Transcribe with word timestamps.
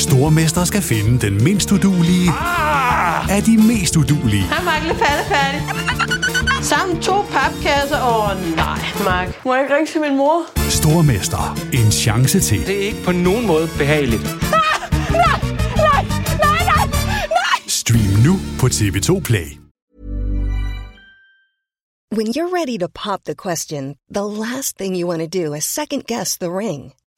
Stormester 0.00 0.64
skal 0.64 0.82
finde 0.82 1.26
den 1.26 1.44
mindst 1.44 1.72
udulige 1.72 2.30
Ah! 2.30 3.36
af 3.36 3.42
de 3.42 3.56
mest 3.56 3.96
udulige. 3.96 4.42
Hej, 4.42 4.64
Mark. 4.64 4.82
Lidt 4.82 4.98
færdig. 4.98 5.60
Sammen 6.64 7.02
to 7.02 7.22
papkasser. 7.22 8.00
Åh, 8.02 8.30
oh, 8.30 8.56
nej, 8.56 8.78
Mark. 9.04 9.44
Må 9.44 9.54
jeg 9.54 9.62
ikke 9.64 9.74
ringe 9.76 9.92
til 9.92 10.00
min 10.00 10.16
mor? 10.16 10.42
Stormester. 10.70 11.58
En 11.72 11.92
chance 11.92 12.40
til. 12.40 12.66
Det 12.66 12.76
er 12.76 12.86
ikke 12.86 13.02
på 13.04 13.12
nogen 13.12 13.46
måde 13.46 13.68
behageligt. 13.78 14.22
Stream 17.68 18.12
nu 18.26 18.34
på 18.60 18.66
TV2 18.66 19.20
Play. 19.20 19.48
When 22.16 22.26
you're 22.36 22.52
ready 22.60 22.76
to 22.78 22.88
pop 23.04 23.20
the 23.26 23.34
question, 23.44 23.94
the 24.14 24.24
last 24.44 24.76
thing 24.78 24.96
you 25.00 25.08
want 25.08 25.22
to 25.32 25.44
do 25.44 25.54
is 25.54 25.64
second 25.64 26.02
guess 26.08 26.38
the 26.38 26.48
ring. 26.58 26.92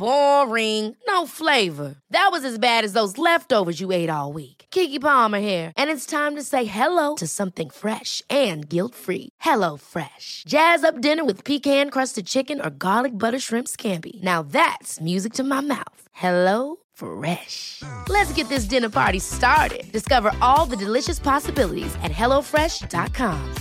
Boring. 0.00 0.96
No 1.06 1.26
flavor. 1.26 1.96
That 2.08 2.30
was 2.32 2.42
as 2.42 2.58
bad 2.58 2.84
as 2.84 2.94
those 2.94 3.18
leftovers 3.18 3.80
you 3.80 3.92
ate 3.92 4.08
all 4.08 4.32
week. 4.32 4.64
Kiki 4.70 4.98
Palmer 4.98 5.40
here, 5.40 5.72
and 5.76 5.90
it's 5.90 6.06
time 6.06 6.36
to 6.36 6.42
say 6.42 6.64
hello 6.64 7.16
to 7.16 7.26
something 7.26 7.68
fresh 7.68 8.22
and 8.30 8.66
guilt-free. 8.66 9.28
Hello 9.40 9.76
Fresh. 9.76 10.44
Jazz 10.46 10.84
up 10.84 11.00
dinner 11.00 11.24
with 11.24 11.44
pecan-crusted 11.44 12.26
chicken 12.26 12.60
or 12.60 12.70
garlic 12.70 13.12
butter 13.18 13.38
shrimp 13.38 13.68
scampi. 13.68 14.22
Now 14.22 14.42
that's 14.42 15.00
music 15.00 15.34
to 15.34 15.44
my 15.44 15.60
mouth. 15.60 16.02
Hello 16.12 16.76
Fresh. 16.94 17.82
Let's 18.08 18.32
get 18.32 18.48
this 18.48 18.64
dinner 18.64 18.90
party 18.90 19.18
started. 19.18 19.90
Discover 19.92 20.32
all 20.40 20.66
the 20.70 20.84
delicious 20.84 21.18
possibilities 21.18 21.94
at 22.02 22.12
hellofresh.com. 22.12 23.54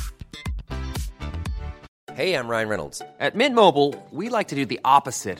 Hey, 2.14 2.34
I'm 2.34 2.50
Ryan 2.50 2.70
Reynolds. 2.70 3.02
At 3.20 3.36
Mint 3.36 3.56
Mobile, 3.56 3.96
we 4.12 4.30
like 4.30 4.50
to 4.50 4.56
do 4.56 4.66
the 4.66 4.80
opposite 4.84 5.40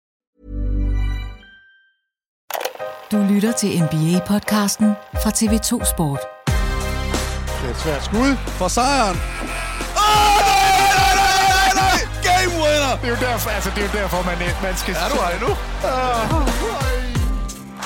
Du 3.11 3.17
lytter 3.29 3.51
til 3.51 3.67
NBA-podcasten 3.67 4.89
fra 5.23 5.29
TV2 5.29 5.91
Sport. 5.93 6.19
Det 6.45 7.65
er 7.65 7.69
et 7.69 7.77
svært 7.77 8.03
skud 8.05 8.35
for 8.59 8.67
sejren. 8.67 9.17
Åh, 9.17 10.01
oh, 10.03 10.39
nej, 10.41 11.11
nej, 11.19 11.33
nej, 11.39 11.43
nej, 11.59 11.71
nej! 11.81 11.97
Game 12.27 12.51
winner! 12.61 12.93
Det 13.01 13.05
er 13.05 13.09
jo 13.09 13.31
derfor, 13.31 13.49
altså, 13.49 13.69
det 13.75 13.83
er 13.83 13.87
jo 13.87 13.99
derfor 13.99 14.17
man, 14.25 14.37
man 14.63 14.77
skal... 14.77 14.93
Er 14.93 15.09
du 15.09 15.15
her 15.23 15.31
endnu? 15.37 15.51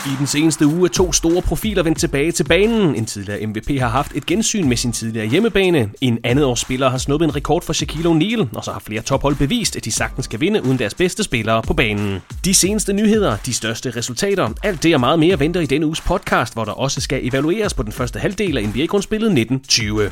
I 0.06 0.16
den 0.20 0.28
seneste 0.28 0.66
uge 0.68 0.86
er 0.86 0.94
to 0.94 1.14
store 1.14 1.42
profiler 1.42 1.84
vendt 1.84 2.00
tilbage 2.00 2.32
til 2.32 2.44
banen. 2.44 2.96
En 2.96 3.06
tidligere 3.06 3.46
MVP 3.46 3.80
har 3.80 3.88
haft 3.88 4.12
et 4.16 4.26
gensyn 4.26 4.70
med 4.70 4.78
sin 4.78 4.92
tidligere 4.92 5.28
hjemmebane. 5.28 5.90
En 6.02 6.20
andet 6.24 6.46
års 6.46 6.60
spiller 6.60 6.90
har 6.90 6.98
snuppet 6.98 7.28
en 7.28 7.36
rekord 7.36 7.64
for 7.64 7.74
Shaquille 7.74 8.10
O'Neal, 8.10 8.58
og 8.58 8.64
så 8.64 8.72
har 8.72 8.80
flere 8.80 9.02
tophold 9.02 9.36
bevist, 9.36 9.76
at 9.76 9.86
de 9.86 9.92
sagtens 9.92 10.28
kan 10.28 10.42
vinde 10.42 10.64
uden 10.64 10.80
deres 10.80 10.94
bedste 10.94 11.24
spillere 11.24 11.62
på 11.62 11.74
banen. 11.74 12.22
De 12.46 12.54
seneste 12.54 12.94
nyheder, 12.94 13.38
de 13.46 13.54
største 13.54 13.90
resultater, 13.90 14.50
alt 14.64 14.84
det 14.84 14.94
og 14.94 15.00
meget 15.00 15.20
mere 15.20 15.40
venter 15.40 15.62
i 15.62 15.66
denne 15.66 15.86
uges 15.86 16.02
podcast, 16.02 16.54
hvor 16.54 16.66
der 16.66 16.72
også 16.72 17.02
skal 17.02 17.28
evalueres 17.28 17.74
på 17.74 17.84
den 17.84 17.92
første 17.92 18.20
halvdel 18.20 18.58
af 18.58 18.68
NBA-grundspillet 18.68 19.28
1920. 19.28 20.12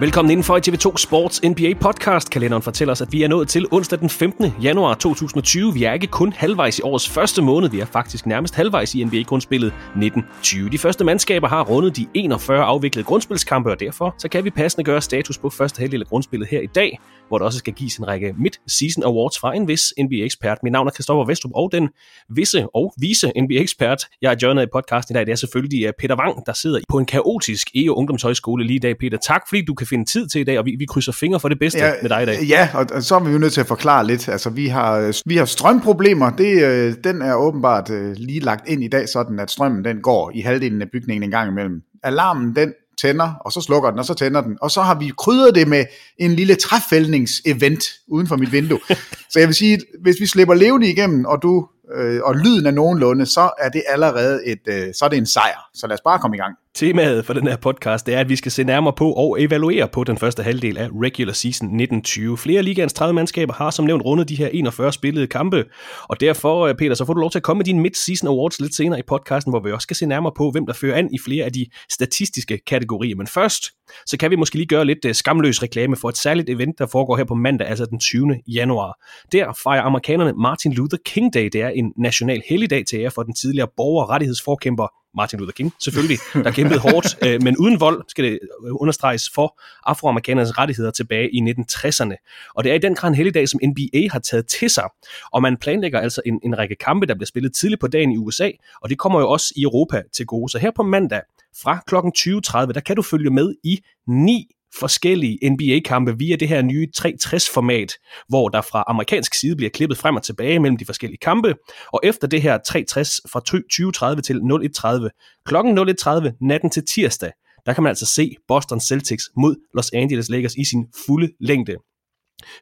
Velkommen 0.00 0.30
indenfor 0.30 0.56
i 0.56 0.60
TV2 0.68 0.96
Sports 0.96 1.40
NBA 1.44 1.74
podcast. 1.80 2.30
Kalenderen 2.30 2.62
fortæller 2.62 2.92
os, 2.92 3.00
at 3.00 3.12
vi 3.12 3.22
er 3.22 3.28
nået 3.28 3.48
til 3.48 3.66
onsdag 3.70 3.98
den 3.98 4.10
15. 4.10 4.52
januar 4.62 4.94
2020. 4.94 5.74
Vi 5.74 5.84
er 5.84 5.92
ikke 5.92 6.06
kun 6.06 6.32
halvvejs 6.32 6.78
i 6.78 6.82
årets 6.82 7.08
første 7.08 7.42
måned, 7.42 7.70
vi 7.70 7.80
er 7.80 7.84
faktisk 7.84 8.26
nærmest 8.26 8.54
halvvejs 8.54 8.94
i 8.94 9.04
NBA-grundspillet 9.04 9.66
1920. 9.68 10.68
De 10.68 10.78
første 10.78 11.04
mandskaber 11.04 11.48
har 11.48 11.64
rundet 11.64 11.96
de 11.96 12.06
41 12.14 12.64
afviklede 12.64 13.04
grundspilskampe, 13.04 13.70
og 13.70 13.80
derfor 13.80 14.14
så 14.18 14.28
kan 14.28 14.44
vi 14.44 14.50
passende 14.50 14.84
gøre 14.84 15.00
status 15.00 15.38
på 15.38 15.50
første 15.50 15.80
halvdel 15.80 16.00
af 16.00 16.06
grundspillet 16.06 16.48
her 16.48 16.60
i 16.60 16.66
dag, 16.66 16.98
hvor 17.28 17.38
der 17.38 17.44
også 17.44 17.58
skal 17.58 17.72
gives 17.72 17.96
en 17.96 18.08
række 18.08 18.34
Mid-Season 18.38 19.04
Awards 19.04 19.38
fra 19.38 19.54
en 19.56 19.68
vis 19.68 19.94
NBA-ekspert. 20.00 20.58
Mit 20.62 20.72
navn 20.72 20.86
er 20.86 20.90
Christoffer 20.90 21.24
Vestrup, 21.24 21.52
og 21.54 21.72
den 21.72 21.88
visse 22.28 22.66
og 22.74 22.94
vise 22.98 23.32
NBA-ekspert, 23.40 24.04
jeg 24.22 24.32
er 24.32 24.36
joinet 24.42 24.62
i 24.62 24.66
podcasten 24.72 25.12
i 25.12 25.14
dag, 25.14 25.26
det 25.26 25.32
er 25.32 25.36
selvfølgelig 25.36 25.86
øh, 25.86 25.92
Peter 25.98 26.16
Wang, 26.16 26.46
der 26.46 26.52
sidder 26.52 26.80
på 26.88 26.98
en 26.98 27.06
kaotisk 27.06 27.68
EO 27.74 27.94
Ungdomshøjskole 27.94 28.64
lige 28.64 28.76
i 28.76 28.78
dag. 28.78 28.98
Peter, 28.98 29.18
tak 29.18 29.42
fordi 29.48 29.64
du 29.64 29.74
kan 29.74 29.86
finde 29.86 30.04
tid 30.04 30.28
til 30.28 30.40
i 30.40 30.44
dag, 30.44 30.58
og 30.58 30.64
vi, 30.64 30.76
vi 30.78 30.86
krydser 30.86 31.12
fingre 31.12 31.40
for 31.40 31.48
det 31.48 31.58
bedste 31.58 31.78
ja, 31.78 31.92
med 32.02 32.10
dig 32.10 32.22
i 32.22 32.26
dag. 32.26 32.42
Ja, 32.48 32.68
og, 32.74 32.86
og 32.92 33.02
så 33.02 33.14
er 33.14 33.20
vi 33.20 33.30
jo 33.30 33.38
nødt 33.38 33.52
til 33.52 33.60
at 33.60 33.66
forklare 33.66 34.06
lidt. 34.06 34.28
Altså, 34.28 34.50
vi 34.50 34.66
har, 34.66 35.22
vi 35.28 35.36
har 35.36 35.44
strømproblemer. 35.44 36.30
Det, 36.30 36.62
øh, 36.62 36.94
den 37.04 37.22
er 37.22 37.34
åbenbart 37.34 37.90
øh, 37.90 38.14
lige 38.16 38.40
lagt 38.40 38.68
ind 38.68 38.84
i 38.84 38.88
dag, 38.88 39.08
sådan 39.08 39.40
at 39.40 39.50
strømmen 39.50 39.84
den 39.84 40.00
går 40.00 40.30
i 40.34 40.40
halvdelen 40.40 40.82
af 40.82 40.90
bygningen 40.92 41.22
en 41.22 41.30
gang 41.30 41.50
imellem. 41.50 41.82
Alarmen 42.02 42.56
den 42.56 42.72
tænder, 43.00 43.32
og 43.44 43.52
så 43.52 43.60
slukker 43.60 43.90
den, 43.90 43.98
og 43.98 44.04
så 44.04 44.14
tænder 44.14 44.40
den. 44.40 44.58
Og 44.60 44.70
så 44.70 44.82
har 44.82 44.94
vi 44.94 45.12
krydret 45.18 45.54
det 45.54 45.68
med 45.68 45.84
en 46.18 46.34
lille 46.34 46.54
træfældningsevent 46.54 47.84
uden 48.08 48.26
for 48.26 48.36
mit 48.36 48.52
vindue. 48.52 48.80
så 49.32 49.38
jeg 49.38 49.48
vil 49.48 49.54
sige, 49.54 49.78
hvis 50.02 50.16
vi 50.20 50.26
slipper 50.26 50.54
levende 50.54 50.90
igennem, 50.90 51.24
og 51.24 51.42
du 51.42 51.68
øh, 51.94 52.20
og 52.24 52.34
lyden 52.34 52.66
er 52.66 52.70
nogenlunde, 52.70 53.26
så 53.26 53.50
er 53.58 53.68
det 53.68 53.82
allerede 53.88 54.46
et, 54.46 54.62
øh, 54.66 54.94
så 54.98 55.04
er 55.04 55.08
det 55.08 55.16
en 55.16 55.26
sejr. 55.26 55.68
Så 55.74 55.86
lad 55.86 55.94
os 55.94 56.00
bare 56.04 56.18
komme 56.18 56.36
i 56.36 56.40
gang. 56.40 56.54
Temaet 56.78 57.24
for 57.26 57.32
den 57.32 57.46
her 57.46 57.56
podcast 57.56 58.06
det 58.06 58.14
er, 58.14 58.20
at 58.20 58.28
vi 58.28 58.36
skal 58.36 58.52
se 58.52 58.64
nærmere 58.64 58.92
på 58.92 59.12
og 59.12 59.42
evaluere 59.42 59.88
på 59.88 60.04
den 60.04 60.18
første 60.18 60.42
halvdel 60.42 60.78
af 60.78 60.88
regular 61.02 61.32
season 61.32 61.66
1920. 61.66 62.38
Flere 62.38 62.58
af 62.58 62.64
ligaens 62.64 62.92
30 62.92 63.14
mandskaber 63.14 63.54
har 63.54 63.70
som 63.70 63.84
nævnt 63.84 64.04
rundet 64.04 64.28
de 64.28 64.34
her 64.34 64.48
41 64.48 64.92
spillede 64.92 65.26
kampe, 65.26 65.64
og 66.02 66.20
derfor, 66.20 66.60
øh, 66.60 66.74
Peter, 66.74 66.94
så 66.94 67.04
får 67.04 67.14
du 67.14 67.20
lov 67.20 67.30
til 67.30 67.38
at 67.38 67.42
komme 67.42 67.58
med 67.58 67.64
din 67.64 67.86
mid-season 67.86 68.28
awards 68.28 68.60
lidt 68.60 68.74
senere 68.74 68.98
i 68.98 69.02
podcasten, 69.06 69.52
hvor 69.52 69.60
vi 69.60 69.72
også 69.72 69.82
skal 69.82 69.96
se 69.96 70.06
nærmere 70.06 70.32
på, 70.36 70.50
hvem 70.50 70.66
der 70.66 70.72
fører 70.72 70.96
an 70.96 71.08
i 71.14 71.18
flere 71.24 71.44
af 71.44 71.52
de 71.52 71.66
statistiske 71.90 72.58
kategorier. 72.66 73.16
Men 73.16 73.26
først, 73.26 73.64
så 74.06 74.16
kan 74.16 74.30
vi 74.30 74.36
måske 74.36 74.56
lige 74.56 74.66
gøre 74.66 74.84
lidt 74.84 75.04
øh, 75.04 75.14
skamløs 75.14 75.62
reklame 75.62 75.96
for 75.96 76.08
et 76.08 76.16
særligt 76.16 76.50
event, 76.50 76.78
der 76.78 76.86
foregår 76.86 77.16
her 77.16 77.24
på 77.24 77.34
mandag, 77.34 77.68
altså 77.68 77.86
den 77.86 77.98
20. 77.98 78.36
januar. 78.48 78.98
Der 79.32 79.52
fejrer 79.62 79.82
amerikanerne 79.82 80.32
Martin 80.32 80.72
Luther 80.72 80.98
King 81.04 81.34
Day. 81.34 81.48
Det 81.52 81.62
er 81.62 81.68
en 81.68 81.92
national 81.96 82.42
helligdag 82.48 82.86
til 82.86 82.98
ære 82.98 83.10
for 83.10 83.22
den 83.22 83.34
tidligere 83.34 83.68
borgerrettighedsforkæmper 83.76 84.86
Martin 85.14 85.38
Luther 85.38 85.52
King, 85.52 85.74
selvfølgelig, 85.80 86.18
der 86.34 86.50
kæmpede 86.50 86.80
hårdt, 86.80 87.18
øh, 87.26 87.42
men 87.42 87.56
uden 87.56 87.80
vold, 87.80 88.04
skal 88.08 88.24
det 88.24 88.38
understreges, 88.70 89.30
for 89.34 89.60
afroamerikanernes 89.84 90.58
rettigheder 90.58 90.90
tilbage 90.90 91.30
i 91.34 91.40
1960'erne. 91.40 92.50
Og 92.54 92.64
det 92.64 92.72
er 92.72 92.74
i 92.74 92.78
den 92.78 92.94
grad 92.94 93.10
en 93.10 93.14
helligdag, 93.14 93.48
som 93.48 93.60
NBA 93.64 94.08
har 94.12 94.18
taget 94.18 94.46
til 94.46 94.70
sig, 94.70 94.84
og 95.32 95.42
man 95.42 95.56
planlægger 95.56 96.00
altså 96.00 96.22
en, 96.26 96.40
en 96.44 96.58
række 96.58 96.74
kampe, 96.74 97.06
der 97.06 97.14
bliver 97.14 97.26
spillet 97.26 97.54
tidligt 97.54 97.80
på 97.80 97.86
dagen 97.86 98.12
i 98.12 98.16
USA, 98.16 98.50
og 98.82 98.90
det 98.90 98.98
kommer 98.98 99.20
jo 99.20 99.30
også 99.30 99.52
i 99.56 99.62
Europa 99.62 100.02
til 100.12 100.26
gode. 100.26 100.52
Så 100.52 100.58
her 100.58 100.70
på 100.76 100.82
mandag 100.82 101.20
fra 101.62 101.78
kl. 101.86 101.94
20.30, 101.94 102.72
der 102.72 102.80
kan 102.80 102.96
du 102.96 103.02
følge 103.02 103.30
med 103.30 103.54
i 103.64 103.80
ni 104.06 104.48
forskellige 104.78 105.50
NBA-kampe 105.50 106.18
via 106.18 106.36
det 106.36 106.48
her 106.48 106.62
nye 106.62 106.88
360-format, 106.98 107.92
hvor 108.28 108.48
der 108.48 108.60
fra 108.60 108.84
amerikansk 108.86 109.34
side 109.34 109.56
bliver 109.56 109.70
klippet 109.70 109.98
frem 109.98 110.16
og 110.16 110.22
tilbage 110.22 110.58
mellem 110.60 110.76
de 110.76 110.84
forskellige 110.84 111.18
kampe. 111.18 111.54
Og 111.92 112.00
efter 112.04 112.26
det 112.26 112.42
her 112.42 112.58
360 112.66 113.20
fra 113.32 113.40
2030 113.40 114.22
til 114.22 114.36
0130, 114.36 115.10
klokken 115.46 115.72
0130 115.72 116.34
natten 116.40 116.70
til 116.70 116.86
tirsdag, 116.86 117.32
der 117.66 117.72
kan 117.72 117.82
man 117.82 117.90
altså 117.90 118.06
se 118.06 118.36
Boston 118.48 118.80
Celtics 118.80 119.24
mod 119.36 119.56
Los 119.74 119.90
Angeles 119.92 120.28
Lakers 120.28 120.54
i 120.54 120.64
sin 120.64 120.86
fulde 121.06 121.32
længde. 121.40 121.76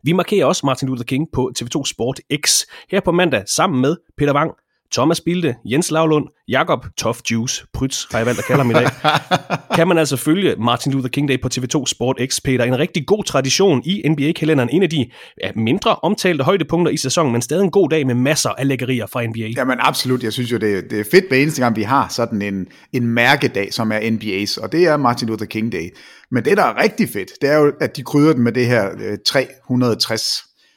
Vi 0.02 0.12
markerer 0.12 0.47
også 0.47 0.67
Martin 0.67 0.88
Luther 0.88 1.05
King 1.05 1.26
på 1.32 1.52
TV2 1.59 1.85
Sport 1.85 2.20
X 2.47 2.62
her 2.91 3.00
på 3.00 3.12
mandag 3.12 3.43
sammen 3.47 3.81
med 3.81 3.97
Peter 4.19 4.35
Wang, 4.35 4.52
Thomas 4.93 5.21
Bilde, 5.21 5.55
Jens 5.65 5.91
Lavlund, 5.91 6.25
Jakob 6.49 6.87
Tough 6.97 7.19
Juice, 7.31 7.65
Prytz 7.73 8.05
har 8.11 8.19
jeg 8.19 8.27
valgt 8.27 8.38
at 8.38 8.44
kalde 8.44 8.62
ham 8.62 8.71
i 8.71 8.75
dag, 8.75 8.87
kan 9.77 9.88
man 9.88 9.99
altså 9.99 10.17
følge 10.17 10.56
Martin 10.59 10.93
Luther 10.93 11.09
King 11.09 11.29
Day 11.29 11.41
på 11.41 11.49
TV2 11.55 11.87
Sport 11.87 12.21
X, 12.27 12.41
Peter. 12.44 12.65
En 12.65 12.79
rigtig 12.79 13.06
god 13.06 13.25
tradition 13.25 13.83
i 13.85 14.09
NBA-kalenderen. 14.09 14.71
En 14.73 14.83
af 14.83 14.91
de 14.91 15.11
ja, 15.43 15.50
mindre 15.56 15.97
omtalte 15.97 16.44
højdepunkter 16.44 16.93
i 16.93 16.97
sæsonen, 16.97 17.33
men 17.33 17.43
stadig 17.43 17.65
en 17.65 17.71
god 17.71 17.88
dag 17.88 18.06
med 18.06 18.15
masser 18.15 18.50
af 18.50 18.69
lækkerier 18.69 19.06
fra 19.06 19.27
NBA. 19.27 19.53
Jamen 19.56 19.79
absolut, 19.81 20.23
jeg 20.23 20.33
synes 20.33 20.53
jo, 20.53 20.56
det, 20.56 20.91
det 20.91 21.00
er 21.00 21.05
fedt 21.11 21.29
hver 21.29 21.37
eneste 21.37 21.62
gang, 21.62 21.77
vi 21.77 21.83
har 21.83 22.09
sådan 22.09 22.43
en, 22.43 22.67
en 22.93 23.06
mærkedag, 23.06 23.73
som 23.73 23.93
er 23.93 23.99
NBA's, 23.99 24.62
og 24.62 24.73
det 24.73 24.87
er 24.87 24.97
Martin 24.97 25.29
Luther 25.29 25.47
King 25.47 25.73
Day. 25.73 25.88
Men 26.31 26.44
det, 26.44 26.56
der 26.56 26.65
er 26.65 26.83
rigtig 26.83 27.09
fedt, 27.09 27.31
det 27.41 27.50
er 27.50 27.59
jo, 27.59 27.73
at 27.81 27.97
de 27.97 28.03
krydder 28.03 28.33
den 28.33 28.43
med 28.43 28.53
det 28.53 28.67
her 28.67 28.91
øh, 29.00 29.19
360, 29.27 30.23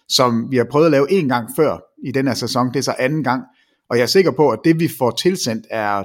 som 0.10 0.52
vi 0.52 0.58
har 0.58 0.66
prøvet 0.72 0.86
at 0.86 0.92
lave 0.92 1.12
en 1.12 1.30
gang 1.30 1.50
før 1.56 1.78
i 2.06 2.12
den 2.12 2.28
her 2.28 2.34
sæson. 2.34 2.68
Det 2.68 2.76
er 2.76 2.82
så 2.82 2.96
anden 3.00 3.24
gang, 3.24 3.44
og 3.90 3.98
jeg 3.98 4.04
er 4.04 4.08
sikker 4.08 4.32
på, 4.32 4.50
at 4.50 4.60
det 4.66 4.80
vi 4.80 4.90
får 4.98 5.12
tilsendt 5.12 5.68
er, 5.70 6.04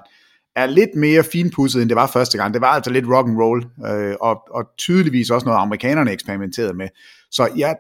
er 0.57 0.67
lidt 0.67 0.95
mere 0.97 1.25
finpudset, 1.25 1.83
end 1.83 1.89
det 1.89 1.97
var 1.97 2.07
første 2.07 2.39
gang. 2.39 2.55
Det 2.55 2.61
var 2.61 2.69
altså 2.69 2.91
lidt 2.91 3.07
rock 3.09 3.29
and 3.29 3.39
roll, 3.39 3.67
øh, 3.87 4.17
og, 4.21 4.43
og 4.51 4.65
tydeligvis 4.79 5.31
også 5.31 5.47
noget, 5.47 5.61
amerikanerne 5.61 6.13
eksperimenterede 6.13 6.75
med. 6.75 6.89
Så 7.31 7.49
ja, 7.57 7.73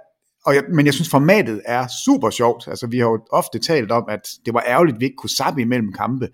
og 0.46 0.54
jeg, 0.54 0.62
men 0.72 0.86
jeg 0.86 0.94
synes, 0.94 1.10
formatet 1.10 1.62
er 1.64 1.86
super 2.04 2.30
sjovt. 2.30 2.68
Altså, 2.68 2.86
vi 2.86 2.98
har 2.98 3.06
jo 3.06 3.26
ofte 3.30 3.58
talt 3.58 3.92
om, 3.92 4.04
at 4.08 4.28
det 4.46 4.54
var 4.54 4.64
ærgerligt, 4.66 4.94
at 4.94 5.00
vi 5.00 5.04
ikke 5.04 5.16
kunne 5.16 5.30
sappe 5.30 5.60
imellem 5.60 5.92
kampe. 5.92 6.28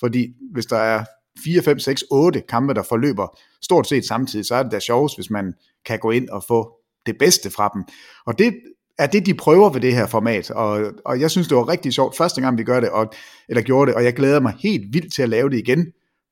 Fordi 0.00 0.34
hvis 0.52 0.66
der 0.66 0.76
er 0.76 1.04
4, 1.44 1.62
5, 1.62 1.78
6, 1.78 2.04
8 2.10 2.40
kampe, 2.40 2.74
der 2.74 2.82
forløber 2.82 3.38
stort 3.62 3.88
set 3.88 4.06
samtidig, 4.06 4.46
så 4.46 4.54
er 4.54 4.62
det 4.62 4.72
da 4.72 4.80
sjovest, 4.80 5.16
hvis 5.16 5.30
man 5.30 5.54
kan 5.84 5.98
gå 5.98 6.10
ind 6.10 6.28
og 6.28 6.44
få 6.48 6.72
det 7.06 7.18
bedste 7.18 7.50
fra 7.50 7.70
dem. 7.74 7.84
Og 8.26 8.38
det 8.38 8.54
er 8.98 9.06
det, 9.06 9.26
de 9.26 9.34
prøver 9.34 9.70
ved 9.70 9.80
det 9.80 9.94
her 9.94 10.06
format, 10.06 10.50
og, 10.50 10.92
og 11.04 11.20
jeg 11.20 11.30
synes, 11.30 11.48
det 11.48 11.56
var 11.56 11.68
rigtig 11.68 11.92
sjovt 11.92 12.16
første 12.16 12.40
gang, 12.40 12.58
vi 12.58 12.64
gør 12.64 12.80
det, 12.80 12.90
og, 12.90 13.12
eller 13.48 13.62
gjorde 13.62 13.88
det, 13.88 13.96
og 13.96 14.04
jeg 14.04 14.14
glæder 14.14 14.40
mig 14.40 14.54
helt 14.58 14.94
vildt 14.94 15.14
til 15.14 15.22
at 15.22 15.28
lave 15.28 15.50
det 15.50 15.58
igen 15.58 15.86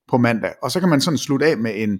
på 0.07 0.17
mandag. 0.17 0.51
Og 0.63 0.71
så 0.71 0.79
kan 0.79 0.89
man 0.89 1.01
sådan 1.01 1.17
slutte 1.17 1.45
af 1.45 1.57
med 1.57 1.71
en, 1.75 1.99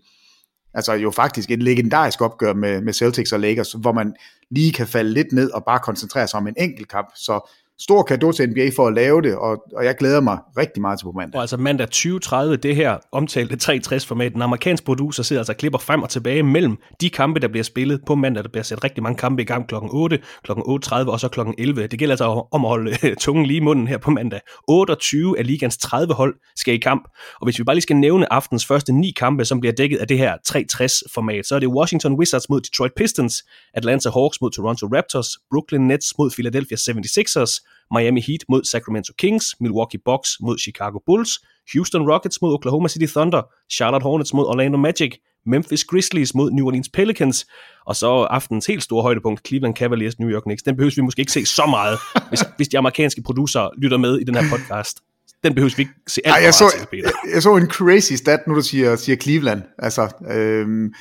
altså 0.73 0.93
jo 0.93 1.11
faktisk 1.11 1.51
et 1.51 1.63
legendarisk 1.63 2.21
opgør 2.21 2.53
med, 2.53 2.81
med 2.81 2.93
Celtics 2.93 3.31
og 3.31 3.39
Lakers, 3.39 3.71
hvor 3.71 3.91
man 3.91 4.13
lige 4.51 4.73
kan 4.73 4.87
falde 4.87 5.11
lidt 5.11 5.31
ned 5.31 5.51
og 5.51 5.63
bare 5.65 5.79
koncentrere 5.79 6.27
sig 6.27 6.37
om 6.37 6.47
en 6.47 6.55
enkelt 6.57 6.87
kamp. 6.87 7.07
Så 7.15 7.51
stor 7.79 8.03
kado 8.03 8.31
til 8.31 8.49
NBA 8.49 8.69
for 8.75 8.87
at 8.87 8.93
lave 8.93 9.21
det, 9.21 9.35
og, 9.35 9.63
og 9.75 9.85
jeg 9.85 9.95
glæder 9.95 10.21
mig 10.21 10.37
rigtig 10.57 10.81
meget 10.81 10.99
til 10.99 11.05
på 11.05 11.11
mandag. 11.11 11.35
Og 11.35 11.41
altså 11.41 11.57
mandag 11.57 11.87
2030, 11.87 12.55
det 12.55 12.75
her 12.75 12.97
omtalte 13.11 13.57
360-format, 13.63 14.33
den 14.33 14.41
amerikanske 14.41 14.85
producer 14.85 15.23
sidder 15.23 15.39
altså 15.39 15.51
og 15.51 15.57
klipper 15.57 15.79
frem 15.79 16.03
og 16.03 16.09
tilbage 16.09 16.43
mellem 16.43 16.77
de 17.01 17.09
kampe, 17.09 17.39
der 17.39 17.47
bliver 17.47 17.63
spillet 17.63 18.01
på 18.07 18.15
mandag. 18.15 18.43
Der 18.43 18.49
bliver 18.49 18.63
sat 18.63 18.83
rigtig 18.83 19.03
mange 19.03 19.17
kampe 19.17 19.41
i 19.41 19.45
gang 19.45 19.67
kl. 19.67 19.75
8, 19.75 20.19
kl. 20.43 20.51
8.30 20.51 20.57
og 20.95 21.19
så 21.19 21.29
kl. 21.31 21.39
11. 21.57 21.87
Det 21.87 21.99
gælder 21.99 22.13
altså 22.13 22.47
om 22.51 22.65
at 22.65 22.69
holde 22.69 22.91
øh, 23.03 23.15
tungen 23.15 23.45
lige 23.45 23.57
i 23.57 23.61
munden 23.61 23.87
her 23.87 23.97
på 23.97 24.11
mandag. 24.11 24.39
28 24.67 25.39
af 25.39 25.47
ligans 25.47 25.77
30 25.77 26.13
hold 26.13 26.35
skal 26.55 26.73
i 26.73 26.77
kamp, 26.77 27.03
og 27.41 27.45
hvis 27.45 27.59
vi 27.59 27.63
bare 27.63 27.75
lige 27.75 27.81
skal 27.81 27.95
nævne 27.95 28.33
aftens 28.33 28.65
første 28.65 28.93
ni 28.93 29.11
kampe, 29.11 29.45
som 29.45 29.59
bliver 29.59 29.73
dækket 29.73 29.97
af 29.97 30.07
det 30.07 30.17
her 30.17 30.37
360-format, 30.49 31.45
så 31.45 31.55
er 31.55 31.59
det 31.59 31.67
Washington 31.67 32.13
Wizards 32.13 32.49
mod 32.49 32.61
Detroit 32.61 32.91
Pistons, 32.97 33.43
Atlanta 33.73 34.09
Hawks 34.09 34.41
mod 34.41 34.51
Toronto 34.51 34.87
Raptors, 34.87 35.27
Brooklyn 35.51 35.81
Nets 35.81 36.13
mod 36.17 36.31
Philadelphia 36.31 36.77
76ers, 36.77 37.64
Miami 37.91 38.21
Heat 38.21 38.43
mod 38.49 38.63
Sacramento 38.63 39.13
Kings, 39.17 39.45
Milwaukee 39.59 39.99
Bucks 40.05 40.29
mod 40.41 40.57
Chicago 40.57 40.99
Bulls, 41.05 41.31
Houston 41.73 42.11
Rockets 42.11 42.41
mod 42.41 42.53
Oklahoma 42.53 42.87
City 42.87 43.05
Thunder, 43.05 43.41
Charlotte 43.71 44.03
Hornets 44.03 44.33
mod 44.33 44.45
Orlando 44.45 44.77
Magic, 44.77 45.15
Memphis 45.45 45.83
Grizzlies 45.83 46.35
mod 46.35 46.51
New 46.51 46.65
Orleans 46.65 46.89
Pelicans, 46.89 47.45
og 47.85 47.95
så 47.95 48.07
aftens 48.07 48.65
helt 48.65 48.83
store 48.83 49.01
højdepunkt, 49.01 49.47
Cleveland 49.47 49.75
Cavaliers 49.75 50.19
New 50.19 50.29
York 50.29 50.43
Knicks. 50.43 50.63
Den 50.63 50.75
behøver 50.75 50.93
vi 50.95 51.01
måske 51.01 51.19
ikke 51.19 51.31
se 51.31 51.45
så 51.45 51.65
meget, 51.65 51.99
hvis, 52.29 52.43
hvis 52.57 52.67
de 52.67 52.77
amerikanske 52.77 53.21
producer 53.21 53.69
lytter 53.81 53.97
med 53.97 54.19
i 54.19 54.23
den 54.23 54.35
her 54.35 54.49
podcast. 54.49 54.99
Den 55.43 55.55
behøver 55.55 55.73
vi 55.77 55.81
ikke 55.81 55.93
se 56.07 56.21
alt 56.25 56.35
Ej, 56.35 56.43
jeg, 56.43 56.53
så, 56.53 56.69
til, 56.77 56.87
Peter. 56.91 57.03
jeg, 57.03 57.33
jeg 57.33 57.43
så 57.43 57.55
en 57.55 57.69
crazy 57.69 58.13
stat, 58.13 58.39
nu 58.47 58.55
du 58.55 58.61
siger, 58.61 58.95
siger 58.95 59.15
Cleveland. 59.15 59.61
Altså, 59.77 60.09
øhm, 60.31 60.93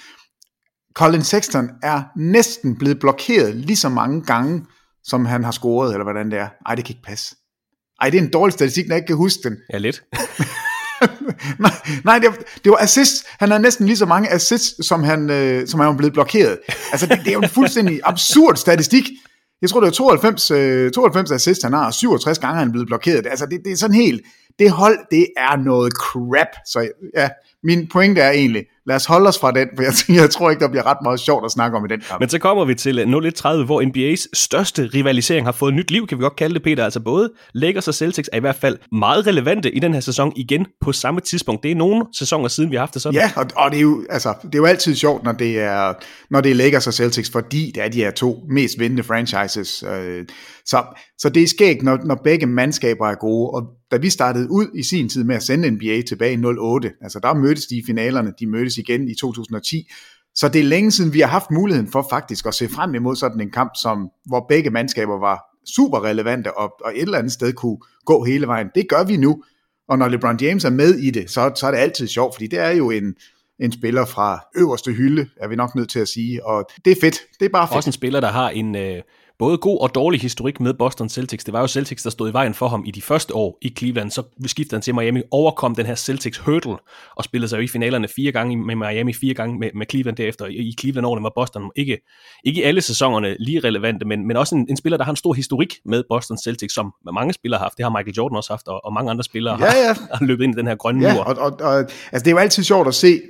Colin 0.95 1.23
Sexton 1.23 1.71
er 1.83 2.03
næsten 2.17 2.79
blevet 2.79 2.99
blokeret 2.99 3.55
lige 3.55 3.77
så 3.77 3.89
mange 3.89 4.23
gange, 4.23 4.67
som 5.05 5.25
han 5.27 5.45
har 5.45 5.53
scoret, 5.53 5.93
eller 5.93 6.05
hvordan 6.05 6.31
det 6.31 6.39
er. 6.39 6.49
Ej, 6.67 6.75
det 6.75 6.85
kan 6.85 6.93
ikke 6.93 7.07
passe. 7.07 7.37
Ej, 8.01 8.11
det 8.11 8.19
er 8.19 8.23
en 8.23 8.31
dårlig 8.31 8.53
statistik, 8.53 8.89
når 8.89 8.95
jeg 8.95 8.99
ikke 8.99 9.07
kan 9.07 9.17
huske 9.17 9.41
den. 9.45 9.57
Ja, 9.73 9.79
lidt. 9.79 10.03
nej, 11.59 11.73
nej 12.05 12.19
det, 12.19 12.29
var, 12.29 12.37
det 12.65 12.71
var 12.71 12.77
assist. 12.77 13.27
Han 13.29 13.51
har 13.51 13.59
næsten 13.59 13.87
lige 13.87 13.97
så 13.97 14.07
mange 14.07 14.31
assists, 14.31 14.87
som 14.87 15.03
han, 15.03 15.31
øh, 15.31 15.69
som 15.69 15.81
han 15.81 15.89
er 15.89 15.97
blevet 15.97 16.13
blokeret. 16.13 16.59
Altså, 16.93 17.07
det, 17.07 17.19
det 17.19 17.29
er 17.29 17.33
jo 17.33 17.41
en 17.41 17.49
fuldstændig 17.49 18.01
absurd 18.13 18.57
statistik. 18.57 19.05
Jeg 19.63 19.71
tror, 19.71 19.81
det 19.81 19.87
er 19.87 19.93
92, 19.93 20.51
øh, 20.51 20.91
92 20.91 21.31
assist, 21.31 21.63
han 21.63 21.73
har, 21.73 21.87
og 21.87 21.95
67 21.95 22.39
gange 22.39 22.59
han 22.59 22.69
er 22.69 22.73
blevet 22.73 22.87
blokeret. 22.87 23.27
Altså, 23.27 23.47
det, 23.47 23.61
det 23.65 23.73
er 23.73 23.77
sådan 23.77 23.97
helt... 23.97 24.23
Det 24.59 24.71
hold, 24.71 24.99
det 25.11 25.27
er 25.37 25.57
noget 25.57 25.93
crap. 25.93 26.47
Så 26.67 26.89
ja, 27.17 27.29
min 27.65 27.89
pointe 27.93 28.21
er 28.21 28.31
egentlig, 28.31 28.65
lad 28.87 28.97
os 28.97 29.07
holde 29.07 29.29
os 29.29 29.39
fra 29.39 29.53
den, 29.53 29.69
for 29.77 29.83
jeg, 29.83 30.21
jeg 30.23 30.31
tror 30.31 30.51
ikke, 30.51 30.61
der 30.61 30.69
bliver 30.69 30.87
ret 30.87 30.97
meget 31.03 31.21
sjovt 31.21 31.45
at 31.45 31.51
snakke 31.51 31.77
om 31.77 31.85
i 31.85 31.89
den 31.89 32.01
kamp. 32.01 32.21
Men 32.21 32.29
så 32.29 32.39
kommer 32.39 32.65
vi 32.65 32.75
til 32.75 32.99
0130, 32.99 33.65
hvor 33.65 33.83
NBA's 33.83 34.27
største 34.33 34.91
rivalisering 34.95 35.47
har 35.47 35.53
fået 35.53 35.75
nyt 35.75 35.91
liv, 35.91 36.07
kan 36.07 36.19
vi 36.19 36.23
godt 36.23 36.37
kalde 36.37 36.55
det, 36.55 36.63
Peter. 36.63 36.85
Altså 36.85 37.01
både 37.01 37.31
Lakers 37.55 37.89
og 37.89 37.95
Celtics 37.95 38.31
er 38.33 38.37
i 38.37 38.41
hvert 38.41 38.57
fald 38.57 38.79
meget 38.93 39.27
relevante 39.27 39.71
i 39.71 39.79
den 39.79 39.95
her 39.95 40.01
sæson 40.01 40.33
igen 40.37 40.67
på 40.81 40.93
samme 40.93 41.21
tidspunkt. 41.21 41.63
Det 41.63 41.71
er 41.71 41.75
nogle 41.75 42.05
sæsoner 42.19 42.49
siden, 42.49 42.71
vi 42.71 42.77
har 42.77 42.81
haft 42.81 42.95
det 42.95 43.03
sådan. 43.03 43.21
Ja, 43.21 43.31
og, 43.37 43.47
og 43.57 43.71
det, 43.71 43.77
er 43.77 43.83
jo, 43.83 44.05
altså, 44.11 44.35
det 44.43 44.55
er 44.55 44.59
jo 44.59 44.65
altid 44.65 44.95
sjovt, 44.95 45.25
når 45.25 45.33
det 45.33 45.61
er, 45.61 45.93
når 46.31 46.41
det 46.41 46.51
er 46.51 46.55
Lakers 46.55 46.87
og 46.87 46.95
Celtics, 46.95 47.31
fordi 47.31 47.73
det 47.75 47.83
er 47.83 47.89
de 47.89 47.99
her 47.99 48.11
to 48.11 48.43
mest 48.51 48.79
vindende 48.79 49.03
franchises. 49.03 49.83
Øh, 49.83 50.25
så, 50.67 50.83
så 51.19 51.29
det 51.29 51.43
er 51.43 51.47
skægt, 51.47 51.83
når, 51.83 51.99
når 52.05 52.21
begge 52.25 52.47
mandskaber 52.47 53.09
er 53.09 53.15
gode, 53.15 53.51
og 53.51 53.63
da 53.95 53.99
vi 53.99 54.11
startede 54.11 54.51
ud 54.51 54.67
i 54.75 54.83
sin 54.83 55.09
tid 55.09 55.25
med 55.25 55.37
at 55.37 55.43
sende 55.43 55.71
NBA 55.71 56.03
tilbage 56.09 56.35
i 56.35 56.45
08, 56.45 56.93
altså 57.01 57.19
der 57.19 57.35
mødtes 57.35 57.67
de 57.67 57.77
i 57.77 57.83
finalerne, 57.87 58.33
de 58.41 58.47
mødtes 58.47 58.79
igen 58.79 59.09
i 59.09 59.15
2010, 59.15 59.91
så 60.35 60.49
det 60.49 60.61
er 60.61 60.65
længe 60.65 60.91
siden, 60.91 61.13
vi 61.13 61.21
har 61.21 61.29
haft 61.29 61.51
muligheden 61.51 61.91
for 61.93 62.07
faktisk 62.11 62.47
at 62.47 62.55
se 62.55 62.69
frem 62.69 62.95
imod 62.95 63.17
sådan 63.17 63.41
en 63.41 63.51
kamp, 63.51 63.71
som, 63.83 64.09
hvor 64.27 64.47
begge 64.49 64.71
mandskaber 64.71 65.19
var 65.19 65.41
super 65.77 66.05
relevante 66.05 66.59
og, 66.59 66.73
og 66.85 66.93
et 66.97 67.03
eller 67.03 67.19
andet 67.19 67.33
sted 67.33 67.53
kunne 67.53 67.79
gå 68.05 68.25
hele 68.25 68.47
vejen. 68.47 68.67
Det 68.75 68.89
gør 68.89 69.05
vi 69.05 69.17
nu, 69.17 69.43
og 69.89 69.99
når 69.99 70.09
LeBron 70.09 70.41
James 70.41 70.65
er 70.65 70.71
med 70.71 70.95
i 70.95 71.11
det, 71.11 71.31
så, 71.31 71.53
så 71.55 71.67
er 71.67 71.71
det 71.71 71.79
altid 71.79 72.07
sjovt, 72.07 72.35
fordi 72.35 72.47
det 72.47 72.59
er 72.59 72.71
jo 72.71 72.91
en, 72.91 73.15
en 73.61 73.73
spiller 73.73 74.05
fra 74.05 74.47
øverste 74.57 74.93
hylde, 74.93 75.27
er 75.37 75.49
vi 75.49 75.57
nok 75.57 75.75
nødt 75.75 75.91
til 75.91 75.99
at 75.99 76.09
sige, 76.09 76.47
og 76.47 76.67
det 76.85 76.91
er 76.91 76.97
fedt. 77.01 77.19
Det 77.41 77.47
er 77.47 77.51
bare 77.51 77.69
fedt. 77.69 77.77
Også 77.77 77.89
en 77.89 77.93
spiller, 77.93 78.21
der 78.21 78.31
har 78.31 78.51
en... 78.51 78.77
Øh 78.77 79.03
både 79.39 79.59
god 79.59 79.81
og 79.81 79.95
dårlig 79.95 80.21
historik 80.21 80.61
med 80.61 80.75
Boston 80.75 81.09
Celtics. 81.09 81.45
Det 81.45 81.53
var 81.53 81.61
jo 81.61 81.67
Celtics, 81.67 82.03
der 82.03 82.11
stod 82.11 82.31
i 82.31 82.33
vejen 82.33 82.55
for 82.55 82.69
ham 82.69 82.85
i 82.87 82.91
de 82.91 83.03
første 83.03 83.35
år 83.35 83.59
i 83.63 83.75
Cleveland. 83.79 84.11
Så 84.11 84.23
skiftede 84.47 84.77
han 84.77 84.83
til 84.83 84.95
Miami, 84.95 85.23
overkom 85.31 85.75
den 85.75 85.87
her 85.87 85.95
Celtics 85.95 86.39
hurdle 86.39 86.77
og 87.17 87.25
spillede 87.25 87.49
sig 87.49 87.57
jo 87.57 87.63
i 87.63 87.69
finalerne 87.69 88.09
fire 88.17 88.33
gange 88.33 88.57
med 88.57 88.75
Miami, 88.77 89.13
fire 89.13 89.35
gange 89.35 89.59
med, 89.59 89.71
med 89.75 89.87
Cleveland 89.91 90.17
derefter. 90.17 90.47
I 90.47 90.75
Cleveland-årene 90.81 91.23
var 91.23 91.33
Boston 91.35 91.71
ikke, 91.77 91.99
ikke 92.45 92.61
i 92.61 92.65
alle 92.65 92.81
sæsonerne 92.81 93.37
lige 93.39 93.61
relevante, 93.61 94.07
men, 94.07 94.27
men 94.27 94.37
også 94.37 94.55
en, 94.55 94.67
en 94.71 94.77
spiller, 94.77 94.97
der 94.97 95.05
har 95.05 95.13
en 95.13 95.17
stor 95.17 95.33
historik 95.33 95.75
med 95.85 96.03
Boston 96.09 96.39
Celtics, 96.39 96.75
som 96.75 96.93
mange 97.15 97.33
spillere 97.33 97.59
har 97.59 97.65
haft. 97.65 97.77
Det 97.77 97.85
har 97.85 97.91
Michael 97.91 98.15
Jordan 98.15 98.37
også 98.37 98.53
haft, 98.53 98.69
og, 98.69 98.85
og 98.85 98.93
mange 98.93 99.11
andre 99.11 99.25
spillere 99.25 99.57
ja, 99.61 99.65
ja. 99.65 99.87
Har, 99.87 100.17
har 100.17 100.27
løbet 100.27 100.45
ind 100.45 100.55
i 100.55 100.59
den 100.59 100.67
her 100.67 100.75
grønne 100.75 101.09
ja, 101.09 101.15
mur. 101.15 101.23
Og, 101.23 101.37
og, 101.39 101.61
og, 101.61 101.79
altså 101.79 102.25
det 102.25 102.27
er 102.27 102.31
jo 102.31 102.39
altid 102.39 102.63
sjovt 102.63 102.89
at 102.89 102.95
se 102.95 103.21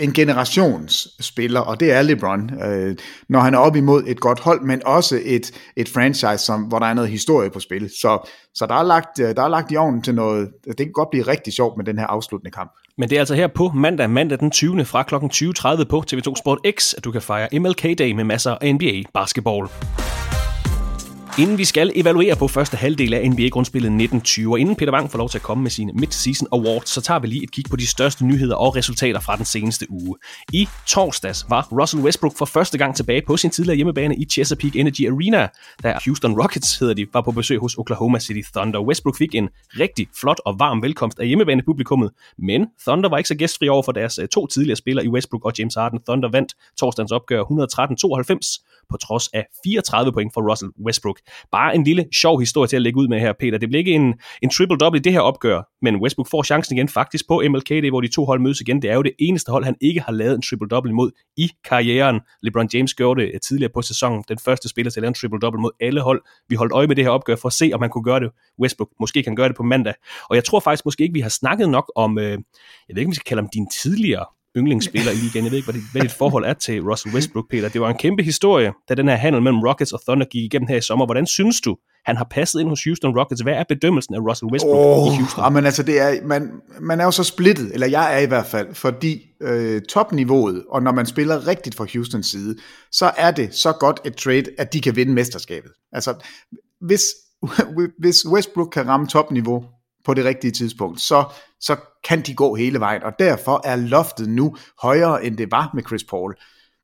en 0.00 0.12
generationsspiller, 0.12 1.60
og 1.60 1.80
det 1.80 1.92
er 1.92 2.02
LeBron, 2.02 2.62
øh, 2.62 2.96
når 3.28 3.40
han 3.40 3.54
er 3.54 3.58
op 3.58 3.76
imod 3.76 4.02
et 4.06 4.20
godt 4.20 4.40
hold, 4.40 4.60
men 4.62 4.82
også 4.86 5.20
et, 5.24 5.52
et 5.76 5.88
franchise, 5.88 6.38
som, 6.38 6.62
hvor 6.62 6.78
der 6.78 6.86
er 6.86 6.94
noget 6.94 7.10
historie 7.10 7.50
på 7.50 7.60
spil. 7.60 7.90
Så, 8.00 8.30
så 8.54 8.66
der, 8.66 8.74
er 8.74 8.82
lagt, 8.82 9.20
øh, 9.20 9.36
der 9.36 9.42
er 9.42 9.48
lagt 9.48 9.72
i 9.72 9.76
ovnen 9.76 10.02
til 10.02 10.14
noget, 10.14 10.48
det 10.64 10.76
kan 10.76 10.92
godt 10.92 11.10
blive 11.10 11.26
rigtig 11.26 11.52
sjovt 11.52 11.76
med 11.76 11.84
den 11.84 11.98
her 11.98 12.06
afsluttende 12.06 12.50
kamp. 12.50 12.72
Men 12.98 13.10
det 13.10 13.16
er 13.16 13.20
altså 13.20 13.34
her 13.34 13.46
på 13.46 13.70
mandag, 13.74 14.10
mandag 14.10 14.38
den 14.38 14.50
20. 14.50 14.84
fra 14.84 15.02
kl. 15.02 15.14
20.30 15.14 15.84
på 15.84 16.04
TV2 16.12 16.34
Sport 16.36 16.58
X, 16.78 16.94
at 16.94 17.04
du 17.04 17.10
kan 17.10 17.22
fejre 17.22 17.58
MLK 17.58 17.98
Day 17.98 18.12
med 18.12 18.24
masser 18.24 18.56
af 18.60 18.74
NBA 18.74 19.02
basketball. 19.14 19.68
Inden 21.38 21.58
vi 21.58 21.64
skal 21.64 21.92
evaluere 21.94 22.36
på 22.36 22.48
første 22.48 22.76
halvdel 22.76 23.14
af 23.14 23.30
NBA-grundspillet 23.30 23.86
1920, 23.86 24.54
og 24.54 24.60
inden 24.60 24.76
Peter 24.76 24.92
Wang 24.92 25.10
får 25.10 25.18
lov 25.18 25.28
til 25.28 25.38
at 25.38 25.42
komme 25.42 25.62
med 25.62 25.70
sine 25.70 25.92
Mid-Season 25.92 26.46
Awards, 26.52 26.88
så 26.88 27.00
tager 27.00 27.20
vi 27.20 27.26
lige 27.26 27.42
et 27.42 27.50
kig 27.50 27.64
på 27.70 27.76
de 27.76 27.86
største 27.86 28.26
nyheder 28.26 28.54
og 28.54 28.76
resultater 28.76 29.20
fra 29.20 29.36
den 29.36 29.44
seneste 29.44 29.86
uge. 29.90 30.16
I 30.52 30.68
torsdags 30.86 31.46
var 31.48 31.68
Russell 31.80 32.02
Westbrook 32.02 32.36
for 32.38 32.44
første 32.44 32.78
gang 32.78 32.96
tilbage 32.96 33.22
på 33.26 33.36
sin 33.36 33.50
tidligere 33.50 33.76
hjemmebane 33.76 34.16
i 34.16 34.24
Chesapeake 34.24 34.78
Energy 34.78 35.10
Arena, 35.10 35.48
da 35.82 35.98
Houston 36.04 36.40
Rockets, 36.40 36.78
hedder 36.78 36.94
de, 36.94 37.06
var 37.12 37.20
på 37.20 37.30
besøg 37.30 37.58
hos 37.58 37.74
Oklahoma 37.74 38.18
City 38.18 38.48
Thunder. 38.54 38.80
Westbrook 38.80 39.16
fik 39.16 39.34
en 39.34 39.48
rigtig 39.78 40.08
flot 40.20 40.40
og 40.44 40.58
varm 40.58 40.82
velkomst 40.82 41.18
af 41.18 41.26
hjemmebanepublikummet, 41.26 42.10
men 42.38 42.66
Thunder 42.86 43.08
var 43.08 43.18
ikke 43.18 43.28
så 43.28 43.34
gæstfri 43.34 43.68
over 43.68 43.82
for 43.82 43.92
deres 43.92 44.18
øh, 44.18 44.28
to 44.28 44.46
tidligere 44.46 44.76
spillere 44.76 45.04
i 45.04 45.08
Westbrook 45.08 45.44
og 45.44 45.52
James 45.58 45.74
Harden. 45.74 46.00
Thunder 46.08 46.30
vandt 46.30 46.54
torsdagens 46.78 47.12
opgør 47.12 47.42
113-92 47.42 48.79
på 48.90 48.96
trods 48.96 49.28
af 49.28 49.46
34 49.64 50.12
point 50.12 50.34
for 50.34 50.50
Russell 50.50 50.70
Westbrook. 50.86 51.18
Bare 51.52 51.74
en 51.74 51.84
lille 51.84 52.06
sjov 52.12 52.40
historie 52.40 52.68
til 52.68 52.76
at 52.76 52.82
lægge 52.82 52.98
ud 52.98 53.08
med 53.08 53.20
her, 53.20 53.32
Peter. 53.40 53.58
Det 53.58 53.68
bliver 53.68 53.78
ikke 53.78 53.92
en, 53.92 54.14
en 54.42 54.50
triple-double 54.50 54.96
i 54.96 54.98
det 54.98 55.12
her 55.12 55.20
opgør, 55.20 55.62
men 55.82 55.96
Westbrook 55.96 56.30
får 56.30 56.42
chancen 56.42 56.76
igen 56.76 56.88
faktisk 56.88 57.28
på 57.28 57.42
MLK 57.48 57.68
Day, 57.68 57.88
hvor 57.88 58.00
de 58.00 58.08
to 58.08 58.24
hold 58.24 58.40
mødes 58.40 58.60
igen. 58.60 58.82
Det 58.82 58.90
er 58.90 58.94
jo 58.94 59.02
det 59.02 59.12
eneste 59.18 59.52
hold, 59.52 59.64
han 59.64 59.76
ikke 59.80 60.00
har 60.00 60.12
lavet 60.12 60.34
en 60.34 60.42
triple-double 60.42 60.88
imod 60.88 61.10
i 61.36 61.50
karrieren. 61.64 62.20
LeBron 62.42 62.68
James 62.74 62.94
gjorde 62.94 63.22
det 63.22 63.42
tidligere 63.42 63.72
på 63.74 63.82
sæsonen. 63.82 64.24
Den 64.28 64.38
første 64.38 64.68
spiller 64.68 64.90
til 64.90 65.00
at 65.00 65.02
lave 65.02 65.08
en 65.08 65.14
triple-double 65.14 65.60
mod 65.60 65.70
alle 65.80 66.00
hold. 66.00 66.22
Vi 66.48 66.54
holdt 66.54 66.72
øje 66.72 66.86
med 66.86 66.96
det 66.96 67.04
her 67.04 67.10
opgør 67.10 67.36
for 67.36 67.48
at 67.48 67.52
se, 67.52 67.70
om 67.74 67.80
han 67.80 67.90
kunne 67.90 68.04
gøre 68.04 68.20
det. 68.20 68.30
Westbrook 68.60 68.90
måske 69.00 69.22
kan 69.22 69.36
gøre 69.36 69.48
det 69.48 69.56
på 69.56 69.62
mandag. 69.62 69.94
Og 70.30 70.36
jeg 70.36 70.44
tror 70.44 70.60
faktisk 70.60 70.84
måske 70.84 71.02
ikke, 71.02 71.14
vi 71.14 71.20
har 71.20 71.28
snakket 71.28 71.68
nok 71.68 71.92
om, 71.96 72.18
øh, 72.18 72.24
jeg 72.24 72.94
ved 72.94 72.98
ikke, 72.98 73.08
om 73.08 73.10
vi 73.10 73.14
skal 73.14 73.28
kalde 73.28 73.42
ham 73.42 73.50
din 73.54 73.66
tidligere 73.70 74.26
yndlingsspiller 74.56 75.12
i 75.12 75.14
ligaen. 75.14 75.44
Jeg 75.44 75.50
ved 75.50 75.58
ikke, 75.58 75.72
hvad 75.72 75.80
dit, 75.80 75.92
hvad 75.92 76.02
dit 76.02 76.12
forhold 76.12 76.44
er 76.44 76.52
til 76.52 76.82
Russell 76.82 77.14
Westbrook, 77.14 77.50
Peter. 77.50 77.68
Det 77.68 77.80
var 77.80 77.90
en 77.90 77.96
kæmpe 77.96 78.22
historie, 78.22 78.72
da 78.88 78.94
den 78.94 79.08
her 79.08 79.16
handel 79.16 79.42
mellem 79.42 79.60
Rockets 79.60 79.92
og 79.92 80.00
Thunder 80.08 80.26
gik 80.26 80.44
igennem 80.44 80.68
her 80.68 80.76
i 80.76 80.80
sommer. 80.80 81.06
Hvordan 81.06 81.26
synes 81.26 81.60
du, 81.60 81.76
han 82.04 82.16
har 82.16 82.26
passet 82.30 82.60
ind 82.60 82.68
hos 82.68 82.84
Houston 82.84 83.18
Rockets? 83.18 83.40
Hvad 83.40 83.52
er 83.52 83.64
bedømmelsen 83.68 84.14
af 84.14 84.18
Russell 84.18 84.52
Westbrook 84.52 84.76
oh, 84.76 85.14
i 85.14 85.16
Houston? 85.16 85.52
Men 85.52 85.66
altså, 85.66 85.82
det 85.82 86.00
er, 86.00 86.26
man, 86.26 86.50
man 86.80 87.00
er 87.00 87.04
jo 87.04 87.10
så 87.10 87.24
splittet, 87.24 87.70
eller 87.74 87.86
jeg 87.86 88.14
er 88.14 88.18
i 88.18 88.26
hvert 88.26 88.46
fald, 88.46 88.74
fordi 88.74 89.26
øh, 89.42 89.82
topniveauet, 89.82 90.64
og 90.68 90.82
når 90.82 90.92
man 90.92 91.06
spiller 91.06 91.46
rigtigt 91.46 91.74
fra 91.76 91.86
Houstons 91.94 92.26
side, 92.26 92.56
så 92.92 93.10
er 93.16 93.30
det 93.30 93.54
så 93.54 93.72
godt 93.72 94.00
et 94.04 94.16
trade, 94.16 94.44
at 94.58 94.72
de 94.72 94.80
kan 94.80 94.96
vinde 94.96 95.12
mesterskabet. 95.12 95.70
Altså, 95.92 96.14
hvis, 96.80 97.02
hvis 98.02 98.26
Westbrook 98.26 98.68
kan 98.72 98.86
ramme 98.86 99.06
topniveau 99.06 99.64
på 100.04 100.14
det 100.14 100.24
rigtige 100.24 100.50
tidspunkt, 100.50 101.00
så, 101.00 101.24
så 101.60 101.76
kan 102.04 102.22
de 102.22 102.34
gå 102.34 102.54
hele 102.54 102.80
vejen, 102.80 103.02
og 103.02 103.12
derfor 103.18 103.60
er 103.64 103.76
loftet 103.76 104.28
nu 104.28 104.56
højere, 104.82 105.24
end 105.24 105.36
det 105.36 105.50
var 105.50 105.70
med 105.74 105.82
Chris 105.82 106.04
Paul. 106.04 106.34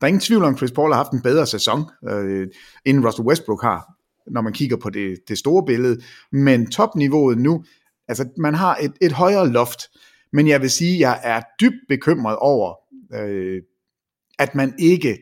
Der 0.01 0.05
er 0.05 0.09
ingen 0.09 0.21
tvivl 0.21 0.45
om, 0.45 0.53
at 0.53 0.59
Chris 0.59 0.73
Paul 0.73 0.93
har 0.93 0.97
haft 0.97 1.13
en 1.13 1.23
bedre 1.23 1.47
sæson, 1.47 1.85
øh, 2.09 2.49
end 2.85 3.07
Russell 3.07 3.29
Westbrook 3.29 3.63
har, 3.63 3.93
når 4.31 4.41
man 4.41 4.53
kigger 4.53 4.77
på 4.77 4.91
det, 4.91 5.19
det 5.29 5.39
store 5.39 5.65
billede, 5.67 6.01
men 6.33 6.71
topniveauet 6.71 7.39
nu, 7.39 7.65
altså 8.09 8.29
man 8.39 8.55
har 8.55 8.79
et, 8.81 8.93
et 9.01 9.13
højere 9.13 9.49
loft, 9.49 9.81
men 10.33 10.49
jeg 10.49 10.63
vil 10.63 10.71
sige, 10.71 10.95
at 10.95 11.01
jeg 11.01 11.21
er 11.23 11.43
dybt 11.61 11.81
bekymret 11.89 12.37
over, 12.37 12.75
øh, 13.15 13.63
at 14.39 14.55
man 14.55 14.75
ikke 14.79 15.19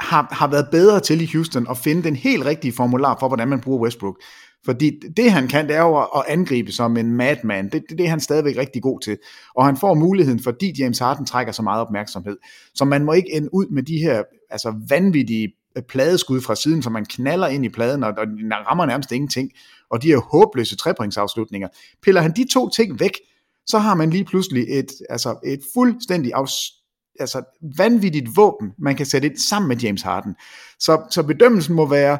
har, 0.00 0.28
har 0.34 0.50
været 0.50 0.68
bedre 0.70 1.00
til 1.00 1.20
i 1.20 1.30
Houston 1.32 1.66
at 1.70 1.78
finde 1.78 2.02
den 2.02 2.16
helt 2.16 2.44
rigtige 2.44 2.72
formular 2.72 3.16
for, 3.20 3.28
hvordan 3.28 3.48
man 3.48 3.60
bruger 3.60 3.82
Westbrook. 3.82 4.20
Fordi 4.66 5.00
det 5.16 5.32
han 5.32 5.48
kan, 5.48 5.68
det 5.68 5.76
er 5.76 5.82
jo 5.82 5.98
at 6.02 6.24
angribe 6.28 6.72
som 6.72 6.96
en 6.96 7.12
madman. 7.12 7.64
Det, 7.64 7.82
det, 7.88 7.98
det 7.98 8.06
er 8.06 8.10
han 8.10 8.20
stadigvæk 8.20 8.56
rigtig 8.56 8.82
god 8.82 9.00
til. 9.00 9.18
Og 9.56 9.66
han 9.66 9.76
får 9.76 9.94
muligheden, 9.94 10.42
fordi 10.42 10.74
James 10.78 10.98
Harden 10.98 11.26
trækker 11.26 11.52
så 11.52 11.62
meget 11.62 11.80
opmærksomhed. 11.80 12.36
Så 12.74 12.84
man 12.84 13.04
må 13.04 13.12
ikke 13.12 13.32
ende 13.32 13.54
ud 13.54 13.66
med 13.66 13.82
de 13.82 13.98
her 13.98 14.22
altså 14.50 14.74
vanvittige 14.88 15.52
øh, 15.76 15.82
pladeskud 15.82 16.40
fra 16.40 16.54
siden, 16.54 16.82
som 16.82 16.92
man 16.92 17.04
knaller 17.04 17.46
ind 17.46 17.64
i 17.64 17.68
pladen, 17.68 18.04
og, 18.04 18.14
og 18.18 18.26
rammer 18.52 18.86
nærmest 18.86 19.12
ingenting. 19.12 19.50
Og 19.90 20.02
de 20.02 20.08
her 20.08 20.18
håbløse 20.18 20.76
trepointsafslutninger. 20.76 21.68
Piller 22.02 22.20
han 22.20 22.32
de 22.36 22.46
to 22.52 22.68
ting 22.68 23.00
væk, 23.00 23.18
så 23.66 23.78
har 23.78 23.94
man 23.94 24.10
lige 24.10 24.24
pludselig 24.24 24.66
et, 24.68 24.92
altså 25.10 25.38
et 25.44 25.60
fuldstændig 25.74 26.34
afs- 26.34 26.82
altså 27.20 27.42
vanvittigt 27.78 28.36
våben, 28.36 28.72
man 28.78 28.96
kan 28.96 29.06
sætte 29.06 29.28
ind 29.28 29.36
sammen 29.36 29.68
med 29.68 29.76
James 29.76 30.02
Harden. 30.02 30.34
Så, 30.78 31.06
så 31.10 31.22
bedømmelsen 31.22 31.74
må 31.74 31.86
være 31.86 32.18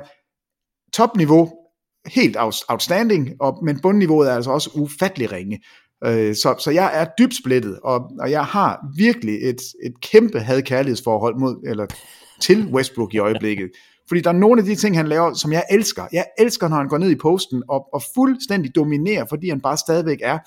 topniveau, 0.93 1.53
helt 2.07 2.37
outstanding, 2.69 3.31
og, 3.41 3.59
men 3.65 3.81
bundniveauet 3.81 4.31
er 4.31 4.35
altså 4.35 4.51
også 4.51 4.71
ufattelig 4.75 5.33
ringe. 5.33 5.61
Øh, 6.05 6.35
så, 6.35 6.55
så 6.59 6.71
jeg 6.71 6.91
er 6.95 7.07
dybt 7.19 7.37
splittet, 7.37 7.79
og, 7.85 8.11
og 8.21 8.31
jeg 8.31 8.45
har 8.45 8.87
virkelig 8.97 9.35
et, 9.43 9.61
et 9.85 10.01
kæmpe 10.01 10.41
had-kærlighedsforhold 10.41 11.39
mod, 11.39 11.63
eller 11.67 11.87
til 12.41 12.69
Westbrook 12.73 13.15
i 13.15 13.19
øjeblikket. 13.19 13.71
Fordi 14.09 14.21
der 14.21 14.31
er 14.31 14.35
nogle 14.35 14.61
af 14.61 14.65
de 14.65 14.75
ting, 14.75 14.97
han 14.97 15.07
laver, 15.07 15.35
som 15.35 15.53
jeg 15.53 15.65
elsker. 15.71 16.07
Jeg 16.13 16.25
elsker, 16.39 16.69
når 16.69 16.77
han 16.77 16.89
går 16.89 16.99
ned 16.99 17.11
i 17.11 17.15
posten 17.15 17.63
og, 17.69 17.95
og 17.95 18.03
fuldstændig 18.15 18.75
dominerer, 18.75 19.25
fordi 19.29 19.49
han 19.49 19.61
bare 19.61 19.77
stadigvæk 19.77 20.19
er 20.23 20.39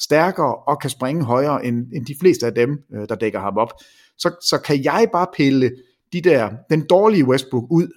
stærkere 0.00 0.54
og 0.54 0.80
kan 0.80 0.90
springe 0.90 1.24
højere 1.24 1.64
end, 1.64 1.86
end 1.94 2.06
de 2.06 2.14
fleste 2.20 2.46
af 2.46 2.54
dem, 2.54 2.78
øh, 2.94 3.08
der 3.08 3.14
dækker 3.14 3.40
ham 3.40 3.56
op. 3.56 3.72
Så, 4.18 4.30
så 4.42 4.58
kan 4.58 4.84
jeg 4.84 5.06
bare 5.12 5.26
pille 5.36 5.70
de 6.12 6.20
der, 6.20 6.50
den 6.70 6.86
dårlige 6.90 7.24
Westbrook 7.24 7.64
ud, 7.70 7.88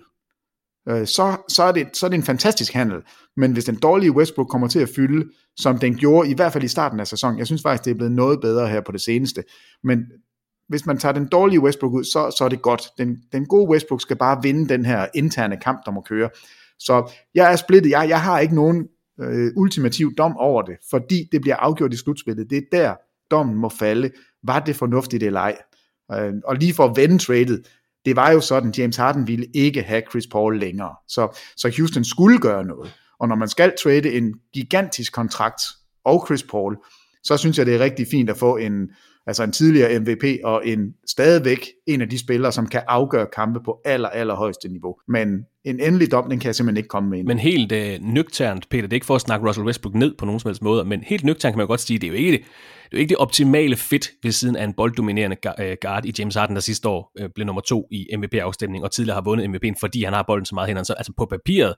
øh, 0.90 1.08
så, 1.08 1.38
så, 1.48 1.64
er 1.64 1.72
det, 1.72 1.88
så 1.94 2.06
er 2.06 2.10
det 2.10 2.18
en 2.18 2.24
fantastisk 2.24 2.74
handel. 2.74 3.02
Men 3.38 3.52
hvis 3.52 3.66
den 3.66 3.76
dårlige 3.76 4.12
Westbrook 4.12 4.48
kommer 4.48 4.68
til 4.68 4.80
at 4.80 4.90
fylde, 4.90 5.30
som 5.58 5.80
den 5.80 5.96
gjorde, 5.96 6.30
i 6.30 6.34
hvert 6.34 6.54
fald 6.54 6.64
i 6.64 6.68
starten 6.68 7.00
af 7.00 7.08
sæsonen, 7.08 7.40
jeg 7.40 7.46
synes 7.48 7.62
faktisk, 7.62 7.86
det 7.86 7.92
er 7.92 7.96
blevet 7.96 8.12
noget 8.12 8.42
bedre 8.42 8.68
her 8.68 8.82
på 8.82 8.92
det 8.92 9.02
seneste, 9.02 9.44
men 9.84 10.06
hvis 10.70 10.86
man 10.86 10.98
tager 10.98 11.14
den 11.14 11.28
dårlige 11.28 11.60
Westbrook 11.60 11.94
ud, 11.94 12.04
så, 12.04 12.36
så 12.38 12.46
er 12.46 12.50
det 12.50 12.62
godt. 12.62 12.82
Den, 12.98 13.18
den 13.32 13.46
gode 13.46 13.70
Westbrook 13.70 14.02
skal 14.02 14.18
bare 14.18 14.40
vinde 14.44 14.70
den 14.70 14.86
her 14.86 15.08
interne 15.16 15.58
kamp, 15.58 15.86
der 15.86 15.92
må 15.92 16.02
køre. 16.02 16.30
Så 16.80 17.12
jeg 17.36 17.52
er 17.52 17.56
splittet. 17.56 17.90
Jeg, 17.90 18.10
jeg 18.10 18.22
har 18.22 18.40
ikke 18.40 18.56
nogen 18.56 18.88
øh, 19.20 19.52
ultimativ 19.56 20.16
dom 20.18 20.38
over 20.38 20.62
det, 20.62 20.76
fordi 20.90 21.30
det 21.32 21.42
bliver 21.42 21.56
afgjort 21.56 21.94
i 21.94 21.98
slutspillet. 21.98 22.50
Det 22.50 22.58
er 22.58 22.62
der, 22.72 22.96
dommen 23.32 23.56
må 23.56 23.70
falde. 23.70 24.12
Var 24.44 24.60
det 24.60 24.76
fornuftigt 24.76 25.24
eller 25.24 25.40
ej? 25.40 25.58
Øh, 26.14 26.34
og 26.46 26.56
lige 26.56 26.74
for 26.74 26.86
at 26.86 26.96
vende 26.96 27.18
tradet, 27.18 27.68
det 28.06 28.16
var 28.16 28.32
jo 28.32 28.42
sådan, 28.42 28.74
James 28.78 28.96
Harden 28.96 29.28
ville 29.28 29.46
ikke 29.54 29.82
have 29.82 30.04
Chris 30.10 30.28
Paul 30.28 30.60
længere. 30.60 30.96
Så, 31.08 31.40
så 31.58 31.74
Houston 31.78 32.04
skulle 32.04 32.40
gøre 32.40 32.66
noget. 32.66 32.94
Og 33.20 33.28
når 33.28 33.36
man 33.36 33.48
skal 33.48 33.74
trade 33.84 34.14
en 34.14 34.34
gigantisk 34.54 35.14
kontrakt 35.14 35.62
og 36.06 36.24
Chris 36.28 36.44
Paul, 36.44 36.78
så 37.24 37.38
synes 37.38 37.58
jeg, 37.58 37.66
det 37.66 37.76
er 37.76 37.80
rigtig 37.80 38.08
fint 38.12 38.30
at 38.30 38.38
få 38.38 38.58
en, 38.58 38.90
altså 39.28 39.44
en 39.44 39.52
tidligere 39.52 40.00
MVP 40.00 40.24
og 40.44 40.68
en 40.68 40.94
stadigvæk 41.08 41.68
en 41.88 42.02
af 42.02 42.10
de 42.10 42.20
spillere, 42.20 42.52
som 42.52 42.68
kan 42.68 42.82
afgøre 42.88 43.28
kampe 43.36 43.60
på 43.66 43.82
aller, 43.86 44.10
aller 44.10 44.36
højeste 44.36 44.68
niveau. 44.68 44.96
Men 45.08 45.28
en 45.66 45.80
endelig 45.80 46.12
dom, 46.12 46.30
den 46.30 46.40
kan 46.40 46.48
jeg 46.48 46.56
simpelthen 46.56 46.78
ikke 46.78 46.88
komme 46.88 47.10
med. 47.10 47.24
Men 47.24 47.40
helt 47.40 47.72
øh, 47.72 48.00
nøgternt, 48.02 48.70
Peter, 48.70 48.82
det 48.82 48.94
er 48.94 48.96
ikke 48.96 49.06
for 49.06 49.16
at 49.16 49.22
snakke 49.22 49.48
Russell 49.48 49.68
Westbrook 49.68 49.96
ned 49.96 50.16
på 50.18 50.26
nogen 50.26 50.40
som 50.40 50.50
helst 50.50 50.62
måde, 50.62 50.86
men 50.86 51.04
helt 51.04 51.24
nøgternt 51.24 51.54
kan 51.54 51.58
man 51.58 51.68
godt 51.68 51.80
sige, 51.80 52.00
det 52.00 52.08
er 52.08 52.12
jo 52.12 52.18
ikke 52.18 52.32
det, 52.32 52.40
det, 52.40 52.48
er 52.92 52.98
jo 52.98 52.98
ikke 52.98 53.10
det 53.10 53.18
optimale 53.18 53.76
fit 53.76 54.12
ved 54.24 54.32
siden 54.32 54.56
af 54.56 54.64
en 54.64 54.74
bolddominerende 54.74 55.38
øh, 55.60 55.78
guard 55.82 56.06
i 56.06 56.14
James 56.20 56.36
Harden, 56.36 56.56
der 56.56 56.62
sidste 56.62 56.90
år 56.90 57.12
øh, 57.20 57.30
blev 57.36 57.46
nummer 57.46 57.62
to 57.62 57.88
i 57.92 58.08
MVP-afstemning, 58.18 58.84
og 58.84 58.92
tidligere 58.92 59.16
har 59.16 59.22
vundet 59.22 59.48
MVP'en, 59.48 59.76
fordi 59.80 60.04
han 60.04 60.14
har 60.14 60.24
bolden 60.28 60.46
så 60.46 60.56
meget 60.56 60.68
hænderne. 60.68 60.86
Så 60.86 60.94
altså 60.94 61.14
på 61.18 61.26
papiret 61.26 61.76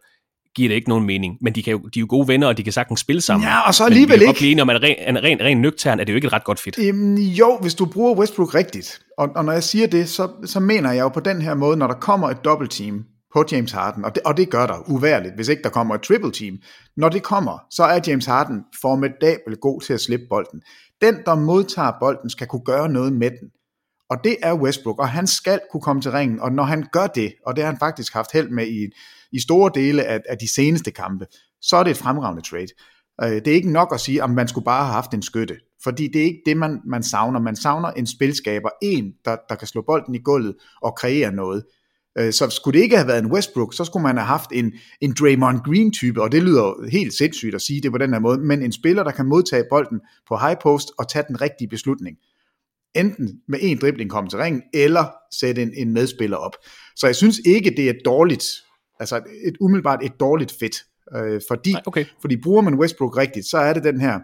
giver 0.55 0.69
det 0.69 0.75
ikke 0.75 0.89
nogen 0.89 1.05
mening. 1.05 1.37
Men 1.41 1.55
de, 1.55 1.63
kan 1.63 1.71
jo, 1.71 1.77
de 1.77 1.99
er 1.99 2.01
jo 2.01 2.07
gode 2.09 2.27
venner, 2.27 2.47
og 2.47 2.57
de 2.57 2.63
kan 2.63 2.73
sagtens 2.73 2.99
spille 2.99 3.21
sammen. 3.21 3.47
Ja, 3.47 3.67
og 3.67 3.73
så 3.73 3.85
alligevel 3.85 4.21
ikke. 4.21 4.25
Men 4.25 4.35
blive 4.35 4.51
enige 4.51 4.61
om, 4.61 4.69
at 4.69 4.83
ren, 4.83 4.95
en 5.15 5.23
ren, 5.23 5.41
ren 5.41 5.61
nøgtern 5.61 5.99
er 5.99 6.03
det 6.03 6.13
jo 6.13 6.15
ikke 6.15 6.25
et 6.25 6.33
ret 6.33 6.43
godt 6.43 6.59
fit. 6.59 6.77
Jamen, 6.77 7.17
jo, 7.17 7.57
hvis 7.61 7.75
du 7.75 7.85
bruger 7.85 8.15
Westbrook 8.15 8.55
rigtigt. 8.55 8.99
Og, 9.17 9.29
og 9.35 9.45
når 9.45 9.51
jeg 9.51 9.63
siger 9.63 9.87
det, 9.87 10.09
så, 10.09 10.29
så 10.45 10.59
mener 10.59 10.91
jeg 10.91 11.01
jo 11.01 11.09
på 11.09 11.19
den 11.19 11.41
her 11.41 11.53
måde, 11.53 11.77
når 11.77 11.87
der 11.87 11.93
kommer 11.93 12.29
et 12.29 12.37
double 12.45 12.67
team 12.67 13.03
på 13.33 13.45
James 13.51 13.71
Harden, 13.71 14.05
og 14.05 14.15
det, 14.15 14.23
og 14.23 14.37
det 14.37 14.49
gør 14.49 14.65
der 14.65 14.89
uværligt, 14.89 15.35
hvis 15.35 15.47
ikke 15.47 15.63
der 15.63 15.69
kommer 15.69 15.95
et 15.95 16.01
triple 16.01 16.31
team. 16.31 16.57
Når 16.97 17.09
det 17.09 17.23
kommer, 17.23 17.65
så 17.71 17.83
er 17.83 17.99
James 18.07 18.25
Harden 18.25 18.59
formidabel 18.81 19.55
god 19.61 19.81
til 19.81 19.93
at 19.93 20.01
slippe 20.01 20.25
bolden. 20.29 20.61
Den, 21.01 21.15
der 21.25 21.35
modtager 21.35 21.91
bolden, 21.99 22.29
skal 22.29 22.47
kunne 22.47 22.65
gøre 22.65 22.89
noget 22.89 23.13
med 23.13 23.29
den. 23.29 23.49
Og 24.09 24.17
det 24.23 24.37
er 24.43 24.53
Westbrook, 24.53 24.99
og 24.99 25.09
han 25.09 25.27
skal 25.27 25.59
kunne 25.71 25.81
komme 25.81 26.01
til 26.01 26.11
ringen, 26.11 26.39
og 26.39 26.51
når 26.51 26.63
han 26.63 26.85
gør 26.91 27.07
det, 27.07 27.33
og 27.45 27.55
det 27.55 27.63
har 27.63 27.71
han 27.71 27.79
faktisk 27.79 28.13
haft 28.13 28.31
held 28.31 28.49
med 28.49 28.67
i, 28.67 28.87
i 29.31 29.39
store 29.39 29.71
dele 29.75 30.03
af, 30.03 30.21
af 30.29 30.37
de 30.37 30.53
seneste 30.53 30.91
kampe, 30.91 31.25
så 31.61 31.77
er 31.77 31.83
det 31.83 31.91
et 31.91 31.97
fremragende 31.97 32.41
trade. 32.41 32.67
Øh, 33.23 33.29
det 33.29 33.47
er 33.47 33.55
ikke 33.55 33.71
nok 33.71 33.93
at 33.93 33.99
sige, 33.99 34.23
at 34.23 34.29
man 34.29 34.47
skulle 34.47 34.65
bare 34.65 34.83
have 34.83 34.93
haft 34.93 35.13
en 35.13 35.21
skytte, 35.21 35.57
fordi 35.83 36.07
det 36.07 36.21
er 36.21 36.25
ikke 36.25 36.41
det, 36.45 36.57
man, 36.57 36.81
man 36.85 37.03
savner. 37.03 37.39
Man 37.39 37.55
savner 37.55 37.91
en 37.91 38.07
spilskaber, 38.07 38.69
en, 38.81 39.13
der, 39.25 39.37
der 39.49 39.55
kan 39.55 39.67
slå 39.67 39.81
bolden 39.81 40.15
i 40.15 40.19
gulvet 40.19 40.55
og 40.81 40.95
kreere 40.95 41.31
noget. 41.31 41.63
Øh, 42.17 42.33
så 42.33 42.49
skulle 42.49 42.77
det 42.77 42.83
ikke 42.83 42.97
have 42.97 43.07
været 43.07 43.19
en 43.19 43.31
Westbrook, 43.31 43.73
så 43.73 43.85
skulle 43.85 44.03
man 44.03 44.17
have 44.17 44.27
haft 44.27 44.49
en, 44.51 44.73
en 45.01 45.15
Draymond 45.19 45.59
Green 45.65 45.91
type, 45.91 46.21
og 46.21 46.31
det 46.31 46.43
lyder 46.43 46.89
helt 46.91 47.13
sindssygt 47.13 47.55
at 47.55 47.61
sige 47.61 47.81
det 47.81 47.91
på 47.91 47.97
den 47.97 48.13
her 48.13 48.19
måde, 48.19 48.39
men 48.39 48.61
en 48.61 48.71
spiller, 48.71 49.03
der 49.03 49.11
kan 49.11 49.25
modtage 49.25 49.63
bolden 49.69 49.99
på 50.27 50.37
high 50.37 50.57
post 50.61 50.91
og 50.97 51.09
tage 51.09 51.25
den 51.27 51.41
rigtige 51.41 51.67
beslutning. 51.67 52.17
Enten 52.95 53.41
med 53.47 53.59
en 53.61 53.77
dribling 53.81 54.09
komme 54.09 54.29
til 54.29 54.39
ringen, 54.39 54.63
eller 54.73 55.05
sætte 55.39 55.61
en, 55.61 55.73
en 55.77 55.93
medspiller 55.93 56.37
op. 56.37 56.55
Så 56.95 57.07
jeg 57.07 57.15
synes 57.15 57.39
ikke, 57.45 57.69
det 57.69 57.89
er 57.89 57.93
dårligt 58.05 58.45
altså 58.99 59.15
et 59.45 59.57
umiddelbart 59.59 60.03
et 60.03 60.19
dårligt 60.19 60.55
fit. 60.59 60.83
Øh, 61.15 61.41
fordi, 61.47 61.71
Nej, 61.71 61.81
okay. 61.85 62.05
fordi 62.21 62.37
bruger 62.41 62.61
man 62.61 62.79
Westbrook 62.79 63.17
rigtigt, 63.17 63.45
så 63.45 63.57
er 63.57 63.73
det 63.73 63.83
den 63.83 64.01
her, 64.01 64.19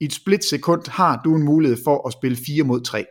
i 0.00 0.04
et 0.04 0.12
split 0.12 0.44
sekund 0.44 0.90
har 0.90 1.20
du 1.24 1.36
en 1.36 1.42
mulighed 1.42 1.78
for 1.84 2.06
at 2.06 2.12
spille 2.12 2.36
4 2.46 2.64
mod 2.64 2.80
3. 2.80 3.06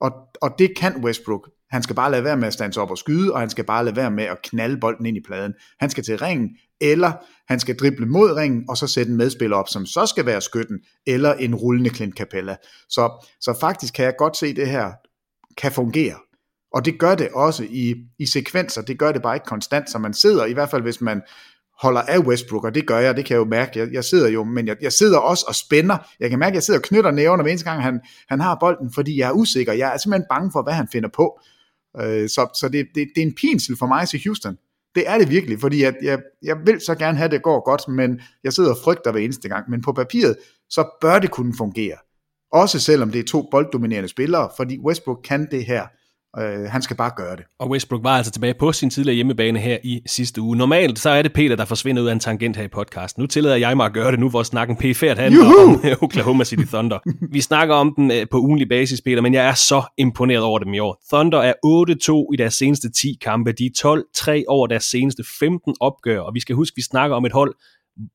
Og, 0.00 0.12
og 0.42 0.50
det 0.58 0.76
kan 0.76 1.04
Westbrook. 1.04 1.50
Han 1.70 1.82
skal 1.82 1.96
bare 1.96 2.10
lade 2.10 2.24
være 2.24 2.36
med 2.36 2.46
at 2.46 2.52
stande 2.52 2.80
op 2.80 2.90
og 2.90 2.98
skyde, 2.98 3.32
og 3.32 3.40
han 3.40 3.50
skal 3.50 3.64
bare 3.64 3.84
lade 3.84 3.96
være 3.96 4.10
med 4.10 4.24
at 4.24 4.42
knalde 4.42 4.80
bolden 4.80 5.06
ind 5.06 5.16
i 5.16 5.20
pladen. 5.26 5.54
Han 5.80 5.90
skal 5.90 6.04
til 6.04 6.18
ringen, 6.18 6.50
eller 6.80 7.12
han 7.48 7.60
skal 7.60 7.76
drible 7.76 8.06
mod 8.06 8.32
ringen, 8.36 8.64
og 8.68 8.76
så 8.76 8.86
sætte 8.86 9.10
en 9.10 9.16
medspiller 9.16 9.56
op, 9.56 9.68
som 9.68 9.86
så 9.86 10.06
skal 10.06 10.26
være 10.26 10.40
skytten, 10.40 10.78
eller 11.06 11.34
en 11.34 11.54
rullende 11.54 11.90
Clint 11.90 12.16
Capella. 12.16 12.56
Så, 12.88 13.26
så 13.40 13.56
faktisk 13.60 13.94
kan 13.94 14.04
jeg 14.04 14.14
godt 14.18 14.36
se, 14.36 14.46
at 14.46 14.56
det 14.56 14.68
her 14.68 14.92
kan 15.56 15.72
fungere. 15.72 16.16
Og 16.74 16.84
det 16.84 16.98
gør 16.98 17.14
det 17.14 17.28
også 17.34 17.66
i, 17.70 17.94
i 18.18 18.26
sekvenser, 18.26 18.82
det 18.82 18.98
gør 18.98 19.12
det 19.12 19.22
bare 19.22 19.36
ikke 19.36 19.46
konstant, 19.46 19.90
så 19.90 19.98
man 19.98 20.14
sidder, 20.14 20.44
i 20.44 20.52
hvert 20.52 20.70
fald 20.70 20.82
hvis 20.82 21.00
man 21.00 21.22
holder 21.80 22.00
af 22.00 22.18
Westbrook, 22.18 22.64
og 22.64 22.74
det 22.74 22.86
gør 22.86 22.98
jeg, 22.98 23.16
det 23.16 23.24
kan 23.24 23.34
jeg 23.34 23.40
jo 23.40 23.44
mærke, 23.44 23.78
jeg, 23.78 23.88
jeg 23.92 24.04
sidder 24.04 24.28
jo, 24.28 24.44
men 24.44 24.66
jeg, 24.66 24.76
jeg 24.80 24.92
sidder 24.92 25.18
også 25.18 25.44
og 25.48 25.54
spænder, 25.54 25.96
jeg 26.20 26.30
kan 26.30 26.38
mærke, 26.38 26.50
at 26.50 26.54
jeg 26.54 26.62
sidder 26.62 26.80
og 26.80 26.84
knytter 26.84 27.10
næverne 27.10 27.42
hver 27.42 27.50
eneste 27.50 27.70
gang, 27.70 27.82
han, 27.82 28.00
han 28.28 28.40
har 28.40 28.56
bolden, 28.60 28.92
fordi 28.92 29.18
jeg 29.18 29.28
er 29.28 29.32
usikker, 29.32 29.72
jeg 29.72 29.94
er 29.94 29.98
simpelthen 29.98 30.26
bange 30.30 30.50
for, 30.52 30.62
hvad 30.62 30.72
han 30.72 30.88
finder 30.92 31.08
på. 31.08 31.40
Øh, 32.00 32.28
så 32.28 32.48
så 32.60 32.68
det, 32.68 32.86
det, 32.94 33.08
det 33.14 33.22
er 33.22 33.26
en 33.26 33.34
pinsel 33.34 33.76
for 33.78 33.86
mig 33.86 34.08
til 34.08 34.20
Houston. 34.24 34.56
Det 34.94 35.08
er 35.08 35.18
det 35.18 35.30
virkelig, 35.30 35.60
fordi 35.60 35.82
jeg, 35.82 35.94
jeg, 36.02 36.18
jeg 36.42 36.56
vil 36.66 36.80
så 36.80 36.94
gerne 36.94 37.16
have, 37.16 37.24
at 37.24 37.30
det 37.30 37.42
går 37.42 37.64
godt, 37.64 37.88
men 37.88 38.20
jeg 38.44 38.52
sidder 38.52 38.70
og 38.70 38.76
frygter 38.84 39.12
hver 39.12 39.20
eneste 39.20 39.48
gang. 39.48 39.70
Men 39.70 39.82
på 39.82 39.92
papiret, 39.92 40.36
så 40.70 40.90
bør 41.00 41.18
det 41.18 41.30
kunne 41.30 41.54
fungere. 41.58 41.96
Også 42.52 42.80
selvom 42.80 43.10
det 43.10 43.18
er 43.18 43.24
to 43.24 43.48
bolddominerende 43.50 44.08
spillere, 44.08 44.50
fordi 44.56 44.78
Westbrook 44.78 45.20
kan 45.24 45.48
det 45.50 45.64
her. 45.64 45.86
Øh, 46.38 46.70
han 46.70 46.82
skal 46.82 46.96
bare 46.96 47.10
gøre 47.16 47.36
det. 47.36 47.44
Og 47.58 47.70
Westbrook 47.70 48.04
var 48.04 48.16
altså 48.16 48.32
tilbage 48.32 48.54
på 48.54 48.72
sin 48.72 48.90
tidligere 48.90 49.14
hjemmebane 49.14 49.58
her 49.58 49.78
i 49.84 50.00
sidste 50.06 50.40
uge. 50.40 50.56
Normalt 50.56 50.98
så 50.98 51.10
er 51.10 51.22
det 51.22 51.32
Peter, 51.32 51.56
der 51.56 51.64
forsvinder 51.64 52.02
ud 52.02 52.08
af 52.08 52.12
en 52.12 52.20
tangent 52.20 52.56
her 52.56 52.64
i 52.64 52.68
podcasten. 52.68 53.22
Nu 53.22 53.26
tillader 53.26 53.56
jeg 53.56 53.76
mig 53.76 53.86
at 53.86 53.92
gøre 53.92 54.10
det 54.10 54.20
nu, 54.20 54.28
hvor 54.28 54.42
snakken 54.42 54.76
p-færd 54.76 55.18
handler 55.18 55.44
Juhu! 55.44 55.72
om 55.74 55.96
Oklahoma 56.02 56.44
City 56.44 56.64
Thunder. 56.64 56.98
Vi 57.32 57.40
snakker 57.40 57.74
om 57.74 57.92
den 57.96 58.10
øh, 58.10 58.26
på 58.30 58.38
ugenlig 58.38 58.68
basis, 58.68 59.00
Peter, 59.00 59.20
men 59.22 59.34
jeg 59.34 59.48
er 59.48 59.54
så 59.54 59.82
imponeret 59.98 60.42
over 60.42 60.58
dem 60.58 60.74
i 60.74 60.78
år. 60.78 61.02
Thunder 61.12 61.38
er 61.38 61.52
8-2 62.28 62.34
i 62.34 62.36
deres 62.36 62.54
seneste 62.54 62.90
10 62.90 63.18
kampe. 63.20 63.52
De 63.52 63.66
er 63.66 64.04
12-3 64.40 64.44
over 64.48 64.66
deres 64.66 64.84
seneste 64.84 65.24
15 65.38 65.74
opgør, 65.80 66.20
og 66.20 66.34
vi 66.34 66.40
skal 66.40 66.54
huske, 66.56 66.76
vi 66.76 66.82
snakker 66.82 67.16
om 67.16 67.24
et 67.24 67.32
hold, 67.32 67.54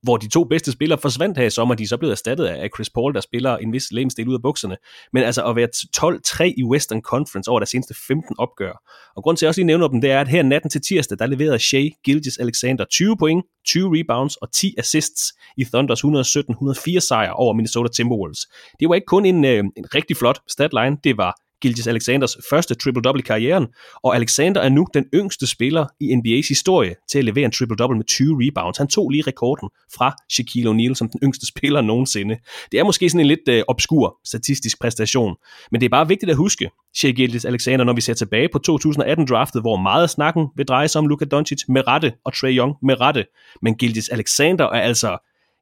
hvor 0.04 0.18
de 0.18 0.30
to 0.30 0.44
bedste 0.44 0.72
spillere 0.72 1.00
forsvandt 1.02 1.38
her 1.38 1.46
i 1.46 1.50
sommer, 1.50 1.76
de 1.76 1.84
er 1.84 1.88
så 1.88 1.98
blevet 1.98 2.12
erstattet 2.12 2.46
af 2.46 2.70
Chris 2.76 2.90
Paul, 2.90 3.14
der 3.14 3.22
spiller 3.22 3.58
en 3.58 3.74
vis 3.74 3.92
lemstil 3.92 4.28
ud 4.28 4.34
af 4.34 4.42
bukserne. 4.42 4.78
Men 5.14 5.24
altså 5.24 5.46
at 5.46 5.56
være 5.56 5.68
12-3 5.98 6.54
i 6.58 6.64
Western 6.64 7.02
Conference 7.02 7.52
over 7.52 7.60
deres 7.60 7.70
seneste 7.70 7.96
15 8.08 8.36
opgør. 8.40 8.82
Og 9.16 9.24
grund 9.24 9.38
til 9.38 9.40
at 9.40 9.48
jeg 9.48 9.50
også 9.50 9.62
lige 9.62 9.68
nævner 9.68 9.88
dem, 9.88 10.02
det 10.02 10.12
er, 10.12 10.22
at 10.22 10.28
her 10.28 10.44
natten 10.44 10.70
til 10.70 10.82
tirsdag, 10.82 11.20
der 11.20 11.26
leverede 11.26 11.60
Shea 11.60 11.90
Gilgis 12.04 12.38
Alexander 12.38 12.86
20 12.86 13.18
point, 13.18 13.46
20 13.66 14.00
rebounds 14.00 14.36
og 14.36 14.52
10 14.52 14.76
assists 14.78 15.34
i 15.58 15.66
Thunders 15.66 16.04
117-104 16.04 17.00
sejr 17.00 17.32
over 17.32 17.54
Minnesota 17.54 17.90
Timberwolves. 17.90 18.40
Det 18.80 18.90
var 18.90 18.96
ikke 18.96 19.06
kun 19.06 19.26
en, 19.26 19.46
øh, 19.46 19.64
en 19.78 19.96
rigtig 19.96 20.18
flot 20.18 20.40
statline, 20.48 20.98
det 21.04 21.18
var 21.18 21.45
Gilgis 21.62 21.88
Alexanders 21.88 22.38
første 22.50 22.76
triple-double 22.84 23.20
i 23.20 23.22
karrieren, 23.22 23.68
og 24.04 24.16
Alexander 24.16 24.62
er 24.62 24.70
nu 24.70 24.88
den 24.94 25.06
yngste 25.14 25.48
spiller 25.48 25.86
i 26.00 26.14
NBA's 26.14 26.48
historie 26.48 26.96
til 27.10 27.18
at 27.18 27.26
levere 27.26 27.46
en 27.46 27.52
triple-double 27.52 27.96
med 27.96 28.06
20 28.06 28.38
rebounds. 28.42 28.78
Han 28.78 28.88
tog 28.88 29.10
lige 29.10 29.24
rekorden 29.28 29.70
fra 29.96 30.16
Shaquille 30.32 30.72
O'Neal 30.72 30.94
som 30.94 31.10
den 31.10 31.20
yngste 31.24 31.48
spiller 31.48 31.82
nogensinde. 31.82 32.38
Det 32.72 32.80
er 32.80 32.84
måske 32.84 33.10
sådan 33.10 33.20
en 33.20 33.28
lidt 33.28 33.50
øh, 33.50 33.64
obskur 33.68 34.18
statistisk 34.26 34.80
præstation, 34.82 35.36
men 35.72 35.82
det 35.82 35.86
er 35.86 35.90
bare 35.90 36.08
vigtigt 36.08 36.30
at 36.30 36.38
huske, 36.38 36.70
Shea 36.96 37.12
Gilgis 37.12 37.46
Alexander, 37.46 37.86
når 37.86 37.94
vi 37.94 38.02
ser 38.02 38.14
tilbage 38.14 38.50
på 38.52 38.60
2018-draftet, 38.70 39.62
hvor 39.62 39.78
meget 39.78 40.04
af 40.04 40.10
snakken 40.10 40.48
vil 40.56 40.66
dreje 40.66 40.88
sig 40.88 41.00
om 41.00 41.08
Luka 41.08 41.26
Doncic 41.26 41.60
med 41.68 41.88
rette, 41.88 42.14
og 42.26 42.34
Trey 42.34 42.58
Young 42.58 42.76
med 42.82 43.02
rette. 43.02 43.26
Men 43.62 43.76
Gilgis 43.76 44.10
Alexander 44.10 44.66
er 44.66 44.82
altså, 44.82 45.18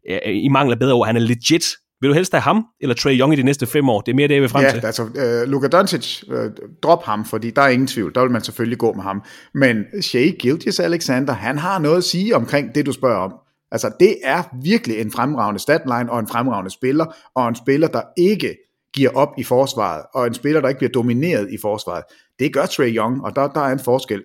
øh, 0.09 0.43
i 0.43 0.47
mangel 0.47 0.73
af 0.73 0.79
bedre 0.79 0.93
ord, 0.93 1.07
han 1.07 1.15
er 1.15 1.21
legit 1.21 1.65
vil 2.01 2.09
du 2.09 2.13
helst 2.13 2.33
have 2.33 2.41
ham 2.41 2.65
eller 2.81 2.95
Trey 2.95 3.19
Young 3.19 3.33
i 3.33 3.35
de 3.35 3.43
næste 3.43 3.65
fem 3.65 3.89
år? 3.89 4.01
Det 4.01 4.11
er 4.11 4.15
mere 4.15 4.27
det, 4.27 4.33
jeg 4.33 4.41
vil 4.41 4.49
frem 4.49 4.63
ja, 4.63 4.71
til. 4.71 4.79
Ja, 4.81 4.87
altså 4.87 5.03
uh, 5.03 5.49
Luka 5.51 5.67
Doncic, 5.67 6.23
uh, 6.27 6.35
drop 6.83 7.03
ham, 7.03 7.25
fordi 7.25 7.49
der 7.49 7.61
er 7.61 7.67
ingen 7.67 7.87
tvivl. 7.87 8.15
Der 8.15 8.21
vil 8.21 8.31
man 8.31 8.41
selvfølgelig 8.41 8.77
gå 8.77 8.93
med 8.93 9.03
ham. 9.03 9.23
Men 9.53 9.83
Shea 10.01 10.29
Gilgis 10.29 10.79
Alexander, 10.79 11.33
han 11.33 11.57
har 11.57 11.79
noget 11.79 11.97
at 11.97 12.03
sige 12.03 12.35
omkring 12.35 12.75
det, 12.75 12.85
du 12.85 12.91
spørger 12.91 13.17
om. 13.17 13.33
Altså, 13.71 13.91
det 13.99 14.17
er 14.23 14.43
virkelig 14.63 14.97
en 14.97 15.11
fremragende 15.11 15.59
statline 15.59 16.11
og 16.11 16.19
en 16.19 16.27
fremragende 16.27 16.71
spiller, 16.71 17.05
og 17.35 17.49
en 17.49 17.55
spiller, 17.55 17.87
der 17.87 18.01
ikke 18.17 18.55
giver 18.93 19.09
op 19.09 19.29
i 19.37 19.43
forsvaret, 19.43 20.03
og 20.13 20.27
en 20.27 20.33
spiller, 20.33 20.61
der 20.61 20.69
ikke 20.69 20.79
bliver 20.79 20.91
domineret 20.91 21.47
i 21.51 21.57
forsvaret. 21.61 22.03
Det 22.39 22.53
gør 22.53 22.65
Trey 22.65 22.95
Young, 22.95 23.23
og 23.23 23.35
der, 23.35 23.47
der 23.47 23.61
er 23.61 23.71
en 23.71 23.79
forskel. 23.79 24.23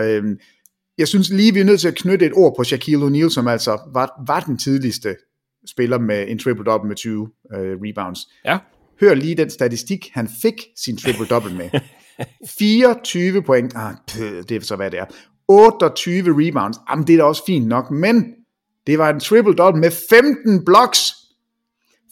Uh, 0.00 0.30
jeg 0.98 1.08
synes 1.08 1.30
lige, 1.30 1.54
vi 1.54 1.60
er 1.60 1.64
nødt 1.64 1.80
til 1.80 1.88
at 1.88 1.94
knytte 1.94 2.26
et 2.26 2.32
ord 2.34 2.54
på 2.56 2.64
Shaquille 2.64 3.06
O'Neal, 3.06 3.30
som 3.30 3.48
altså 3.48 3.78
var, 3.94 4.22
var 4.26 4.40
den 4.40 4.58
tidligste 4.58 5.16
spiller 5.66 5.98
med 5.98 6.28
en 6.28 6.38
triple-double 6.38 6.88
med 6.88 6.96
20 6.96 7.20
uh, 7.20 7.28
øh, 7.60 7.78
rebounds. 7.82 8.18
Ja. 8.44 8.58
Hør 9.00 9.14
lige 9.14 9.34
den 9.34 9.50
statistik, 9.50 10.10
han 10.12 10.28
fik 10.42 10.54
sin 10.76 10.96
triple-double 10.96 11.52
med. 11.52 11.70
24 12.58 13.42
point, 13.42 13.72
ah, 13.76 13.94
det 14.48 14.52
er 14.52 14.60
så 14.60 14.76
hvad 14.76 14.90
det 14.90 14.98
er. 14.98 15.04
28 15.48 16.46
rebounds, 16.46 16.78
jamen 16.90 17.06
det 17.06 17.12
er 17.12 17.16
da 17.16 17.24
også 17.24 17.42
fint 17.46 17.66
nok, 17.66 17.90
men 17.90 18.24
det 18.86 18.98
var 18.98 19.10
en 19.10 19.20
triple-double 19.20 19.80
med 19.80 19.90
15 20.10 20.64
blocks. 20.64 21.12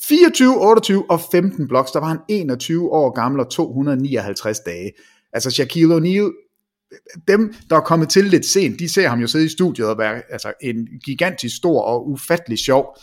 24, 0.03 0.69
28 0.69 1.11
og 1.11 1.21
15 1.33 1.69
blocks. 1.69 1.91
Der 1.91 2.01
var 2.01 2.07
han 2.07 2.19
21 2.29 2.93
år 2.93 3.11
gammel 3.11 3.41
og 3.41 3.51
259 3.51 4.61
dage. 4.61 4.93
Altså 5.33 5.51
Shaquille 5.51 5.97
O'Neal, 5.97 6.49
dem, 7.29 7.55
der 7.71 7.77
er 7.77 7.81
kommet 7.81 8.09
til 8.09 8.25
lidt 8.25 8.47
sent, 8.47 8.79
de 8.79 8.93
ser 8.93 9.09
ham 9.09 9.21
jo 9.21 9.27
sidde 9.27 9.45
i 9.45 9.49
studiet 9.49 9.89
og 9.89 9.99
være 9.99 10.23
altså, 10.31 10.53
en 10.63 10.89
gigantisk 11.05 11.57
stor 11.57 11.83
og 11.83 12.11
ufattelig 12.11 12.59
sjov 12.59 12.97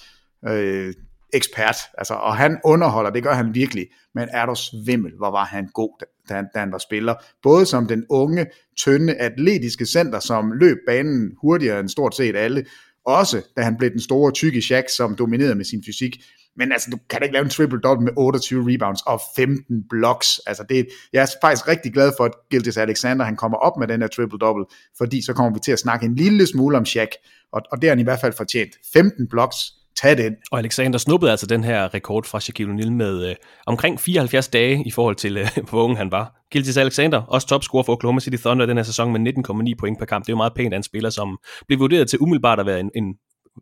øh, 0.48 0.94
ekspert, 1.34 1.77
altså, 1.98 2.13
og 2.13 2.38
han 2.38 2.60
underholder, 2.63 3.10
det 3.10 3.24
gør 3.24 3.34
han 3.34 3.56
virkelig, 3.56 3.88
men 4.15 4.27
er 4.32 4.46
du 4.46 4.56
svimmel, 4.56 5.12
hvor 5.18 5.32
var 5.32 5.46
han 5.46 5.68
god, 5.74 6.06
da 6.30 6.34
han, 6.34 6.48
da 6.54 6.60
han 6.60 6.72
var 6.72 6.77
spiller, 6.77 7.15
både 7.44 7.65
som 7.65 7.88
den 7.88 8.06
unge, 8.10 8.46
tynde, 8.77 9.15
atletiske 9.15 9.86
center, 9.86 10.20
som 10.20 10.51
løb 10.51 10.77
banen 10.88 11.32
hurtigere 11.42 11.80
end 11.80 11.89
stort 11.89 12.15
set 12.15 12.36
alle, 12.36 12.65
også 13.06 13.42
da 13.58 13.62
han 13.62 13.77
blev 13.77 13.92
den 13.92 14.01
store, 14.01 14.32
tykke 14.32 14.62
Shaq, 14.62 14.89
som 14.89 15.15
dominerede 15.15 15.56
med 15.56 15.65
sin 15.65 15.84
fysik, 15.86 16.18
men 16.58 16.72
altså, 16.72 16.89
du 16.92 16.98
kan 17.10 17.20
da 17.20 17.24
ikke 17.24 17.34
lave 17.34 17.44
en 17.44 17.51
triple-double 17.51 18.04
med 18.04 18.12
28 18.18 18.74
rebounds 18.74 19.01
og 19.01 19.22
15 19.36 19.84
blocks. 19.89 20.39
Altså, 20.48 20.63
det, 20.70 20.88
jeg 21.13 21.22
er 21.22 21.27
faktisk 21.42 21.68
rigtig 21.68 21.94
glad 21.94 22.12
for, 22.18 22.25
at 22.25 22.32
Gildes 22.51 22.77
Alexander 22.77 23.25
han 23.25 23.36
kommer 23.36 23.58
op 23.58 23.77
med 23.80 23.88
den 23.88 24.01
her 24.01 24.08
triple-double, 24.08 24.94
fordi 24.98 25.25
så 25.25 25.34
kommer 25.34 25.54
vi 25.54 25.60
til 25.60 25.72
at 25.72 25.80
snakke 25.80 26.06
en 26.06 26.15
lille 26.15 26.48
smule 26.48 26.78
om 26.78 26.86
Shaq, 26.86 27.10
og, 27.52 27.62
og 27.71 27.82
det 27.82 27.89
har 27.89 27.95
han 27.95 28.00
i 28.00 28.04
hvert 28.04 28.19
fald 28.19 28.34
fortjent. 28.34 28.71
15 28.93 29.28
blocks, 29.28 29.58
tag 29.95 30.17
den. 30.17 30.36
Og 30.51 30.60
Alexander 30.60 30.99
snuppede 30.99 31.31
altså 31.31 31.45
den 31.45 31.63
her 31.63 31.93
rekord 31.93 32.25
fra 32.25 32.39
Shaquille 32.39 32.73
O'Neal 32.73 32.89
med 32.89 33.29
øh, 33.29 33.36
omkring 33.67 33.99
74 33.99 34.47
dage 34.47 34.84
i 34.86 34.91
forhold 34.91 35.15
til, 35.15 35.38
øh, 35.38 35.47
hvor 35.69 35.84
ung 35.84 35.97
han 35.97 36.12
var. 36.12 36.41
Giltis 36.51 36.77
Alexander, 36.77 37.21
også 37.21 37.47
topscorer 37.47 37.84
for 37.84 37.93
Oklahoma 37.93 38.19
City 38.19 38.38
Thunder 38.38 38.65
den 38.65 38.77
her 38.77 38.84
sæson 38.84 39.12
med 39.12 39.34
19,9 39.69 39.73
point 39.79 39.99
per 39.99 40.05
kamp. 40.05 40.25
Det 40.25 40.29
er 40.29 40.34
jo 40.34 40.38
meget 40.38 40.53
pænt 40.53 40.73
af 40.73 40.77
en 40.77 40.84
spiller, 40.84 41.10
som 41.10 41.38
blev 41.67 41.79
vurderet 41.79 42.10
til 42.10 42.19
umiddelbart 42.19 42.60
at 42.60 42.65
være 42.65 42.79
en, 42.79 42.91
en 42.95 43.15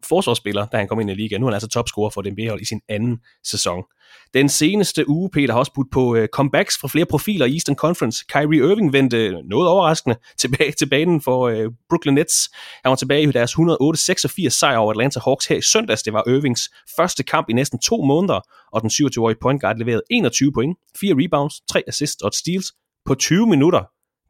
forsvarsspiller, 0.05 0.65
da 0.65 0.77
han 0.77 0.87
kom 0.87 0.99
ind 0.99 1.09
i 1.09 1.13
ligaen. 1.13 1.41
Nu 1.41 1.47
er 1.47 1.51
han 1.51 1.55
altså 1.55 1.69
topscorer 1.69 2.09
for 2.09 2.21
den 2.21 2.49
hold 2.49 2.61
i 2.61 2.65
sin 2.65 2.81
anden 2.89 3.17
sæson. 3.43 3.83
Den 4.33 4.49
seneste 4.49 5.09
uge, 5.09 5.29
Peter, 5.29 5.53
har 5.53 5.59
også 5.59 5.71
budt 5.75 5.91
på 5.91 6.15
øh, 6.15 6.27
comebacks 6.27 6.77
fra 6.77 6.87
flere 6.87 7.05
profiler 7.05 7.45
i 7.45 7.53
Eastern 7.53 7.75
Conference. 7.75 8.25
Kyrie 8.29 8.71
Irving 8.71 8.93
vendte 8.93 9.17
øh, 9.17 9.33
noget 9.45 9.69
overraskende 9.69 10.15
tilbage 10.41 10.71
til 10.71 10.89
banen 10.89 11.21
for 11.21 11.47
øh, 11.47 11.69
Brooklyn 11.89 12.13
Nets. 12.13 12.49
Han 12.83 12.89
var 12.89 12.95
tilbage 12.95 13.23
i 13.23 13.31
deres 13.31 13.51
108-86 13.53 14.49
sejr 14.49 14.77
over 14.77 14.91
Atlanta 14.91 15.19
Hawks 15.25 15.45
her 15.45 15.55
i 15.55 15.61
søndags. 15.61 16.03
Det 16.03 16.13
var 16.13 16.23
Irvings 16.27 16.69
første 16.97 17.23
kamp 17.23 17.49
i 17.49 17.53
næsten 17.53 17.79
to 17.79 18.01
måneder, 18.01 18.39
og 18.71 18.81
den 18.81 18.89
27-årige 18.89 19.37
point 19.41 19.61
guard 19.61 19.77
leverede 19.77 20.01
21 20.09 20.51
point, 20.53 20.77
4 20.99 21.15
rebounds, 21.17 21.53
3 21.71 21.83
assists 21.87 22.21
og 22.21 22.33
steals 22.33 22.73
på 23.05 23.15
20 23.15 23.47
minutter. 23.47 23.83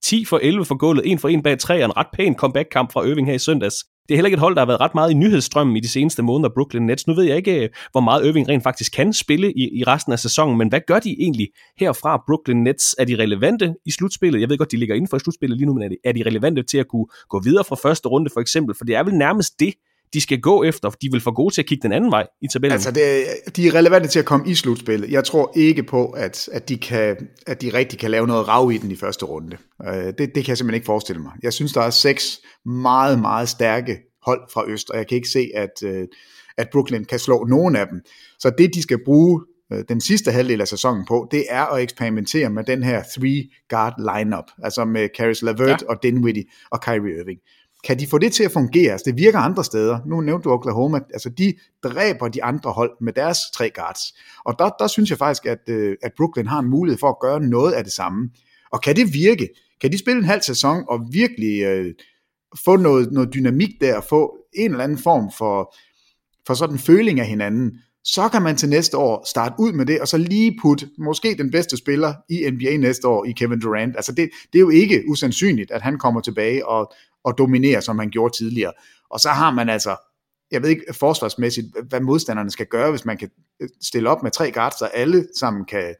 10 0.03 0.25
for 0.25 0.39
11 0.41 0.65
for 0.65 0.75
gulvet, 0.75 1.11
1 1.11 1.19
for 1.19 1.29
1 1.29 1.43
bag 1.43 1.59
3 1.59 1.79
og 1.79 1.85
en 1.85 1.97
ret 1.97 2.07
pæn 2.13 2.35
comeback-kamp 2.35 2.91
fra 2.91 3.05
Irving 3.05 3.27
her 3.27 3.33
i 3.33 3.39
søndags. 3.39 3.75
Det 4.07 4.13
er 4.13 4.17
heller 4.17 4.27
ikke 4.27 4.35
et 4.35 4.39
hold, 4.39 4.55
der 4.55 4.61
har 4.61 4.65
været 4.65 4.81
ret 4.81 4.95
meget 4.95 5.11
i 5.11 5.13
nyhedsstrømmen 5.13 5.77
i 5.77 5.79
de 5.79 5.87
seneste 5.87 6.23
måneder, 6.23 6.49
Brooklyn 6.53 6.81
Nets. 6.81 7.07
Nu 7.07 7.13
ved 7.13 7.23
jeg 7.23 7.37
ikke, 7.37 7.63
øh, 7.63 7.69
hvor 7.91 8.01
meget 8.01 8.25
Irving 8.25 8.49
rent 8.49 8.63
faktisk 8.63 8.91
kan 8.93 9.13
spille 9.13 9.53
i, 9.53 9.79
i 9.79 9.83
resten 9.83 10.13
af 10.13 10.19
sæsonen, 10.19 10.57
men 10.57 10.69
hvad 10.69 10.79
gør 10.87 10.99
de 10.99 11.15
egentlig 11.19 11.49
herfra, 11.79 12.23
Brooklyn 12.27 12.63
Nets? 12.63 12.95
Er 12.99 13.05
de 13.05 13.15
relevante 13.15 13.75
i 13.85 13.91
slutspillet? 13.91 14.41
Jeg 14.41 14.49
ved 14.49 14.57
godt, 14.57 14.71
de 14.71 14.77
ligger 14.77 14.95
inden 14.95 15.07
for 15.07 15.17
slutspillet 15.17 15.57
lige 15.57 15.65
nu, 15.65 15.73
men 15.73 15.83
er 15.83 15.89
de, 15.89 15.97
er 16.03 16.11
de 16.11 16.23
relevante 16.25 16.63
til 16.63 16.77
at 16.77 16.87
kunne 16.87 17.05
gå 17.29 17.41
videre 17.43 17.63
fra 17.63 17.75
første 17.75 18.09
runde, 18.09 18.29
for 18.33 18.41
eksempel? 18.41 18.75
For 18.75 18.85
det 18.85 18.95
er 18.95 19.03
vel 19.03 19.13
nærmest 19.13 19.59
det, 19.59 19.73
de 20.13 20.21
skal 20.21 20.41
gå 20.41 20.63
efter, 20.63 20.89
de 20.89 21.11
vil 21.11 21.21
få 21.21 21.31
gode 21.31 21.53
til 21.53 21.61
at 21.61 21.65
kigge 21.65 21.83
den 21.83 21.91
anden 21.91 22.11
vej 22.11 22.27
i 22.41 22.47
tabellen. 22.47 22.73
Altså, 22.73 22.91
det, 22.91 23.25
de 23.55 23.67
er 23.67 23.75
relevante 23.75 24.07
til 24.07 24.19
at 24.19 24.25
komme 24.25 24.49
i 24.49 24.55
slutspillet. 24.55 25.11
Jeg 25.11 25.23
tror 25.23 25.51
ikke 25.55 25.83
på, 25.83 26.05
at, 26.05 26.49
at, 26.51 26.69
de, 26.69 26.77
kan, 26.77 27.27
at 27.47 27.61
de 27.61 27.73
rigtig 27.73 27.99
kan 27.99 28.11
lave 28.11 28.27
noget 28.27 28.47
rav 28.47 28.71
i 28.71 28.77
den 28.77 28.91
i 28.91 28.95
første 28.95 29.25
runde. 29.25 29.57
Uh, 29.87 29.93
det, 29.93 30.17
det 30.17 30.33
kan 30.33 30.47
jeg 30.47 30.57
simpelthen 30.57 30.73
ikke 30.73 30.85
forestille 30.85 31.21
mig. 31.21 31.31
Jeg 31.43 31.53
synes, 31.53 31.73
der 31.73 31.81
er 31.81 31.89
seks 31.89 32.39
meget, 32.65 33.19
meget 33.19 33.49
stærke 33.49 33.97
hold 34.25 34.41
fra 34.53 34.63
Øst, 34.67 34.89
og 34.89 34.97
jeg 34.97 35.07
kan 35.07 35.15
ikke 35.15 35.29
se, 35.29 35.49
at, 35.55 35.83
øh, 35.85 36.07
at 36.57 36.69
Brooklyn 36.71 37.05
kan 37.05 37.19
slå 37.19 37.45
nogen 37.49 37.75
af 37.75 37.87
dem. 37.87 38.01
Så 38.39 38.51
det, 38.57 38.75
de 38.75 38.81
skal 38.81 39.03
bruge 39.05 39.41
øh, 39.73 39.83
den 39.89 40.01
sidste 40.01 40.31
halvdel 40.31 40.61
af 40.61 40.67
sæsonen 40.67 41.05
på, 41.07 41.27
det 41.31 41.45
er 41.49 41.63
at 41.63 41.83
eksperimentere 41.83 42.49
med 42.49 42.63
den 42.63 42.83
her 42.83 43.03
three-guard 43.03 44.17
lineup, 44.17 44.45
altså 44.63 44.85
med 44.85 45.09
Caris 45.17 45.41
LeVert 45.41 45.81
ja. 45.81 45.87
og 45.89 46.03
Dinwiddie 46.03 46.43
og 46.71 46.81
Kyrie 46.81 47.19
Irving. 47.19 47.39
Kan 47.83 47.99
de 47.99 48.07
få 48.07 48.17
det 48.17 48.33
til 48.33 48.43
at 48.43 48.51
fungere? 48.51 48.91
Altså, 48.91 49.03
det 49.05 49.17
virker 49.17 49.39
andre 49.39 49.63
steder. 49.63 49.99
Nu 50.05 50.21
nævnte 50.21 50.43
du 50.43 50.51
Oklahoma. 50.53 50.99
Altså, 51.13 51.29
de 51.29 51.53
dræber 51.83 52.27
de 52.27 52.43
andre 52.43 52.71
hold 52.71 52.91
med 53.01 53.13
deres 53.13 53.37
tre 53.53 53.69
guards. 53.69 53.99
Og 54.45 54.55
der, 54.59 54.69
der 54.79 54.87
synes 54.87 55.09
jeg 55.09 55.17
faktisk, 55.17 55.45
at, 55.45 55.69
øh, 55.69 55.95
at 56.01 56.11
Brooklyn 56.17 56.47
har 56.47 56.59
en 56.59 56.69
mulighed 56.69 56.99
for 56.99 57.09
at 57.09 57.19
gøre 57.19 57.39
noget 57.39 57.73
af 57.73 57.83
det 57.83 57.93
samme. 57.93 58.29
Og 58.71 58.81
kan 58.81 58.95
det 58.95 59.13
virke? 59.13 59.49
Kan 59.81 59.91
de 59.91 59.97
spille 59.97 60.19
en 60.19 60.25
halv 60.25 60.41
sæson 60.41 60.83
og 60.89 60.99
virkelig 61.11 61.61
øh, 61.61 61.93
få 62.65 62.75
noget, 62.75 63.11
noget 63.11 63.33
dynamik 63.33 63.69
der, 63.81 64.01
få 64.01 64.37
en 64.53 64.71
eller 64.71 64.83
anden 64.83 64.97
form 64.97 65.31
for, 65.37 65.75
for 66.47 66.53
sådan 66.53 66.75
en 66.75 66.79
føling 66.79 67.19
af 67.19 67.25
hinanden, 67.25 67.71
så 68.03 68.29
kan 68.29 68.41
man 68.41 68.57
til 68.57 68.69
næste 68.69 68.97
år 68.97 69.25
starte 69.29 69.55
ud 69.59 69.71
med 69.73 69.85
det, 69.85 69.99
og 69.99 70.07
så 70.07 70.17
lige 70.17 70.57
putte 70.61 70.89
måske 70.97 71.35
den 71.37 71.51
bedste 71.51 71.77
spiller 71.77 72.13
i 72.29 72.49
NBA 72.51 72.77
næste 72.77 73.07
år 73.07 73.25
i 73.25 73.31
Kevin 73.31 73.59
Durant. 73.59 73.95
Altså 73.95 74.11
det, 74.11 74.29
det 74.53 74.59
er 74.59 74.61
jo 74.61 74.69
ikke 74.69 75.03
usandsynligt, 75.07 75.71
at 75.71 75.81
han 75.81 75.97
kommer 75.97 76.21
tilbage 76.21 76.67
og, 76.67 76.93
og 77.23 77.37
dominere, 77.37 77.81
som 77.81 77.99
han 77.99 78.09
gjorde 78.09 78.37
tidligere. 78.37 78.71
Og 79.09 79.19
så 79.19 79.29
har 79.29 79.51
man 79.51 79.69
altså, 79.69 79.95
jeg 80.51 80.61
ved 80.61 80.69
ikke 80.69 80.93
forsvarsmæssigt, 80.93 81.67
hvad 81.89 82.01
modstanderne 82.01 82.51
skal 82.51 82.65
gøre, 82.65 82.89
hvis 82.89 83.05
man 83.05 83.17
kan 83.17 83.29
øh, 83.61 83.69
stille 83.81 84.09
op 84.09 84.23
med 84.23 84.31
tre 84.31 84.51
guards, 84.51 84.79
så 84.79 84.85
alle 84.85 85.27
sammen 85.39 85.65
kan, 85.65 85.95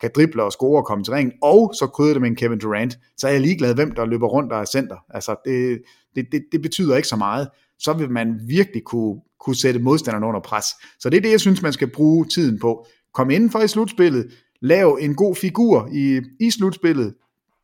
kan 0.00 0.10
drible 0.14 0.42
og 0.42 0.52
score 0.52 0.80
og 0.80 0.86
komme 0.86 1.04
til 1.04 1.12
ringen, 1.12 1.32
og 1.42 1.74
så 1.74 1.86
krydder 1.86 2.12
det 2.12 2.22
med 2.22 2.30
en 2.30 2.36
Kevin 2.36 2.58
Durant, 2.58 2.98
så 3.16 3.28
er 3.28 3.32
jeg 3.32 3.40
ligeglad, 3.40 3.74
hvem 3.74 3.94
der 3.94 4.06
løber 4.06 4.26
rundt 4.26 4.52
og 4.52 4.60
er 4.60 4.64
center. 4.64 4.96
Altså, 5.10 5.36
det, 5.44 5.82
det, 6.14 6.26
det, 6.32 6.44
det 6.52 6.62
betyder 6.62 6.96
ikke 6.96 7.08
så 7.08 7.16
meget. 7.16 7.48
Så 7.78 7.92
vil 7.92 8.10
man 8.10 8.40
virkelig 8.48 8.84
kunne, 8.84 9.20
kunne 9.40 9.56
sætte 9.56 9.80
modstanderne 9.80 10.26
under 10.26 10.40
pres. 10.40 10.66
Så 11.00 11.10
det 11.10 11.16
er 11.16 11.20
det, 11.20 11.30
jeg 11.30 11.40
synes, 11.40 11.62
man 11.62 11.72
skal 11.72 11.90
bruge 11.90 12.26
tiden 12.34 12.58
på. 12.58 12.86
Kom 13.14 13.30
indenfor 13.30 13.60
i 13.60 13.68
slutspillet, 13.68 14.26
lav 14.62 14.98
en 15.00 15.14
god 15.14 15.36
figur 15.36 15.88
i, 15.92 16.20
i 16.40 16.50
slutspillet, 16.50 17.14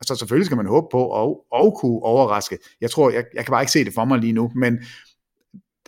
så 0.03 0.15
selvfølgelig 0.15 0.45
skal 0.45 0.57
man 0.57 0.65
håbe 0.65 0.87
på 0.91 1.23
at, 1.23 1.35
at 1.59 1.73
kunne 1.81 2.03
overraske. 2.03 2.57
Jeg 2.81 2.91
tror, 2.91 3.09
jeg, 3.09 3.23
jeg 3.33 3.45
kan 3.45 3.51
bare 3.51 3.61
ikke 3.61 3.71
se 3.71 3.85
det 3.85 3.93
for 3.93 4.05
mig 4.05 4.19
lige 4.19 4.33
nu, 4.33 4.51
men 4.55 4.79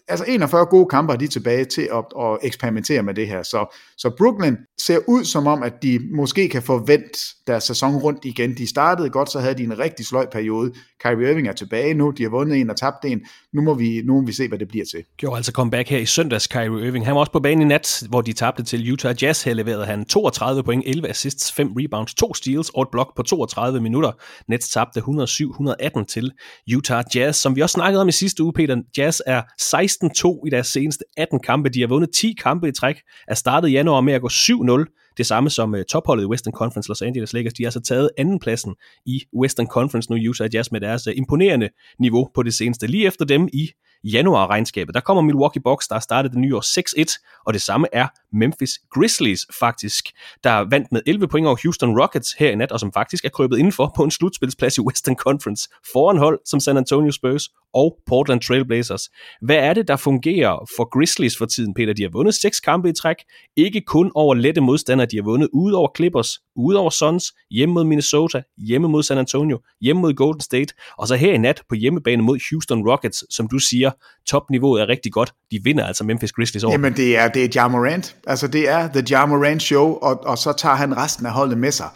altså 0.08 0.26
41 0.28 0.66
gode 0.66 0.86
kampe 0.86 1.14
er 1.14 1.18
de 1.18 1.28
tilbage 1.28 1.66
til 1.66 1.90
at, 1.94 2.06
at 2.20 2.38
eksperimentere 2.44 3.04
med 3.04 3.14
det 3.14 3.28
her. 3.28 3.44
Så, 3.44 3.78
så 3.98 4.12
Brooklyn 4.18 4.56
ser 4.82 5.00
ud 5.08 5.24
som 5.24 5.48
om, 5.48 5.64
at 5.64 5.74
de 5.84 6.00
måske 6.16 6.50
kan 6.50 6.62
forvente 6.62 7.20
deres 7.48 7.64
sæson 7.64 7.96
rundt 7.96 8.26
igen. 8.26 8.58
De 8.58 8.70
startede 8.70 9.10
godt, 9.10 9.32
så 9.32 9.40
havde 9.40 9.56
de 9.56 9.64
en 9.64 9.80
rigtig 9.80 10.06
sløj 10.06 10.26
periode. 10.32 10.74
Kyrie 11.04 11.30
Irving 11.30 11.48
er 11.48 11.54
tilbage 11.54 11.94
nu, 11.94 12.12
de 12.12 12.24
har 12.24 12.30
vundet 12.30 12.60
en 12.60 12.70
og 12.70 12.78
tabt 12.78 13.06
en. 13.06 13.22
Nu 13.54 13.62
må 13.62 13.74
vi, 13.74 14.02
nu 14.06 14.14
må 14.14 14.26
vi 14.26 14.34
se, 14.34 14.48
hvad 14.48 14.60
det 14.60 14.68
bliver 14.68 14.86
til. 14.86 15.04
Gjorde 15.18 15.36
altså 15.36 15.52
comeback 15.52 15.90
her 15.90 15.98
i 15.98 16.06
søndags, 16.06 16.48
Kyrie 16.48 16.88
Irving. 16.88 17.06
Han 17.06 17.16
var 17.16 17.20
også 17.20 17.32
på 17.32 17.40
banen 17.40 17.62
i 17.62 17.66
nat, 17.66 18.04
hvor 18.10 18.22
de 18.22 18.34
tabte 18.34 18.64
til 18.64 18.92
Utah 18.94 19.16
Jazz. 19.24 19.44
Her 19.44 19.54
leverede 19.54 19.86
han 19.86 20.06
32 20.06 20.64
point, 20.64 20.84
11 20.86 21.10
assists, 21.10 21.52
5 21.52 21.72
rebounds, 21.80 22.14
2 22.14 22.34
steals 22.34 22.70
og 22.70 22.82
et 22.82 22.88
blok 22.92 23.16
på 23.16 23.24
32 23.24 23.82
minutter. 23.82 24.12
Nets 24.48 24.70
tabte 24.70 25.00
107-118 25.00 26.06
til 26.06 26.32
Utah 26.76 27.04
Jazz. 27.16 27.38
Som 27.38 27.56
vi 27.56 27.62
også 27.62 27.74
snakkede 27.74 28.02
om 28.02 28.08
i 28.08 28.12
sidste 28.12 28.44
uge, 28.44 28.54
Peter, 28.54 28.82
Jazz 28.98 29.20
er 29.26 29.42
16 29.60 29.95
16-2 30.04 30.48
i 30.48 30.50
deres 30.50 30.68
seneste 30.68 31.04
18 31.18 31.40
kampe. 31.40 31.70
De 31.70 31.82
har 31.82 31.88
vundet 31.88 32.10
10 32.12 32.36
kampe 32.44 32.68
i 32.68 32.72
træk, 32.72 32.96
er 33.28 33.36
startet 33.36 33.70
i 33.70 33.72
januar 33.72 34.02
med 34.02 34.14
at 34.14 34.22
gå 34.22 34.28
7-0 34.28 35.14
det 35.18 35.26
samme 35.26 35.50
som 35.50 35.74
uh, 35.74 35.80
topholdet 35.90 36.24
i 36.24 36.28
Western 36.28 36.54
Conference, 36.54 36.90
Los 36.90 37.02
Angeles 37.02 37.34
Lakers. 37.34 37.54
De 37.54 37.64
har 37.64 37.72
så 37.72 37.80
taget 37.80 38.10
andenpladsen 38.18 38.76
i 39.06 39.24
Western 39.40 39.68
Conference 39.68 40.12
nu, 40.12 40.30
Utah 40.30 40.50
Jazz, 40.54 40.72
med 40.72 40.82
deres 40.82 41.08
uh, 41.08 41.14
imponerende 41.18 41.70
niveau 42.00 42.30
på 42.34 42.44
det 42.44 42.54
seneste. 42.54 42.88
Lige 42.88 43.08
efter 43.08 43.26
dem 43.26 43.48
i 43.54 43.70
januarregnskabet, 44.14 44.96
der 44.96 45.02
kommer 45.02 45.22
Milwaukee 45.24 45.62
Bucks, 45.62 45.88
der 45.88 45.96
har 45.96 46.00
startet 46.00 46.32
det 46.32 46.40
nye 46.40 46.56
år 46.56 46.62
6-1, 46.62 47.42
og 47.46 47.54
det 47.54 47.62
samme 47.62 47.88
er 47.94 48.08
Memphis 48.34 48.80
Grizzlies 48.94 49.46
faktisk, 49.60 50.06
der 50.44 50.70
vandt 50.70 50.92
med 50.92 51.02
11 51.08 51.28
point 51.28 51.48
over 51.48 51.58
Houston 51.64 52.00
Rockets 52.00 52.34
her 52.40 52.52
i 52.52 52.56
nat, 52.56 52.72
og 52.72 52.80
som 52.80 52.94
faktisk 52.94 53.26
er 53.26 53.30
krøbet 53.30 53.58
indenfor 53.58 53.94
på 53.96 54.04
en 54.04 54.12
slutspilsplads 54.12 54.78
i 54.78 54.82
Western 54.82 55.16
Conference, 55.16 55.70
foran 55.94 56.18
hold 56.18 56.40
som 56.46 56.60
San 56.60 56.78
Antonio 56.78 57.12
Spurs 57.12 57.50
og 57.74 57.98
Portland 58.08 58.42
Trailblazers. 58.42 59.10
Hvad 59.42 59.56
er 59.56 59.74
det, 59.74 59.88
der 59.88 59.96
fungerer 59.96 60.70
for 60.78 60.90
Grizzlies 60.98 61.38
for 61.38 61.46
tiden, 61.46 61.74
Peter? 61.74 61.94
De 61.94 62.04
har 62.04 62.10
vundet 62.10 62.36
seks 62.36 62.60
kampe 62.60 62.90
i 62.90 62.94
træk, 62.94 63.16
ikke 63.56 63.82
kun 63.82 64.12
over 64.16 64.36
lette 64.36 64.62
modstandere, 64.62 65.08
de 65.12 65.16
har 65.16 65.24
vundet 65.24 65.50
ude 65.54 65.76
over 65.76 65.90
Clippers, 65.96 66.40
ude 66.56 66.80
over 66.80 66.90
Suns, 66.90 67.34
hjemme 67.52 67.74
mod 67.74 67.84
Minnesota, 67.84 68.42
hjemme 68.58 68.88
mod 68.88 69.04
San 69.04 69.18
Antonio, 69.18 69.60
hjemme 69.82 70.02
mod 70.02 70.14
Golden 70.14 70.42
State, 70.42 70.74
og 70.98 71.08
så 71.08 71.16
her 71.16 71.34
i 71.34 71.38
nat 71.38 71.62
på 71.70 71.76
hjemmebane 71.76 72.24
mod 72.24 72.40
Houston 72.50 72.90
Rockets, 72.90 73.36
som 73.36 73.48
du 73.48 73.60
siger, 73.60 73.92
topniveauet 74.28 74.82
er 74.82 74.90
rigtig 74.90 75.12
godt. 75.12 75.34
De 75.52 75.60
vinder 75.64 75.86
altså 75.86 76.04
Memphis 76.04 76.32
Grizzlies 76.32 76.64
over. 76.64 76.74
Jamen 76.74 76.94
det 76.94 77.18
er, 77.18 77.28
det 77.28 77.44
er 77.44 77.62
Ja 77.62 77.68
Morant. 77.68 78.16
Altså 78.28 78.48
det 78.48 78.70
er 78.70 78.88
The 78.88 79.04
Ja 79.10 79.26
Morant 79.26 79.62
Show, 79.62 79.94
og, 79.94 80.24
og 80.26 80.38
så 80.38 80.54
tager 80.54 80.76
han 80.76 80.98
resten 80.98 81.26
af 81.26 81.32
holdet 81.32 81.58
med 81.58 81.72
sig. 81.72 81.90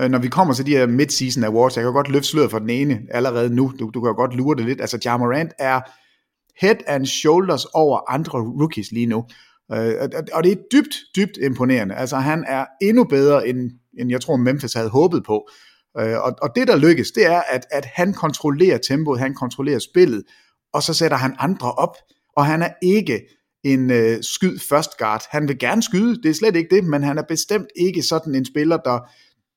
Øh, 0.00 0.10
når 0.10 0.18
vi 0.18 0.28
kommer 0.28 0.54
til 0.54 0.66
de 0.66 0.70
her 0.70 0.86
mid-season 0.86 1.44
awards, 1.44 1.76
jeg 1.76 1.84
kan 1.84 1.92
godt 1.92 2.08
løfte 2.08 2.28
sløret 2.28 2.50
for 2.50 2.58
den 2.58 2.70
ene 2.70 3.00
allerede 3.10 3.54
nu, 3.54 3.72
du, 3.78 3.90
du 3.94 4.00
kan 4.00 4.14
godt 4.14 4.34
lure 4.34 4.56
det 4.56 4.64
lidt. 4.64 4.80
Altså 4.80 4.98
Ja 5.04 5.16
Morant 5.16 5.52
er 5.58 5.80
head 6.60 6.76
and 6.86 7.06
shoulders 7.06 7.64
over 7.64 8.10
andre 8.12 8.38
rookies 8.38 8.92
lige 8.92 9.06
nu. 9.06 9.24
Øh, 9.72 9.94
og 10.32 10.44
det 10.44 10.52
er 10.52 10.56
dybt, 10.72 10.94
dybt 11.16 11.38
imponerende. 11.42 11.94
Altså 11.94 12.16
han 12.16 12.44
er 12.48 12.64
endnu 12.82 13.04
bedre, 13.04 13.48
end, 13.48 13.70
end 13.98 14.10
jeg 14.10 14.20
tror 14.20 14.36
Memphis 14.36 14.74
havde 14.74 14.88
håbet 14.88 15.24
på. 15.24 15.48
Øh, 16.00 16.16
og, 16.18 16.32
og 16.42 16.50
det 16.56 16.68
der 16.68 16.76
lykkes, 16.76 17.10
det 17.10 17.26
er, 17.26 17.42
at, 17.48 17.66
at 17.70 17.84
han 17.94 18.14
kontrollerer 18.14 18.78
tempoet, 18.78 19.20
han 19.20 19.34
kontrollerer 19.34 19.78
spillet, 19.78 20.22
og 20.72 20.82
så 20.82 20.94
sætter 20.94 21.16
han 21.16 21.34
andre 21.38 21.72
op, 21.72 21.96
og 22.36 22.46
han 22.46 22.62
er 22.62 22.72
ikke 22.82 23.20
en 23.64 23.90
øh, 23.90 24.22
skyd 24.22 24.58
først 24.58 24.98
guard. 24.98 25.22
Han 25.30 25.48
vil 25.48 25.58
gerne 25.58 25.82
skyde, 25.82 26.22
det 26.22 26.30
er 26.30 26.34
slet 26.34 26.56
ikke 26.56 26.76
det, 26.76 26.84
men 26.84 27.02
han 27.02 27.18
er 27.18 27.22
bestemt 27.28 27.66
ikke 27.76 28.02
sådan 28.02 28.34
en 28.34 28.44
spiller, 28.44 28.76
der, 28.76 28.98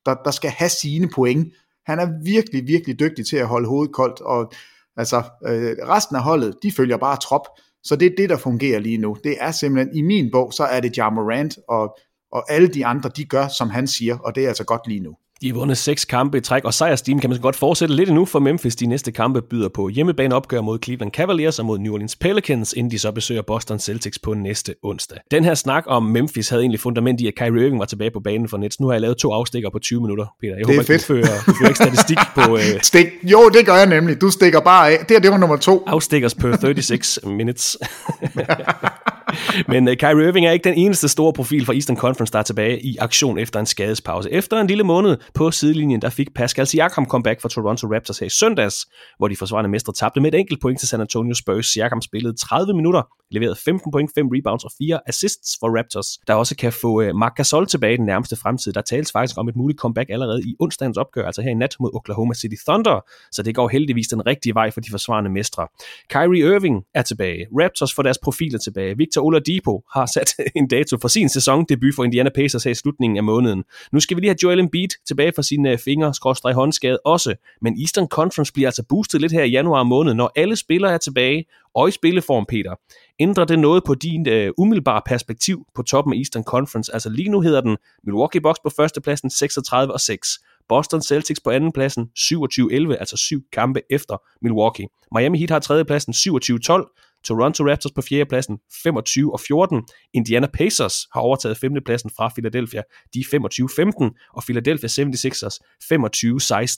der, 0.06 0.16
der 0.26 0.32
skal 0.32 0.50
have 0.50 0.70
sine 0.70 1.10
point. 1.10 1.54
Han 1.86 2.00
er 2.00 2.24
virkelig, 2.24 2.68
virkelig 2.68 3.00
dygtig 3.00 3.26
til 3.26 3.38
at 3.38 3.48
holde 3.48 3.68
hovedet 3.68 3.94
koldt, 3.94 4.22
og 4.22 4.52
altså 4.98 5.18
øh, 5.46 5.76
resten 5.88 6.16
af 6.16 6.24
holdet, 6.24 6.56
de 6.64 6.72
følger 6.72 6.98
bare 6.98 7.18
trop. 7.18 7.48
Så 7.84 7.96
det 7.96 8.06
er 8.06 8.16
det, 8.18 8.30
der 8.30 8.38
fungerer 8.38 8.80
lige 8.80 8.98
nu. 8.98 9.18
Det 9.24 9.36
er 9.40 9.52
simpelthen, 9.52 9.98
i 9.98 10.02
min 10.02 10.32
bog, 10.32 10.54
så 10.54 10.64
er 10.64 10.80
det 10.80 10.98
Ja 10.98 11.10
Morant, 11.10 11.58
og, 11.68 11.98
og 12.32 12.52
alle 12.52 12.68
de 12.68 12.86
andre, 12.86 13.10
de 13.10 13.26
gør, 13.26 13.48
som 13.48 13.70
han 13.70 13.88
siger, 13.88 14.18
og 14.18 14.36
det 14.36 14.44
er 14.44 14.48
altså 14.48 14.64
godt 14.64 14.88
lige 14.88 15.00
nu. 15.00 15.16
De 15.42 15.48
har 15.48 15.54
vundet 15.54 15.78
seks 15.78 16.06
kampe 16.06 16.38
i 16.38 16.42
træk, 16.42 16.64
og 16.64 16.74
sejrstimen 16.74 17.22
kan 17.22 17.30
man 17.30 17.40
godt 17.40 17.56
fortsætte 17.56 17.96
lidt 17.96 18.10
endnu 18.10 18.26
for 18.26 18.40
Memphis. 18.40 18.76
De 18.76 18.86
næste 18.86 19.12
kampe 19.12 19.42
byder 19.42 19.70
på 19.70 19.90
hjemmebaneopgør 19.90 20.62
mod 20.62 20.80
Cleveland 20.84 21.12
Cavaliers 21.12 21.60
og 21.60 21.66
mod 21.66 21.80
New 21.80 21.94
Orleans 21.94 22.16
Pelicans, 22.16 22.74
inden 22.74 22.92
de 22.92 23.00
så 23.00 23.12
besøger 23.12 23.42
Boston 23.42 23.80
Celtics 23.80 24.20
på 24.20 24.34
næste 24.34 24.76
onsdag. 24.84 25.18
Den 25.32 25.44
her 25.44 25.54
snak 25.54 25.84
om 25.88 26.04
Memphis 26.04 26.50
havde 26.50 26.62
egentlig 26.62 26.80
fundament 26.80 27.22
i, 27.22 27.28
at 27.28 27.36
Kyrie 27.36 27.66
Irving 27.66 27.80
var 27.80 27.86
tilbage 27.86 28.12
på 28.12 28.20
banen 28.20 28.50
for 28.50 28.58
Nets. 28.58 28.80
Nu 28.80 28.88
har 28.88 28.94
jeg 28.94 29.02
lavet 29.02 29.18
to 29.18 29.32
afstikker 29.32 29.70
på 29.70 29.80
20 29.80 30.02
minutter, 30.02 30.26
Peter. 30.42 30.54
Jeg 30.56 30.68
det 30.68 30.76
håber, 30.76 30.82
er 30.82 30.86
fedt. 30.86 31.02
du 31.02 31.14
fører, 31.14 31.44
du 31.46 31.54
fører 31.60 31.70
ikke 31.70 31.78
statistik 31.78 32.18
på... 32.36 32.42
Øh... 32.56 32.82
Stik. 32.82 33.08
Jo, 33.24 33.50
det 33.50 33.66
gør 33.66 33.76
jeg 33.76 33.86
nemlig. 33.86 34.22
Du 34.22 34.30
stikker 34.30 34.60
bare 34.60 34.92
af. 34.92 34.98
Det 35.00 35.12
her, 35.12 35.20
det 35.20 35.32
var 35.32 35.38
nummer 35.38 35.58
to. 35.58 35.84
Afstikkers 35.88 36.36
per 36.36 36.58
36 36.58 37.36
minutes. 37.36 37.78
Men 39.72 39.88
uh, 39.88 39.94
Kyrie 39.94 40.28
Irving 40.28 40.46
er 40.46 40.52
ikke 40.52 40.64
den 40.64 40.74
eneste 40.74 41.08
store 41.08 41.34
profil 41.34 41.66
fra 41.66 41.74
Eastern 41.74 41.98
Conference, 41.98 42.34
der 42.34 42.40
er 42.40 42.44
tilbage 42.44 42.82
i 42.82 42.98
aktion 43.00 43.38
efter 43.38 43.60
en 43.60 43.66
skadespause. 43.66 44.32
Efter 44.32 44.62
en 44.62 44.68
lille 44.68 44.84
måned 44.84 45.18
på 45.34 45.52
sidelinjen, 45.52 46.02
der 46.02 46.10
fik 46.10 46.34
Pascal 46.34 46.68
Siakam 46.68 47.06
comeback 47.06 47.42
for 47.42 47.50
Toronto 47.50 47.88
Raptors 47.88 48.20
her 48.20 48.28
i 48.28 48.30
søndags, 48.30 48.86
hvor 49.18 49.28
de 49.28 49.36
forsvarende 49.36 49.70
mestre 49.70 49.94
tabte 49.94 50.22
med 50.22 50.34
et 50.34 50.40
enkelt 50.40 50.62
point 50.62 50.80
til 50.80 50.88
San 50.88 51.02
Antonio 51.02 51.34
Spurs. 51.34 51.66
Siakam 51.66 52.02
spillede 52.02 52.38
30 52.38 52.74
minutter, 52.74 53.02
leverede 53.32 53.56
15 53.66 53.92
point, 53.92 54.12
5 54.16 54.28
rebounds 54.28 54.64
og 54.64 54.72
4 54.78 55.00
assists 55.08 55.58
for 55.60 55.78
Raptors, 55.78 56.08
der 56.28 56.34
også 56.34 56.56
kan 56.56 56.74
få 56.74 57.02
uh, 57.02 57.16
Marc 57.16 57.32
Gasol 57.36 57.68
tilbage 57.68 57.94
i 57.94 57.98
den 57.98 58.06
nærmeste 58.06 58.36
fremtid. 58.36 58.74
Der 58.74 58.82
tales 58.82 59.12
faktisk 59.12 59.38
om 59.38 59.48
et 59.48 59.56
muligt 59.56 59.80
comeback 59.80 60.10
allerede 60.10 60.42
i 60.42 60.56
onsdagens 60.60 60.98
opgør, 60.98 61.26
altså 61.26 61.42
her 61.42 61.50
i 61.50 61.54
nat 61.54 61.76
mod 61.80 61.92
Oklahoma 61.94 62.34
City 62.34 62.56
Thunder, 62.68 63.00
så 63.32 63.44
det 63.44 63.56
går 63.56 63.68
heldigvis 63.68 64.08
den 64.08 64.26
rigtige 64.26 64.56
vej 64.56 64.72
for 64.72 64.82
de 64.82 64.92
forsvarende 64.92 65.30
mestre. 65.30 65.68
Kyrie 66.10 66.56
Irving 66.56 66.84
er 66.94 67.02
tilbage, 67.02 67.46
Raptors 67.62 67.94
får 67.94 68.04
deres 68.04 68.18
profiler 68.24 68.60
tilbage, 68.60 68.98
Victor 68.98 69.22
Oladipo 69.26 69.84
har 69.94 70.06
sat 70.06 70.34
en 70.60 70.68
dato 70.68 70.98
for 71.02 71.08
sin 71.08 71.30
sæsondebut 71.30 71.96
for 71.96 72.04
Indiana 72.04 72.30
Pacers 72.36 72.64
her 72.64 72.72
i 72.72 72.76
slutningen 72.76 73.18
af 73.18 73.24
måneden. 73.24 73.64
Nu 73.92 74.00
skal 74.00 74.18
vi 74.18 74.22
lige 74.22 74.30
have 74.30 74.38
Joel 74.44 74.60
Embiid 74.60 74.90
tilbage 75.08 75.32
fra 75.36 75.44
sine 75.44 75.72
øh, 75.72 75.78
fingre 75.78 76.54
håndskade 76.54 77.00
også, 77.06 77.36
men 77.62 77.82
Eastern 77.82 78.08
Conference 78.08 78.54
bliver 78.54 78.68
altså 78.68 78.84
boostet 78.90 79.22
lidt 79.22 79.32
her 79.32 79.44
i 79.44 79.50
januar 79.50 79.84
måned, 79.84 80.14
når 80.14 80.32
alle 80.36 80.56
spillere 80.56 80.94
er 80.94 80.98
tilbage 80.98 81.46
og 81.76 81.88
i 81.88 81.92
spilleform, 81.92 82.46
Peter. 82.46 82.76
Ændrer 83.20 83.46
det 83.46 83.60
noget 83.60 83.84
på 83.84 83.96
din 83.96 84.28
uh, 84.28 84.54
umiddelbare 84.58 85.02
perspektiv 85.06 85.66
på 85.76 85.84
toppen 85.84 86.14
af 86.14 86.18
Eastern 86.18 86.44
Conference? 86.44 86.94
Altså 86.94 87.10
lige 87.10 87.30
nu 87.30 87.42
hedder 87.42 87.62
den 87.62 87.78
Milwaukee 88.04 88.42
Bucks 88.42 88.60
på 88.64 88.70
førstepladsen 88.70 89.30
36 89.30 89.94
og 89.94 90.00
6. 90.00 90.30
Boston 90.70 91.02
Celtics 91.02 91.40
på 91.40 91.50
andenpladsen 91.50 92.10
27-11, 92.20 92.96
altså 93.00 93.18
syv 93.18 93.42
kampe 93.54 93.82
efter 93.90 94.18
Milwaukee. 94.42 94.88
Miami 95.16 95.38
Heat 95.38 95.50
har 95.50 95.60
tredjepladsen 95.60 96.14
27-12, 96.14 97.05
Toronto 97.28 97.64
Raptors 97.64 97.92
på 97.92 98.02
fjerdepladsen 98.02 98.58
25 98.84 99.34
og 99.34 99.40
14. 99.40 99.84
Indiana 100.14 100.48
Pacers 100.54 100.96
har 101.14 101.22
overtaget 101.22 101.58
femtepladsen 101.58 102.12
fra 102.18 102.32
Philadelphia. 102.36 102.82
De 103.14 103.20
er 103.20 104.12
25-15, 104.14 104.30
og 104.36 104.44
Philadelphia 104.44 104.88
76ers 104.88 105.58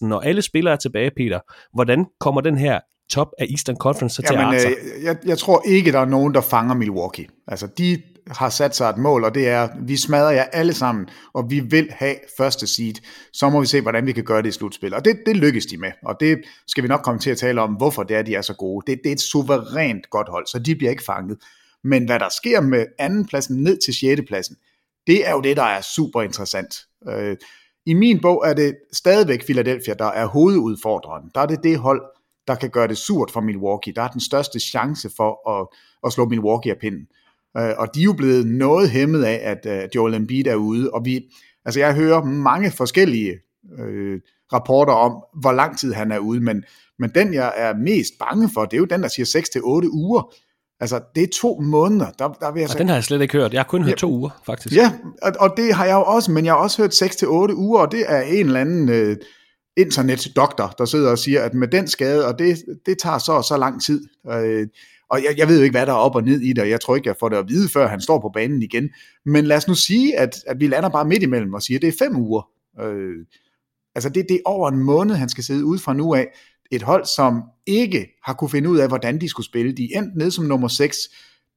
25-16. 0.01 0.07
Når 0.07 0.19
alle 0.19 0.41
spillere 0.41 0.73
er 0.73 0.77
tilbage, 0.77 1.12
Peter, 1.17 1.39
hvordan 1.73 2.05
kommer 2.19 2.41
den 2.41 2.57
her 2.57 2.79
top 3.10 3.27
af 3.39 3.45
Eastern 3.49 3.75
Conference 3.75 4.15
så 4.15 4.21
til 4.21 4.36
Jamen, 4.36 4.55
at 4.55 4.65
øh, 4.65 5.03
jeg, 5.03 5.17
jeg 5.25 5.38
tror 5.38 5.62
ikke, 5.65 5.91
der 5.91 5.99
er 5.99 6.05
nogen, 6.05 6.33
der 6.33 6.41
fanger 6.41 6.75
Milwaukee. 6.75 7.27
Altså, 7.47 7.67
de 7.77 8.01
har 8.31 8.49
sat 8.49 8.75
sig 8.75 8.89
et 8.89 8.97
mål, 8.97 9.23
og 9.23 9.35
det 9.35 9.47
er, 9.47 9.69
vi 9.81 9.97
smadrer 9.97 10.31
jer 10.31 10.43
alle 10.43 10.73
sammen, 10.73 11.09
og 11.33 11.49
vi 11.49 11.59
vil 11.59 11.91
have 11.91 12.15
første 12.37 12.67
seed. 12.67 12.93
Så 13.33 13.49
må 13.49 13.59
vi 13.59 13.65
se, 13.65 13.81
hvordan 13.81 14.05
vi 14.05 14.11
kan 14.11 14.23
gøre 14.23 14.41
det 14.41 14.49
i 14.49 14.51
slutspil. 14.51 14.93
Og 14.93 15.05
det, 15.05 15.19
det 15.25 15.37
lykkes 15.37 15.65
de 15.65 15.77
med, 15.77 15.91
og 16.03 16.15
det 16.19 16.41
skal 16.67 16.83
vi 16.83 16.87
nok 16.87 17.01
komme 17.01 17.19
til 17.19 17.29
at 17.29 17.37
tale 17.37 17.61
om, 17.61 17.73
hvorfor 17.73 18.03
det 18.03 18.17
er, 18.17 18.21
de 18.21 18.35
er 18.35 18.41
så 18.41 18.53
gode. 18.53 18.91
Det, 18.91 18.99
det 19.03 19.09
er 19.09 19.13
et 19.13 19.21
suverænt 19.21 20.09
godt 20.09 20.29
hold, 20.29 20.47
så 20.47 20.59
de 20.59 20.75
bliver 20.75 20.91
ikke 20.91 21.03
fanget. 21.03 21.37
Men 21.83 22.05
hvad 22.05 22.19
der 22.19 22.29
sker 22.29 22.61
med 22.61 22.85
andenpladsen 22.99 23.63
ned 23.63 23.77
til 23.85 23.93
sjettepladsen, 23.93 24.55
det 25.07 25.27
er 25.27 25.31
jo 25.31 25.41
det, 25.41 25.57
der 25.57 25.63
er 25.63 25.81
super 25.81 26.21
interessant. 26.21 26.75
Øh, 27.09 27.37
I 27.85 27.93
min 27.93 28.21
bog 28.21 28.43
er 28.45 28.53
det 28.53 28.75
stadigvæk 28.93 29.45
Philadelphia, 29.45 29.93
der 29.93 30.05
er 30.05 30.25
hovedudfordreren. 30.25 31.31
Der 31.35 31.41
er 31.41 31.45
det 31.45 31.59
det 31.63 31.77
hold, 31.77 32.01
der 32.47 32.55
kan 32.55 32.69
gøre 32.69 32.87
det 32.87 32.97
surt 32.97 33.31
for 33.31 33.41
Milwaukee. 33.41 33.93
Der 33.93 34.01
er 34.01 34.07
den 34.07 34.21
største 34.21 34.59
chance 34.59 35.09
for 35.17 35.49
at, 35.49 35.67
at 36.05 36.13
slå 36.13 36.25
Milwaukee 36.25 36.71
af 36.71 36.77
pinden. 36.77 37.07
Øh, 37.57 37.73
og 37.77 37.88
de 37.95 37.99
er 37.99 38.03
jo 38.03 38.13
blevet 38.13 38.47
noget 38.47 38.89
hæmmet 38.89 39.23
af, 39.23 39.41
at 39.43 39.83
uh, 39.83 39.95
Joel 39.95 40.13
Embiid 40.13 40.47
er 40.47 40.55
ude, 40.55 40.91
og 40.91 41.05
vi, 41.05 41.21
altså 41.65 41.79
jeg 41.79 41.95
hører 41.95 42.23
mange 42.23 42.71
forskellige 42.71 43.33
øh, 43.79 44.19
rapporter 44.53 44.93
om, 44.93 45.23
hvor 45.41 45.51
lang 45.51 45.79
tid 45.79 45.93
han 45.93 46.12
er 46.12 46.19
ude, 46.19 46.39
men, 46.39 46.63
men 46.99 47.10
den 47.15 47.33
jeg 47.33 47.53
er 47.55 47.73
mest 47.75 48.13
bange 48.19 48.49
for, 48.53 48.65
det 48.65 48.73
er 48.73 48.77
jo 48.77 48.86
den, 48.86 49.03
der 49.03 49.07
siger 49.07 49.25
6-8 49.86 49.89
uger. 49.91 50.33
Altså, 50.79 50.99
det 51.15 51.23
er 51.23 51.27
to 51.41 51.60
måneder. 51.60 52.12
Der, 52.19 52.27
der 52.27 52.51
vil 52.51 52.60
jeg 52.60 52.69
og 52.69 52.77
den 52.77 52.88
har 52.88 52.95
jeg 52.95 53.03
slet 53.03 53.21
ikke 53.21 53.38
hørt. 53.38 53.53
Jeg 53.53 53.60
har 53.60 53.67
kun 53.67 53.83
hørt 53.83 53.91
ja, 53.91 53.95
to 53.95 54.12
uger, 54.12 54.29
faktisk. 54.45 54.75
Ja, 54.75 54.91
og, 55.21 55.31
og 55.39 55.53
det 55.57 55.73
har 55.73 55.86
jeg 55.86 55.93
jo 55.93 56.03
også, 56.03 56.31
men 56.31 56.45
jeg 56.45 56.53
har 56.53 56.60
også 56.60 56.81
hørt 56.81 57.01
6-8 57.01 57.27
uger, 57.53 57.79
og 57.79 57.91
det 57.91 58.03
er 58.07 58.21
en 58.21 58.45
eller 58.45 58.60
anden 58.60 58.89
øh, 58.89 59.17
internetdoktor, 59.77 60.75
der 60.77 60.86
sidder 60.86 61.12
og 61.12 61.17
siger, 61.17 61.41
at 61.43 61.53
med 61.53 61.67
den 61.67 61.88
skade, 61.88 62.27
og 62.27 62.39
det, 62.39 62.57
det 62.86 62.97
tager 62.99 63.17
så 63.17 63.31
og 63.31 63.43
så 63.43 63.57
lang 63.57 63.83
tid. 63.83 64.07
Øh, 64.31 64.67
og 65.10 65.24
jeg, 65.24 65.38
jeg 65.38 65.48
ved 65.48 65.58
jo 65.58 65.63
ikke, 65.63 65.74
hvad 65.74 65.86
der 65.86 65.91
er 65.91 65.98
op 65.98 66.15
og 66.15 66.24
ned 66.24 66.41
i 66.41 66.54
det, 66.54 66.60
og 66.60 66.70
jeg 66.70 66.82
tror 66.82 66.96
ikke, 66.96 67.08
jeg 67.08 67.15
får 67.20 67.30
det 67.30 67.38
at 67.38 67.46
vide, 67.48 67.70
før 67.70 67.88
han 67.88 68.02
står 68.02 68.20
på 68.20 68.30
banen 68.34 68.62
igen. 68.62 68.89
Men 69.26 69.46
lad 69.46 69.58
os 69.58 69.67
nu 69.67 69.76
sige, 69.76 70.20
at, 70.20 70.36
at 70.48 70.60
vi 70.60 70.67
lander 70.67 70.89
bare 70.89 71.06
midt 71.06 71.24
imellem 71.24 71.54
og 71.54 71.62
siger, 71.62 71.78
at 71.78 71.82
det 71.82 71.88
er 71.88 72.06
fem 72.06 72.15
uger. 72.15 72.50
Øh, 72.82 73.26
altså 73.96 74.10
det, 74.10 74.26
det 74.30 74.36
er 74.36 74.41
over 74.46 74.70
en 74.70 74.78
måned, 74.78 75.15
han 75.15 75.30
skal 75.30 75.43
sidde 75.43 75.65
ud 75.65 75.78
fra 75.78 75.93
nu 75.93 76.13
af. 76.13 76.28
Et 76.72 76.82
hold, 76.82 77.06
som 77.06 77.41
ikke 77.65 78.08
har 78.24 78.34
kunne 78.34 78.50
finde 78.50 78.70
ud 78.70 78.78
af, 78.78 78.88
hvordan 78.88 79.22
de 79.22 79.30
skulle 79.30 79.46
spille. 79.46 79.72
De 79.72 79.89
er 79.93 80.00
endt 80.00 80.15
ned 80.15 80.32
som 80.32 80.46
nummer 80.46 80.67
6. 80.67 80.98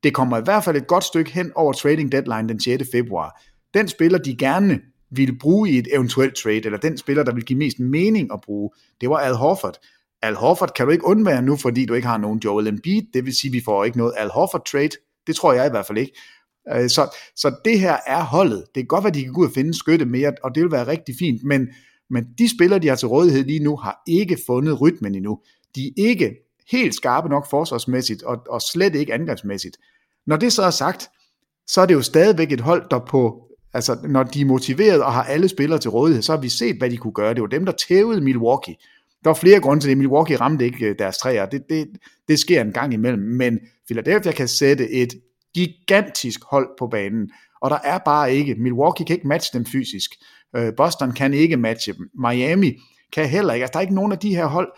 Det 0.03 0.15
kommer 0.15 0.39
i 0.39 0.43
hvert 0.45 0.65
fald 0.65 0.77
et 0.77 0.87
godt 0.87 1.05
stykke 1.05 1.31
hen 1.31 1.53
over 1.55 1.73
trading 1.73 2.13
deadline 2.13 2.49
den 2.49 2.61
6. 2.61 2.85
februar. 2.93 3.43
Den 3.75 3.89
spiller, 3.89 4.19
de 4.19 4.37
gerne 4.37 4.81
ville 5.11 5.39
bruge 5.39 5.71
i 5.71 5.79
et 5.79 5.89
eventuelt 5.95 6.37
trade, 6.37 6.65
eller 6.65 6.79
den 6.79 6.99
spiller, 6.99 7.23
der 7.25 7.35
vil 7.35 7.45
give 7.45 7.59
mest 7.59 7.79
mening 7.79 8.33
at 8.33 8.41
bruge, 8.41 8.71
det 9.01 9.11
var 9.11 9.17
Ad 9.17 9.35
Horford. 9.35 9.77
Al 10.22 10.35
Horford 10.35 10.74
kan 10.76 10.87
du 10.87 10.92
ikke 10.92 11.06
undvære 11.06 11.42
nu, 11.42 11.56
fordi 11.56 11.87
du 11.87 11.94
ikke 11.94 12.09
har 12.09 12.18
nogen 12.18 12.40
Joel 12.44 12.66
Embiid, 12.66 13.02
det 13.14 13.24
vil 13.24 13.37
sige, 13.37 13.48
at 13.48 13.52
vi 13.52 13.62
får 13.64 13.85
ikke 13.85 13.98
noget 13.98 14.14
Al 14.16 14.28
Horford 14.28 14.64
trade, 14.66 14.90
det 15.26 15.37
tror 15.37 15.52
jeg 15.52 15.66
i 15.66 15.70
hvert 15.70 15.87
fald 15.87 15.98
ikke. 15.98 16.12
Øh, 16.72 16.88
så, 16.90 17.16
så 17.37 17.56
det 17.64 17.80
her 17.80 17.96
er 18.06 18.22
holdet. 18.22 18.64
Det 18.74 18.74
kan 18.74 18.87
godt 18.87 19.04
være, 19.04 19.09
at 19.09 19.14
de 19.14 19.24
kan 19.24 19.33
gå 19.33 19.40
ud 19.40 19.46
og 19.46 19.52
finde 19.52 19.74
skytte 19.74 20.04
mere, 20.04 20.33
og 20.42 20.54
det 20.54 20.62
vil 20.62 20.72
være 20.72 20.87
rigtig 20.87 21.14
fint, 21.18 21.44
men, 21.44 21.68
men 22.11 22.24
de 22.38 22.56
spillere, 22.56 22.78
de 22.78 22.88
har 22.88 22.96
til 22.96 23.09
rådighed 23.09 23.44
lige 23.44 23.64
nu, 23.64 23.76
har 23.76 24.02
ikke 24.06 24.38
fundet 24.46 24.80
rytmen 24.80 25.14
endnu. 25.14 25.40
De 25.74 25.87
er 25.87 25.92
ikke 25.96 26.35
helt 26.70 26.94
skarpe 26.94 27.28
nok 27.28 27.50
forsvarsmæssigt, 27.50 28.22
og, 28.22 28.38
og 28.50 28.62
slet 28.62 28.94
ikke 28.94 29.14
angrebsmæssigt. 29.14 29.76
Når 30.26 30.37
det 30.37 30.52
så 30.52 30.62
er 30.62 30.70
sagt, 30.70 31.09
så 31.66 31.80
er 31.80 31.87
det 31.87 31.94
jo 31.94 32.02
stadigvæk 32.02 32.52
et 32.52 32.61
hold, 32.61 32.90
der 32.90 32.98
på, 32.98 33.46
altså 33.72 33.98
når 34.09 34.22
de 34.22 34.40
er 34.40 34.44
motiveret 34.44 35.02
og 35.02 35.12
har 35.12 35.24
alle 35.24 35.48
spillere 35.48 35.78
til 35.78 35.90
rådighed, 35.90 36.22
så 36.22 36.33
har 36.33 36.40
vi 36.40 36.48
set, 36.48 36.78
hvad 36.78 36.90
de 36.90 36.96
kunne 36.96 37.12
gøre. 37.12 37.35
Det 37.35 37.40
var 37.40 37.48
dem, 37.48 37.64
der 37.64 37.72
tævede 37.72 38.20
Milwaukee. 38.20 38.76
Der 39.24 39.30
var 39.30 39.35
flere 39.35 39.61
grunde 39.61 39.83
til 39.83 39.90
det. 39.90 39.98
Milwaukee 39.98 40.37
ramte 40.37 40.64
ikke 40.64 40.87
øh, 40.87 40.94
deres 40.98 41.18
træer. 41.18 41.46
Det, 41.46 41.62
det, 41.68 41.88
det 42.28 42.38
sker 42.38 42.61
en 42.61 42.72
gang 42.72 42.94
imellem. 42.94 43.22
Men 43.22 43.59
Philadelphia 43.87 44.33
kan 44.33 44.48
sætte 44.48 44.90
et 44.90 45.14
gigantisk 45.54 46.40
hold 46.50 46.68
på 46.78 46.87
banen. 46.87 47.30
Og 47.62 47.70
der 47.70 47.78
er 47.85 47.98
bare 47.98 48.35
ikke, 48.35 48.54
Milwaukee 48.54 49.06
kan 49.06 49.16
ikke 49.16 49.28
matche 49.28 49.59
dem 49.59 49.66
fysisk. 49.66 50.11
Øh, 50.56 50.72
Boston 50.76 51.12
kan 51.12 51.35
ikke 51.35 51.56
matche 51.56 51.92
dem. 51.92 52.11
Miami 52.18 52.76
kan 53.12 53.28
heller 53.28 53.54
ikke. 53.54 53.64
Altså, 53.64 53.72
der 53.72 53.78
er 53.78 53.83
ikke 53.83 53.94
nogen 53.94 54.12
af 54.12 54.18
de 54.18 54.35
her 54.35 54.46
hold, 54.46 54.68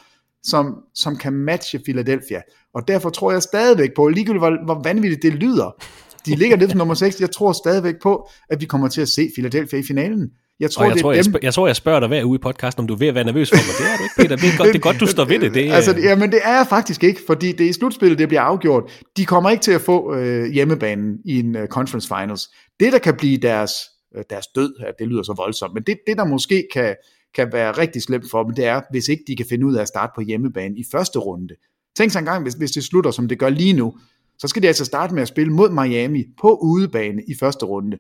som, 0.42 0.74
som 0.94 1.16
kan 1.16 1.33
matche 1.33 1.78
Philadelphia. 1.78 2.40
Og 2.74 2.88
derfor 2.88 3.11
tror 3.11 3.33
jeg 3.33 3.42
stadigvæk 3.42 3.90
på, 3.96 4.09
ligegyldigt 4.09 4.40
hvor, 4.40 4.64
hvor 4.64 4.81
vanvittigt 4.85 5.22
det 5.22 5.35
lyder, 5.35 5.85
de 6.26 6.37
ligger 6.37 6.57
lidt 6.57 6.70
som 6.70 6.78
nummer 6.78 6.94
6, 6.94 7.20
jeg 7.20 7.31
tror 7.31 7.52
stadigvæk 7.52 7.94
på, 8.02 8.28
at 8.50 8.61
vi 8.61 8.66
kommer 8.66 8.88
til 8.88 9.00
at 9.00 9.09
se 9.09 9.31
Philadelphia 9.35 9.78
i 9.78 9.83
finalen. 9.83 10.31
Jeg 10.61 10.71
tror, 10.71 10.85
jeg, 10.85 10.95
det 10.95 11.03
tror, 11.03 11.12
jeg, 11.12 11.25
spørger, 11.25 11.38
jeg 11.43 11.55
tror, 11.55 11.67
jeg 11.67 11.77
spørger 11.77 12.01
dig 12.01 12.09
hver 12.09 12.25
uge 12.25 12.35
i 12.35 12.38
podcasten, 12.38 12.81
om 12.81 12.87
du 12.87 12.95
er 12.95 12.99
ved 12.99 13.09
at 13.09 13.15
være 13.15 13.25
nervøs 13.25 13.51
for 13.51 13.57
mig. 13.57 13.75
Det 13.79 13.93
er 13.93 13.97
du 13.97 14.03
ikke, 14.03 14.15
Peter. 14.17 14.37
Det 14.37 14.55
er 14.55 14.59
godt, 14.59 14.69
det 14.69 14.75
er 14.75 14.81
godt 14.81 15.01
du 15.01 15.07
står 15.07 15.25
ved 15.25 15.38
det. 15.38 15.55
det 15.55 15.69
er... 15.69 15.75
Altså, 15.75 15.97
jamen, 15.99 16.33
det 16.33 16.41
er 16.45 16.57
jeg 16.57 16.67
faktisk 16.69 17.05
ikke, 17.05 17.21
fordi 17.27 17.53
det 17.53 17.67
er 17.67 17.71
i 17.71 17.73
slutspillet, 17.73 18.19
det 18.19 18.29
bliver 18.29 18.41
afgjort. 18.41 19.03
De 19.17 19.27
kommer 19.27 19.51
ikke 19.51 19.62
til 19.62 19.73
at 19.73 19.81
få 19.81 20.15
øh, 20.15 20.53
hjemmebanen 20.53 21.19
i 21.25 21.38
en 21.38 21.57
uh, 21.57 21.67
conference 21.67 22.09
finals. 22.09 22.51
Det, 22.81 22.93
der 22.93 22.99
kan 22.99 23.15
blive 23.15 23.37
deres, 23.37 23.73
øh, 24.17 24.25
deres 24.31 24.47
død, 24.47 24.75
at 24.81 24.95
det 24.99 25.09
lyder 25.09 25.23
så 25.23 25.35
voldsomt, 25.37 25.75
men 25.75 25.83
det, 25.83 25.99
det 26.07 26.17
der 26.17 26.25
måske 26.25 26.67
kan, 26.73 26.97
kan 27.35 27.49
være 27.53 27.73
rigtig 27.73 28.03
slemt 28.03 28.25
for 28.31 28.43
dem, 28.43 28.55
det 28.55 28.65
er, 28.65 28.81
hvis 28.91 29.09
ikke 29.09 29.25
de 29.27 29.37
kan 29.37 29.47
finde 29.49 29.67
ud 29.67 29.75
af 29.75 29.83
at 29.83 29.88
starte 29.88 30.12
på 30.15 30.21
hjemmebane 30.21 30.79
i 30.79 30.85
første 30.93 31.19
runde. 31.19 31.55
Tænk 31.97 32.12
sig 32.12 32.19
engang, 32.19 32.43
hvis, 32.43 32.55
hvis 32.55 32.71
det 32.71 32.85
slutter, 32.85 33.11
som 33.11 33.29
det 33.29 33.38
gør 33.38 33.49
lige 33.49 33.73
nu, 33.73 33.95
så 34.38 34.49
skal 34.49 34.62
de 34.62 34.69
altså 34.69 34.85
starte 34.85 35.15
med 35.15 35.23
at 35.23 35.29
spille 35.29 35.53
mod 35.53 35.71
Miami 35.71 36.25
på 36.41 36.59
udebane 36.62 37.23
i 37.29 37.35
første 37.41 37.67
runde 37.67 37.99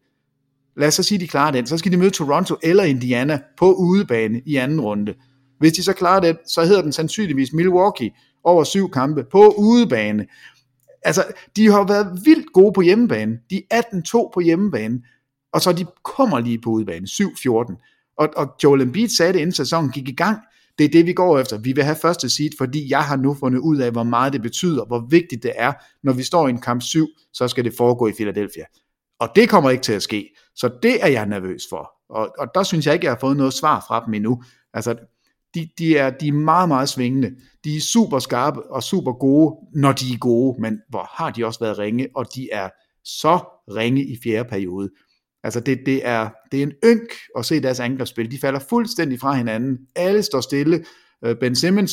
lad 0.76 0.88
os 0.88 0.94
så 0.94 1.02
sige, 1.02 1.16
at 1.16 1.20
de 1.20 1.28
klarer 1.28 1.50
den, 1.50 1.66
så 1.66 1.78
skal 1.78 1.92
de 1.92 1.96
møde 1.96 2.10
Toronto 2.10 2.56
eller 2.62 2.84
Indiana 2.84 3.40
på 3.58 3.72
udebane 3.72 4.42
i 4.46 4.56
anden 4.56 4.80
runde. 4.80 5.14
Hvis 5.58 5.72
de 5.72 5.82
så 5.82 5.92
klarer 5.92 6.20
den, 6.20 6.36
så 6.46 6.64
hedder 6.64 6.82
den 6.82 6.92
sandsynligvis 6.92 7.52
Milwaukee 7.52 8.10
over 8.44 8.64
syv 8.64 8.90
kampe 8.90 9.24
på 9.24 9.54
udebane. 9.58 10.26
Altså, 11.02 11.24
de 11.56 11.70
har 11.70 11.86
været 11.86 12.20
vildt 12.24 12.52
gode 12.52 12.72
på 12.72 12.80
hjemmebane. 12.80 13.38
De 13.50 13.62
er 13.70 13.82
18-2 13.82 14.30
på 14.34 14.40
hjemmebane, 14.40 15.00
og 15.52 15.60
så 15.60 15.72
de 15.72 15.86
kommer 16.04 16.40
lige 16.40 16.58
på 16.58 16.70
udebane, 16.70 17.06
7-14. 17.10 18.14
Og, 18.18 18.28
og 18.36 18.54
Joel 18.64 18.80
Embiid 18.80 19.08
sagde 19.08 19.32
det, 19.32 19.38
inden 19.38 19.52
sæsonen 19.52 19.90
gik 19.90 20.08
i 20.08 20.14
gang, 20.14 20.38
det 20.78 20.84
er 20.84 20.88
det, 20.88 21.06
vi 21.06 21.12
går 21.12 21.38
efter. 21.38 21.58
Vi 21.58 21.72
vil 21.72 21.84
have 21.84 21.96
første 22.02 22.30
seed, 22.30 22.50
fordi 22.58 22.90
jeg 22.90 23.04
har 23.04 23.16
nu 23.16 23.34
fundet 23.34 23.58
ud 23.58 23.78
af, 23.78 23.92
hvor 23.92 24.02
meget 24.02 24.32
det 24.32 24.42
betyder, 24.42 24.84
hvor 24.84 25.06
vigtigt 25.10 25.42
det 25.42 25.52
er, 25.56 25.72
når 26.02 26.12
vi 26.12 26.22
står 26.22 26.46
i 26.46 26.50
en 26.50 26.60
kamp 26.60 26.82
7, 26.82 27.06
så 27.32 27.48
skal 27.48 27.64
det 27.64 27.74
foregå 27.76 28.06
i 28.08 28.12
Philadelphia. 28.12 28.64
Og 29.20 29.28
det 29.36 29.48
kommer 29.48 29.70
ikke 29.70 29.82
til 29.82 29.92
at 29.92 30.02
ske. 30.02 30.34
Så 30.56 30.70
det 30.82 31.04
er 31.04 31.08
jeg 31.08 31.26
nervøs 31.26 31.62
for. 31.70 31.92
Og, 32.08 32.34
og 32.38 32.48
der 32.54 32.62
synes 32.62 32.86
jeg 32.86 32.94
ikke, 32.94 33.04
jeg 33.04 33.12
har 33.12 33.18
fået 33.20 33.36
noget 33.36 33.52
svar 33.52 33.84
fra 33.88 34.04
dem 34.06 34.14
endnu. 34.14 34.42
Altså, 34.74 34.96
de, 35.54 35.68
de, 35.78 35.98
er, 35.98 36.10
de 36.10 36.28
er 36.28 36.32
meget, 36.32 36.68
meget 36.68 36.88
svingende. 36.88 37.30
De 37.64 37.76
er 37.76 37.80
super 37.80 38.18
skarpe 38.18 38.62
og 38.70 38.82
super 38.82 39.12
gode, 39.12 39.56
når 39.74 39.92
de 39.92 40.12
er 40.12 40.18
gode, 40.18 40.60
men 40.60 40.80
hvor 40.88 41.10
har 41.10 41.30
de 41.30 41.46
også 41.46 41.60
været 41.60 41.78
ringe, 41.78 42.08
og 42.14 42.26
de 42.34 42.48
er 42.52 42.68
så 43.04 43.38
ringe 43.76 44.04
i 44.04 44.18
fjerde 44.24 44.48
periode. 44.48 44.90
Altså 45.44 45.60
det, 45.60 45.80
det, 45.86 46.06
er, 46.06 46.30
det 46.52 46.58
er 46.58 46.62
en 46.62 46.72
ynk 46.84 47.10
at 47.38 47.44
se 47.44 47.62
deres 47.62 47.80
angrebsspil. 47.80 48.30
De 48.30 48.38
falder 48.38 48.60
fuldstændig 48.60 49.20
fra 49.20 49.32
hinanden. 49.32 49.78
Alle 49.96 50.22
står 50.22 50.40
stille. 50.40 50.84
Øh, 51.24 51.36
ben 51.36 51.56
Simmons 51.56 51.92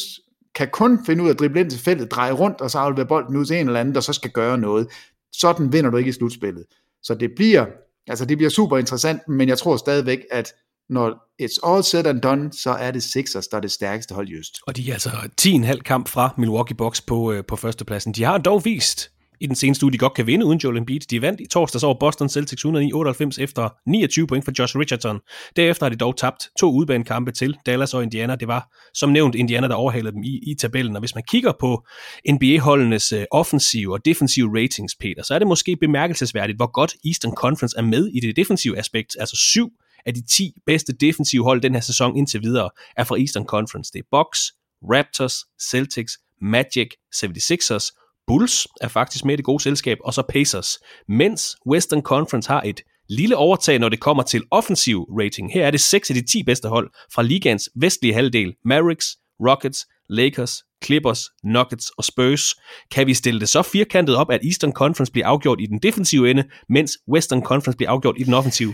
kan 0.56 0.68
kun 0.72 1.06
finde 1.06 1.24
ud 1.24 1.30
af 1.30 1.34
at 1.34 1.40
drible 1.40 1.60
ind 1.60 1.70
til 1.70 1.80
feltet, 1.80 2.12
dreje 2.12 2.32
rundt, 2.32 2.62
og 2.62 2.72
så 2.72 2.78
aflevere 2.78 3.08
bolden 3.08 3.38
ud 3.38 3.46
til 3.46 3.60
en 3.60 3.68
eller 3.68 3.80
anden, 3.80 3.96
der 3.96 4.02
så 4.02 4.14
skal 4.14 4.32
gøre 4.32 4.58
noget. 4.58 4.88
Sådan 5.32 5.74
vinder 5.74 5.90
du 5.90 5.98
ikke 5.98 6.10
i 6.10 6.14
slutspillet. 6.14 6.66
Så 7.04 7.16
det 7.16 7.32
bliver, 7.36 7.66
altså 8.10 8.26
det 8.26 8.38
bliver 8.38 8.50
super 8.50 8.78
interessant, 8.78 9.22
men 9.28 9.50
jeg 9.50 9.58
tror 9.58 9.78
stadigvæk, 9.78 10.20
at 10.32 10.54
når 10.90 11.10
it's 11.42 11.70
all 11.70 11.84
said 11.84 12.06
and 12.06 12.22
done, 12.22 12.54
så 12.54 12.72
er 12.72 12.92
det 12.92 13.04
Sixers, 13.04 13.48
der 13.48 13.58
er 13.58 13.62
det 13.62 13.72
stærkeste 13.72 14.16
hold 14.16 14.30
i 14.30 14.36
øst. 14.36 14.60
Og 14.68 14.76
de 14.76 14.90
er 14.90 14.94
altså 14.94 15.10
10,5 15.42 15.82
kamp 15.82 16.08
fra 16.08 16.34
Milwaukee 16.38 16.76
Bucks 16.76 17.02
på, 17.02 17.32
øh, 17.32 17.46
på 17.46 17.56
førstepladsen. 17.56 18.14
De 18.14 18.24
har 18.24 18.38
dog 18.38 18.66
vist 18.66 19.12
i 19.42 19.48
den 19.48 19.56
seneste 19.56 19.86
uge, 19.86 19.94
de 19.94 19.98
godt 19.98 20.14
kan 20.14 20.28
vinde 20.28 20.46
uden 20.46 20.60
Joel 20.60 20.78
Embiid. 20.78 21.00
De 21.00 21.22
vandt 21.22 21.42
i 21.42 21.48
torsdags 21.48 21.84
over 21.84 22.00
Boston 22.00 22.30
Celtics 22.30 22.62
198 22.62 23.38
efter 23.38 23.70
29 23.88 24.28
point 24.28 24.46
for 24.46 24.52
Josh 24.60 24.78
Richardson. 24.78 25.20
Derefter 25.56 25.86
har 25.86 25.90
de 25.90 25.96
dog 25.96 26.18
tabt 26.18 26.50
to 26.60 26.72
udbanekampe 26.72 27.32
til 27.32 27.58
Dallas 27.66 27.94
og 27.94 28.04
Indiana. 28.04 28.36
Det 28.36 28.48
var 28.48 28.68
som 28.94 29.10
nævnt 29.10 29.36
Indiana, 29.36 29.68
der 29.68 29.76
overhalede 29.76 30.12
dem 30.12 30.24
i, 30.24 30.40
i 30.52 30.56
tabellen. 30.56 30.96
Og 30.96 31.00
hvis 31.00 31.16
man 31.16 31.24
kigger 31.28 31.52
på 31.60 31.86
NBA-holdenes 32.32 33.14
uh, 33.14 33.20
øh, 33.20 33.26
offensive 33.32 33.94
og 33.94 34.06
defensive 34.06 34.64
ratings, 34.64 34.96
Peter, 35.00 35.24
så 35.24 35.34
er 35.36 35.40
det 35.40 35.48
måske 35.48 35.76
bemærkelsesværdigt, 35.76 36.58
hvor 36.58 36.72
godt 36.72 36.96
Eastern 37.06 37.34
Conference 37.36 37.78
er 37.78 37.82
med 37.82 38.08
i 38.08 38.20
det 38.20 38.36
defensive 38.36 38.78
aspekt. 38.78 39.16
Altså 39.20 39.36
syv 39.36 39.70
af 40.06 40.14
de 40.14 40.22
10 40.22 40.54
bedste 40.66 40.94
defensive 40.94 41.44
hold 41.44 41.62
den 41.62 41.74
her 41.74 41.82
sæson 41.82 42.18
indtil 42.18 42.42
videre 42.44 42.70
er 42.98 43.04
fra 43.04 43.20
Eastern 43.20 43.46
Conference. 43.46 43.92
Det 43.94 44.00
er 44.00 44.08
Bucks, 44.12 44.40
Raptors, 44.84 45.36
Celtics, 45.70 46.14
Magic, 46.42 46.90
76ers, 47.16 48.09
Bulls 48.30 48.68
er 48.82 48.88
faktisk 48.88 49.26
med 49.26 49.34
i 49.34 49.36
det 49.36 49.46
gode 49.46 49.64
selskab, 49.64 49.98
og 50.04 50.14
så 50.14 50.24
Pacers. 50.30 50.78
Mens 51.08 51.56
Western 51.72 52.02
Conference 52.02 52.50
har 52.50 52.62
et 52.66 52.82
lille 53.10 53.38
overtag, 53.38 53.80
når 53.80 53.90
det 53.90 54.00
kommer 54.00 54.24
til 54.24 54.44
offensiv 54.52 55.06
rating. 55.20 55.54
Her 55.54 55.68
er 55.68 55.72
det 55.72 55.82
6 55.82 56.10
af 56.10 56.16
de 56.16 56.26
10 56.26 56.44
bedste 56.44 56.68
hold 56.70 56.90
fra 57.14 57.22
ligans 57.22 57.70
vestlige 57.76 58.14
halvdel. 58.14 58.54
Mavericks, 58.66 59.06
Rockets, 59.48 59.88
Lakers, 60.10 60.64
Clippers, 60.86 61.30
Nuggets 61.44 61.90
og 61.90 62.04
Spurs. 62.04 62.56
Kan 62.92 63.08
vi 63.08 63.14
stille 63.14 63.40
det 63.40 63.50
så 63.50 63.62
firkantet 63.62 64.16
op, 64.16 64.32
at 64.32 64.40
Eastern 64.46 64.74
Conference 64.74 65.12
bliver 65.12 65.28
afgjort 65.28 65.62
i 65.62 65.66
den 65.66 65.80
defensive 65.80 66.30
ende, 66.32 66.44
mens 66.70 66.92
Western 67.12 67.44
Conference 67.44 67.78
bliver 67.78 67.92
afgjort 67.92 68.16
i 68.18 68.24
den 68.24 68.34
offensive? 68.34 68.74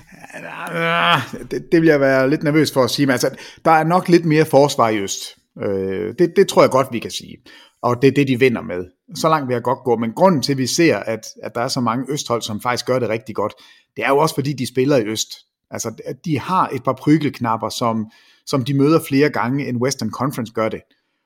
Det, 1.51 1.65
det 1.71 1.81
vil 1.81 1.87
jeg 1.87 1.99
være 1.99 2.29
lidt 2.29 2.43
nervøs 2.43 2.73
for 2.73 2.83
at 2.83 2.89
sige, 2.89 3.05
men 3.05 3.11
altså, 3.11 3.29
der 3.65 3.71
er 3.71 3.83
nok 3.83 4.09
lidt 4.09 4.25
mere 4.25 4.45
forsvar 4.45 4.89
i 4.89 4.97
øst. 4.97 5.21
Øh, 5.63 6.13
det, 6.19 6.33
det 6.35 6.47
tror 6.47 6.61
jeg 6.61 6.71
godt, 6.71 6.87
vi 6.91 6.99
kan 6.99 7.11
sige 7.11 7.37
og 7.85 8.01
det 8.01 8.07
er 8.07 8.11
det, 8.11 8.27
de 8.27 8.39
vinder 8.39 8.61
med. 8.61 8.85
Så 9.15 9.29
langt 9.29 9.47
vil 9.47 9.53
jeg 9.53 9.63
godt 9.63 9.79
gå, 9.85 9.97
men 9.97 10.13
grunden 10.13 10.41
til, 10.41 10.51
at 10.51 10.57
vi 10.57 10.67
ser, 10.67 10.97
at, 10.97 11.27
at 11.43 11.55
der 11.55 11.61
er 11.61 11.67
så 11.67 11.81
mange 11.81 12.05
østhold, 12.09 12.41
som 12.41 12.61
faktisk 12.61 12.85
gør 12.85 12.99
det 12.99 13.09
rigtig 13.09 13.35
godt, 13.35 13.53
det 13.95 14.03
er 14.03 14.09
jo 14.09 14.17
også, 14.17 14.35
fordi 14.35 14.53
de 14.53 14.67
spiller 14.67 14.97
i 14.97 15.05
øst. 15.05 15.29
Altså, 15.71 15.93
de 16.25 16.39
har 16.39 16.69
et 16.69 16.83
par 16.83 16.93
prygelknapper, 16.93 17.69
som, 17.69 18.11
som 18.45 18.63
de 18.63 18.73
møder 18.73 18.99
flere 19.07 19.29
gange, 19.29 19.67
end 19.67 19.77
Western 19.77 20.11
Conference 20.11 20.53
gør 20.53 20.69
det. 20.69 20.81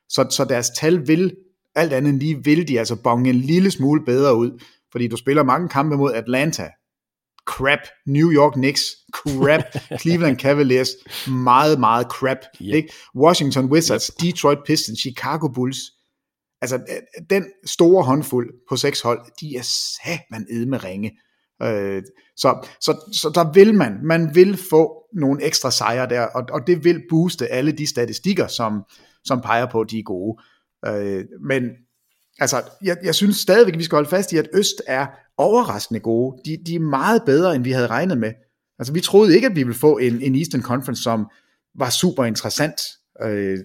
Så, 0.09 0.27
så 0.29 0.45
deres 0.45 0.69
tal 0.69 1.07
vil, 1.07 1.35
alt 1.75 1.93
andet 1.93 2.09
end 2.09 2.19
lige, 2.19 2.43
vil 2.43 2.67
de 2.67 2.79
altså 2.79 2.95
bonge 2.95 3.29
en 3.29 3.35
lille 3.35 3.71
smule 3.71 4.05
bedre 4.05 4.35
ud, 4.35 4.63
fordi 4.91 5.07
du 5.07 5.17
spiller 5.17 5.43
mange 5.43 5.69
kampe 5.69 5.97
mod 5.97 6.13
Atlanta, 6.13 6.69
crap, 7.45 7.79
New 8.07 8.31
York 8.31 8.53
Knicks, 8.53 8.83
crap, 9.13 9.63
Cleveland 10.01 10.37
Cavaliers, 10.37 10.89
meget, 11.27 11.79
meget 11.79 12.07
crap, 12.07 12.37
yep. 12.61 12.75
ikke? 12.75 12.93
Washington 13.15 13.65
Wizards, 13.65 14.07
yep. 14.07 14.27
Detroit 14.27 14.57
Pistons, 14.65 14.99
Chicago 14.99 15.47
Bulls, 15.47 15.77
altså 16.61 16.75
øh, 16.75 16.81
øh, 16.95 17.25
den 17.29 17.45
store 17.65 18.03
håndfuld 18.03 18.53
på 18.69 18.75
seks 18.75 19.01
hold, 19.01 19.19
de 19.41 19.55
er 19.55 20.31
man 20.31 20.47
ed 20.49 20.65
med 20.65 20.83
ringe. 20.83 21.11
Øh, 21.63 22.03
så, 22.35 22.67
så, 22.81 23.11
så 23.13 23.31
der 23.35 23.51
vil 23.53 23.73
man, 23.73 23.99
man 24.03 24.35
vil 24.35 24.59
få 24.69 25.03
nogle 25.13 25.43
ekstra 25.43 25.71
sejre 25.71 26.09
der, 26.09 26.21
og, 26.21 26.43
og 26.51 26.67
det 26.67 26.83
vil 26.83 27.03
booste 27.09 27.47
alle 27.47 27.71
de 27.71 27.87
statistikker, 27.87 28.47
som, 28.47 28.83
som 29.23 29.41
peger 29.41 29.65
på, 29.71 29.81
at 29.81 29.91
de 29.91 29.99
er 29.99 30.03
gode. 30.03 30.41
Øh, 30.87 31.25
men 31.41 31.63
altså, 32.39 32.61
jeg, 32.83 32.97
jeg 33.03 33.15
synes 33.15 33.37
stadigvæk, 33.37 33.73
at 33.73 33.79
vi 33.79 33.83
skal 33.83 33.95
holde 33.95 34.09
fast 34.09 34.31
i, 34.31 34.37
at 34.37 34.49
Øst 34.53 34.81
er 34.87 35.07
overraskende 35.37 35.99
gode. 35.99 36.41
De, 36.45 36.57
de 36.65 36.75
er 36.75 36.79
meget 36.79 37.21
bedre, 37.25 37.55
end 37.55 37.63
vi 37.63 37.71
havde 37.71 37.87
regnet 37.87 38.17
med. 38.17 38.33
Altså, 38.79 38.93
vi 38.93 39.01
troede 39.01 39.35
ikke, 39.35 39.47
at 39.47 39.55
vi 39.55 39.63
ville 39.63 39.79
få 39.79 39.97
en, 39.97 40.21
en 40.21 40.35
Eastern 40.35 40.61
Conference, 40.61 41.03
som 41.03 41.25
var 41.75 41.89
super 41.89 42.25
interessant. 42.25 42.81
Øh, 43.23 43.57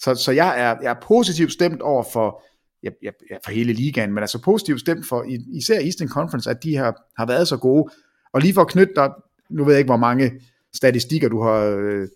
så, 0.00 0.14
så 0.14 0.32
jeg 0.32 0.60
er, 0.60 0.76
jeg 0.82 0.90
er 0.90 1.00
positivt 1.02 1.52
stemt 1.52 1.82
over 1.82 2.04
for, 2.12 2.42
ja, 2.82 2.90
ja, 3.02 3.10
for 3.44 3.50
hele 3.50 3.72
ligaen, 3.72 4.12
men 4.12 4.22
altså 4.22 4.42
positivt 4.42 4.80
stemt 4.80 5.06
for 5.06 5.26
især 5.52 5.80
Eastern 5.80 6.08
Conference, 6.08 6.50
at 6.50 6.62
de 6.62 6.76
har, 6.76 6.96
har 7.18 7.26
været 7.26 7.48
så 7.48 7.56
gode. 7.56 7.92
Og 8.32 8.40
lige 8.40 8.54
for 8.54 8.60
at 8.60 8.68
knytte 8.68 8.92
dig, 8.96 9.10
nu 9.50 9.64
ved 9.64 9.72
jeg 9.72 9.78
ikke, 9.78 9.88
hvor 9.88 9.96
mange 9.96 10.32
statistikker, 10.74 11.28
du 11.28 11.42
har, 11.42 11.60
øh, 11.60 12.08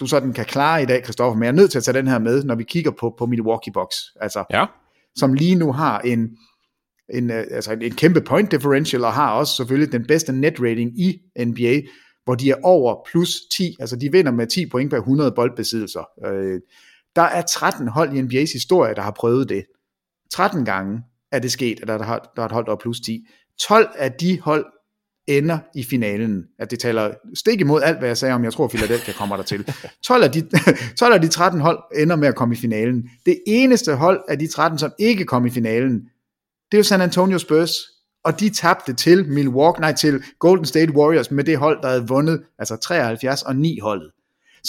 du 0.00 0.06
sådan 0.06 0.32
kan 0.32 0.44
klare 0.44 0.82
i 0.82 0.86
dag, 0.86 1.02
Kristoffer, 1.02 1.36
men 1.36 1.42
jeg 1.42 1.48
er 1.48 1.56
nødt 1.56 1.70
til 1.70 1.78
at 1.78 1.84
tage 1.84 1.98
den 1.98 2.08
her 2.08 2.18
med, 2.18 2.44
når 2.44 2.54
vi 2.54 2.64
kigger 2.64 2.90
på, 2.90 3.14
på 3.18 3.26
Milwaukee 3.26 3.72
Bucks, 3.72 3.96
altså, 4.20 4.44
ja. 4.50 4.66
som 5.16 5.34
lige 5.34 5.54
nu 5.54 5.72
har 5.72 5.98
en, 6.00 6.36
en, 7.14 7.30
øh, 7.30 7.44
altså 7.50 7.72
en 7.72 7.92
kæmpe 7.92 8.20
point 8.20 8.50
differential, 8.50 9.04
og 9.04 9.12
har 9.12 9.32
også 9.32 9.56
selvfølgelig 9.56 9.92
den 9.92 10.06
bedste 10.06 10.32
net 10.32 10.60
rating 10.60 11.00
i 11.00 11.20
NBA, 11.38 11.80
hvor 12.24 12.34
de 12.34 12.50
er 12.50 12.56
over 12.62 13.06
plus 13.10 13.40
10, 13.56 13.76
altså 13.80 13.96
de 13.96 14.12
vinder 14.12 14.32
med 14.32 14.46
10 14.46 14.70
point 14.70 14.90
per 14.90 14.98
100 14.98 15.32
boldbesiddelser. 15.32 16.08
Øh, 16.26 16.60
der 17.16 17.22
er 17.22 17.42
13 17.42 17.88
hold 17.88 18.12
i 18.12 18.20
NBA's 18.20 18.52
historie, 18.52 18.94
der 18.94 19.02
har 19.02 19.10
prøvet 19.10 19.48
det. 19.48 19.64
13 20.32 20.64
gange 20.64 21.00
er 21.32 21.38
det 21.38 21.52
sket, 21.52 21.80
at 21.82 21.88
der, 21.88 22.02
har, 22.02 22.32
der 22.36 22.42
er 22.42 22.46
et 22.46 22.52
hold, 22.52 22.66
der 22.66 22.72
er 22.72 22.76
plus 22.76 23.00
10. 23.00 23.26
12 23.60 23.88
af 23.98 24.12
de 24.12 24.40
hold 24.40 24.66
ender 25.26 25.58
i 25.74 25.84
finalen. 25.84 26.44
At 26.58 26.70
det 26.70 26.78
taler 26.78 27.14
stik 27.34 27.60
imod 27.60 27.82
alt, 27.82 27.98
hvad 27.98 28.08
jeg 28.08 28.16
sagde 28.16 28.34
om, 28.34 28.44
jeg 28.44 28.52
tror, 28.52 28.68
Philadelphia 28.68 29.14
kommer 29.14 29.36
der 29.36 29.42
til. 29.42 29.72
12 30.04 30.24
af, 30.24 30.32
de, 30.32 30.48
12 30.98 31.14
af 31.14 31.20
de 31.20 31.28
13 31.28 31.60
hold 31.60 31.78
ender 31.96 32.16
med 32.16 32.28
at 32.28 32.34
komme 32.34 32.54
i 32.54 32.58
finalen. 32.58 33.10
Det 33.26 33.38
eneste 33.46 33.94
hold 33.94 34.20
af 34.28 34.38
de 34.38 34.46
13, 34.46 34.78
som 34.78 34.92
ikke 34.98 35.24
kom 35.24 35.46
i 35.46 35.50
finalen, 35.50 36.00
det 36.70 36.76
er 36.76 36.78
jo 36.78 36.82
San 36.82 37.00
Antonio 37.00 37.38
Spurs, 37.38 37.72
og 38.24 38.40
de 38.40 38.50
tabte 38.50 38.92
til 38.94 39.28
Milwaukee, 39.28 39.80
nej, 39.80 39.92
til 39.92 40.22
Golden 40.38 40.64
State 40.64 40.92
Warriors 40.92 41.30
med 41.30 41.44
det 41.44 41.58
hold, 41.58 41.82
der 41.82 41.88
havde 41.88 42.08
vundet, 42.08 42.42
altså 42.58 42.76
73 42.76 43.42
og 43.42 43.56
9 43.56 43.78
holdet. 43.78 44.10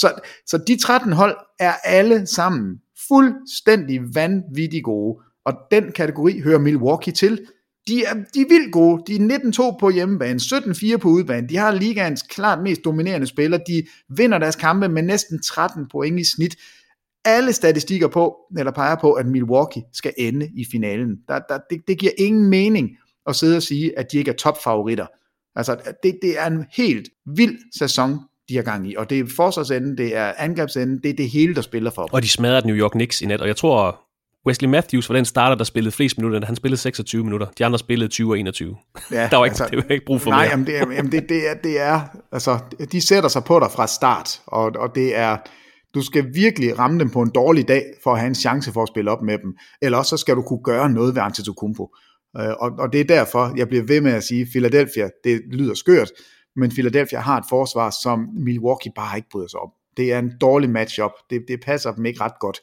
Så, 0.00 0.20
så 0.46 0.58
de 0.58 0.78
13 0.78 1.12
hold 1.12 1.36
er 1.60 1.72
alle 1.84 2.26
sammen 2.26 2.78
fuldstændig 3.08 4.00
vanvittigt 4.14 4.84
gode, 4.84 5.20
og 5.44 5.54
den 5.70 5.92
kategori 5.92 6.40
hører 6.40 6.58
Milwaukee 6.58 7.12
til. 7.12 7.46
De 7.88 8.04
er, 8.04 8.14
de 8.14 8.40
er 8.40 8.48
vildt 8.48 8.72
gode. 8.72 9.02
De 9.06 9.16
er 9.16 9.72
19-2 9.74 9.78
på 9.80 9.90
hjemmebane, 9.90 10.40
17-4 10.42 10.96
på 10.96 11.08
udebane. 11.08 11.48
De 11.48 11.56
har 11.56 11.72
ligaens 11.72 12.22
klart 12.22 12.62
mest 12.62 12.84
dominerende 12.84 13.26
spiller. 13.26 13.58
De 13.58 13.86
vinder 14.08 14.38
deres 14.38 14.56
kampe 14.56 14.88
med 14.88 15.02
næsten 15.02 15.42
13 15.42 15.88
point 15.88 16.20
i 16.20 16.24
snit. 16.24 16.56
Alle 17.24 17.52
statistikker 17.52 18.08
på, 18.08 18.36
eller 18.58 18.72
peger 18.72 18.96
på, 19.00 19.12
at 19.12 19.26
Milwaukee 19.26 19.82
skal 19.92 20.14
ende 20.18 20.50
i 20.54 20.66
finalen. 20.70 21.16
Der, 21.28 21.38
der, 21.48 21.58
det, 21.70 21.80
det 21.88 21.98
giver 21.98 22.12
ingen 22.18 22.50
mening 22.50 22.90
at 23.26 23.36
sidde 23.36 23.56
og 23.56 23.62
sige, 23.62 23.98
at 23.98 24.12
de 24.12 24.18
ikke 24.18 24.30
er 24.30 24.34
topfavoritter. 24.34 25.06
Altså, 25.54 25.76
det, 26.02 26.18
det 26.22 26.38
er 26.38 26.46
en 26.46 26.64
helt 26.72 27.08
vild 27.26 27.58
sæson, 27.78 28.18
de 28.48 28.56
har 28.56 28.62
gang 28.62 28.90
i. 28.90 28.96
Og 28.96 29.10
det 29.10 29.18
er 29.18 29.24
forsvarsenden, 29.36 29.98
det 29.98 30.16
er 30.16 30.32
angrebsenden, 30.38 31.00
det 31.02 31.10
er 31.10 31.14
det 31.14 31.30
hele, 31.30 31.54
der 31.54 31.60
spiller 31.60 31.90
for 31.90 32.02
dem. 32.02 32.12
Og 32.12 32.22
de 32.22 32.28
smadrer 32.28 32.66
New 32.66 32.76
York 32.76 32.90
Knicks 32.90 33.22
i 33.22 33.26
net, 33.26 33.40
og 33.40 33.48
jeg 33.48 33.56
tror, 33.56 34.08
Wesley 34.46 34.68
Matthews 34.68 35.08
var 35.08 35.14
den 35.14 35.24
starter, 35.24 35.56
der 35.56 35.64
spillede 35.64 35.92
flest 35.92 36.18
minutter. 36.18 36.46
Han 36.46 36.56
spillede 36.56 36.80
26 36.80 37.24
minutter. 37.24 37.46
De 37.58 37.64
andre 37.64 37.78
spillede 37.78 38.10
20 38.10 38.32
og 38.32 38.38
21. 38.38 38.76
Ja, 39.12 39.28
der 39.30 39.36
var 39.36 39.44
ikke, 39.44 39.52
altså, 39.52 39.66
det 39.70 39.76
var 39.76 39.94
ikke 39.94 40.06
brug 40.06 40.20
for 40.20 40.30
nej, 40.30 40.42
mere. 40.42 40.50
Jamen, 40.50 40.66
det, 40.66 40.76
er, 40.76 40.92
jamen 40.92 41.12
det, 41.12 41.28
det, 41.28 41.50
er, 41.50 41.54
det 41.54 41.80
er, 41.80 42.00
altså, 42.32 42.58
de 42.92 43.00
sætter 43.00 43.28
sig 43.28 43.44
på 43.44 43.60
dig 43.60 43.70
fra 43.70 43.86
start, 43.86 44.40
og, 44.46 44.72
og 44.78 44.94
det 44.94 45.16
er, 45.16 45.36
du 45.94 46.02
skal 46.02 46.34
virkelig 46.34 46.78
ramme 46.78 47.00
dem 47.00 47.10
på 47.10 47.22
en 47.22 47.30
dårlig 47.34 47.68
dag, 47.68 47.82
for 48.02 48.12
at 48.12 48.18
have 48.18 48.28
en 48.28 48.34
chance 48.34 48.72
for 48.72 48.82
at 48.82 48.88
spille 48.88 49.10
op 49.10 49.22
med 49.22 49.38
dem. 49.38 49.56
Eller 49.82 49.98
også 49.98 50.08
så 50.08 50.16
skal 50.16 50.36
du 50.36 50.42
kunne 50.42 50.62
gøre 50.64 50.90
noget 50.90 51.14
ved 51.14 51.22
Antetokounmpo. 51.22 51.88
Øh, 52.38 52.50
og, 52.60 52.70
og 52.78 52.92
det 52.92 53.00
er 53.00 53.04
derfor, 53.04 53.52
jeg 53.56 53.68
bliver 53.68 53.84
ved 53.84 54.00
med 54.00 54.12
at 54.12 54.24
sige, 54.24 54.46
Philadelphia, 54.46 55.08
det 55.24 55.40
lyder 55.52 55.74
skørt, 55.74 56.10
men 56.58 56.70
Philadelphia 56.70 57.20
har 57.20 57.38
et 57.38 57.44
forsvar, 57.48 57.90
som 58.02 58.28
Milwaukee 58.34 58.92
bare 58.96 59.16
ikke 59.16 59.28
bryder 59.30 59.48
sig 59.48 59.60
om. 59.60 59.70
Det 59.96 60.12
er 60.12 60.18
en 60.18 60.32
dårlig 60.40 60.70
matchup. 60.70 61.10
Det, 61.30 61.44
det 61.48 61.60
passer 61.60 61.92
dem 61.92 62.06
ikke 62.06 62.20
ret 62.20 62.38
godt. 62.40 62.60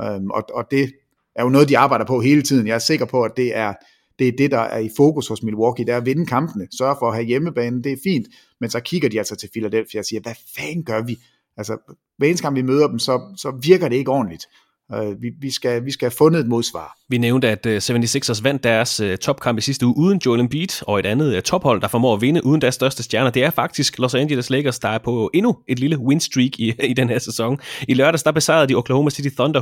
Øhm, 0.00 0.30
og, 0.30 0.42
og 0.54 0.64
det 0.70 0.92
er 1.36 1.42
jo 1.42 1.48
noget, 1.48 1.68
de 1.68 1.78
arbejder 1.78 2.04
på 2.04 2.20
hele 2.20 2.42
tiden. 2.42 2.66
Jeg 2.66 2.74
er 2.74 2.78
sikker 2.78 3.06
på, 3.06 3.22
at 3.22 3.32
det 3.36 3.56
er 3.56 3.74
det, 4.18 4.28
er 4.28 4.32
det 4.38 4.50
der 4.50 4.58
er 4.58 4.78
i 4.78 4.90
fokus 4.96 5.28
hos 5.28 5.42
Milwaukee, 5.42 5.86
det 5.86 5.92
er 5.92 5.96
at 5.96 6.06
vinde 6.06 6.26
kampene, 6.26 6.68
sørge 6.78 6.96
for 6.98 7.08
at 7.08 7.14
have 7.14 7.26
hjemmebane, 7.26 7.82
det 7.82 7.92
er 7.92 7.96
fint, 8.02 8.26
men 8.60 8.70
så 8.70 8.80
kigger 8.80 9.08
de 9.08 9.18
altså 9.18 9.36
til 9.36 9.48
Philadelphia 9.52 10.00
og 10.00 10.04
siger, 10.04 10.20
hvad 10.20 10.34
fanden 10.56 10.84
gør 10.84 11.02
vi? 11.02 11.18
Altså, 11.56 11.96
hver 12.18 12.28
eneste 12.28 12.42
gang 12.42 12.56
vi 12.56 12.62
møder 12.62 12.88
dem, 12.88 12.98
så, 12.98 13.20
så 13.36 13.60
virker 13.62 13.88
det 13.88 13.96
ikke 13.96 14.10
ordentligt. 14.10 14.46
Øh, 14.94 15.22
vi, 15.22 15.30
vi, 15.40 15.50
skal, 15.50 15.84
vi 15.84 15.90
skal 15.90 16.06
have 16.06 16.16
fundet 16.18 16.40
et 16.40 16.48
modsvar. 16.48 16.96
Vi 17.08 17.18
nævnte, 17.18 17.48
at 17.48 17.66
øh, 17.66 17.76
76ers 17.76 18.42
vandt 18.42 18.64
deres 18.64 19.00
øh, 19.00 19.18
topkamp 19.18 19.58
i 19.58 19.60
sidste 19.60 19.86
uge 19.86 19.96
uden 19.96 20.20
Joel 20.26 20.40
Embiid, 20.40 20.82
og 20.82 20.98
et 20.98 21.06
andet 21.06 21.44
tophold, 21.44 21.80
der 21.80 21.88
formår 21.88 22.14
at 22.14 22.20
vinde 22.20 22.46
uden 22.46 22.60
deres 22.60 22.74
største 22.74 23.02
stjerner, 23.02 23.30
det 23.30 23.44
er 23.44 23.50
faktisk 23.50 23.98
Los 23.98 24.14
Angeles 24.14 24.50
Lakers, 24.50 24.78
der 24.78 24.88
er 24.88 24.98
på 24.98 25.30
endnu 25.34 25.58
et 25.68 25.78
lille 25.78 25.98
win 25.98 26.20
streak 26.20 26.58
i, 26.58 26.74
i 26.90 26.92
den 26.92 27.08
her 27.08 27.18
sæson. 27.18 27.58
I 27.88 27.94
lørdags, 27.94 28.22
der 28.22 28.32
besejrede 28.32 28.68
de 28.68 28.74
Oklahoma 28.74 29.10
City 29.10 29.28
Thunder 29.36 29.60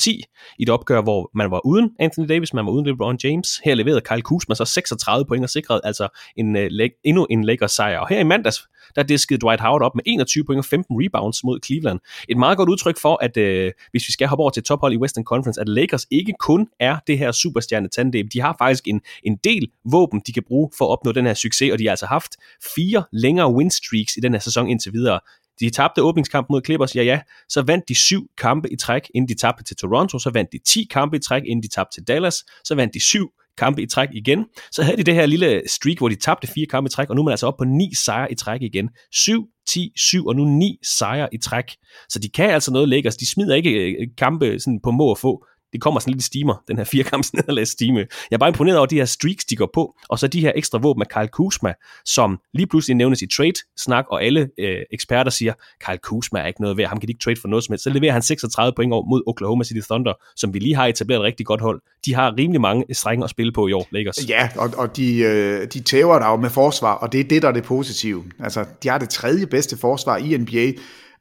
125-110 0.00 0.10
i 0.58 0.62
et 0.62 0.70
opgør, 0.70 1.02
hvor 1.02 1.30
man 1.34 1.50
var 1.50 1.66
uden 1.66 1.90
Anthony 2.00 2.28
Davis, 2.28 2.54
man 2.54 2.66
var 2.66 2.72
uden 2.72 2.86
LeBron 2.86 3.18
James. 3.24 3.60
Her 3.64 3.74
leverede 3.74 4.00
Kyle 4.00 4.22
Kuzma 4.22 4.54
så 4.54 4.64
36 4.64 5.24
point 5.26 5.44
og 5.44 5.50
sikrede 5.50 5.80
altså 5.84 6.08
en, 6.36 6.56
endnu 7.04 7.26
en 7.30 7.44
Lakers 7.44 7.72
sejr. 7.72 7.98
Og 7.98 8.08
her 8.08 8.20
i 8.20 8.24
mandags, 8.24 8.68
der 8.96 9.02
diskede 9.02 9.38
Dwight 9.38 9.60
Howard 9.60 9.82
op 9.82 9.94
med 9.94 10.02
21 10.06 10.44
point 10.44 10.58
og 10.58 10.64
15 10.64 10.96
rebounds 11.00 11.44
mod 11.44 11.58
Cleveland. 11.64 12.00
Et 12.28 12.36
meget 12.36 12.56
godt 12.56 12.68
udtryk 12.68 12.98
for, 12.98 13.18
at 13.22 13.36
øh, 13.36 13.72
hvis 13.90 14.08
vi 14.08 14.12
skal 14.12 14.28
hoppe 14.28 14.42
over 14.42 14.50
til 14.50 14.62
tophold 14.62 14.92
i 14.92 14.96
Western 14.96 15.24
Conference, 15.24 15.60
at 15.60 15.68
Lakers 15.68 16.06
ikke 16.10 16.34
kun 16.38 16.68
er 16.80 16.96
det 17.06 17.18
her 17.18 17.32
superstjerne 17.32 17.88
tandem. 17.88 18.28
De 18.28 18.40
har 18.40 18.54
faktisk 18.58 18.88
en, 18.88 19.00
en 19.22 19.36
del 19.44 19.68
våben, 19.84 20.22
de 20.26 20.32
kan 20.32 20.42
bruge 20.48 20.70
for 20.78 20.84
at 20.84 20.90
opnå 20.90 21.12
den 21.12 21.26
her 21.26 21.34
succes, 21.34 21.72
og 21.72 21.78
de 21.78 21.84
har 21.84 21.90
altså 21.90 22.06
haft 22.06 22.36
fire 22.76 23.04
længere 23.12 23.52
win 23.52 23.70
streaks 23.70 24.16
i 24.16 24.20
den 24.20 24.32
her 24.32 24.40
sæson 24.40 24.68
indtil 24.68 24.92
videre. 24.92 25.20
De 25.60 25.70
tabte 25.70 26.02
åbningskamp 26.02 26.46
mod 26.50 26.60
Clippers, 26.64 26.96
ja 26.96 27.02
ja, 27.02 27.20
så 27.48 27.62
vandt 27.62 27.88
de 27.88 27.94
syv 27.94 28.30
kampe 28.38 28.72
i 28.72 28.76
træk, 28.76 29.10
inden 29.14 29.28
de 29.28 29.34
tabte 29.34 29.64
til 29.64 29.76
Toronto, 29.76 30.18
så 30.18 30.30
vandt 30.30 30.52
de 30.52 30.58
10 30.58 30.86
kampe 30.90 31.16
i 31.16 31.20
træk, 31.20 31.42
inden 31.46 31.62
de 31.62 31.68
tabte 31.68 31.96
til 31.96 32.08
Dallas, 32.08 32.44
så 32.64 32.74
vandt 32.74 32.94
de 32.94 33.00
syv 33.00 33.32
kampe 33.58 33.82
i 33.82 33.86
træk 33.86 34.08
igen. 34.12 34.44
Så 34.72 34.82
havde 34.82 34.96
de 34.96 35.02
det 35.02 35.14
her 35.14 35.26
lille 35.26 35.62
streak, 35.66 35.98
hvor 35.98 36.08
de 36.08 36.14
tabte 36.14 36.46
fire 36.46 36.66
kampe 36.66 36.88
i 36.88 36.90
træk, 36.90 37.10
og 37.10 37.16
nu 37.16 37.22
er 37.22 37.24
man 37.24 37.32
altså 37.32 37.46
op 37.46 37.56
på 37.58 37.64
ni 37.64 37.94
sejre 37.94 38.32
i 38.32 38.34
træk 38.34 38.62
igen. 38.62 38.88
7, 39.12 39.46
10, 39.68 39.92
7 39.96 40.26
og 40.26 40.36
nu 40.36 40.44
ni 40.44 40.78
sejre 40.98 41.28
i 41.32 41.38
træk. 41.38 41.64
Så 42.08 42.18
de 42.18 42.28
kan 42.28 42.50
altså 42.50 42.72
noget 42.72 42.88
lækkert. 42.88 43.14
De 43.20 43.30
smider 43.30 43.54
ikke 43.54 43.70
øh, 43.70 44.06
kampe 44.18 44.58
sådan 44.58 44.80
på 44.82 44.90
må 44.90 45.04
og 45.04 45.18
få 45.18 45.44
det 45.72 45.80
kommer 45.80 46.00
sådan 46.00 46.12
lidt 46.12 46.24
steamer, 46.24 46.62
den 46.68 46.76
her 46.76 46.84
firekamps 46.84 47.34
nederlags 47.34 47.70
stime. 47.70 47.98
Jeg 47.98 48.06
er 48.30 48.38
bare 48.38 48.48
imponeret 48.48 48.78
over 48.78 48.86
de 48.86 48.96
her 48.96 49.04
streaks, 49.04 49.44
de 49.44 49.56
går 49.56 49.70
på, 49.74 49.94
og 50.08 50.18
så 50.18 50.26
de 50.26 50.40
her 50.40 50.52
ekstra 50.54 50.78
våben 50.78 51.00
med 51.00 51.06
Karl 51.06 51.28
Kuzma, 51.28 51.74
som 52.04 52.38
lige 52.54 52.66
pludselig 52.66 52.96
nævnes 52.96 53.22
i 53.22 53.26
trade-snak, 53.26 54.04
og 54.10 54.24
alle 54.24 54.48
øh, 54.58 54.78
eksperter 54.92 55.30
siger, 55.30 55.52
Karl 55.84 55.98
Kuzma 55.98 56.40
er 56.40 56.46
ikke 56.46 56.60
noget 56.60 56.76
værd, 56.76 56.88
ham 56.88 57.00
kan 57.00 57.06
de 57.06 57.10
ikke 57.10 57.24
trade 57.24 57.40
for 57.40 57.48
noget 57.48 57.64
som 57.64 57.72
helst. 57.72 57.84
Så 57.84 57.90
leverer 57.90 58.12
han 58.12 58.22
36 58.22 58.72
point 58.76 58.92
over 58.92 59.04
mod 59.04 59.22
Oklahoma 59.26 59.64
City 59.64 59.80
Thunder, 59.90 60.14
som 60.36 60.54
vi 60.54 60.58
lige 60.58 60.74
har 60.74 60.86
etableret 60.86 61.20
et 61.20 61.24
rigtig 61.24 61.46
godt 61.46 61.60
hold. 61.60 61.82
De 62.04 62.14
har 62.14 62.34
rimelig 62.38 62.60
mange 62.60 62.84
øh, 62.88 62.94
strenge 62.94 63.24
at 63.24 63.30
spille 63.30 63.52
på 63.52 63.68
i 63.68 63.72
år, 63.72 63.88
Lakers. 63.90 64.28
Ja, 64.28 64.48
og, 64.56 64.70
og 64.76 64.96
de, 64.96 65.18
øh, 65.18 65.66
de 65.72 65.80
tæver 65.80 66.18
dig 66.18 66.26
jo 66.26 66.36
med 66.36 66.50
forsvar, 66.50 66.94
og 66.94 67.12
det 67.12 67.20
er 67.20 67.24
det, 67.24 67.42
der 67.42 67.48
er 67.48 67.52
det 67.52 67.64
positive. 67.64 68.24
Altså, 68.40 68.64
de 68.82 68.88
har 68.88 68.98
det 68.98 69.08
tredje 69.08 69.46
bedste 69.46 69.78
forsvar 69.78 70.16
i 70.16 70.36
NBA, 70.36 70.72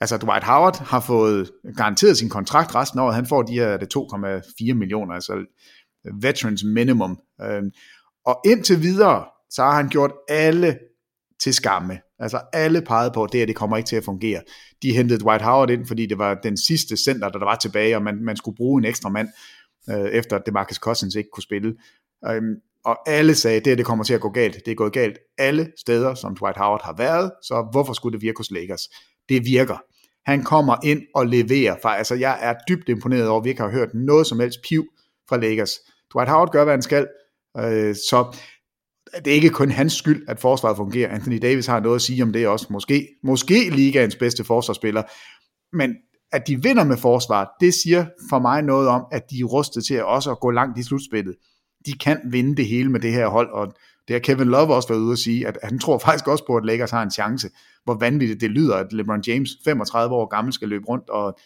Altså, 0.01 0.17
Dwight 0.17 0.43
Howard 0.43 0.79
har 0.79 0.99
fået 0.99 1.51
garanteret 1.77 2.17
sin 2.17 2.29
kontrakt 2.29 2.75
resten 2.75 2.99
af 2.99 3.03
året. 3.03 3.15
Han 3.15 3.27
får 3.27 3.41
de 3.41 3.53
her 3.53 3.77
2,4 4.71 4.73
millioner, 4.73 5.13
altså 5.13 5.45
veterans 6.21 6.63
minimum. 6.63 7.19
Øhm, 7.41 7.71
og 8.25 8.41
indtil 8.45 8.81
videre, 8.81 9.25
så 9.49 9.63
har 9.63 9.75
han 9.75 9.89
gjort 9.89 10.11
alle 10.29 10.79
til 11.43 11.53
skamme. 11.53 11.99
Altså 12.19 12.41
alle 12.53 12.81
pegede 12.81 13.11
på, 13.13 13.23
at 13.23 13.31
det 13.31 13.39
her 13.39 13.45
det 13.45 13.55
kommer 13.55 13.77
ikke 13.77 13.87
til 13.87 13.95
at 13.95 14.03
fungere. 14.03 14.41
De 14.81 14.93
hentede 14.93 15.19
Dwight 15.19 15.41
Howard 15.41 15.69
ind, 15.69 15.85
fordi 15.85 16.05
det 16.05 16.17
var 16.17 16.33
den 16.33 16.57
sidste 16.57 16.97
center, 16.97 17.29
der 17.29 17.39
var 17.39 17.55
tilbage, 17.55 17.95
og 17.95 18.01
man, 18.01 18.23
man 18.23 18.37
skulle 18.37 18.55
bruge 18.55 18.81
en 18.81 18.85
ekstra 18.85 19.09
mand, 19.09 19.29
øh, 19.89 20.09
efter 20.11 20.35
at 20.35 20.45
DeMarcus 20.45 20.77
Cousins 20.77 21.15
ikke 21.15 21.29
kunne 21.33 21.43
spille. 21.43 21.75
Øhm, 22.27 22.55
og 22.85 23.09
alle 23.09 23.35
sagde, 23.35 23.57
at 23.57 23.65
det 23.65 23.71
her 23.71 23.75
det 23.75 23.85
kommer 23.85 24.03
til 24.03 24.13
at 24.13 24.21
gå 24.21 24.29
galt. 24.29 24.65
Det 24.65 24.71
er 24.71 24.75
gået 24.75 24.93
galt 24.93 25.17
alle 25.37 25.71
steder, 25.77 26.13
som 26.13 26.35
Dwight 26.35 26.57
Howard 26.57 26.83
har 26.83 26.95
været, 26.97 27.31
så 27.43 27.67
hvorfor 27.71 27.93
skulle 27.93 28.13
det 28.13 28.21
virke 28.21 28.37
hos 28.37 28.51
Lakers? 28.51 28.81
Det 29.29 29.45
virker. 29.45 29.77
Han 30.25 30.43
kommer 30.43 30.75
ind 30.84 31.01
og 31.15 31.27
leverer. 31.27 31.75
For, 31.81 31.89
altså, 31.89 32.15
jeg 32.15 32.38
er 32.41 32.53
dybt 32.69 32.89
imponeret 32.89 33.27
over, 33.27 33.39
at 33.39 33.43
vi 33.43 33.49
ikke 33.49 33.62
har 33.62 33.71
hørt 33.71 33.89
noget 33.93 34.27
som 34.27 34.39
helst 34.39 34.60
piv 34.69 34.86
fra 35.29 35.38
Lakers. 35.38 35.79
Dwight 36.13 36.29
Howard 36.29 36.51
gør, 36.51 36.63
hvad 36.63 36.73
han 36.73 36.81
skal. 36.81 37.07
Øh, 37.57 37.95
så 37.95 38.38
det 39.25 39.27
er 39.27 39.36
ikke 39.36 39.49
kun 39.49 39.71
hans 39.71 39.93
skyld, 39.93 40.25
at 40.27 40.39
forsvaret 40.39 40.77
fungerer. 40.77 41.10
Anthony 41.10 41.38
Davis 41.41 41.65
har 41.65 41.79
noget 41.79 41.95
at 41.95 42.01
sige 42.01 42.23
om 42.23 42.34
det 42.34 42.47
også. 42.47 42.67
Måske, 42.69 43.07
måske 43.23 43.69
ligaens 43.69 44.15
bedste 44.15 44.43
forsvarsspiller. 44.43 45.03
Men 45.75 45.95
at 46.31 46.47
de 46.47 46.63
vinder 46.63 46.84
med 46.84 46.97
forsvaret, 46.97 47.47
det 47.60 47.73
siger 47.73 48.05
for 48.29 48.39
mig 48.39 48.62
noget 48.62 48.88
om, 48.88 49.05
at 49.12 49.23
de 49.31 49.39
er 49.39 49.45
rustet 49.45 49.86
til 49.86 50.03
også 50.03 50.31
at 50.31 50.39
gå 50.39 50.51
langt 50.51 50.79
i 50.79 50.84
slutspillet. 50.84 51.36
De 51.86 51.93
kan 51.93 52.19
vinde 52.31 52.55
det 52.55 52.65
hele 52.65 52.91
med 52.91 52.99
det 52.99 53.13
her 53.13 53.27
hold, 53.27 53.49
og 53.49 53.73
det 54.07 54.13
har 54.13 54.19
Kevin 54.19 54.47
Love 54.47 54.75
også 54.75 54.87
været 54.89 54.99
ude 54.99 55.11
at 55.11 55.17
sige, 55.17 55.47
at 55.47 55.57
han 55.63 55.79
tror 55.79 55.97
faktisk 55.97 56.27
også 56.27 56.45
på, 56.45 56.55
at 56.55 56.65
Lakers 56.65 56.91
har 56.91 57.03
en 57.03 57.11
chance. 57.11 57.49
Hvor 57.83 57.93
vanvittigt 57.93 58.41
det 58.41 58.51
lyder, 58.51 58.75
at 58.75 58.93
LeBron 58.93 59.23
James, 59.27 59.49
35 59.65 60.15
år 60.15 60.25
gammel, 60.25 60.53
skal 60.53 60.69
løbe 60.69 60.85
rundt 60.85 61.09
og, 61.09 61.39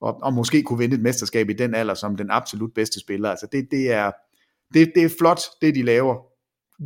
og, 0.00 0.22
og 0.22 0.32
måske 0.32 0.62
kunne 0.62 0.78
vinde 0.78 0.94
et 0.94 1.02
mesterskab 1.02 1.50
i 1.50 1.52
den 1.52 1.74
alder 1.74 1.94
som 1.94 2.16
den 2.16 2.30
absolut 2.30 2.74
bedste 2.74 3.00
spiller. 3.00 3.30
Altså 3.30 3.46
det, 3.52 3.68
det, 3.70 3.92
er, 3.92 4.10
det, 4.74 4.92
det 4.94 5.04
er 5.04 5.08
flot, 5.18 5.40
det 5.62 5.74
de 5.74 5.82
laver. 5.82 6.16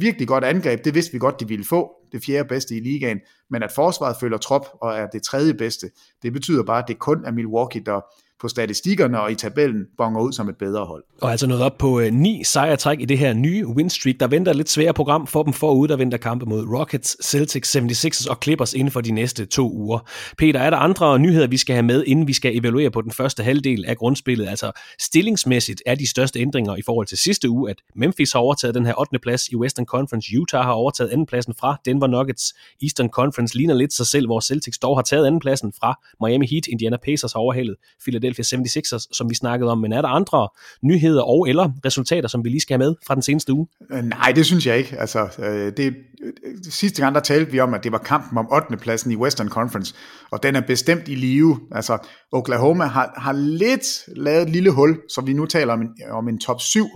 Virkelig 0.00 0.28
godt 0.28 0.44
angreb, 0.44 0.84
det 0.84 0.94
vidste 0.94 1.12
vi 1.12 1.18
godt, 1.18 1.40
de 1.40 1.48
ville 1.48 1.64
få, 1.64 1.90
det 2.12 2.24
fjerde 2.24 2.48
bedste 2.48 2.76
i 2.76 2.80
ligaen, 2.80 3.20
men 3.50 3.62
at 3.62 3.72
forsvaret 3.74 4.16
følger 4.20 4.38
trop 4.38 4.66
og 4.82 4.94
er 4.94 5.06
det 5.06 5.22
tredje 5.22 5.54
bedste, 5.54 5.90
det 6.22 6.32
betyder 6.32 6.62
bare, 6.62 6.82
at 6.82 6.88
det 6.88 6.98
kun 6.98 7.24
er 7.24 7.30
Milwaukee, 7.30 7.82
der, 7.86 8.00
på 8.40 8.48
statistikkerne 8.48 9.20
og 9.20 9.32
i 9.32 9.34
tabellen 9.34 9.84
bonger 9.98 10.20
ud 10.20 10.32
som 10.32 10.48
et 10.48 10.56
bedre 10.56 10.84
hold. 10.84 11.04
Og 11.20 11.30
altså 11.30 11.46
nået 11.46 11.62
op 11.62 11.78
på 11.78 12.00
øh, 12.00 12.12
ni 12.12 12.44
sejrtræk 12.44 13.00
i 13.00 13.04
det 13.04 13.18
her 13.18 13.32
nye 13.32 13.66
win 13.66 13.90
streak. 13.90 14.16
Der 14.20 14.26
venter 14.26 14.50
et 14.50 14.56
lidt 14.56 14.70
sværere 14.70 14.94
program 14.94 15.26
for 15.26 15.42
dem 15.42 15.52
forud. 15.52 15.88
Der 15.88 15.96
venter 15.96 16.18
kampe 16.18 16.46
mod 16.46 16.66
Rockets, 16.78 17.26
Celtics, 17.26 17.76
76ers 17.76 18.30
og 18.30 18.38
Clippers 18.42 18.74
inden 18.74 18.90
for 18.90 19.00
de 19.00 19.10
næste 19.10 19.46
to 19.46 19.72
uger. 19.72 19.98
Peter, 20.38 20.60
er 20.60 20.70
der 20.70 20.76
andre 20.76 21.18
nyheder, 21.18 21.46
vi 21.46 21.56
skal 21.56 21.74
have 21.74 21.82
med, 21.82 22.04
inden 22.06 22.26
vi 22.26 22.32
skal 22.32 22.58
evaluere 22.58 22.90
på 22.90 23.02
den 23.02 23.12
første 23.12 23.42
halvdel 23.42 23.84
af 23.84 23.96
grundspillet? 23.96 24.48
Altså 24.48 24.72
stillingsmæssigt 25.00 25.82
er 25.86 25.94
de 25.94 26.06
største 26.06 26.40
ændringer 26.40 26.76
i 26.76 26.82
forhold 26.82 27.06
til 27.06 27.18
sidste 27.18 27.50
uge, 27.50 27.70
at 27.70 27.76
Memphis 27.94 28.32
har 28.32 28.40
overtaget 28.40 28.74
den 28.74 28.86
her 28.86 29.00
8. 29.00 29.18
plads 29.18 29.48
i 29.48 29.56
Western 29.56 29.86
Conference. 29.86 30.38
Utah 30.38 30.64
har 30.64 30.72
overtaget 30.72 31.10
andenpladsen 31.10 31.54
fra 31.60 31.76
Denver 31.84 32.06
Nuggets. 32.06 32.54
Eastern 32.82 33.08
Conference 33.08 33.56
ligner 33.56 33.74
lidt 33.74 33.92
sig 33.92 34.06
selv, 34.06 34.26
hvor 34.26 34.40
Celtics 34.40 34.78
dog 34.78 34.96
har 34.96 35.02
taget 35.02 35.26
andenpladsen 35.26 35.72
fra 35.80 36.00
Miami 36.26 36.46
Heat. 36.46 36.66
Indiana 36.66 36.96
Pacers 36.96 37.32
har 37.32 37.40
overhalet 37.40 37.76
Philadelphia 38.02 38.25
Philadelphia 38.34 38.80
76ers, 38.80 39.08
som 39.12 39.30
vi 39.30 39.34
snakkede 39.34 39.70
om, 39.70 39.78
men 39.78 39.92
er 39.92 40.02
der 40.02 40.08
andre 40.08 40.48
nyheder 40.82 41.22
og 41.22 41.48
eller 41.48 41.70
resultater, 41.84 42.28
som 42.28 42.44
vi 42.44 42.48
lige 42.48 42.60
skal 42.60 42.74
have 42.74 42.88
med 42.88 42.94
fra 43.06 43.14
den 43.14 43.22
seneste 43.22 43.52
uge? 43.52 43.66
Øh, 43.92 44.02
nej, 44.02 44.32
det 44.32 44.46
synes 44.46 44.66
jeg 44.66 44.78
ikke. 44.78 44.96
Altså, 44.98 45.28
øh, 45.38 45.72
det, 45.76 45.86
øh, 45.86 46.32
sidste 46.70 47.02
gang 47.02 47.14
der 47.14 47.20
talte 47.20 47.52
vi 47.52 47.60
om, 47.60 47.74
at 47.74 47.84
det 47.84 47.92
var 47.92 47.98
kampen 47.98 48.38
om 48.38 48.52
8. 48.52 48.76
pladsen 48.76 49.10
i 49.10 49.16
Western 49.16 49.48
Conference, 49.48 49.94
og 50.30 50.42
den 50.42 50.56
er 50.56 50.60
bestemt 50.60 51.08
i 51.08 51.14
live. 51.14 51.60
Altså, 51.72 51.98
Oklahoma 52.32 52.84
har, 52.84 53.14
har 53.16 53.32
lidt 53.32 54.16
lavet 54.16 54.42
et 54.42 54.50
lille 54.50 54.70
hul, 54.70 54.98
så 55.08 55.20
vi 55.20 55.32
nu 55.32 55.46
taler 55.46 55.72
om 55.72 55.80
en, 55.80 55.88
om 56.10 56.28
en 56.28 56.38
top 56.38 56.60
7 56.60 56.86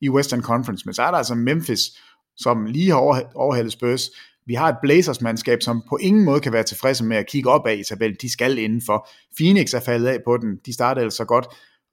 i 0.00 0.10
Western 0.10 0.42
Conference, 0.42 0.82
men 0.86 0.94
så 0.94 1.02
er 1.02 1.10
der 1.10 1.18
altså 1.18 1.34
Memphis, 1.34 1.80
som 2.36 2.66
lige 2.66 2.90
har 2.90 2.96
overhældet 3.34 3.72
Spurs, 3.72 4.00
vi 4.46 4.54
har 4.54 4.68
et 4.68 4.76
Blazers-mandskab, 4.82 5.62
som 5.62 5.82
på 5.88 5.96
ingen 5.96 6.24
måde 6.24 6.40
kan 6.40 6.52
være 6.52 6.62
tilfredse 6.62 7.04
med 7.04 7.16
at 7.16 7.26
kigge 7.26 7.50
op 7.50 7.66
af 7.66 7.74
i 7.74 7.84
tabellen. 7.84 8.16
De 8.22 8.32
skal 8.32 8.58
indenfor. 8.58 9.08
Phoenix 9.36 9.74
er 9.74 9.80
faldet 9.80 10.08
af 10.08 10.18
på 10.24 10.36
den. 10.36 10.58
De 10.66 10.72
startede 10.72 11.04
altså 11.04 11.24
godt. 11.24 11.46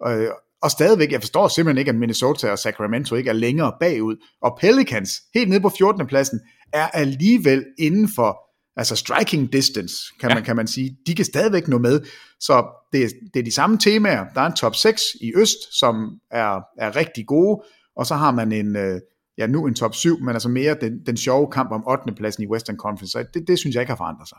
Øh, 0.08 0.28
og 0.64 0.72
stadigvæk, 0.72 1.12
jeg 1.12 1.22
forstår 1.22 1.48
simpelthen 1.48 1.78
ikke, 1.78 1.90
at 1.90 1.96
Minnesota 1.96 2.52
og 2.52 2.60
Sacramento 2.60 3.16
ikke 3.16 3.30
er 3.30 3.34
længere 3.34 3.74
bagud. 3.80 4.16
Og 4.42 4.58
Pelicans, 4.62 5.22
helt 5.34 5.50
nede 5.50 5.62
på 5.62 5.70
14. 5.78 6.08
pladsen, 6.08 6.40
er 6.74 6.88
alligevel 6.88 7.66
inden 7.80 8.10
for 8.16 8.38
altså 8.76 8.96
striking 8.96 9.54
distance, 9.54 9.96
kan, 10.20 10.30
ja. 10.30 10.36
man, 10.36 10.44
kan 10.44 10.56
man 10.56 10.68
sige. 10.68 10.98
De 11.08 11.16
kan 11.16 11.26
stadigvæk 11.26 11.68
nå 11.68 11.78
med. 11.78 12.02
Så 12.40 12.66
det, 12.94 13.12
det 13.34 13.40
er 13.40 13.44
de 13.44 13.52
samme 13.52 13.78
temaer. 13.78 14.26
Der 14.36 14.42
er 14.42 14.46
en 14.46 14.56
top 14.56 14.76
6 14.76 15.04
i 15.22 15.32
øst, 15.36 15.80
som 15.80 16.20
er, 16.32 16.62
er 16.78 16.96
rigtig 16.96 17.26
gode, 17.28 17.64
og 17.96 18.06
så 18.06 18.16
har 18.16 18.32
man 18.32 18.52
en, 18.52 18.76
øh, 18.76 19.00
ja, 19.42 19.48
nu 19.48 19.68
en 19.68 19.74
top 19.74 19.96
7, 19.96 20.20
men 20.20 20.30
altså 20.30 20.50
mere 20.50 20.76
den, 20.82 21.00
den 21.06 21.18
sjove 21.18 21.48
kamp 21.52 21.72
om 21.72 21.88
8. 21.88 22.14
pladsen 22.18 22.44
i 22.44 22.48
Western 22.48 22.78
Conference. 22.78 23.12
Så 23.12 23.26
det, 23.34 23.48
det 23.48 23.60
synes 23.60 23.74
jeg 23.74 23.82
ikke 23.82 23.92
har 23.92 23.98
forandret 23.98 24.28
sig. 24.30 24.38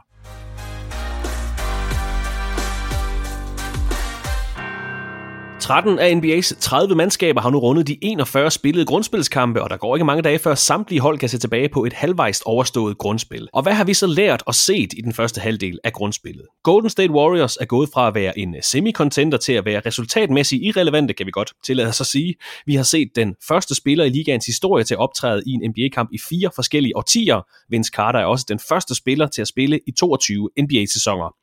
13 5.63 5.99
af 5.99 6.15
NBA's 6.15 6.55
30 6.61 6.95
mandskaber 6.95 7.41
har 7.41 7.51
nu 7.51 7.59
rundet 7.59 7.87
de 7.87 7.99
41 8.03 8.51
spillede 8.51 8.87
grundspilskampe, 8.87 9.63
og 9.63 9.71
der 9.71 9.77
går 9.77 9.97
ikke 9.97 10.05
mange 10.05 10.23
dage 10.23 10.39
før 10.39 10.55
samtlige 10.55 11.01
hold 11.01 11.19
kan 11.19 11.29
se 11.29 11.39
tilbage 11.39 11.69
på 11.69 11.85
et 11.85 11.93
halvvejst 11.93 12.43
overstået 12.47 12.99
grundspil. 12.99 13.49
Og 13.53 13.63
hvad 13.63 13.73
har 13.73 13.85
vi 13.85 13.95
så 13.95 14.07
lært 14.07 14.43
og 14.47 14.55
set 14.55 14.93
i 14.93 15.01
den 15.01 15.13
første 15.13 15.41
halvdel 15.41 15.79
af 15.85 15.93
grundspillet? 15.93 16.47
Golden 16.63 16.91
State 16.91 17.13
Warriors 17.13 17.57
er 17.57 17.65
gået 17.65 17.89
fra 17.95 18.09
at 18.09 18.15
være 18.15 18.39
en 18.39 18.57
semi-contender 18.63 19.37
til 19.37 19.53
at 19.53 19.65
være 19.65 19.83
resultatmæssigt 19.87 20.63
irrelevante, 20.63 21.15
kan 21.15 21.27
vi 21.27 21.31
godt 21.31 21.53
tillade 21.65 21.89
os 21.89 22.01
at 22.01 22.07
sige. 22.07 22.35
Vi 22.67 22.75
har 22.75 22.83
set 22.83 23.09
den 23.17 23.35
første 23.49 23.75
spiller 23.75 24.05
i 24.05 24.09
ligaens 24.09 24.47
historie 24.47 24.85
til 24.85 24.95
at 24.95 24.99
optræde 24.99 25.43
i 25.47 25.51
en 25.51 25.71
NBA-kamp 25.71 26.09
i 26.13 26.19
fire 26.29 26.51
forskellige 26.55 26.97
årtier. 26.97 27.47
Vince 27.69 27.93
Carter 27.95 28.19
er 28.19 28.25
også 28.25 28.47
den 28.49 28.59
første 28.59 28.95
spiller 28.95 29.27
til 29.27 29.43
at 29.43 29.49
spille 29.49 29.81
i 29.87 29.91
22 29.91 30.49
NBA-sæsoner. 30.63 31.35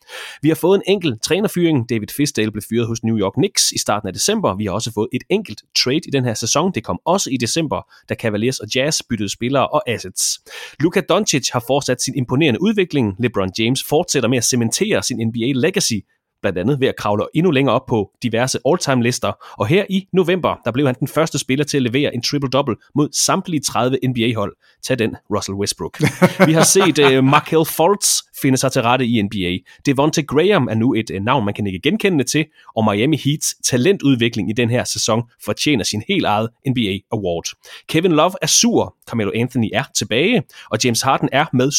Vi 0.42 0.48
har 0.48 0.56
fået 0.56 0.76
en 0.76 0.84
enkelt 0.88 1.22
trænerfyring. 1.22 1.90
David 1.90 2.08
Fisdale 2.18 2.52
blev 2.52 2.64
fyret 2.70 2.88
hos 2.88 3.04
New 3.04 3.20
York 3.20 3.34
Knicks 3.34 3.72
i 3.72 3.78
starten 3.78 4.09
af 4.10 4.14
december. 4.14 4.56
Vi 4.56 4.66
har 4.66 4.72
også 4.72 4.92
fået 4.94 5.08
et 5.14 5.24
enkelt 5.30 5.62
trade 5.84 6.02
i 6.08 6.12
den 6.14 6.24
her 6.24 6.34
sæson. 6.34 6.72
Det 6.76 6.84
kom 6.84 7.00
også 7.06 7.30
i 7.30 7.38
december, 7.38 7.82
da 8.10 8.16
Cavaliers 8.16 8.60
og 8.60 8.68
Jazz 8.76 9.02
byttede 9.10 9.30
spillere 9.30 9.68
og 9.68 9.90
assets. 9.90 10.40
Luka 10.80 11.02
Doncic 11.10 11.50
har 11.50 11.64
fortsat 11.68 12.02
sin 12.02 12.16
imponerende 12.16 12.62
udvikling. 12.62 13.16
LeBron 13.20 13.52
James 13.60 13.84
fortsætter 13.84 14.30
med 14.30 14.38
at 14.38 14.44
cementere 14.44 15.04
sin 15.04 15.28
NBA 15.28 15.52
legacy 15.56 16.00
blandt 16.42 16.58
andet 16.60 16.80
ved 16.80 16.88
at 16.88 16.96
kravle 16.96 17.26
endnu 17.34 17.52
længere 17.52 17.76
op 17.76 17.86
på 17.86 18.12
diverse 18.24 18.60
all-time 18.66 19.04
lister. 19.04 19.32
Og 19.60 19.68
her 19.68 19.86
i 19.90 20.08
november, 20.14 20.56
der 20.66 20.72
blev 20.72 20.86
han 20.86 20.96
den 21.00 21.08
første 21.08 21.40
spiller 21.40 21.66
til 21.66 21.78
at 21.78 21.84
levere 21.84 22.16
en 22.16 22.24
triple-double 22.26 22.92
mod 22.96 23.10
samtlige 23.12 23.62
30 23.62 23.98
NBA-hold. 24.08 24.56
Tag 24.84 25.00
den, 25.00 25.16
Russell 25.36 25.56
Westbrook. 25.56 26.00
Vi 26.48 26.54
har 26.54 26.64
set 26.64 27.00
uh, 27.00 27.24
Markel 27.24 27.66
Fultz 27.66 28.22
finde 28.42 28.58
sig 28.58 28.72
til 28.72 28.82
rette 28.82 29.06
i 29.06 29.22
NBA. 29.22 29.72
Devonte 29.86 30.24
Graham 30.24 30.68
er 30.68 30.74
nu 30.74 30.94
et 30.94 31.10
uh, 31.10 31.24
navn, 31.24 31.46
man 31.46 31.54
kan 31.54 31.68
ikke 31.68 31.80
genkende 31.80 32.24
til, 32.24 32.46
og 32.76 32.86
Miami 32.92 33.18
Heats 33.18 33.56
talentudvikling 33.64 34.50
i 34.50 34.54
den 34.54 34.70
her 34.70 34.84
sæson 34.84 35.24
fortjener 35.46 35.84
sin 35.84 36.04
helt 36.08 36.26
eget 36.26 36.50
NBA 36.70 36.98
Award. 37.12 37.46
Kevin 37.88 38.12
Love 38.12 38.32
er 38.42 38.48
sur, 38.48 38.96
Carmelo 39.10 39.32
Anthony 39.36 39.70
er 39.74 39.84
tilbage, 39.96 40.44
og 40.72 40.78
James 40.84 41.02
Harden 41.02 41.30
er 41.32 41.46
med 41.54 41.72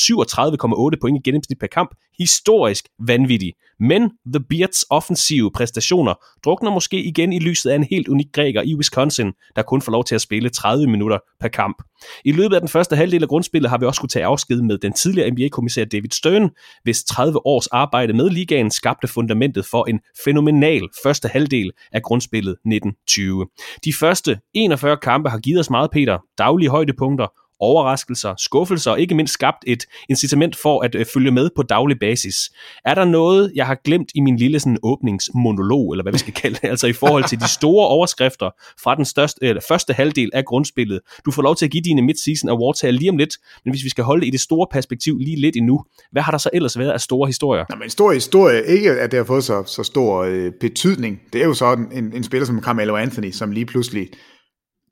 37,8 0.95 1.01
point 1.01 1.19
i 1.19 1.21
gennemsnit 1.25 1.59
per 1.59 1.67
kamp 1.67 1.91
historisk 2.21 2.85
vanvittig. 2.99 3.53
Men 3.81 4.11
The 4.35 4.45
Beards 4.51 4.85
offensive 4.91 5.51
præstationer 5.51 6.15
drukner 6.45 6.71
måske 6.71 7.03
igen 7.03 7.33
i 7.33 7.39
lyset 7.39 7.71
af 7.71 7.75
en 7.75 7.85
helt 7.85 8.09
unik 8.09 8.27
græker 8.33 8.63
i 8.63 8.75
Wisconsin, 8.75 9.33
der 9.57 9.63
kun 9.63 9.83
får 9.83 9.93
lov 9.93 10.05
til 10.05 10.15
at 10.15 10.21
spille 10.21 10.49
30 10.49 10.87
minutter 10.87 11.19
per 11.41 11.49
kamp. 11.49 11.83
I 12.25 12.33
løbet 12.33 12.55
af 12.55 12.61
den 12.61 12.69
første 12.69 12.97
halvdel 12.97 13.23
af 13.23 13.29
grundspillet 13.29 13.71
har 13.71 13.79
vi 13.79 13.87
også 13.87 13.99
skulle 13.99 14.09
tage 14.09 14.25
afsked 14.25 14.63
med 14.63 14.79
den 14.79 14.93
tidligere 14.93 15.31
NBA-kommissær 15.31 15.85
David 15.85 16.11
Stern, 16.11 16.51
hvis 16.83 17.05
30 17.05 17.47
års 17.47 17.67
arbejde 17.67 18.13
med 18.13 18.31
ligaen 18.31 18.71
skabte 18.71 19.09
fundamentet 19.09 19.67
for 19.67 19.85
en 19.85 20.01
fænomenal 20.25 20.89
første 21.05 21.29
halvdel 21.29 21.71
af 21.93 22.03
grundspillet 22.03 22.53
1920. 22.53 23.47
De 23.85 23.93
første 23.93 24.41
41 24.55 24.97
kampe 24.97 25.31
har 25.31 25.39
givet 25.39 25.61
os 25.61 25.71
meget, 25.71 25.91
Peter. 25.91 26.19
Daglige 26.39 26.71
højdepunkter, 26.71 27.27
overraskelser, 27.61 28.35
skuffelser 28.39 28.91
og 28.91 29.01
ikke 29.01 29.15
mindst 29.15 29.35
skabt 29.35 29.65
et 29.67 29.87
incitament 30.09 30.57
for 30.57 30.83
at 30.83 30.95
øh, 30.95 31.07
følge 31.15 31.31
med 31.31 31.51
på 31.57 31.63
daglig 31.63 31.99
basis. 31.99 32.37
Er 32.85 32.95
der 32.95 33.05
noget, 33.05 33.53
jeg 33.55 33.67
har 33.67 33.79
glemt 33.85 34.11
i 34.15 34.21
min 34.21 34.37
lille 34.37 34.61
sådan, 34.61 34.79
åbningsmonolog, 34.83 35.93
eller 35.93 36.03
hvad 36.03 36.13
vi 36.13 36.19
skal 36.19 36.35
kalde 36.35 36.59
det, 36.63 36.69
altså 36.69 36.87
i 36.87 36.93
forhold 36.93 37.25
til 37.25 37.41
de 37.41 37.49
store 37.59 37.89
overskrifter 37.89 38.51
fra 38.83 38.95
den 38.95 39.05
største, 39.05 39.39
eller 39.43 39.63
første 39.69 39.93
halvdel 39.93 40.31
af 40.35 40.45
grundspillet? 40.45 41.01
Du 41.27 41.31
får 41.31 41.43
lov 41.43 41.57
til 41.57 41.65
at 41.65 41.71
give 41.71 41.83
dine 41.83 42.03
mid-season 42.03 42.49
awards 42.49 42.81
her 42.81 42.91
lige 42.91 43.11
om 43.11 43.17
lidt, 43.17 43.37
men 43.65 43.73
hvis 43.73 43.85
vi 43.85 43.89
skal 43.89 44.05
holde 44.05 44.21
det 44.21 44.27
i 44.27 44.31
det 44.31 44.41
store 44.41 44.67
perspektiv 44.73 45.19
lige 45.19 45.41
lidt 45.41 45.57
endnu, 45.57 45.85
hvad 46.13 46.23
har 46.23 46.31
der 46.31 46.39
så 46.39 46.51
ellers 46.53 46.79
været 46.79 46.91
af 46.91 47.01
store 47.01 47.27
historier? 47.27 47.65
Nå, 47.71 47.77
men 47.77 47.91
stor 47.91 48.13
historie, 48.13 48.67
ikke 48.67 48.91
at 48.91 49.11
det 49.11 49.17
har 49.17 49.25
fået 49.25 49.45
så, 49.45 49.65
så 49.67 49.83
stor 49.83 50.23
øh, 50.23 50.53
betydning. 50.61 51.21
Det 51.33 51.43
er 51.43 51.47
jo 51.47 51.55
så 51.55 51.73
en, 51.93 52.13
en 52.15 52.25
spiller 52.25 52.47
som 52.47 52.63
Carmelo 52.63 52.97
Anthony, 52.97 53.31
som 53.31 53.53
lige 53.53 53.67
pludselig 53.67 54.09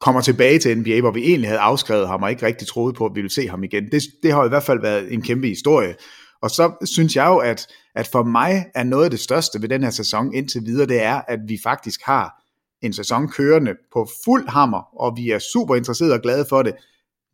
kommer 0.00 0.20
tilbage 0.20 0.58
til 0.58 0.78
NBA, 0.78 1.00
hvor 1.00 1.10
vi 1.10 1.20
egentlig 1.20 1.48
havde 1.48 1.60
afskrevet 1.60 2.08
ham 2.08 2.22
og 2.22 2.30
ikke 2.30 2.46
rigtig 2.46 2.68
troet 2.68 2.94
på, 2.94 3.06
at 3.06 3.12
vi 3.14 3.20
ville 3.20 3.34
se 3.34 3.48
ham 3.48 3.64
igen. 3.64 3.84
Det, 3.92 4.02
det 4.22 4.32
har 4.32 4.44
i 4.44 4.48
hvert 4.48 4.62
fald 4.62 4.80
været 4.80 5.12
en 5.12 5.22
kæmpe 5.22 5.46
historie. 5.46 5.94
Og 6.42 6.50
så 6.50 6.72
synes 6.84 7.16
jeg 7.16 7.26
jo, 7.26 7.36
at, 7.36 7.66
at 7.94 8.08
for 8.12 8.22
mig 8.22 8.66
er 8.74 8.84
noget 8.84 9.04
af 9.04 9.10
det 9.10 9.20
største 9.20 9.62
ved 9.62 9.68
den 9.68 9.82
her 9.82 9.90
sæson 9.90 10.34
indtil 10.34 10.62
videre, 10.64 10.86
det 10.86 11.02
er, 11.02 11.20
at 11.28 11.38
vi 11.48 11.58
faktisk 11.62 12.00
har 12.04 12.42
en 12.82 12.92
sæson 12.92 13.28
kørende 13.28 13.74
på 13.92 14.08
fuld 14.24 14.48
hammer, 14.48 15.00
og 15.00 15.16
vi 15.16 15.30
er 15.30 15.38
super 15.38 15.74
interesserede 15.76 16.14
og 16.14 16.20
glade 16.20 16.46
for 16.48 16.62
det. 16.62 16.74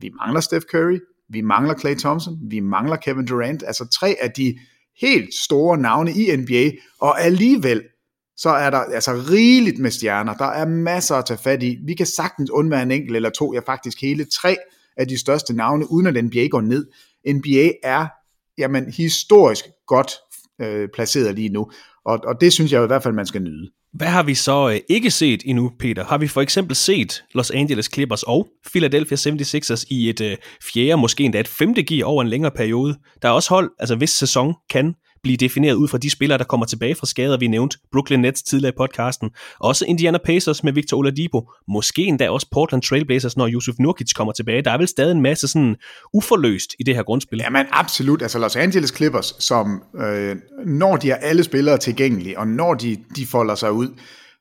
Vi 0.01 0.11
mangler 0.19 0.41
Steph 0.41 0.65
Curry, 0.65 0.99
vi 1.29 1.41
mangler 1.41 1.75
Clay 1.79 1.95
Thompson, 1.95 2.39
vi 2.51 2.61
mangler 2.61 2.97
Kevin 2.97 3.27
Durant, 3.27 3.63
altså 3.67 3.89
tre 3.89 4.17
af 4.21 4.31
de 4.31 4.59
helt 5.01 5.35
store 5.35 5.79
navne 5.79 6.11
i 6.11 6.37
NBA, 6.37 6.71
og 7.01 7.21
alligevel 7.21 7.83
så 8.37 8.51
er 8.51 8.71
der 8.71 8.79
altså 8.79 9.13
rigeligt 9.31 9.79
med 9.79 9.91
stjerner. 9.91 10.35
Der 10.35 10.45
er 10.45 10.67
masser 10.67 11.15
at 11.15 11.27
tage 11.27 11.39
fat 11.39 11.63
i. 11.63 11.79
Vi 11.87 11.95
kan 11.95 12.07
sagtens 12.07 12.51
undvære 12.51 12.83
en 12.83 12.91
enkelt 12.91 13.17
eller 13.17 13.31
to, 13.31 13.55
ja 13.55 13.61
faktisk 13.67 14.01
hele 14.01 14.25
tre 14.25 14.57
af 14.97 15.09
de 15.09 15.19
største 15.19 15.57
navne, 15.57 15.91
uden 15.91 16.07
at 16.07 16.25
NBA 16.25 16.47
går 16.47 16.61
ned. 16.61 16.87
NBA 17.35 17.71
er 17.83 18.07
jamen, 18.59 18.93
historisk 18.93 19.65
godt 19.87 20.13
øh, 20.61 20.89
placeret 20.95 21.35
lige 21.35 21.49
nu, 21.49 21.71
og, 22.05 22.21
og 22.25 22.41
det 22.41 22.53
synes 22.53 22.73
jeg 22.73 22.85
i 22.85 22.87
hvert 22.87 23.03
fald, 23.03 23.15
man 23.15 23.27
skal 23.27 23.43
nyde. 23.43 23.71
Hvad 23.93 24.07
har 24.07 24.23
vi 24.23 24.35
så 24.35 24.71
øh, 24.71 24.81
ikke 24.89 25.11
set 25.11 25.43
endnu, 25.45 25.73
Peter? 25.79 26.05
Har 26.05 26.19
vi 26.19 26.29
for 26.29 26.41
eksempel 26.41 26.77
set 26.77 27.25
Los 27.35 27.51
Angeles 27.51 27.91
Clippers 27.93 28.23
og 28.23 28.49
Philadelphia 28.71 29.17
76ers 29.17 29.85
i 29.91 30.09
et 30.11 30.21
øh, 30.21 30.37
fjerde, 30.73 30.97
måske 30.97 31.25
endda 31.25 31.41
et 31.41 31.49
femte 31.49 31.83
gear 31.83 32.07
over 32.07 32.23
en 32.23 32.29
længere 32.29 32.51
periode? 32.51 32.97
Der 33.23 33.29
er 33.29 33.33
også 33.33 33.51
hold, 33.51 33.71
altså 33.79 33.97
hvis 33.97 34.11
sæson 34.11 34.55
kan 34.71 34.95
blive 35.25 35.37
defineret 35.37 35.75
ud 35.75 35.89
fra 35.89 35.99
de 35.99 36.11
spillere, 36.11 36.39
der 36.39 36.45
kommer 36.45 36.67
tilbage 36.67 36.95
fra 36.95 37.07
skader, 37.07 37.39
vi 37.39 37.47
nævnte 37.47 37.79
Brooklyn 37.93 38.21
Nets 38.21 38.43
tidligere 38.43 38.73
i 38.75 38.77
podcasten, 38.77 39.31
også 39.61 39.85
Indiana 39.85 40.19
Pacers 40.25 40.65
med 40.65 40.73
Victor 40.73 40.97
Oladipo, 40.97 41.51
måske 41.69 42.03
endda 42.03 42.31
også 42.31 42.47
Portland 42.53 42.83
Trailblazers, 42.83 43.37
når 43.37 43.49
Yusuf 43.49 43.75
Nurkic 43.79 44.13
kommer 44.15 44.33
tilbage. 44.33 44.63
Der 44.63 44.71
er 44.71 44.79
vel 44.79 44.89
stadig 44.89 45.13
en 45.13 45.23
masse 45.23 45.49
sådan 45.49 45.77
uforløst 46.13 46.75
i 46.79 46.83
det 46.83 46.95
her 46.95 47.03
grundspil. 47.03 47.39
Jamen 47.39 47.67
absolut, 47.71 48.23
altså 48.23 48.39
Los 48.39 48.57
Angeles 48.57 48.97
Clippers, 48.97 49.37
som 49.39 49.83
øh, 50.01 50.37
når 50.67 50.97
de 50.97 51.09
har 51.09 51.17
alle 51.17 51.45
spillere 51.45 51.79
tilgængelige, 51.79 52.39
og 52.39 52.49
når 52.49 52.75
de, 52.75 52.97
de 53.17 53.27
folder 53.27 53.55
sig 53.55 53.73
ud, 53.73 53.89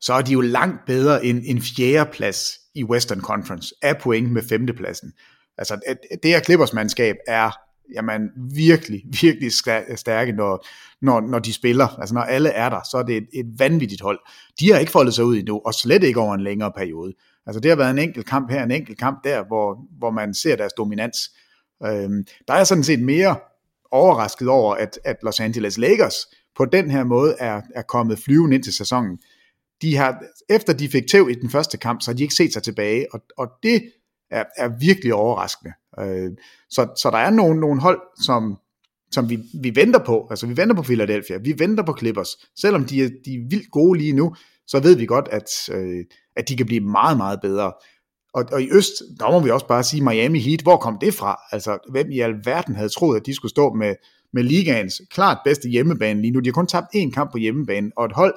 så 0.02 0.14
er 0.14 0.22
de 0.22 0.32
jo 0.32 0.42
langt 0.42 0.86
bedre 0.86 1.26
end 1.26 1.42
en 1.46 1.62
fjerde 1.62 2.10
plads 2.14 2.60
i 2.76 2.84
Western 2.84 3.22
Conference 3.22 3.76
af 3.82 3.98
point 3.98 4.32
med 4.32 4.42
femtepladsen. 4.50 5.12
Altså 5.58 5.80
det 6.24 6.32
her 6.32 6.40
Clippers-mandskab 6.40 7.16
er 7.28 7.52
jamen, 7.94 8.30
virkelig, 8.54 9.04
virkelig 9.22 9.52
stærke, 9.96 10.32
når, 10.32 10.66
når, 11.02 11.22
når 11.22 11.40
de 11.40 11.54
spiller. 11.54 11.88
Altså 11.88 12.16
når 12.16 12.22
alle 12.22 12.50
er 12.50 12.70
der, 12.70 12.80
så 12.92 12.98
er 12.98 13.04
det 13.04 13.18
et, 13.18 13.28
et 13.34 13.46
vanvittigt 13.58 14.02
hold. 14.02 14.20
De 14.60 14.72
har 14.72 14.80
ikke 14.80 14.92
foldet 14.92 15.14
sig 15.14 15.26
ud 15.26 15.38
endnu, 15.38 15.62
og 15.66 15.74
slet 15.74 16.04
ikke 16.04 16.20
over 16.20 16.36
en 16.36 16.44
længere 16.44 16.72
periode. 16.78 17.14
Altså 17.46 17.60
det 17.60 17.72
har 17.72 17.76
været 17.76 17.92
en 17.92 18.00
enkelt 18.00 18.26
kamp 18.26 18.52
her, 18.52 18.64
en 18.64 18.72
enkelt 18.72 18.98
kamp 19.00 19.24
der, 19.24 19.44
hvor, 19.48 19.78
hvor 19.98 20.12
man 20.12 20.34
ser 20.34 20.56
deres 20.56 20.74
dominans. 20.74 21.18
Øhm, 21.86 22.26
der 22.48 22.54
er 22.54 22.64
sådan 22.64 22.84
set 22.84 23.00
mere 23.00 23.36
overrasket 23.92 24.48
over, 24.48 24.76
at, 24.76 25.00
at 25.04 25.18
Los 25.24 25.40
Angeles 25.40 25.78
Lakers 25.78 26.16
på 26.58 26.66
den 26.66 26.92
her 26.92 27.04
måde 27.04 27.36
er, 27.40 27.62
er 27.76 27.82
kommet 27.82 28.20
flyvende 28.20 28.56
ind 28.56 28.64
til 28.64 28.74
sæsonen. 28.74 29.18
De 29.82 29.96
har, 29.96 30.24
efter 30.50 30.74
de 30.74 30.90
fik 30.90 31.04
tæv 31.12 31.30
i 31.30 31.34
den 31.34 31.50
første 31.50 31.78
kamp, 31.78 32.02
så 32.02 32.12
har 32.12 32.16
de 32.16 32.24
ikke 32.24 32.36
set 32.36 32.54
sig 32.54 32.64
tilbage, 32.64 33.14
og, 33.14 33.22
og 33.38 33.48
det 33.64 33.92
er, 34.32 34.44
er 34.58 34.68
virkelig 34.80 35.14
overraskende. 35.14 35.74
Øh, 36.00 36.32
så, 36.70 36.88
så 37.02 37.10
der 37.12 37.18
er 37.18 37.30
nogle, 37.30 37.60
nogle 37.60 37.82
hold, 37.82 38.00
som, 38.22 38.58
som 39.12 39.30
vi, 39.30 39.40
vi 39.62 39.76
venter 39.76 40.00
på. 40.00 40.28
Altså 40.30 40.48
vi 40.48 40.58
venter 40.58 40.76
på 40.76 40.82
Philadelphia, 40.82 41.38
vi 41.38 41.56
venter 41.58 41.84
på 41.84 41.96
Clippers. 42.00 42.30
Selvom 42.62 42.86
de 42.86 43.04
er, 43.04 43.10
de 43.26 43.34
er 43.34 43.40
vildt 43.50 43.72
gode 43.72 44.00
lige 44.00 44.14
nu, 44.14 44.36
så 44.68 44.80
ved 44.80 44.96
vi 44.96 45.06
godt, 45.06 45.28
at, 45.32 45.50
øh, 45.72 46.06
at 46.36 46.50
de 46.50 46.58
kan 46.58 46.66
blive 46.66 46.82
meget, 46.82 47.18
meget 47.18 47.42
bedre. 47.42 47.74
Og, 48.34 48.46
og 48.52 48.62
i 48.62 48.70
øst, 48.72 48.92
der 49.20 49.32
må 49.32 49.40
vi 49.40 49.50
også 49.50 49.68
bare 49.68 49.84
sige 49.84 50.04
Miami 50.04 50.40
Heat, 50.40 50.62
hvor 50.62 50.78
kom 50.78 50.98
det 51.02 51.14
fra? 51.14 51.40
Altså, 51.52 51.78
hvem 51.92 52.12
i 52.12 52.20
alverden 52.20 52.76
havde 52.76 52.90
troet, 52.90 53.20
at 53.20 53.26
de 53.26 53.36
skulle 53.36 53.50
stå 53.50 53.74
med, 53.74 53.96
med 54.34 54.44
ligaens 54.44 55.02
klart 55.12 55.38
bedste 55.46 55.70
hjemmebane 55.70 56.22
lige 56.22 56.32
nu? 56.32 56.40
De 56.40 56.50
har 56.50 56.54
kun 56.54 56.68
tabt 56.68 56.96
én 56.96 57.12
kamp 57.12 57.32
på 57.32 57.38
hjemmebane, 57.38 57.92
og 57.98 58.06
et 58.06 58.12
hold 58.12 58.34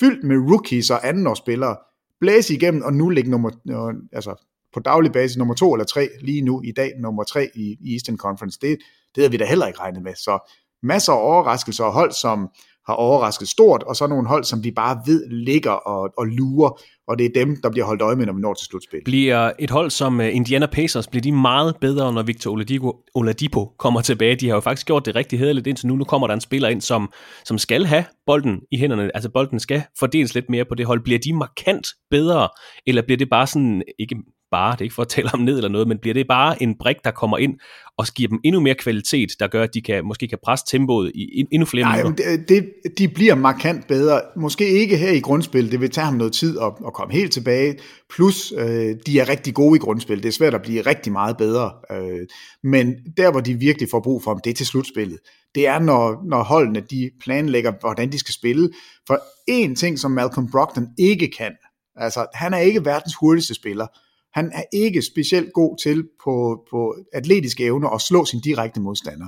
fyldt 0.00 0.24
med 0.24 0.36
rookies 0.36 0.90
og 0.90 1.08
andenårsspillere, 1.08 1.76
blæse 2.20 2.54
igennem, 2.54 2.82
og 2.82 2.92
nu 2.92 3.08
ligge 3.08 3.30
nummer, 3.30 3.50
øh, 3.70 4.02
altså 4.12 4.49
på 4.74 4.80
daglig 4.80 5.12
basis 5.12 5.36
nummer 5.36 5.54
to 5.54 5.74
eller 5.74 5.84
tre 5.84 6.08
lige 6.20 6.42
nu 6.42 6.62
i 6.64 6.72
dag, 6.72 6.92
nummer 7.00 7.24
tre 7.24 7.48
i, 7.54 7.76
i 7.80 7.92
Eastern 7.92 8.16
Conference. 8.16 8.58
Det, 8.62 8.78
det 9.14 9.22
havde 9.22 9.30
vi 9.30 9.36
da 9.36 9.44
heller 9.44 9.66
ikke 9.66 9.80
regnet 9.80 10.02
med. 10.02 10.14
Så 10.14 10.52
masser 10.82 11.12
af 11.12 11.22
overraskelser 11.22 11.84
og 11.84 11.92
hold, 11.92 12.12
som 12.12 12.48
har 12.86 12.94
overrasket 12.94 13.48
stort, 13.48 13.82
og 13.82 13.96
så 13.96 14.06
nogle 14.06 14.28
hold, 14.28 14.44
som 14.44 14.64
vi 14.64 14.70
bare 14.70 15.02
ved 15.06 15.30
ligger 15.30 15.70
og, 15.70 16.10
og 16.18 16.26
lurer, 16.26 16.80
og 17.08 17.18
det 17.18 17.26
er 17.26 17.30
dem, 17.34 17.56
der 17.62 17.70
bliver 17.70 17.86
holdt 17.86 18.02
øje 18.02 18.16
med, 18.16 18.26
når 18.26 18.32
vi 18.32 18.40
når 18.40 18.54
til 18.54 18.66
slutspil. 18.66 19.00
Bliver 19.04 19.52
et 19.58 19.70
hold 19.70 19.90
som 19.90 20.20
øh, 20.20 20.36
Indiana 20.36 20.66
Pacers, 20.66 21.06
bliver 21.06 21.22
de 21.22 21.32
meget 21.32 21.76
bedre, 21.80 22.12
når 22.12 22.22
Victor 22.22 22.50
Oladipo, 22.50 22.92
Oladipo 23.14 23.72
kommer 23.78 24.00
tilbage? 24.00 24.36
De 24.36 24.48
har 24.48 24.54
jo 24.54 24.60
faktisk 24.60 24.86
gjort 24.86 25.06
det 25.06 25.14
rigtig 25.14 25.38
hederligt 25.38 25.66
indtil 25.66 25.86
nu. 25.86 25.96
Nu 25.96 26.04
kommer 26.04 26.26
der 26.26 26.34
en 26.34 26.40
spiller 26.40 26.68
ind, 26.68 26.80
som, 26.80 27.12
som 27.44 27.58
skal 27.58 27.84
have 27.84 28.04
bolden 28.26 28.60
i 28.72 28.78
hænderne, 28.78 29.10
altså 29.14 29.30
bolden 29.30 29.60
skal 29.60 29.82
fordeles 29.98 30.34
lidt 30.34 30.50
mere 30.50 30.64
på 30.64 30.74
det 30.74 30.86
hold. 30.86 31.00
Bliver 31.00 31.18
de 31.18 31.32
markant 31.32 31.86
bedre, 32.10 32.48
eller 32.86 33.02
bliver 33.02 33.18
det 33.18 33.30
bare 33.30 33.46
sådan, 33.46 33.82
ikke 33.98 34.16
bare, 34.50 34.72
det 34.72 34.80
er 34.80 34.84
ikke 34.84 34.94
for 34.94 35.02
at 35.02 35.08
tale 35.08 35.28
om 35.32 35.40
ned 35.40 35.56
eller 35.56 35.68
noget, 35.68 35.88
men 35.88 35.98
bliver 35.98 36.14
det 36.14 36.26
bare 36.28 36.62
en 36.62 36.78
brik, 36.78 36.96
der 37.04 37.10
kommer 37.10 37.38
ind 37.38 37.54
og 38.00 38.06
giver 38.06 38.28
dem 38.28 38.40
endnu 38.44 38.60
mere 38.60 38.74
kvalitet, 38.74 39.30
der 39.40 39.46
gør, 39.46 39.62
at 39.62 39.74
de 39.74 39.82
kan, 39.82 40.04
måske 40.04 40.28
kan 40.28 40.38
presse 40.44 40.64
tempoet 40.68 41.12
i 41.14 41.44
endnu 41.52 41.66
flere 41.66 41.84
Nej, 41.84 41.96
minutter? 41.96 42.24
Det, 42.36 42.48
det, 42.48 42.98
de 42.98 43.08
bliver 43.08 43.34
markant 43.34 43.86
bedre. 43.86 44.20
Måske 44.36 44.68
ikke 44.68 44.96
her 44.96 45.10
i 45.10 45.20
grundspil, 45.20 45.70
det 45.70 45.80
vil 45.80 45.90
tage 45.90 46.04
ham 46.04 46.14
noget 46.14 46.32
tid 46.32 46.58
at, 46.58 46.72
at 46.86 46.92
komme 46.92 47.14
helt 47.14 47.32
tilbage. 47.32 47.78
Plus, 48.10 48.52
øh, 48.56 48.96
de 49.06 49.20
er 49.20 49.28
rigtig 49.28 49.54
gode 49.54 49.76
i 49.76 49.78
grundspil. 49.78 50.22
Det 50.22 50.28
er 50.28 50.32
svært 50.32 50.54
at 50.54 50.62
blive 50.62 50.80
rigtig 50.82 51.12
meget 51.12 51.36
bedre. 51.36 51.72
Øh, 51.92 52.26
men 52.64 52.94
der, 53.16 53.30
hvor 53.30 53.40
de 53.40 53.54
virkelig 53.54 53.88
får 53.90 54.00
brug 54.00 54.22
for 54.22 54.32
dem, 54.32 54.40
det 54.44 54.50
er 54.50 54.54
til 54.54 54.66
slutspillet. 54.66 55.18
Det 55.54 55.66
er, 55.66 55.78
når, 55.78 56.28
når 56.28 56.42
holdene 56.42 56.80
de 56.80 57.10
planlægger, 57.22 57.72
hvordan 57.80 58.12
de 58.12 58.18
skal 58.18 58.34
spille. 58.34 58.70
For 59.06 59.20
en 59.48 59.76
ting, 59.76 59.98
som 59.98 60.10
Malcolm 60.10 60.50
Brogdon 60.50 60.86
ikke 60.98 61.30
kan, 61.38 61.52
altså 61.96 62.26
han 62.34 62.54
er 62.54 62.58
ikke 62.58 62.84
verdens 62.84 63.14
hurtigste 63.14 63.54
spiller, 63.54 63.86
han 64.34 64.52
er 64.54 64.62
ikke 64.72 65.02
specielt 65.02 65.52
god 65.52 65.76
til 65.82 66.08
på, 66.24 66.64
på 66.70 66.94
atletiske 67.12 67.64
evner 67.64 67.88
at 67.88 68.00
slå 68.00 68.24
sin 68.24 68.40
direkte 68.40 68.80
modstander. 68.80 69.26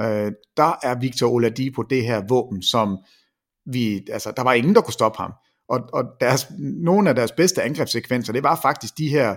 Øh, 0.00 0.32
der 0.56 0.78
er 0.82 1.00
Victor 1.00 1.28
Oladipo 1.28 1.82
det 1.82 2.04
her 2.04 2.22
våben, 2.28 2.62
som 2.62 2.98
vi, 3.66 4.06
altså, 4.12 4.32
der 4.36 4.42
var 4.42 4.52
ingen, 4.52 4.74
der 4.74 4.80
kunne 4.80 4.92
stoppe 4.92 5.18
ham. 5.18 5.32
Og, 5.68 5.80
og 5.92 6.04
deres, 6.20 6.46
nogle 6.58 7.08
af 7.08 7.14
deres 7.14 7.32
bedste 7.32 7.62
angrebssekvenser, 7.62 8.32
det 8.32 8.42
var 8.42 8.58
faktisk 8.62 8.98
de 8.98 9.08
her 9.08 9.36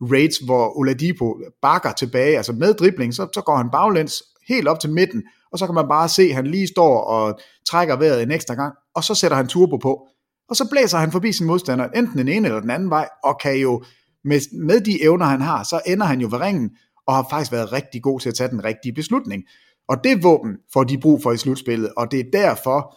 raids, 0.00 0.38
hvor 0.38 0.78
Oladipo 0.78 1.40
bakker 1.62 1.92
tilbage, 1.92 2.36
altså 2.36 2.52
med 2.52 2.74
dribling, 2.74 3.14
så, 3.14 3.28
så 3.34 3.40
går 3.40 3.56
han 3.56 3.70
baglæns 3.70 4.22
helt 4.48 4.68
op 4.68 4.80
til 4.80 4.90
midten, 4.90 5.22
og 5.52 5.58
så 5.58 5.66
kan 5.66 5.74
man 5.74 5.88
bare 5.88 6.08
se, 6.08 6.22
at 6.22 6.34
han 6.34 6.46
lige 6.46 6.66
står 6.66 7.00
og 7.00 7.38
trækker 7.70 7.96
vejret 7.96 8.22
en 8.22 8.30
ekstra 8.30 8.54
gang, 8.54 8.74
og 8.94 9.04
så 9.04 9.14
sætter 9.14 9.36
han 9.36 9.46
turbo 9.46 9.76
på, 9.76 10.06
og 10.48 10.56
så 10.56 10.68
blæser 10.70 10.98
han 10.98 11.12
forbi 11.12 11.32
sin 11.32 11.46
modstander, 11.46 11.88
enten 11.88 12.18
den 12.18 12.28
ene 12.28 12.48
eller 12.48 12.60
den 12.60 12.70
anden 12.70 12.90
vej, 12.90 13.08
og 13.24 13.38
kan 13.42 13.56
jo 13.56 13.84
med, 14.26 14.40
med 14.66 14.80
de 14.80 15.02
evner, 15.02 15.26
han 15.26 15.40
har, 15.40 15.62
så 15.62 15.80
ender 15.86 16.06
han 16.06 16.20
jo 16.20 16.28
ved 16.30 16.40
ringen, 16.40 16.70
og 17.06 17.14
har 17.14 17.26
faktisk 17.30 17.52
været 17.52 17.72
rigtig 17.72 18.02
god 18.02 18.20
til 18.20 18.28
at 18.28 18.34
tage 18.34 18.50
den 18.50 18.64
rigtige 18.64 18.92
beslutning. 18.92 19.44
Og 19.88 19.96
det 20.04 20.22
våben 20.22 20.56
får 20.72 20.84
de 20.84 20.98
brug 20.98 21.22
for 21.22 21.32
i 21.32 21.36
slutspillet, 21.36 21.92
og 21.96 22.10
det 22.10 22.20
er 22.20 22.30
derfor, 22.32 22.96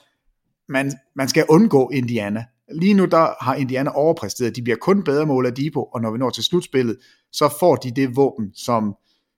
man, 0.71 0.91
man 1.15 1.27
skal 1.27 1.45
undgå 1.49 1.89
Indiana. 1.93 2.45
Lige 2.71 2.93
nu 2.93 3.05
der 3.05 3.43
har 3.43 3.55
Indiana 3.55 3.89
overpræsteret, 3.89 4.55
de 4.55 4.61
bliver 4.61 4.77
kun 4.77 5.03
bedre 5.03 5.25
med 5.25 5.35
Oladipo, 5.35 5.83
og 5.83 6.01
når 6.01 6.11
vi 6.11 6.17
når 6.17 6.29
til 6.29 6.43
slutspillet, 6.43 6.97
så 7.31 7.53
får 7.59 7.75
de 7.75 7.91
det 7.91 8.15
våben, 8.15 8.53
som, 8.53 8.95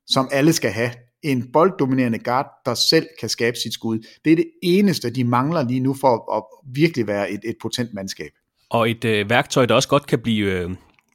som 0.08 0.30
alle 0.32 0.54
skal 0.54 0.72
have. 0.72 0.92
En 1.24 1.52
bolddominerende 1.54 2.20
guard, 2.20 2.48
der 2.66 2.74
selv 2.74 3.08
kan 3.20 3.30
skabe 3.30 3.58
sit 3.58 3.74
skud. 3.74 4.00
Det 4.26 4.32
er 4.32 4.36
det 4.36 4.46
eneste, 4.64 5.10
de 5.10 5.24
mangler 5.24 5.64
lige 5.64 5.80
nu 5.80 5.94
for 6.02 6.08
at, 6.08 6.38
at 6.38 6.74
virkelig 6.74 7.08
være 7.08 7.32
et, 7.32 7.39
et 7.44 7.56
potent 7.62 7.94
mandskab. 7.94 8.32
Og 8.70 8.89
et 8.89 9.06
øh, 9.06 9.30
værktøj, 9.30 9.66
der 9.66 9.76
også 9.76 9.89
godt 9.89 10.08
kan 10.08 10.20
blive 10.20 10.52
øh, 10.52 10.70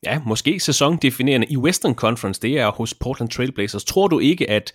ja, 0.07 0.21
måske 0.27 0.61
sæsondefinerende 0.61 1.47
i 1.51 1.57
Western 1.57 1.95
Conference, 1.95 2.41
det 2.41 2.59
er 2.59 2.71
hos 2.71 2.95
Portland 2.95 3.31
Trailblazers. 3.31 3.85
Tror 3.85 4.09
du 4.09 4.19
ikke, 4.19 4.51
at 4.51 4.73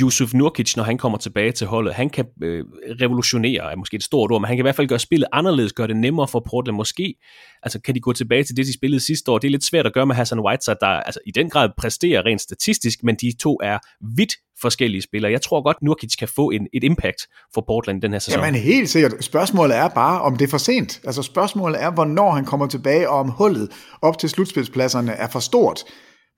Yusuf 0.00 0.34
Nurkic, 0.34 0.76
når 0.76 0.84
han 0.84 0.98
kommer 0.98 1.18
tilbage 1.18 1.52
til 1.52 1.66
holdet, 1.66 1.94
han 1.94 2.10
kan 2.10 2.24
øh, 2.42 2.64
revolutionere, 3.00 3.72
er 3.72 3.76
måske 3.76 3.94
et 3.94 4.02
stort 4.02 4.30
ord, 4.30 4.40
men 4.40 4.46
han 4.48 4.56
kan 4.56 4.62
i 4.62 4.66
hvert 4.66 4.76
fald 4.76 4.88
gøre 4.88 4.98
spillet 4.98 5.28
anderledes, 5.32 5.72
gøre 5.72 5.88
det 5.88 5.96
nemmere 5.96 6.28
for 6.28 6.46
Portland. 6.50 6.76
Måske 6.76 7.14
altså, 7.62 7.80
kan 7.80 7.94
de 7.94 8.00
gå 8.00 8.12
tilbage 8.12 8.44
til 8.44 8.56
det, 8.56 8.66
de 8.66 8.74
spillede 8.74 9.00
sidste 9.00 9.30
år. 9.30 9.38
Det 9.38 9.48
er 9.48 9.52
lidt 9.52 9.64
svært 9.64 9.86
at 9.86 9.92
gøre 9.92 10.06
med 10.06 10.14
Hassan 10.14 10.40
Whiteside, 10.40 10.76
der 10.80 10.86
altså, 10.86 11.20
i 11.26 11.30
den 11.30 11.50
grad 11.50 11.68
præsterer 11.78 12.26
rent 12.26 12.40
statistisk, 12.40 12.98
men 13.02 13.16
de 13.16 13.32
to 13.40 13.60
er 13.62 13.78
vidt 14.16 14.32
forskellige 14.60 15.02
spillere. 15.02 15.32
Jeg 15.32 15.42
tror 15.42 15.62
godt, 15.62 15.76
Nurkic 15.82 16.16
kan 16.18 16.28
få 16.28 16.50
en, 16.50 16.66
et 16.72 16.84
impact 16.84 17.26
for 17.54 17.64
Portland 17.66 18.02
den 18.02 18.12
her 18.12 18.18
sæson. 18.18 18.40
Jamen 18.40 18.60
helt 18.60 18.88
sikkert. 18.88 19.24
Spørgsmålet 19.24 19.76
er 19.76 19.88
bare, 19.88 20.20
om 20.20 20.36
det 20.36 20.44
er 20.44 20.50
for 20.50 20.58
sent. 20.58 21.00
Altså 21.04 21.22
spørgsmålet 21.22 21.82
er, 21.82 21.90
hvornår 21.90 22.30
han 22.30 22.44
kommer 22.44 22.66
tilbage, 22.66 23.10
og 23.10 23.18
om 23.18 23.28
hullet 23.28 23.70
op 24.02 24.18
til 24.18 24.28
slutspilspladserne 24.74 25.12
er 25.12 25.28
for 25.28 25.40
stort. 25.40 25.84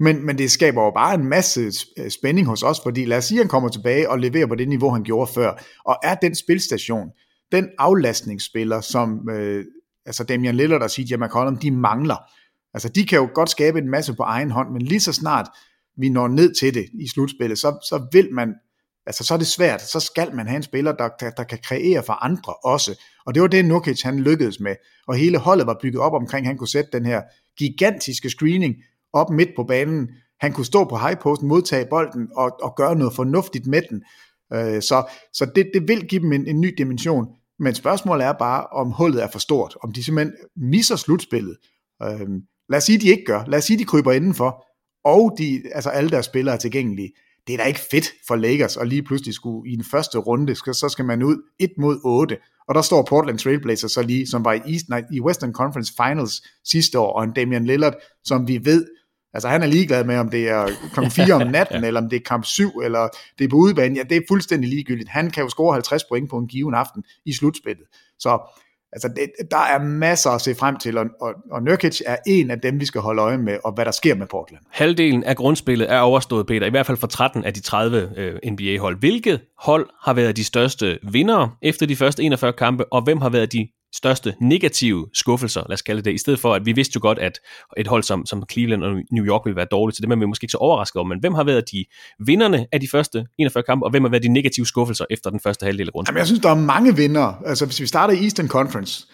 Men, 0.01 0.27
men 0.27 0.39
det 0.39 0.51
skaber 0.51 0.85
jo 0.85 0.91
bare 0.91 1.15
en 1.15 1.25
masse 1.25 1.73
øh, 1.99 2.11
spænding 2.11 2.47
hos 2.47 2.63
os, 2.63 2.81
fordi 2.83 3.05
lad 3.05 3.19
os 3.19 3.25
sige, 3.25 3.39
at 3.39 3.45
han 3.45 3.49
kommer 3.49 3.69
tilbage 3.69 4.11
og 4.11 4.19
leverer 4.19 4.47
på 4.47 4.55
det 4.55 4.69
niveau, 4.69 4.91
han 4.91 5.03
gjorde 5.03 5.33
før, 5.33 5.63
og 5.85 5.97
er 6.03 6.15
den 6.15 6.35
spilstation, 6.35 7.09
den 7.53 7.69
aflastningsspiller, 7.79 8.81
som 8.81 9.29
øh, 9.31 9.65
altså 10.07 10.25
Damian 10.25 10.55
Lillard 10.55 10.83
og 10.83 10.91
CJ 10.91 11.15
McCollum, 11.17 11.57
de 11.57 11.71
mangler. 11.71 12.17
Altså 12.75 12.89
de 12.89 13.07
kan 13.07 13.19
jo 13.19 13.29
godt 13.35 13.51
skabe 13.51 13.79
en 13.79 13.91
masse 13.91 14.15
på 14.15 14.23
egen 14.23 14.51
hånd, 14.51 14.73
men 14.73 14.83
lige 14.83 15.01
så 15.01 15.13
snart 15.13 15.47
vi 15.99 16.09
når 16.09 16.29
ned 16.29 16.55
til 16.55 16.75
det 16.75 16.87
i 17.01 17.09
slutspillet, 17.09 17.59
så, 17.59 17.79
så 17.89 18.07
vil 18.13 18.29
man, 18.33 18.55
altså 19.07 19.25
så 19.25 19.35
er 19.35 19.39
det 19.39 19.47
svært, 19.47 19.83
så 19.83 20.01
skal 20.01 20.35
man 20.35 20.47
have 20.47 20.57
en 20.57 20.63
spiller, 20.63 20.93
der, 20.93 21.09
der, 21.21 21.31
der 21.31 21.45
kan 21.45 21.59
kreere 21.63 22.03
for 22.03 22.13
andre 22.13 22.55
også. 22.65 23.01
Og 23.27 23.35
det 23.35 23.43
var 23.43 23.49
det, 23.49 23.65
Nukic 23.65 24.03
han 24.03 24.21
lykkedes 24.21 24.61
med. 24.61 24.75
Og 25.09 25.15
hele 25.17 25.39
holdet 25.39 25.67
var 25.67 25.79
bygget 25.83 26.03
op 26.03 26.13
omkring, 26.13 26.47
at 26.47 26.49
han 26.49 26.59
kunne 26.59 26.69
sætte 26.69 26.91
den 26.93 27.07
her 27.07 27.23
gigantiske 27.59 28.31
screening 28.31 28.75
op 29.13 29.31
midt 29.31 29.49
på 29.57 29.65
banen. 29.65 30.09
Han 30.41 30.53
kunne 30.53 30.67
stå 30.67 30.85
på 30.85 30.97
highposten, 30.97 31.49
modtage 31.49 31.87
bolden 31.91 32.29
og, 32.37 32.63
og 32.63 32.75
gøre 32.77 32.97
noget 32.97 33.15
fornuftigt 33.15 33.67
med 33.67 33.83
den. 33.91 34.03
Øh, 34.53 34.83
så 34.83 35.11
så 35.33 35.51
det, 35.55 35.71
det 35.75 35.89
vil 35.89 36.07
give 36.07 36.23
dem 36.23 36.33
en, 36.33 36.47
en 36.47 36.61
ny 36.61 36.75
dimension. 36.79 37.27
Men 37.59 37.75
spørgsmålet 37.75 38.27
er 38.27 38.33
bare, 38.33 38.67
om 38.67 38.91
hullet 38.91 39.23
er 39.23 39.29
for 39.29 39.39
stort. 39.39 39.77
Om 39.83 39.93
de 39.93 40.05
simpelthen 40.05 40.35
misser 40.57 40.97
slutspillet. 40.97 41.57
Øh, 42.03 42.29
lad 42.69 42.77
os 42.77 42.85
sige, 42.85 42.99
de 42.99 43.09
ikke 43.09 43.25
gør. 43.25 43.45
Lad 43.47 43.59
os 43.59 43.65
sige, 43.65 43.79
de 43.79 43.85
kryber 43.85 44.13
indenfor 44.13 44.67
og 45.07 45.35
de, 45.39 45.63
altså 45.75 45.91
alle 45.91 46.11
deres 46.11 46.27
spillere 46.27 46.55
er 46.55 46.59
tilgængelige. 46.59 47.13
Det 47.47 47.53
er 47.53 47.57
da 47.57 47.65
ikke 47.65 47.81
fedt 47.91 48.13
for 48.29 48.37
Lakers 48.37 48.77
at 48.77 48.89
lige 48.89 49.03
pludselig 49.03 49.35
skulle 49.35 49.71
i 49.73 49.77
den 49.77 49.85
første 49.85 50.19
runde, 50.19 50.55
så 50.55 50.89
skal 50.89 51.05
man 51.05 51.23
ud 51.23 51.37
1 51.59 51.71
mod 51.79 52.01
8, 52.05 52.37
og 52.69 52.75
der 52.75 52.83
står 52.83 53.03
Portland 53.03 53.39
Trailblazers 53.39 53.93
så 53.93 54.03
lige, 54.03 54.27
som 54.27 54.45
var 54.45 54.53
i, 54.53 54.73
East, 54.73 54.89
nej, 54.89 55.05
i 55.13 55.21
Western 55.21 55.53
Conference 55.53 55.93
Finals 55.97 56.43
sidste 56.65 56.99
år, 56.99 57.13
og 57.13 57.25
en 57.25 57.33
Damian 57.33 57.67
Lillard, 57.67 57.95
som 58.25 58.49
vi 58.49 58.65
ved, 58.65 58.87
Altså 59.37 59.49
han 59.49 59.63
er 59.63 59.67
ligeglad 59.67 60.05
med, 60.05 60.17
om 60.19 60.29
det 60.29 60.49
er 60.49 60.69
kl. 60.95 61.01
4 61.11 61.35
om 61.35 61.47
natten, 61.57 61.81
ja. 61.81 61.87
eller 61.87 62.01
om 62.01 62.09
det 62.11 62.17
er 62.17 62.21
kamp 62.21 62.45
7, 62.45 62.71
eller 62.85 63.09
det 63.39 63.45
er 63.45 63.49
på 63.49 63.57
udebane. 63.57 63.97
Ja, 63.97 64.03
det 64.03 64.17
er 64.17 64.21
fuldstændig 64.29 64.71
ligegyldigt. 64.71 65.09
Han 65.09 65.31
kan 65.31 65.43
jo 65.43 65.49
score 65.49 65.73
50 65.73 66.05
point 66.05 66.31
på 66.31 66.39
en 66.39 66.47
given 66.47 66.75
aften 66.75 67.05
i 67.27 67.33
slutspillet. 67.33 67.87
Så 68.19 68.39
altså, 68.93 69.09
det, 69.09 69.51
der 69.51 69.57
er 69.57 69.79
masser 69.79 70.31
at 70.31 70.41
se 70.41 70.55
frem 70.55 70.77
til, 70.77 70.99
og, 70.99 71.07
og, 71.21 71.35
og 71.51 71.63
Nurkic 71.63 72.01
er 72.07 72.17
en 72.27 72.51
af 72.51 72.61
dem, 72.61 72.81
vi 72.81 72.85
skal 72.85 73.01
holde 73.01 73.23
øje 73.23 73.39
med, 73.39 73.59
og 73.65 73.73
hvad 73.73 73.85
der 73.85 73.91
sker 73.91 74.15
med 74.15 74.27
Portland. 74.27 74.63
Halvdelen 74.71 75.25
af 75.25 75.37
grundspillet 75.37 75.93
er 75.93 75.99
overstået, 75.99 76.47
Peter, 76.47 76.67
i 76.67 76.71
hvert 76.71 76.87
fald 76.87 76.99
for 76.99 77.07
13 77.07 77.45
af 77.45 77.55
de 77.55 77.61
30 77.61 78.13
øh, 78.17 78.53
NBA-hold. 78.53 78.99
Hvilket 78.99 79.41
hold 79.59 79.89
har 80.03 80.15
været 80.15 80.37
de 80.37 80.45
største 80.45 80.99
vindere 81.13 81.51
efter 81.63 81.87
de 81.87 81.97
første 81.97 82.23
41 82.23 82.53
kampe, 82.53 82.93
og 82.93 83.03
hvem 83.03 83.21
har 83.21 83.29
været 83.29 83.53
de 83.53 83.69
største 83.95 84.35
negative 84.41 85.07
skuffelser, 85.15 85.61
lad 85.69 85.75
os 85.75 85.83
kalde 85.83 86.03
det, 86.03 86.15
i 86.15 86.19
stedet 86.19 86.41
for, 86.41 86.55
at 86.55 86.67
vi 86.67 86.73
vidste 86.73 86.93
jo 86.97 87.01
godt, 87.03 87.19
at 87.19 87.41
et 87.77 87.87
hold 87.87 88.03
som, 88.03 88.27
som 88.27 88.43
Cleveland 88.53 88.85
og 88.85 89.03
New 89.13 89.25
York 89.25 89.41
ville 89.45 89.57
være 89.57 89.67
dårligt, 89.71 89.97
så 89.97 90.03
det 90.03 90.13
er 90.13 90.17
vi 90.17 90.27
måske 90.27 90.45
ikke 90.45 90.53
så 90.53 90.59
overrasket 90.59 90.97
over, 90.97 91.09
men 91.09 91.21
hvem 91.21 91.35
har 91.35 91.45
været 91.45 91.65
de 91.73 91.85
vinderne 92.27 92.67
af 92.73 92.81
de 92.81 92.89
første 92.89 93.27
41 93.39 93.63
kampe, 93.63 93.87
og 93.87 93.91
hvem 93.91 94.03
har 94.03 94.11
været 94.11 94.23
de 94.23 94.29
negative 94.29 94.67
skuffelser 94.67 95.05
efter 95.11 95.31
den 95.31 95.41
første 95.41 95.67
halvdel 95.67 95.87
af 95.87 95.93
grunden? 95.93 96.09
Jamen, 96.09 96.19
jeg 96.19 96.27
synes, 96.27 96.43
der 96.43 96.51
er 96.51 96.55
mange 96.55 96.97
vinder. 96.97 97.43
Altså, 97.47 97.67
hvis 97.67 97.81
vi 97.81 97.87
starter 97.87 98.15
i 98.15 98.23
Eastern 98.23 98.49
Conference, 98.49 99.07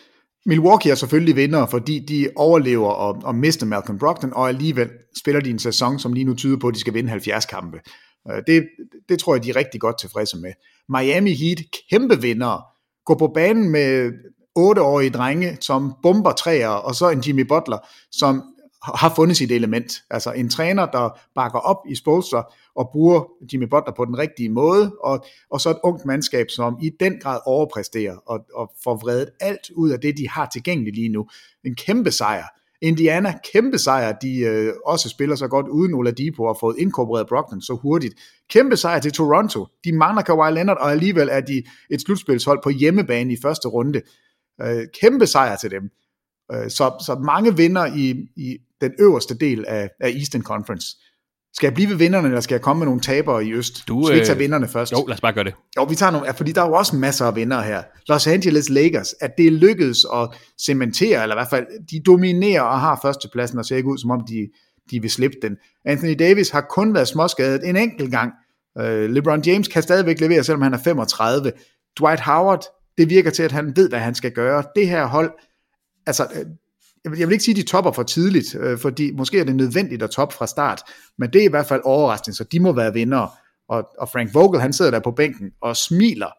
Milwaukee 0.46 0.90
er 0.90 0.94
selvfølgelig 0.94 1.36
vinder, 1.36 1.66
fordi 1.66 1.98
de 1.98 2.28
overlever 2.36 2.88
og, 2.88 3.20
og 3.24 3.34
mister 3.34 3.66
Malcolm 3.66 3.98
Brogdon, 3.98 4.32
og 4.32 4.48
alligevel 4.48 4.88
spiller 5.18 5.40
de 5.40 5.50
en 5.50 5.58
sæson, 5.58 5.98
som 5.98 6.12
lige 6.12 6.24
nu 6.24 6.34
tyder 6.34 6.56
på, 6.58 6.68
at 6.68 6.74
de 6.74 6.80
skal 6.80 6.94
vinde 6.94 7.10
70 7.10 7.46
kampe. 7.46 7.80
Øh, 8.30 8.42
det, 8.46 8.68
det 9.08 9.18
tror 9.18 9.34
jeg, 9.34 9.44
de 9.44 9.50
er 9.50 9.56
rigtig 9.56 9.80
godt 9.80 10.00
tilfredse 10.00 10.36
med. 10.36 10.52
Miami 10.88 11.34
Heat, 11.34 11.58
kæmpe 11.90 12.20
vinder, 12.20 12.64
går 13.06 13.14
på 13.14 13.30
banen 13.34 13.70
med 13.70 14.12
otteårige 14.54 15.10
drenge, 15.10 15.56
som 15.60 15.92
bomber 16.02 16.32
træer, 16.32 16.68
og 16.68 16.94
så 16.94 17.10
en 17.10 17.20
Jimmy 17.26 17.46
Butler, 17.46 17.78
som 18.10 18.42
har 18.84 19.12
fundet 19.16 19.36
sit 19.36 19.52
element. 19.52 20.02
Altså 20.10 20.32
en 20.32 20.48
træner, 20.48 20.86
der 20.86 21.18
bakker 21.34 21.58
op 21.58 21.76
i 21.88 21.94
Spolster 21.94 22.42
og 22.76 22.88
bruger 22.92 23.24
Jimmy 23.52 23.64
Butler 23.64 23.92
på 23.96 24.04
den 24.04 24.18
rigtige 24.18 24.48
måde, 24.48 24.92
og, 25.04 25.24
og 25.50 25.60
så 25.60 25.70
et 25.70 25.78
ungt 25.84 26.06
mandskab, 26.06 26.46
som 26.50 26.78
i 26.82 26.90
den 27.00 27.18
grad 27.20 27.40
overpræsterer 27.46 28.16
og, 28.26 28.40
og 28.54 28.72
får 28.84 28.96
vredet 28.96 29.28
alt 29.40 29.70
ud 29.70 29.90
af 29.90 30.00
det, 30.00 30.16
de 30.16 30.28
har 30.28 30.48
tilgængeligt 30.52 30.96
lige 30.96 31.08
nu. 31.08 31.26
En 31.64 31.74
kæmpe 31.74 32.10
sejr. 32.10 32.44
Indiana, 32.82 33.34
kæmpe 33.52 33.78
sejr, 33.78 34.12
de 34.12 34.38
øh, 34.38 34.72
også 34.86 35.08
spiller 35.08 35.36
så 35.36 35.48
godt 35.48 35.68
uden 35.68 35.94
Oladipo 35.94 36.42
og 36.42 36.48
har 36.48 36.58
fået 36.60 36.76
inkorporeret 36.78 37.26
Brockton 37.26 37.60
så 37.60 37.74
hurtigt. 37.74 38.14
Kæmpe 38.50 38.76
sejr 38.76 39.00
til 39.00 39.12
Toronto. 39.12 39.66
De 39.84 39.92
mangler 39.92 40.22
Kawhi 40.22 40.52
Leonard, 40.54 40.76
og 40.80 40.90
alligevel 40.90 41.28
er 41.32 41.40
de 41.40 41.62
et 41.90 42.00
slutspilshold 42.00 42.60
på 42.62 42.70
hjemmebane 42.70 43.32
i 43.32 43.36
første 43.42 43.68
runde. 43.68 44.00
Øh, 44.62 44.86
kæmpe 45.00 45.26
sejr 45.26 45.56
til 45.56 45.70
dem. 45.70 45.90
Øh, 46.52 46.70
så, 46.70 47.04
så 47.06 47.14
mange 47.24 47.56
vinder 47.56 47.86
i, 47.86 48.28
i 48.36 48.58
den 48.80 48.92
øverste 48.98 49.34
del 49.38 49.64
af, 49.68 49.90
af 50.00 50.08
Eastern 50.08 50.42
Conference. 50.42 50.86
Skal 51.54 51.66
jeg 51.66 51.74
blive 51.74 51.88
ved 51.88 51.96
vinderne, 51.96 52.28
eller 52.28 52.40
skal 52.40 52.54
jeg 52.54 52.62
komme 52.62 52.78
med 52.78 52.86
nogle 52.86 53.00
tabere 53.00 53.44
i 53.44 53.52
øst? 53.52 53.88
Du, 53.88 54.06
skal 54.06 54.20
vi 54.20 54.24
tage 54.24 54.36
øh, 54.36 54.38
vinderne 54.38 54.68
først? 54.68 54.92
Jo, 54.92 55.04
lad 55.06 55.14
os 55.14 55.20
bare 55.20 55.32
gøre 55.32 55.44
det. 55.44 55.54
Jo, 55.76 55.84
vi 55.84 55.94
tager 55.94 56.12
nogle, 56.12 56.34
fordi 56.34 56.52
der 56.52 56.62
er 56.62 56.66
jo 56.66 56.72
også 56.72 56.96
masser 56.96 57.26
af 57.26 57.36
vinder 57.36 57.60
her. 57.60 57.82
Los 58.08 58.26
Angeles 58.26 58.68
Lakers, 58.68 59.14
at 59.20 59.30
det 59.38 59.52
lykkedes 59.52 60.06
at 60.14 60.28
cementere, 60.66 61.22
eller 61.22 61.34
i 61.34 61.38
hvert 61.38 61.50
fald, 61.50 61.66
de 61.90 62.02
dominerer 62.06 62.62
og 62.62 62.80
har 62.80 62.98
førstepladsen, 63.02 63.58
og 63.58 63.64
ser 63.64 63.76
ikke 63.76 63.88
ud, 63.88 63.98
som 63.98 64.10
om 64.10 64.20
de, 64.28 64.48
de 64.90 65.00
vil 65.00 65.10
slippe 65.10 65.36
den. 65.42 65.56
Anthony 65.84 66.14
Davis 66.18 66.50
har 66.50 66.66
kun 66.70 66.94
været 66.94 67.08
småskadet 67.08 67.68
en 67.68 67.76
enkelt 67.76 68.10
gang. 68.10 68.32
Uh, 68.80 68.84
LeBron 68.84 69.42
James 69.42 69.68
kan 69.68 69.82
stadigvæk 69.82 70.20
levere, 70.20 70.44
selvom 70.44 70.62
han 70.62 70.74
er 70.74 70.78
35. 70.78 71.52
Dwight 71.98 72.20
Howard 72.20 72.64
det 72.98 73.10
virker 73.10 73.30
til, 73.30 73.42
at 73.42 73.52
han 73.52 73.76
ved, 73.76 73.88
hvad 73.88 73.98
han 73.98 74.14
skal 74.14 74.32
gøre. 74.32 74.64
Det 74.76 74.88
her 74.88 75.06
hold, 75.06 75.32
altså, 76.06 76.26
øh, 76.34 77.18
jeg 77.18 77.28
vil 77.28 77.32
ikke 77.32 77.44
sige, 77.44 77.52
at 77.52 77.56
de 77.56 77.70
topper 77.70 77.92
for 77.92 78.02
tidligt, 78.02 78.54
øh, 78.54 78.78
fordi 78.78 79.12
måske 79.12 79.38
er 79.40 79.44
det 79.44 79.56
nødvendigt 79.56 80.02
at 80.02 80.10
toppe 80.10 80.34
fra 80.34 80.46
start, 80.46 80.82
men 81.18 81.32
det 81.32 81.40
er 81.40 81.44
i 81.44 81.50
hvert 81.50 81.66
fald 81.66 81.80
overraskende, 81.84 82.36
så 82.36 82.44
de 82.44 82.60
må 82.60 82.72
være 82.72 82.92
vinder. 82.92 83.38
Og, 83.68 83.88
og 83.98 84.08
Frank 84.08 84.34
Vogel, 84.34 84.60
han 84.60 84.72
sidder 84.72 84.90
der 84.90 85.00
på 85.00 85.10
bænken 85.10 85.50
og 85.60 85.76
smiler. 85.76 86.30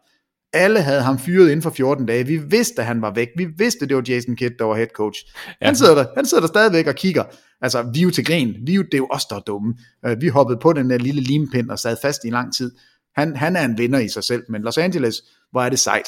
Alle 0.52 0.80
havde 0.80 1.02
ham 1.02 1.18
fyret 1.18 1.44
inden 1.50 1.62
for 1.62 1.70
14 1.70 2.06
dage. 2.06 2.26
Vi 2.26 2.36
vidste, 2.36 2.80
at 2.80 2.86
han 2.86 3.02
var 3.02 3.10
væk. 3.14 3.28
Vi 3.36 3.44
vidste, 3.58 3.86
det 3.86 3.96
var 3.96 4.02
Jason 4.08 4.36
Kidd, 4.36 4.54
der 4.58 4.64
var 4.64 4.74
head 4.74 4.86
coach. 4.86 5.20
Ja. 5.60 5.66
Han, 5.66 5.76
sidder 5.76 5.94
der, 5.94 6.06
han 6.16 6.26
sidder 6.26 6.40
der 6.40 6.48
stadigvæk 6.48 6.86
og 6.86 6.94
kigger. 6.94 7.24
Altså, 7.60 7.82
vi 7.94 7.98
er 7.98 8.02
jo 8.02 8.10
til 8.10 8.24
grin. 8.24 8.54
Vi 8.66 8.72
er 8.72 8.76
jo, 8.76 8.82
det 8.82 8.94
er 8.94 8.98
jo 8.98 9.08
os, 9.10 9.24
der 9.24 9.36
er 9.36 9.40
dumme. 9.40 9.74
Øh, 10.06 10.20
vi 10.20 10.28
hoppede 10.28 10.58
på 10.58 10.72
den 10.72 10.90
der 10.90 10.98
lille 10.98 11.20
limpind 11.20 11.70
og 11.70 11.78
sad 11.78 11.96
fast 12.02 12.24
i 12.24 12.30
lang 12.30 12.54
tid. 12.54 12.72
Han, 13.16 13.36
han 13.36 13.56
er 13.56 13.64
en 13.64 13.78
vinder 13.78 13.98
i 13.98 14.08
sig 14.08 14.24
selv, 14.24 14.42
men 14.48 14.62
Los 14.62 14.78
Angeles, 14.78 15.22
hvor 15.50 15.62
er 15.62 15.68
det 15.68 15.78
sejt. 15.78 16.06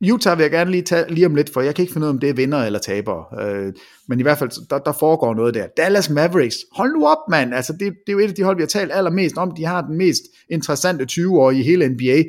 Utah 0.00 0.38
vil 0.38 0.44
jeg 0.44 0.50
gerne 0.50 0.70
lige 0.70 0.82
tage 0.82 1.14
lige 1.14 1.26
om 1.26 1.34
lidt, 1.34 1.52
for 1.52 1.60
jeg 1.60 1.74
kan 1.74 1.82
ikke 1.82 1.92
finde 1.92 2.04
ud 2.04 2.08
af, 2.08 2.12
om 2.12 2.18
det 2.18 2.30
er 2.30 2.34
vinder 2.34 2.58
eller 2.58 2.78
taber. 2.78 3.40
Øh, 3.40 3.72
men 4.08 4.20
i 4.20 4.22
hvert 4.22 4.38
fald, 4.38 4.68
der, 4.70 4.78
der 4.78 4.92
foregår 4.92 5.34
noget 5.34 5.54
der. 5.54 5.66
Dallas 5.76 6.10
Mavericks, 6.10 6.56
hold 6.72 6.92
nu 6.92 7.06
op, 7.06 7.18
mand. 7.30 7.54
Altså, 7.54 7.72
det, 7.72 7.80
det 7.80 8.08
er 8.08 8.12
jo 8.12 8.18
et 8.18 8.28
af 8.28 8.34
de 8.34 8.42
hold, 8.42 8.56
vi 8.56 8.62
har 8.62 8.66
talt 8.66 8.92
allermest 8.92 9.36
om. 9.36 9.52
De 9.56 9.64
har 9.64 9.82
den 9.82 9.96
mest 9.96 10.22
interessante 10.50 11.04
20 11.04 11.40
år 11.40 11.50
i 11.50 11.62
hele 11.62 11.88
NBA. 11.88 12.22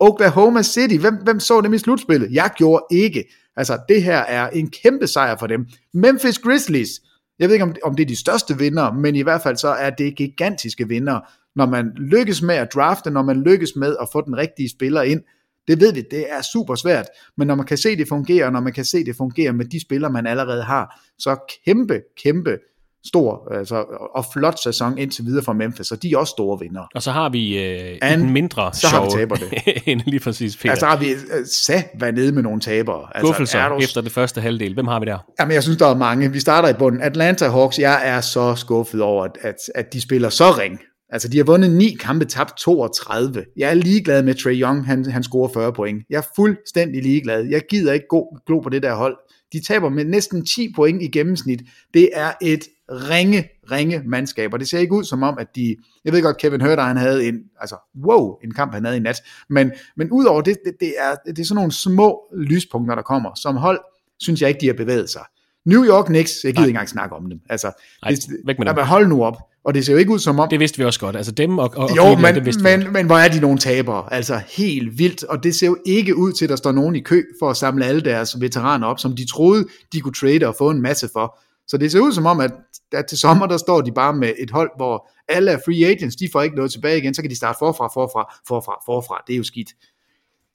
Oklahoma 0.00 0.62
City, 0.62 0.96
hvem, 0.96 1.14
hvem 1.14 1.40
så 1.40 1.60
dem 1.60 1.74
i 1.74 1.78
slutspillet? 1.78 2.32
Jeg 2.32 2.50
gjorde 2.56 2.84
ikke. 2.90 3.24
Altså, 3.56 3.78
det 3.88 4.02
her 4.02 4.18
er 4.18 4.48
en 4.48 4.70
kæmpe 4.70 5.06
sejr 5.06 5.36
for 5.38 5.46
dem. 5.46 5.66
Memphis 5.94 6.38
Grizzlies, 6.38 6.90
jeg 7.38 7.48
ved 7.48 7.54
ikke, 7.54 7.64
om, 7.64 7.74
om 7.84 7.94
det 7.94 8.02
er 8.02 8.06
de 8.06 8.16
største 8.16 8.58
vinder, 8.58 8.92
men 8.92 9.16
i 9.16 9.22
hvert 9.22 9.42
fald 9.42 9.56
så 9.56 9.68
er 9.68 9.90
det 9.90 10.16
gigantiske 10.16 10.88
vinder, 10.88 11.20
når 11.56 11.66
man 11.66 11.92
lykkes 11.96 12.42
med 12.42 12.54
at 12.54 12.68
drafte, 12.74 13.10
når 13.10 13.22
man 13.22 13.42
lykkes 13.42 13.76
med 13.76 13.96
at 14.00 14.08
få 14.12 14.20
den 14.20 14.36
rigtige 14.36 14.70
spiller 14.70 15.02
ind, 15.02 15.20
det 15.68 15.80
ved 15.80 15.92
vi, 15.92 16.02
det 16.10 16.32
er 16.32 16.42
super 16.52 16.74
svært, 16.74 17.06
men 17.36 17.46
når 17.46 17.54
man 17.54 17.66
kan 17.66 17.76
se, 17.76 17.96
det 17.96 18.08
fungerer, 18.08 18.50
når 18.50 18.60
man 18.60 18.72
kan 18.72 18.84
se, 18.84 19.04
det 19.04 19.16
fungerer 19.16 19.52
med 19.52 19.64
de 19.64 19.80
spillere, 19.80 20.12
man 20.12 20.26
allerede 20.26 20.62
har, 20.62 21.00
så 21.18 21.56
kæmpe, 21.64 22.00
kæmpe 22.22 22.58
stor 23.06 23.52
altså, 23.58 23.84
og 24.14 24.24
flot 24.32 24.62
sæson 24.62 24.98
indtil 24.98 25.24
videre 25.24 25.44
for 25.44 25.52
Memphis, 25.52 25.90
og 25.90 26.02
de 26.02 26.12
er 26.12 26.18
også 26.18 26.30
store 26.30 26.58
vinder. 26.60 26.86
Og 26.94 27.02
så 27.02 27.10
har 27.10 27.28
vi 27.28 27.58
øh, 27.58 27.98
And, 28.02 28.22
en 28.22 28.32
mindre 28.32 28.74
så 28.74 28.86
har 28.86 29.04
vi 29.04 29.10
taber 29.10 29.36
det. 29.36 29.52
end 29.90 30.00
lige 30.06 30.20
præcis 30.20 30.56
Peter. 30.56 30.70
Altså 30.70 30.86
har 30.86 30.96
vi 30.96 31.12
uh, 31.12 31.46
sat 31.52 31.86
været 32.00 32.14
nede 32.14 32.32
med 32.32 32.42
nogle 32.42 32.60
tabere. 32.60 33.06
Altså, 33.14 33.26
Guffelser 33.26 33.68
du... 33.68 33.78
efter 33.78 34.00
det 34.00 34.12
første 34.12 34.40
halvdel. 34.40 34.74
Hvem 34.74 34.86
har 34.86 35.00
vi 35.00 35.06
der? 35.06 35.18
Jamen 35.40 35.54
jeg 35.54 35.62
synes, 35.62 35.78
der 35.78 35.86
er 35.86 35.96
mange. 35.96 36.32
Vi 36.32 36.40
starter 36.40 36.68
i 36.68 36.74
bunden. 36.74 37.02
Atlanta 37.02 37.48
Hawks, 37.48 37.78
jeg 37.78 38.00
er 38.04 38.20
så 38.20 38.54
skuffet 38.54 39.02
over, 39.02 39.24
at, 39.24 39.38
at, 39.42 39.56
at 39.74 39.92
de 39.92 40.00
spiller 40.00 40.28
så 40.28 40.50
ring. 40.50 40.80
Altså, 41.10 41.28
de 41.28 41.36
har 41.36 41.44
vundet 41.44 41.70
9 41.70 41.96
kampe, 42.00 42.24
tabt 42.24 42.58
32. 42.58 43.44
Jeg 43.56 43.70
er 43.70 43.74
ligeglad 43.74 44.22
med 44.22 44.34
Trey 44.34 44.60
Young, 44.60 44.86
han, 44.86 45.04
han 45.04 45.22
scorer 45.22 45.48
40 45.48 45.72
point. 45.72 46.04
Jeg 46.10 46.18
er 46.18 46.26
fuldstændig 46.36 47.02
ligeglad. 47.02 47.44
Jeg 47.44 47.62
gider 47.70 47.92
ikke 47.92 48.06
gå 48.08 48.38
glo 48.46 48.60
på 48.60 48.68
det 48.68 48.82
der 48.82 48.94
hold. 48.94 49.16
De 49.52 49.64
taber 49.64 49.88
med 49.88 50.04
næsten 50.04 50.46
10 50.46 50.72
point 50.76 51.02
i 51.02 51.08
gennemsnit. 51.08 51.60
Det 51.94 52.10
er 52.12 52.32
et 52.42 52.64
ringe, 52.90 53.48
ringe 53.70 54.02
mandskab, 54.06 54.52
og 54.52 54.60
det 54.60 54.68
ser 54.68 54.78
ikke 54.78 54.94
ud 54.94 55.04
som 55.04 55.22
om, 55.22 55.38
at 55.38 55.46
de, 55.56 55.76
jeg 56.04 56.12
ved 56.12 56.22
godt, 56.22 56.36
Kevin 56.36 56.60
Herter, 56.60 56.82
han 56.82 56.96
havde 56.96 57.28
en, 57.28 57.34
altså, 57.60 57.76
wow, 58.06 58.36
en 58.44 58.54
kamp, 58.54 58.74
han 58.74 58.84
havde 58.84 58.96
i 58.96 59.00
nat, 59.00 59.16
men, 59.50 59.72
men 59.96 60.10
udover 60.10 60.40
det, 60.40 60.56
det, 60.64 60.74
det, 60.80 60.94
er, 60.98 61.14
det 61.26 61.38
er 61.38 61.44
sådan 61.44 61.54
nogle 61.54 61.72
små 61.72 62.20
lyspunkter, 62.36 62.94
der 62.94 63.02
kommer. 63.02 63.30
Som 63.34 63.56
hold, 63.56 63.80
synes 64.18 64.40
jeg 64.40 64.48
ikke, 64.48 64.60
de 64.60 64.66
har 64.66 64.74
bevæget 64.74 65.10
sig. 65.10 65.22
New 65.66 65.84
York 65.84 66.04
Knicks, 66.06 66.44
jeg 66.44 66.52
gider 66.52 66.60
Nej. 66.60 66.66
ikke 66.66 66.70
engang 66.76 66.88
snakke 66.88 67.16
om 67.16 67.30
dem. 67.30 67.40
Altså, 67.50 67.82
Nej, 68.02 68.10
det, 68.10 68.20
væk 68.46 68.58
med 68.58 68.66
dem. 68.66 68.76
hold 68.76 69.08
nu 69.08 69.24
op. 69.24 69.36
Og 69.66 69.74
det 69.74 69.86
ser 69.86 69.92
jo 69.92 69.98
ikke 69.98 70.12
ud 70.12 70.18
som 70.18 70.40
om... 70.40 70.48
Det 70.48 70.60
vidste 70.60 70.78
vi 70.78 70.84
også 70.84 71.00
godt. 71.00 71.16
Altså 71.16 71.32
dem 71.32 71.58
og, 71.58 71.72
og 71.76 71.96
jo, 71.96 72.14
men, 72.14 72.34
det 72.34 72.44
vidste 72.44 72.62
men, 72.62 72.80
vi 72.80 72.90
men 72.90 73.06
hvor 73.06 73.16
er 73.16 73.28
de 73.28 73.40
nogle 73.40 73.58
tabere? 73.58 74.12
Altså 74.12 74.40
helt 74.48 74.98
vildt. 74.98 75.24
Og 75.24 75.42
det 75.42 75.54
ser 75.54 75.66
jo 75.66 75.76
ikke 75.86 76.16
ud 76.16 76.32
til, 76.32 76.44
at 76.44 76.48
der 76.48 76.56
står 76.56 76.72
nogen 76.72 76.96
i 76.96 77.00
kø 77.00 77.22
for 77.38 77.50
at 77.50 77.56
samle 77.56 77.84
alle 77.84 78.00
deres 78.00 78.40
veteraner 78.40 78.86
op, 78.86 78.98
som 78.98 79.16
de 79.16 79.26
troede, 79.26 79.66
de 79.92 80.00
kunne 80.00 80.14
trade 80.14 80.46
og 80.48 80.54
få 80.58 80.70
en 80.70 80.82
masse 80.82 81.08
for. 81.12 81.38
Så 81.68 81.76
det 81.76 81.92
ser 81.92 82.00
ud 82.00 82.12
som 82.12 82.26
om, 82.26 82.40
at, 82.40 82.52
at 82.92 83.06
til 83.06 83.18
sommer, 83.18 83.46
der 83.46 83.56
står 83.56 83.80
de 83.80 83.92
bare 83.92 84.12
med 84.12 84.32
et 84.38 84.50
hold, 84.50 84.70
hvor 84.76 85.10
alle 85.28 85.50
er 85.50 85.58
free 85.64 85.86
agents, 85.86 86.16
de 86.16 86.28
får 86.32 86.42
ikke 86.42 86.56
noget 86.56 86.72
tilbage 86.72 86.98
igen, 86.98 87.14
så 87.14 87.22
kan 87.22 87.30
de 87.30 87.36
starte 87.36 87.58
forfra, 87.58 87.88
forfra, 87.94 88.34
forfra, 88.48 88.72
forfra. 88.86 89.22
Det 89.26 89.32
er 89.32 89.36
jo 89.36 89.44
skidt. 89.44 89.68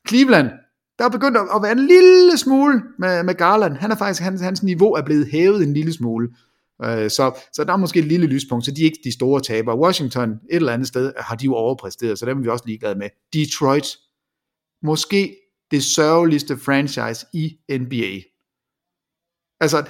Cleveland, 0.07 0.49
der 0.99 1.05
er 1.05 1.09
begyndt 1.09 1.37
at 1.55 1.61
være 1.61 1.71
en 1.71 1.87
lille 1.87 2.37
smule 2.37 2.81
med, 2.99 3.23
med 3.23 3.35
Garland. 3.35 3.75
Han 3.75 3.91
er 3.91 3.95
faktisk, 3.95 4.21
hans, 4.21 4.41
hans 4.41 4.63
niveau 4.63 4.93
er 4.93 5.01
blevet 5.01 5.27
hævet 5.31 5.63
en 5.63 5.73
lille 5.73 5.93
smule. 5.93 6.29
Øh, 6.83 7.09
så, 7.09 7.39
så 7.53 7.63
der 7.63 7.73
er 7.73 7.77
måske 7.77 7.99
et 7.99 8.05
lille 8.05 8.27
lyspunkt, 8.27 8.65
så 8.65 8.71
de 8.71 8.81
er 8.81 8.85
ikke 8.85 8.99
de 9.03 9.13
store 9.13 9.41
tabere. 9.41 9.79
Washington, 9.79 10.31
et 10.31 10.39
eller 10.51 10.73
andet 10.73 10.87
sted, 10.87 11.13
har 11.17 11.35
de 11.35 11.45
jo 11.45 11.55
overpræsteret, 11.55 12.19
så 12.19 12.25
dem 12.25 12.37
er 12.37 12.41
vi 12.41 12.49
også 12.49 12.63
ligeglade 12.67 12.95
med. 12.95 13.09
Detroit, 13.33 13.85
måske 14.83 15.35
det 15.71 15.83
sørgeligste 15.83 16.57
franchise 16.57 17.25
i 17.33 17.57
NBA. 17.71 18.21
Altså, 19.59 19.89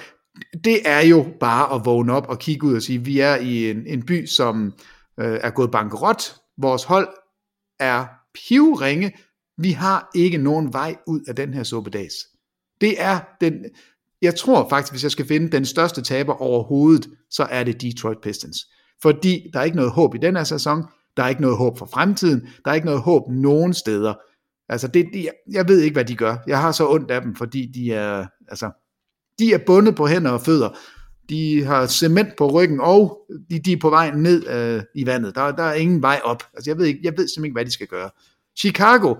det 0.64 0.80
er 0.84 1.00
jo 1.00 1.34
bare 1.40 1.74
at 1.74 1.84
vågne 1.84 2.12
op 2.12 2.28
og 2.28 2.38
kigge 2.38 2.66
ud 2.66 2.74
og 2.74 2.82
sige, 2.82 3.04
vi 3.04 3.20
er 3.20 3.36
i 3.36 3.70
en, 3.70 3.86
en 3.86 4.06
by, 4.06 4.26
som 4.26 4.72
øh, 5.20 5.38
er 5.42 5.50
gået 5.50 5.70
bankerot. 5.70 6.36
Vores 6.58 6.84
hold 6.84 7.08
er 7.80 8.06
pivringe. 8.34 9.12
Vi 9.58 9.70
har 9.70 10.10
ikke 10.14 10.38
nogen 10.38 10.72
vej 10.72 10.96
ud 11.06 11.20
af 11.28 11.36
den 11.36 11.54
her 11.54 11.62
suppedags. 11.62 12.14
Det 12.80 13.02
er 13.02 13.20
den, 13.40 13.64
jeg 14.22 14.34
tror 14.34 14.68
faktisk, 14.68 14.92
hvis 14.92 15.02
jeg 15.02 15.10
skal 15.10 15.26
finde 15.26 15.50
den 15.50 15.64
største 15.64 16.02
taber 16.02 16.42
overhovedet, 16.42 17.08
så 17.30 17.42
er 17.42 17.64
det 17.64 17.82
Detroit 17.82 18.18
Pistons. 18.22 18.56
Fordi 19.02 19.50
der 19.52 19.60
er 19.60 19.64
ikke 19.64 19.76
noget 19.76 19.92
håb 19.92 20.14
i 20.14 20.18
den 20.18 20.36
her 20.36 20.44
sæson, 20.44 20.82
der 21.16 21.22
er 21.22 21.28
ikke 21.28 21.42
noget 21.42 21.56
håb 21.56 21.78
for 21.78 21.86
fremtiden, 21.86 22.48
der 22.64 22.70
er 22.70 22.74
ikke 22.74 22.86
noget 22.86 23.00
håb 23.00 23.22
nogen 23.30 23.74
steder. 23.74 24.14
Altså, 24.68 24.88
det, 24.88 25.28
jeg 25.50 25.68
ved 25.68 25.80
ikke, 25.80 25.94
hvad 25.94 26.04
de 26.04 26.16
gør. 26.16 26.36
Jeg 26.46 26.60
har 26.60 26.72
så 26.72 26.88
ondt 26.88 27.10
af 27.10 27.22
dem, 27.22 27.36
fordi 27.36 27.66
de 27.74 27.92
er, 27.92 28.26
altså, 28.48 28.70
de 29.38 29.52
er 29.54 29.58
bundet 29.66 29.96
på 29.96 30.06
hænder 30.06 30.30
og 30.30 30.40
fødder. 30.40 30.78
de 31.28 31.64
har 31.64 31.86
cement 31.86 32.28
på 32.38 32.50
ryggen, 32.50 32.80
og 32.80 33.18
de, 33.50 33.58
de 33.58 33.72
er 33.72 33.76
på 33.80 33.90
vej 33.90 34.10
ned 34.10 34.48
øh, 34.48 34.82
i 34.94 35.06
vandet. 35.06 35.34
Der, 35.34 35.52
der 35.52 35.62
er 35.62 35.74
ingen 35.74 36.02
vej 36.02 36.20
op. 36.24 36.42
Altså, 36.54 36.70
jeg 36.70 36.78
ved, 36.78 36.86
ikke, 36.86 37.00
jeg 37.02 37.12
ved 37.12 37.28
simpelthen 37.28 37.44
ikke, 37.44 37.54
hvad 37.54 37.64
de 37.64 37.70
skal 37.70 37.86
gøre. 37.86 38.10
Chicago, 38.58 39.14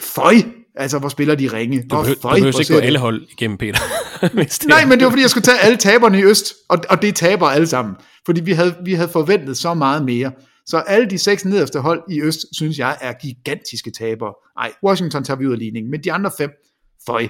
føj, 0.00 0.34
altså 0.76 0.98
hvor 0.98 1.08
spiller 1.08 1.34
de 1.34 1.48
ringe. 1.52 1.82
Du, 1.82 1.88
behøver, 1.88 2.14
du 2.14 2.28
behøver 2.28 2.60
ikke 2.60 2.74
gå 2.74 2.78
alle 2.78 2.98
hold 2.98 3.22
igennem, 3.30 3.58
Peter. 3.58 3.78
Nej, 4.68 4.84
men 4.84 4.98
det 4.98 5.04
var 5.04 5.10
fordi, 5.10 5.22
jeg 5.22 5.30
skulle 5.30 5.44
tage 5.44 5.58
alle 5.58 5.76
taberne 5.76 6.18
i 6.18 6.24
øst, 6.24 6.54
og, 6.68 6.78
og 6.90 7.02
det 7.02 7.08
er 7.08 7.12
taber 7.12 7.46
alle 7.46 7.66
sammen. 7.66 7.94
Fordi 8.26 8.40
vi 8.40 8.52
havde, 8.52 8.76
vi 8.84 8.94
havde 8.94 9.08
forventet 9.08 9.58
så 9.58 9.74
meget 9.74 10.04
mere. 10.04 10.32
Så 10.66 10.78
alle 10.78 11.10
de 11.10 11.18
seks 11.18 11.44
nederste 11.44 11.80
hold 11.80 12.02
i 12.10 12.20
øst, 12.20 12.38
synes 12.52 12.78
jeg, 12.78 12.98
er 13.00 13.12
gigantiske 13.12 13.90
tabere. 13.90 14.34
Nej, 14.56 14.72
Washington 14.84 15.24
tager 15.24 15.38
vi 15.38 15.46
ud 15.46 15.52
af 15.52 15.58
ligningen, 15.58 15.90
men 15.90 16.04
de 16.04 16.12
andre 16.12 16.30
fem, 16.38 16.50
føj. 17.06 17.28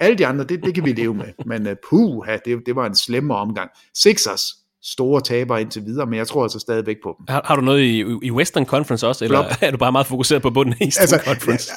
Alle 0.00 0.18
de 0.18 0.26
andre, 0.26 0.44
det, 0.44 0.64
det 0.64 0.74
kan 0.74 0.84
vi 0.84 0.92
leve 0.92 1.14
med. 1.14 1.26
Men 1.46 1.66
uh, 1.66 1.72
puh, 1.90 2.26
det, 2.44 2.62
det 2.66 2.76
var 2.76 2.86
en 2.86 2.94
slemmere 2.94 3.38
omgang. 3.38 3.70
Sixers, 3.94 4.42
store 4.82 5.20
tabere 5.20 5.60
indtil 5.60 5.82
videre, 5.86 6.06
men 6.06 6.18
jeg 6.18 6.26
tror 6.26 6.42
altså 6.42 6.58
stadigvæk 6.58 6.96
på 7.02 7.14
dem. 7.18 7.26
Har, 7.28 7.42
har 7.44 7.56
du 7.56 7.62
noget 7.62 7.80
i, 7.80 8.04
i 8.22 8.30
Western 8.30 8.66
Conference 8.66 9.06
også, 9.06 9.24
eller 9.24 9.42
Flop. 9.42 9.58
er 9.60 9.70
du 9.70 9.76
bare 9.76 9.92
meget 9.92 10.06
fokuseret 10.06 10.42
på 10.42 10.50
bunden 10.50 10.74
af 10.80 10.84
Eastern 10.84 11.02
altså, 11.02 11.20
Conference? 11.24 11.72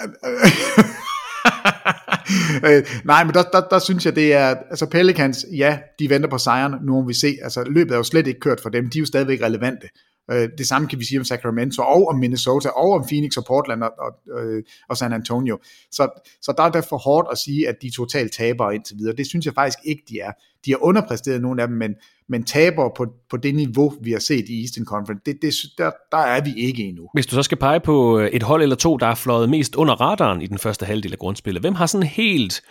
Øh, 2.70 2.86
nej, 3.06 3.24
men 3.24 3.34
der, 3.34 3.44
der, 3.44 3.62
der 3.72 3.80
synes 3.80 4.06
jeg, 4.06 4.16
det 4.16 4.34
er, 4.34 4.56
altså 4.70 4.86
Pelicans, 4.86 5.46
ja, 5.58 5.80
de 6.00 6.10
venter 6.10 6.30
på 6.30 6.38
sejren, 6.38 6.76
nu 6.82 6.94
må 6.94 7.08
vi 7.08 7.14
se, 7.14 7.38
altså 7.44 7.64
løbet 7.64 7.92
er 7.92 7.98
jo 7.98 8.04
slet 8.04 8.28
ikke 8.28 8.40
kørt 8.40 8.60
for 8.60 8.70
dem, 8.70 8.90
de 8.90 8.98
er 8.98 9.02
jo 9.02 9.06
stadigvæk 9.06 9.42
relevante. 9.42 9.88
Øh, 10.32 10.50
det 10.58 10.68
samme 10.68 10.88
kan 10.88 11.00
vi 11.00 11.06
sige 11.06 11.20
om 11.20 11.26
Sacramento, 11.26 11.82
og 11.82 12.08
om 12.08 12.20
Minnesota, 12.20 12.70
og 12.70 12.92
om 12.92 13.06
Phoenix 13.08 13.38
og 13.38 13.46
Portland 13.46 13.84
og, 13.84 13.92
og, 14.00 14.44
øh, 14.44 14.64
og 14.90 14.98
San 14.98 15.14
Antonio. 15.14 15.58
Så, 15.92 16.22
så 16.42 16.54
der 16.58 16.64
er 16.64 16.70
det 16.70 16.86
for 16.86 16.98
hårdt 16.98 17.28
at 17.32 17.38
sige, 17.38 17.70
at 17.70 17.76
de 17.82 17.88
er 17.88 17.92
totalt 17.92 18.34
tabere 18.34 18.76
indtil 18.76 18.98
videre. 18.98 19.16
Det 19.16 19.28
synes 19.28 19.46
jeg 19.46 19.54
faktisk 19.54 19.80
ikke, 19.84 20.04
de 20.10 20.20
er. 20.20 20.32
De 20.66 20.72
har 20.72 20.84
underpræsteret 20.84 21.42
nogle 21.42 21.62
af 21.62 21.68
dem, 21.68 21.78
men, 21.78 21.96
men 22.30 22.44
taber 22.44 22.90
på, 22.98 23.06
på 23.30 23.38
det 23.38 23.56
niveau, 23.56 23.94
vi 24.02 24.12
har 24.12 24.20
set 24.20 24.46
i 24.50 24.62
Eastern 24.62 24.86
Conference, 24.86 25.22
det, 25.26 25.36
det, 25.42 25.54
der, 25.78 25.92
der 26.12 26.18
er 26.18 26.42
vi 26.44 26.54
ikke 26.58 26.84
endnu. 26.84 27.10
Hvis 27.14 27.26
du 27.26 27.36
så 27.36 27.44
skal 27.44 27.58
pege 27.58 27.80
på 27.80 28.18
et 28.32 28.44
hold 28.44 28.62
eller 28.62 28.76
to, 28.76 28.98
der 28.98 29.08
er 29.08 29.16
fløjet 29.16 29.50
mest 29.50 29.76
under 29.76 29.94
radaren 29.94 30.42
i 30.42 30.48
den 30.48 30.58
første 30.58 30.86
halvdel 30.86 31.12
af 31.12 31.20
grundspillet, 31.20 31.64
hvem 31.64 31.76
har 31.76 31.86
sådan 31.86 32.08
helt 32.08 32.62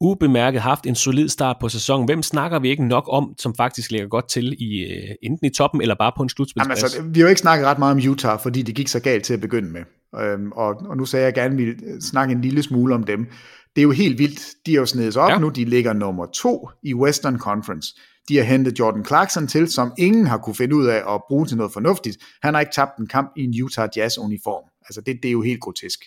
ubemærket 0.00 0.60
haft 0.60 0.86
en 0.86 0.94
solid 0.94 1.28
start 1.28 1.56
på 1.60 1.68
sæsonen? 1.68 2.06
Hvem 2.06 2.22
snakker 2.22 2.58
vi 2.58 2.68
ikke 2.68 2.88
nok 2.88 3.04
om, 3.08 3.34
som 3.38 3.54
faktisk 3.54 3.90
ligger 3.90 4.08
godt 4.08 4.28
til 4.28 4.56
i 4.58 4.78
øh, 4.78 5.14
enten 5.22 5.46
i 5.46 5.50
toppen 5.50 5.80
eller 5.80 5.94
bare 5.94 6.12
på 6.16 6.22
en 6.22 6.28
slutspilsplads? 6.28 6.82
altså, 6.82 7.02
vi 7.02 7.20
har 7.20 7.26
jo 7.26 7.28
ikke 7.28 7.40
snakket 7.40 7.66
ret 7.66 7.78
meget 7.78 7.92
om 7.92 8.10
Utah, 8.10 8.38
fordi 8.40 8.62
det 8.62 8.74
gik 8.74 8.88
så 8.88 9.00
galt 9.00 9.24
til 9.24 9.34
at 9.34 9.40
begynde 9.40 9.70
med. 9.70 9.82
Øhm, 10.20 10.52
og, 10.52 10.82
og 10.88 10.96
nu 10.96 11.04
sagde 11.04 11.22
jeg, 11.22 11.28
at 11.28 11.36
jeg 11.36 11.44
gerne 11.44 11.56
ville 11.56 12.00
snakke 12.00 12.32
en 12.32 12.40
lille 12.40 12.62
smule 12.62 12.94
om 12.94 13.04
dem. 13.04 13.26
Det 13.76 13.80
er 13.80 13.82
jo 13.82 13.90
helt 13.90 14.18
vildt. 14.18 14.40
De 14.66 14.72
er 14.72 14.76
jo 14.76 14.86
snedet 14.86 15.16
op 15.16 15.30
ja. 15.30 15.38
nu. 15.38 15.48
De 15.48 15.64
ligger 15.64 15.92
nummer 15.92 16.26
to 16.26 16.68
i 16.82 16.94
Western 16.94 17.38
Conference. 17.38 17.94
De 18.28 18.36
har 18.36 18.44
hentet 18.44 18.78
Jordan 18.78 19.04
Clarkson 19.04 19.46
til, 19.46 19.68
som 19.68 19.92
ingen 19.98 20.26
har 20.26 20.38
kunne 20.38 20.54
finde 20.54 20.76
ud 20.76 20.86
af 20.86 21.14
at 21.14 21.20
bruge 21.28 21.46
til 21.46 21.56
noget 21.56 21.72
fornuftigt. 21.72 22.18
Han 22.42 22.54
har 22.54 22.60
ikke 22.60 22.72
tabt 22.72 22.98
en 22.98 23.06
kamp 23.06 23.32
i 23.36 23.44
en 23.44 23.62
Utah 23.62 23.88
Jazz 23.96 24.18
uniform. 24.18 24.64
Altså 24.86 25.00
det, 25.00 25.18
det 25.22 25.28
er 25.28 25.32
jo 25.32 25.42
helt 25.42 25.60
grotesk. 25.60 26.00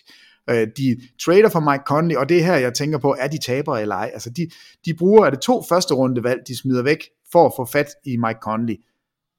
Øh, 0.50 0.66
de 0.76 1.00
trader 1.24 1.48
for 1.48 1.60
Mike 1.60 1.82
Conley, 1.86 2.16
og 2.16 2.28
det 2.28 2.38
er 2.38 2.42
her, 2.42 2.56
jeg 2.56 2.74
tænker 2.74 2.98
på, 2.98 3.16
er 3.18 3.28
de 3.28 3.38
tabere 3.38 3.82
eller 3.82 3.94
ej? 3.94 4.10
Altså 4.12 4.30
de, 4.30 4.50
de 4.84 4.94
bruger, 4.94 5.26
er 5.26 5.30
det 5.30 5.40
to 5.40 5.64
første 5.68 5.94
rundevalg, 5.94 6.40
de 6.48 6.58
smider 6.58 6.82
væk 6.82 6.98
for 7.32 7.46
at 7.46 7.52
få 7.56 7.64
fat 7.64 7.88
i 8.04 8.16
Mike 8.16 8.38
Conley. 8.42 8.76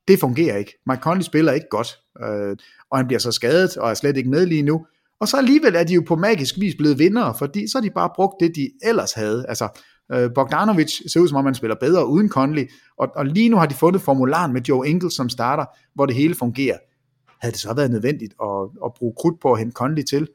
Det 0.08 0.20
fungerer 0.20 0.58
ikke. 0.58 0.74
Mike 0.86 1.02
Conley 1.02 1.24
spiller 1.24 1.52
ikke 1.52 1.68
godt, 1.72 2.00
øh, 2.24 2.58
og 2.92 2.98
han 2.98 3.08
bliver 3.08 3.20
så 3.20 3.32
skadet 3.32 3.78
og 3.78 3.90
er 3.90 3.94
slet 3.94 4.18
ikke 4.18 4.30
med 4.30 4.46
lige 4.46 4.64
nu. 4.64 4.86
Og 5.20 5.28
så 5.28 5.38
alligevel 5.38 5.76
er 5.76 5.84
de 5.84 5.94
jo 5.94 6.04
på 6.08 6.16
magisk 6.16 6.60
vis 6.60 6.76
blevet 6.76 7.00
vindere, 7.00 7.36
fordi 7.38 7.68
så 7.68 7.78
har 7.78 7.82
de 7.82 7.90
bare 7.90 8.10
brugt 8.16 8.36
det, 8.40 8.56
de 8.56 8.70
ellers 8.84 9.14
havde. 9.14 9.46
Altså, 9.50 9.82
øh, 10.14 10.30
Bogdanovic 10.36 11.12
ser 11.12 11.20
ud 11.20 11.28
som 11.28 11.38
om, 11.38 11.46
han 11.46 11.56
spiller 11.56 11.76
bedre 11.76 12.08
uden 12.08 12.30
Conley, 12.30 12.72
og, 12.98 13.08
og 13.16 13.26
lige 13.26 13.50
nu 13.50 13.58
har 13.58 13.66
de 13.66 13.76
fundet 13.76 14.02
formularen 14.02 14.54
med 14.54 14.62
Joe 14.62 14.88
Ingles 14.88 15.14
som 15.14 15.30
starter, 15.30 15.66
hvor 15.96 16.06
det 16.06 16.16
hele 16.16 16.36
fungerer. 16.36 16.78
Havde 17.42 17.52
det 17.52 17.62
så 17.62 17.74
været 17.74 17.92
nødvendigt 17.92 18.34
at, 18.44 18.70
at 18.86 18.92
bruge 18.98 19.14
krudt 19.20 19.40
på 19.42 19.54
at 19.54 19.60
hente 19.60 19.74
Conley 19.74 20.04
til? 20.04 20.28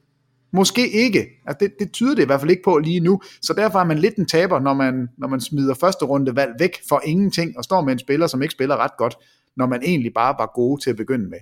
Måske 0.53 0.91
ikke. 0.91 1.27
Altså 1.47 1.59
det, 1.61 1.73
det 1.79 1.93
tyder 1.93 2.15
det 2.15 2.23
i 2.23 2.27
hvert 2.27 2.41
fald 2.41 2.51
ikke 2.51 2.63
på 2.65 2.79
lige 2.79 3.01
nu. 3.01 3.21
Så 3.43 3.53
derfor 3.53 3.79
er 3.79 3.85
man 3.85 3.99
lidt 3.99 4.17
en 4.17 4.27
taber, 4.27 4.61
når 4.61 4.75
man, 4.75 5.09
når 5.19 5.29
man 5.29 5.41
smider 5.41 5.75
første 5.75 6.05
runde 6.05 6.37
valg 6.37 6.53
væk 6.59 6.77
for 6.89 7.03
ingenting, 7.05 7.59
og 7.59 7.65
står 7.65 7.81
med 7.81 7.93
en 7.93 7.99
spiller, 7.99 8.27
som 8.27 8.43
ikke 8.43 8.53
spiller 8.53 8.77
ret 8.77 8.97
godt, 8.99 9.17
når 9.57 9.67
man 9.67 9.83
egentlig 9.83 10.13
bare 10.15 10.35
var 10.39 10.51
gode 10.55 10.83
til 10.83 10.91
at 10.91 10.97
begynde 10.97 11.29
med. 11.31 11.39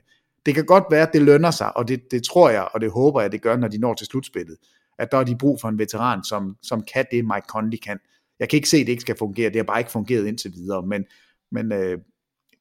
Det 0.47 0.55
kan 0.55 0.67
godt 0.67 0.85
være, 0.91 1.07
at 1.07 1.13
det 1.13 1.23
lønner 1.23 1.51
sig, 1.51 1.77
og 1.77 1.89
det, 1.89 2.01
det 2.11 2.23
tror 2.23 2.51
jeg, 2.51 2.69
og 2.75 2.81
det 2.81 2.91
håber 2.91 3.21
jeg, 3.21 3.33
det 3.33 3.43
gør, 3.43 3.57
når 3.57 3.69
de 3.69 3.79
når 3.79 3.95
til 3.95 4.07
slutspillet. 4.07 4.57
At 4.99 5.09
der 5.13 5.19
er 5.19 5.25
de 5.25 5.37
brug 5.37 5.61
for 5.61 5.69
en 5.69 5.79
veteran, 5.79 6.25
som, 6.25 6.57
som 6.63 6.85
kan 6.95 7.07
det, 7.11 7.25
Mike 7.25 7.47
Conley 7.49 7.79
kan. 7.79 7.99
Jeg 8.41 8.49
kan 8.49 8.57
ikke 8.57 8.69
se, 8.69 8.77
at 8.77 8.87
det 8.87 8.93
ikke 8.93 9.01
skal 9.01 9.17
fungere. 9.19 9.49
Det 9.49 9.57
har 9.57 9.63
bare 9.65 9.81
ikke 9.81 9.91
fungeret 9.91 10.27
indtil 10.27 10.53
videre. 10.53 10.83
Men, 10.83 11.05
men 11.53 11.73
øh, 11.73 11.99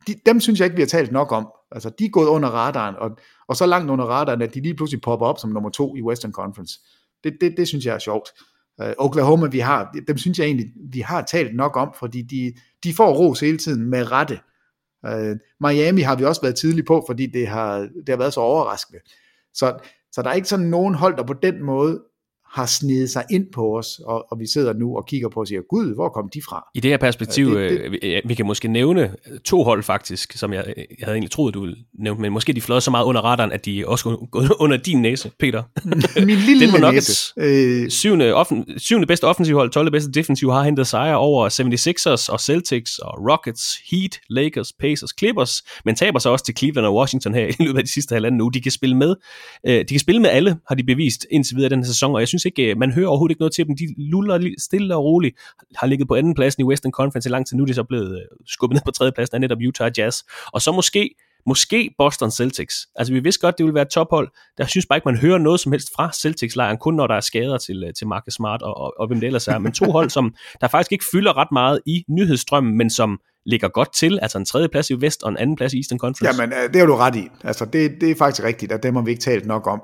de, 0.08 0.16
dem 0.26 0.40
synes 0.40 0.60
jeg 0.60 0.66
ikke, 0.66 0.76
vi 0.76 0.82
har 0.82 0.88
talt 0.88 1.12
nok 1.12 1.32
om. 1.32 1.48
Altså, 1.72 1.92
de 2.00 2.06
er 2.06 2.10
gået 2.10 2.28
under 2.28 2.50
radaren, 2.50 2.96
og, 2.96 3.18
og 3.48 3.56
så 3.56 3.66
langt 3.66 3.92
under 3.92 4.06
radaren, 4.06 4.42
at 4.42 4.54
de 4.54 4.62
lige 4.62 4.76
pludselig 4.76 5.02
popper 5.02 5.26
op 5.26 5.40
som 5.40 5.50
nummer 5.50 5.70
to 5.70 5.96
i 5.96 6.02
Western 6.02 6.32
Conference. 6.32 6.80
Det, 7.24 7.38
det, 7.42 7.54
det 7.58 7.68
synes 7.68 7.86
jeg 7.86 7.96
er 7.96 8.00
sjovt. 8.00 8.30
Øh, 8.82 8.94
Oklahoma, 8.98 9.48
vi 9.48 9.60
har, 9.60 9.96
dem 10.08 10.18
synes 10.18 10.40
jeg 10.40 10.46
egentlig, 10.46 10.68
vi 10.92 11.00
har 11.00 11.22
talt 11.22 11.56
nok 11.56 11.78
om, 11.78 11.94
fordi 12.00 12.22
de, 12.22 12.54
de 12.84 12.94
får 12.94 13.14
ros 13.14 13.40
hele 13.40 13.58
tiden 13.58 13.90
med 13.90 14.12
rette. 14.12 14.40
Øh, 15.06 15.36
Miami 15.60 16.02
har 16.02 16.16
vi 16.16 16.24
også 16.24 16.42
været 16.42 16.56
tidligt 16.56 16.88
på, 16.88 17.04
fordi 17.08 17.26
det 17.26 17.48
har, 17.48 17.78
det 17.80 18.10
har 18.10 18.18
været 18.18 18.34
så 18.34 18.40
overraskende. 18.40 19.00
Så, 19.54 19.78
så 20.12 20.22
der 20.22 20.30
er 20.30 20.34
ikke 20.34 20.48
sådan 20.48 20.66
nogen 20.66 20.96
hold, 20.96 21.18
der 21.18 21.24
på 21.24 21.34
den 21.34 21.64
måde 21.64 22.04
har 22.52 22.66
snedet 22.66 23.10
sig 23.10 23.24
ind 23.32 23.46
på 23.54 23.78
os, 23.78 24.02
og, 24.06 24.26
og 24.32 24.40
vi 24.40 24.48
sidder 24.48 24.74
nu 24.74 24.98
og 24.98 25.06
kigger 25.06 25.30
på 25.30 25.40
og 25.40 25.48
siger, 25.48 25.62
gud, 25.70 25.96
hvor 25.96 26.10
kom 26.10 26.30
de 26.34 26.42
fra? 26.50 26.68
I 26.76 26.80
det 26.80 26.92
her 26.92 26.98
perspektiv, 26.98 27.56
det, 27.56 27.92
det, 27.92 28.00
øh, 28.04 28.22
vi 28.26 28.34
kan 28.34 28.46
måske 28.46 28.68
nævne 28.68 29.16
to 29.46 29.64
hold 29.64 29.84
faktisk, 29.84 30.34
som 30.34 30.54
jeg, 30.54 30.74
jeg 30.78 30.86
havde 31.04 31.16
egentlig 31.16 31.32
troet, 31.32 31.54
du 31.54 31.62
ville 31.62 31.76
nævne, 32.00 32.22
men 32.22 32.34
måske 32.34 32.54
de 32.54 32.62
fløj 32.62 32.80
så 32.80 32.92
meget 32.92 33.06
under 33.06 33.22
radaren, 33.22 33.52
at 33.52 33.66
de 33.66 33.84
også 33.88 34.28
gået 34.32 34.52
under 34.60 34.78
din 34.78 35.02
næse, 35.02 35.32
Peter. 35.40 35.64
Min 36.26 36.38
lille 36.38 36.66
Den 36.66 36.82
var 36.82 36.92
næse. 36.92 37.34
Øh... 37.38 37.90
Syvende, 37.90 38.34
offen, 38.34 38.66
syvende 38.78 39.08
bedste 39.08 39.26
offensiv 39.26 39.56
hold, 39.56 39.72
12. 39.72 39.92
bedste 39.92 40.12
defensiv, 40.12 40.52
har 40.52 40.64
hentet 40.64 40.88
sejre 40.88 41.18
over 41.18 41.50
76ers 41.50 42.32
og 42.34 42.40
Celtics 42.40 43.00
og 43.00 43.32
Rockets, 43.32 43.64
Heat, 43.92 44.20
Lakers, 44.30 44.74
Pacers, 44.80 45.10
Clippers, 45.20 45.62
men 45.86 45.96
taber 45.96 46.20
så 46.20 46.30
også 46.30 46.46
til 46.46 46.58
Cleveland 46.58 46.88
og 46.88 46.96
Washington 46.96 47.34
her 47.34 47.48
i 47.48 47.64
løbet 47.64 47.78
af 47.78 47.84
de 47.84 47.92
sidste 47.92 48.14
halvanden 48.14 48.42
uge. 48.42 48.54
De 48.54 48.62
kan 48.62 48.72
spille 48.72 48.98
med, 48.98 49.16
øh, 49.68 49.80
de 49.80 49.86
kan 49.86 50.00
spille 50.00 50.22
med 50.22 50.30
alle, 50.30 50.58
har 50.68 50.76
de 50.76 50.84
bevist 50.84 51.26
indtil 51.32 51.56
videre 51.56 51.70
den 51.70 51.80
her 51.80 51.86
sæson, 51.86 52.14
og 52.16 52.20
jeg 52.20 52.28
synes 52.28 52.39
synes 52.40 52.46
ikke, 52.46 52.72
øh, 52.72 52.78
man 52.78 52.92
hører 52.92 53.08
overhovedet 53.08 53.32
ikke 53.32 53.42
noget 53.42 53.54
til 53.54 53.68
dem. 53.68 53.76
De 53.78 53.86
luller 53.98 54.54
stille 54.58 54.96
og 54.96 55.04
roligt, 55.04 55.36
har 55.76 55.88
ligget 55.88 56.08
på 56.08 56.16
anden 56.16 56.34
pladsen 56.34 56.62
i 56.62 56.64
Western 56.64 56.92
Conference 56.92 57.30
i 57.30 57.32
lang 57.32 57.48
tid. 57.48 57.58
Nu 57.58 57.64
er 57.64 57.68
de 57.68 57.74
så 57.74 57.84
blevet 57.84 58.12
øh, 58.16 58.26
skubbet 58.48 58.76
ned 58.76 58.82
på 58.86 58.92
tredje 58.92 59.12
pladsen 59.12 59.36
af 59.36 59.42
netop 59.42 59.58
Utah 59.68 59.92
Jazz. 59.98 60.24
Og 60.54 60.62
så 60.62 60.72
måske 60.72 61.16
måske 61.46 61.96
Boston 61.98 62.32
Celtics. 62.32 62.76
Altså 62.96 63.14
vi 63.14 63.20
vidste 63.20 63.42
godt, 63.42 63.58
det 63.58 63.66
ville 63.66 63.76
være 63.76 63.82
et 63.82 63.90
tophold. 63.90 64.30
Der 64.58 64.66
synes 64.66 64.86
bare 64.86 64.98
ikke, 64.98 65.08
man 65.08 65.18
hører 65.18 65.38
noget 65.38 65.60
som 65.60 65.72
helst 65.72 65.90
fra 65.96 66.12
Celtics-lejren, 66.14 66.78
kun 66.78 66.94
når 66.96 67.08
der 67.08 67.16
er 67.16 67.20
skader 67.20 67.58
til, 67.58 67.84
øh, 67.84 67.94
til 67.94 68.08
Marcus 68.08 68.34
Smart 68.34 68.62
og, 68.62 68.78
og, 68.78 68.94
og 69.00 69.08
hvem 69.08 69.20
det 69.20 69.28
ellers 69.28 69.48
er. 69.48 69.58
Men 69.58 69.72
to 69.72 69.92
hold, 69.98 70.10
som 70.10 70.34
der 70.62 70.68
faktisk 70.68 70.92
ikke 70.92 71.06
fylder 71.12 71.38
ret 71.38 71.52
meget 71.52 71.80
i 71.86 72.04
nyhedsstrømmen, 72.10 72.78
men 72.78 72.90
som 72.90 73.20
ligger 73.46 73.68
godt 73.68 73.94
til, 73.94 74.20
altså 74.22 74.38
en 74.38 74.46
tredje 74.46 74.70
plads 74.70 74.90
i 74.90 75.02
Vest 75.02 75.24
og 75.24 75.30
en 75.30 75.38
anden 75.38 75.56
plads 75.56 75.74
i 75.74 75.78
Eastern 75.78 76.00
Conference. 76.00 76.42
Jamen, 76.42 76.58
det 76.74 76.80
har 76.80 76.86
du 76.86 76.96
ret 76.96 77.16
i. 77.16 77.28
Altså, 77.44 77.66
det, 77.66 78.02
det 78.02 78.12
er 78.12 78.16
faktisk 78.16 78.44
rigtigt, 78.48 78.72
at 78.72 78.84
dem 78.84 78.96
har 78.96 79.04
vi 79.04 79.12
ikke 79.12 79.22
talt 79.22 79.46
nok 79.46 79.68
om. 79.68 79.82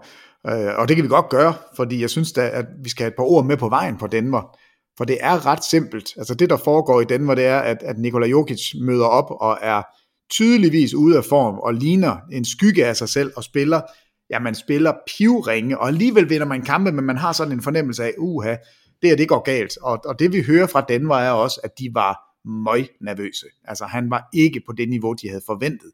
Øh, 0.50 0.74
og 0.78 0.88
det 0.88 0.96
kan 0.96 1.04
vi 1.04 1.10
godt 1.10 1.30
gøre, 1.30 1.54
fordi 1.76 2.02
jeg 2.02 2.10
synes 2.10 2.32
da, 2.32 2.50
at 2.54 2.66
vi 2.84 2.90
skal 2.90 3.04
have 3.04 3.10
et 3.10 3.16
par 3.16 3.24
ord 3.24 3.46
med 3.46 3.58
på 3.58 3.70
vejen 3.70 3.98
på 3.98 4.08
Denver. 4.08 4.58
For 4.98 5.06
det 5.06 5.18
er 5.22 5.46
ret 5.46 5.64
simpelt. 5.64 6.10
Altså 6.18 6.36
det, 6.36 6.50
der 6.50 6.58
foregår 6.58 7.02
i 7.02 7.06
Denver, 7.06 7.36
det 7.36 7.46
er, 7.46 7.60
at, 7.60 7.78
at 7.82 7.98
Nikola 7.98 8.28
Jokic 8.28 8.72
møder 8.82 9.06
op 9.06 9.32
og 9.42 9.58
er 9.62 9.82
tydeligvis 10.30 10.94
ude 10.94 11.18
af 11.18 11.26
form 11.26 11.60
og 11.60 11.74
ligner 11.74 12.18
en 12.32 12.46
skygge 12.46 12.86
af 12.86 12.96
sig 12.96 13.10
selv 13.10 13.32
og 13.36 13.44
spiller, 13.44 13.82
ja, 14.30 14.40
man 14.40 14.56
spiller 14.56 14.94
pivringe, 15.18 15.80
og 15.80 15.88
alligevel 15.88 16.30
vinder 16.30 16.48
man 16.48 16.62
kampe, 16.62 16.92
men 16.92 17.06
man 17.06 17.18
har 17.18 17.32
sådan 17.32 17.54
en 17.54 17.62
fornemmelse 17.62 18.04
af, 18.04 18.14
uha, 18.18 18.56
det 19.02 19.12
er 19.12 19.16
det 19.16 19.30
går 19.30 19.44
galt. 19.44 19.78
Og, 19.82 20.02
og 20.06 20.20
det 20.20 20.34
vi 20.34 20.42
hører 20.42 20.68
fra 20.68 20.86
Denver 20.90 21.16
er 21.16 21.32
også, 21.32 21.60
at 21.64 21.80
de 21.80 21.90
var 21.94 22.20
møg 22.46 22.88
nervøse. 23.02 23.46
Altså 23.64 23.86
han 23.86 24.10
var 24.10 24.30
ikke 24.34 24.62
på 24.66 24.74
det 24.74 24.90
niveau, 24.90 25.14
de 25.14 25.30
havde 25.30 25.42
forventet. 25.46 25.92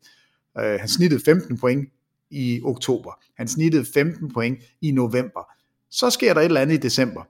Øh, 0.59 0.79
han 0.79 0.87
snittede 0.87 1.21
15 1.25 1.57
point 1.59 1.89
i 2.31 2.61
oktober. 2.63 3.11
Han 3.37 3.47
snittede 3.47 3.85
15 3.93 4.33
point 4.33 4.59
i 4.81 4.91
november. 4.91 5.51
Så 5.91 6.09
sker 6.09 6.33
der 6.33 6.41
et 6.41 6.45
eller 6.45 6.61
andet 6.61 6.75
i 6.75 6.77
december. 6.77 7.21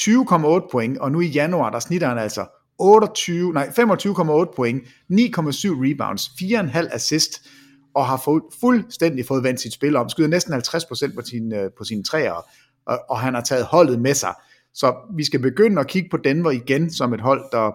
20,8 0.00 0.68
point, 0.70 0.98
og 0.98 1.12
nu 1.12 1.20
i 1.20 1.26
januar, 1.26 1.70
der 1.70 1.78
snitter 1.78 2.08
han 2.08 2.18
altså 2.18 2.46
28, 2.78 3.52
nej, 3.52 3.66
25,8 3.66 4.54
point, 4.56 4.82
9,7 4.82 4.88
rebounds, 5.12 6.28
4,5 6.28 6.94
assist, 6.94 7.46
og 7.94 8.06
har 8.06 8.22
fået, 8.24 8.42
fuldstændig 8.60 9.26
fået 9.26 9.44
vendt 9.44 9.60
sit 9.60 9.72
spil 9.72 9.96
om, 9.96 10.08
skyder 10.08 10.28
næsten 10.28 10.54
50% 10.54 11.14
på, 11.14 11.22
sin, 11.22 11.52
øh, 11.54 11.70
på 11.78 11.84
sine 11.84 12.02
træer, 12.02 12.46
og, 12.86 13.00
og 13.08 13.18
han 13.18 13.34
har 13.34 13.40
taget 13.40 13.64
holdet 13.64 14.00
med 14.00 14.14
sig. 14.14 14.34
Så 14.74 14.94
vi 15.16 15.24
skal 15.24 15.40
begynde 15.40 15.80
at 15.80 15.86
kigge 15.86 16.08
på 16.10 16.16
Denver 16.16 16.50
igen 16.50 16.92
som 16.92 17.14
et 17.14 17.20
hold, 17.20 17.44
der, 17.52 17.72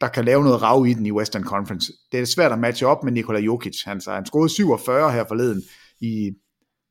der 0.00 0.08
kan 0.08 0.24
lave 0.24 0.44
noget 0.44 0.62
rav 0.62 0.86
i 0.86 0.94
den 0.94 1.06
i 1.06 1.12
Western 1.12 1.44
Conference. 1.44 1.92
Det 2.12 2.20
er 2.20 2.24
svært 2.24 2.52
at 2.52 2.58
matche 2.58 2.86
op 2.86 3.04
med 3.04 3.12
Nikola 3.12 3.38
Jokic. 3.38 3.82
Han, 3.84 4.00
så 4.00 4.12
han 4.12 4.26
scorede 4.26 4.48
47 4.48 5.12
her 5.12 5.24
forleden, 5.28 5.62
i, 6.00 6.32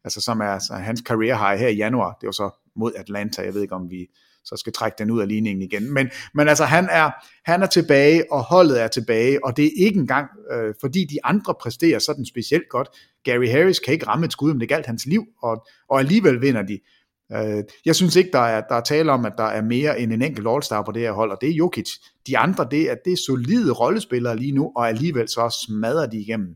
altså 0.03 0.21
som 0.21 0.39
er 0.39 0.45
altså, 0.45 0.73
hans 0.73 1.03
career 1.07 1.47
high 1.47 1.59
her 1.59 1.67
i 1.67 1.75
januar. 1.75 2.17
Det 2.21 2.27
var 2.27 2.31
så 2.31 2.49
mod 2.75 2.91
Atlanta. 2.95 3.41
Jeg 3.41 3.53
ved 3.53 3.61
ikke, 3.61 3.75
om 3.75 3.89
vi 3.89 4.07
så 4.45 4.55
skal 4.57 4.73
trække 4.73 4.95
den 4.99 5.11
ud 5.11 5.21
af 5.21 5.27
ligningen 5.27 5.61
igen. 5.61 5.93
Men, 5.93 6.09
men 6.33 6.47
altså, 6.47 6.65
han 6.65 6.87
er, 6.91 7.11
han 7.45 7.61
er 7.61 7.67
tilbage, 7.67 8.31
og 8.31 8.43
holdet 8.43 8.81
er 8.81 8.87
tilbage, 8.87 9.45
og 9.45 9.57
det 9.57 9.65
er 9.65 9.85
ikke 9.85 9.99
engang, 9.99 10.27
øh, 10.51 10.73
fordi 10.81 11.05
de 11.05 11.17
andre 11.23 11.55
præsterer 11.61 11.99
sådan 11.99 12.25
specielt 12.25 12.69
godt. 12.69 12.87
Gary 13.23 13.47
Harris 13.47 13.79
kan 13.79 13.93
ikke 13.93 14.07
ramme 14.07 14.25
et 14.25 14.31
skud, 14.31 14.53
men 14.53 14.61
det 14.61 14.69
galt 14.69 14.85
hans 14.85 15.05
liv, 15.05 15.25
og, 15.41 15.67
og 15.89 15.99
alligevel 15.99 16.41
vinder 16.41 16.61
de. 16.61 16.79
Øh, 17.33 17.63
jeg 17.85 17.95
synes 17.95 18.15
ikke, 18.15 18.29
der 18.33 18.39
er, 18.39 18.61
der 18.69 18.75
er 18.75 18.81
tale 18.81 19.11
om, 19.11 19.25
at 19.25 19.33
der 19.37 19.43
er 19.43 19.61
mere 19.61 19.99
end 19.99 20.13
en 20.13 20.21
enkelt 20.21 20.47
all-star 20.47 20.81
på 20.81 20.91
det 20.91 21.01
her 21.01 21.11
hold, 21.11 21.31
og 21.31 21.37
det 21.41 21.49
er 21.49 21.53
Jokic. 21.53 21.89
De 22.27 22.37
andre, 22.37 22.67
det 22.71 22.91
er, 22.91 22.95
det 23.05 23.13
er 23.13 23.17
solide 23.25 23.71
rollespillere 23.71 24.37
lige 24.37 24.51
nu, 24.51 24.71
og 24.75 24.89
alligevel 24.89 25.27
så 25.27 25.65
smadrer 25.67 26.05
de 26.05 26.17
igennem. 26.17 26.55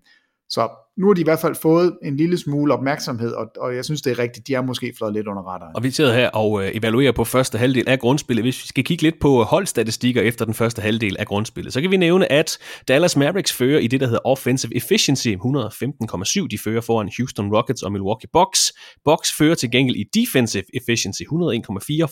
Så 0.49 0.69
nu 0.97 1.07
har 1.07 1.13
de 1.13 1.21
i 1.21 1.23
hvert 1.23 1.39
fald 1.39 1.55
fået 1.55 1.97
en 2.03 2.17
lille 2.17 2.37
smule 2.37 2.73
opmærksomhed, 2.73 3.31
og, 3.31 3.45
og 3.57 3.75
jeg 3.75 3.85
synes, 3.85 4.01
det 4.01 4.11
er 4.11 4.19
rigtigt. 4.19 4.47
De 4.47 4.53
er 4.53 4.61
måske 4.61 4.93
flået 4.97 5.13
lidt 5.13 5.27
under 5.27 5.41
radaren. 5.41 5.75
Og 5.75 5.83
vi 5.83 5.91
sidder 5.91 6.13
her 6.13 6.29
og 6.29 6.63
øh, 6.63 6.71
evaluerer 6.73 7.11
på 7.11 7.23
første 7.23 7.57
halvdel 7.57 7.89
af 7.89 7.99
grundspillet. 7.99 8.45
Hvis 8.45 8.63
vi 8.63 8.67
skal 8.67 8.83
kigge 8.83 9.03
lidt 9.03 9.19
på 9.21 9.43
holdstatistikker 9.43 10.21
efter 10.21 10.45
den 10.45 10.53
første 10.53 10.81
halvdel 10.81 11.15
af 11.19 11.27
grundspillet, 11.27 11.73
så 11.73 11.81
kan 11.81 11.91
vi 11.91 11.97
nævne, 11.97 12.31
at 12.31 12.57
Dallas 12.87 13.17
Mavericks 13.17 13.53
fører 13.53 13.79
i 13.79 13.87
det, 13.87 13.99
der 13.99 14.05
hedder 14.05 14.25
Offensive 14.25 14.75
Efficiency, 14.75 15.27
115,7. 15.27 16.47
De 16.51 16.57
fører 16.57 16.81
foran 16.81 17.09
Houston 17.17 17.55
Rockets 17.55 17.83
og 17.83 17.91
Milwaukee 17.91 18.29
Bucks. 18.33 18.73
Bucks 19.05 19.33
fører 19.37 19.55
til 19.55 19.71
gengæld 19.71 19.95
i 19.95 20.03
Defensive 20.13 20.63
Efficiency, 20.73 21.21
101,4 21.21 21.27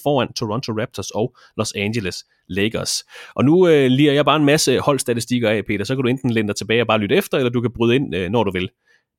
foran 0.03 0.33
Toronto 0.33 0.71
Raptors 0.71 1.11
og 1.11 1.35
Los 1.57 1.73
Angeles 1.75 2.23
Lakers. 2.51 3.03
Og 3.35 3.45
nu 3.45 3.67
øh, 3.67 3.87
liger 3.87 4.13
jeg 4.13 4.25
bare 4.25 4.35
en 4.35 4.45
masse 4.45 4.79
holdstatistikker 4.79 5.49
af, 5.49 5.65
Peter, 5.65 5.85
så 5.85 5.95
kan 5.95 6.03
du 6.03 6.09
enten 6.09 6.31
læne 6.31 6.47
dig 6.47 6.55
tilbage 6.55 6.81
og 6.81 6.87
bare 6.87 6.99
lytte 6.99 7.15
efter, 7.15 7.37
eller 7.37 7.49
du 7.51 7.61
kan 7.61 7.71
bryde 7.75 7.95
ind, 7.95 8.15
øh, 8.15 8.29
når 8.29 8.43
du 8.43 8.51
vil. 8.51 8.69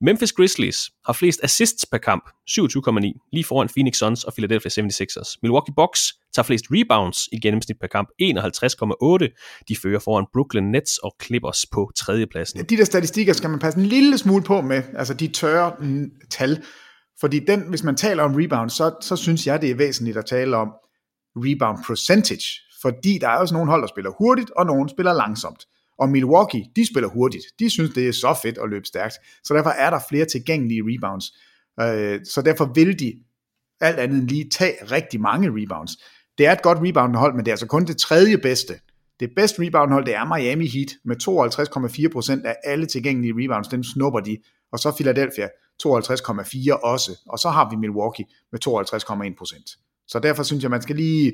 Memphis 0.05 0.33
Grizzlies 0.33 0.91
har 1.07 1.13
flest 1.13 1.41
assists 1.43 1.87
per 1.87 1.99
kamp, 1.99 2.25
27,9, 2.51 3.29
lige 3.33 3.45
foran 3.45 3.69
Phoenix 3.69 3.97
Suns 3.97 4.25
og 4.25 4.33
Philadelphia 4.33 4.71
76ers. 4.71 5.39
Milwaukee 5.43 5.75
Bucks 5.77 6.01
tager 6.35 6.45
flest 6.45 6.65
rebounds 6.71 7.29
i 7.33 7.41
gennemsnit 7.41 7.77
per 7.81 7.87
kamp, 7.87 8.09
51,8. 8.23 9.65
De 9.69 9.77
fører 9.77 9.99
foran 9.99 10.27
Brooklyn 10.33 10.63
Nets 10.63 10.99
og 10.99 11.17
Clippers 11.23 11.67
på 11.73 11.91
tredjepladsen. 11.97 12.65
De 12.65 12.77
der 12.77 12.85
statistikker 12.85 13.33
skal 13.33 13.51
man 13.51 13.59
passe 13.59 13.79
en 13.79 13.87
lille 13.87 14.19
smule 14.19 14.43
på 14.43 14.61
med, 14.61 14.83
altså 14.97 15.15
de 15.15 15.29
tørre 15.29 15.73
tal. 16.31 16.63
Fordi 17.21 17.39
den, 17.39 17.61
hvis 17.69 17.83
man 17.83 17.97
taler 17.97 18.23
om 18.23 18.35
rebound, 18.35 18.71
så, 18.71 18.95
så 19.01 19.17
synes 19.17 19.47
jeg, 19.47 19.63
det 19.63 19.71
er 19.71 19.75
væsentligt 19.75 20.17
at 20.17 20.27
tale 20.27 20.57
om 20.57 20.69
rebound 21.37 21.79
percentage. 21.87 22.61
Fordi 22.83 23.19
der 23.19 23.29
er 23.29 23.37
også 23.37 23.55
nogle 23.55 23.71
hold, 23.71 23.83
der 23.83 23.89
spiller 23.89 24.11
hurtigt, 24.19 24.51
og 24.51 24.67
nogle 24.67 24.89
spiller 24.89 25.13
langsomt. 25.13 25.67
Og 26.03 26.09
Milwaukee, 26.09 26.65
de 26.77 26.87
spiller 26.87 27.09
hurtigt. 27.09 27.45
De 27.59 27.71
synes, 27.71 27.91
det 27.95 28.09
er 28.09 28.13
så 28.13 28.39
fedt 28.43 28.59
at 28.59 28.71
løbe 28.71 28.87
stærkt. 28.87 29.15
Så 29.45 29.55
derfor 29.55 29.71
er 29.71 29.91
der 29.91 30.01
flere 30.09 30.25
tilgængelige 30.25 30.83
rebounds. 30.85 31.27
Øh, 31.81 32.21
så 32.25 32.43
derfor 32.43 32.71
vil 32.75 32.99
de 32.99 33.13
alt 33.81 33.99
andet 33.99 34.19
end 34.19 34.29
lige 34.29 34.51
tage 34.51 34.75
rigtig 34.91 35.21
mange 35.21 35.49
rebounds. 35.49 35.93
Det 36.39 36.47
er 36.47 36.53
et 36.53 36.63
godt 36.63 36.79
reboundhold, 36.87 37.35
men 37.35 37.45
det 37.45 37.51
er 37.51 37.53
altså 37.53 37.67
kun 37.67 37.85
det 37.85 37.97
tredje 37.97 38.39
bedste. 38.39 38.75
Det 39.21 39.31
bedste 39.37 39.63
reboundhold, 39.63 40.05
det 40.07 40.15
er 40.15 40.25
Miami 40.25 40.67
Heat 40.67 40.91
med 41.05 41.17
52,4% 42.43 42.47
af 42.49 42.57
alle 42.65 42.87
tilgængelige 42.87 43.35
rebounds. 43.37 43.69
Dem 43.69 43.83
snupper 43.83 44.21
de. 44.21 44.37
Og 44.73 44.79
så 44.79 44.93
Philadelphia 44.97 45.49
52,4 45.83 46.73
også. 46.85 47.11
Og 47.29 47.39
så 47.39 47.49
har 47.51 47.71
vi 47.71 47.77
Milwaukee 47.77 48.27
med 48.53 48.61
52,1%. 48.67 50.05
Så 50.09 50.19
derfor 50.19 50.43
synes 50.43 50.63
jeg, 50.63 50.71
man 50.71 50.83
skal 50.83 50.97
lige 50.97 51.33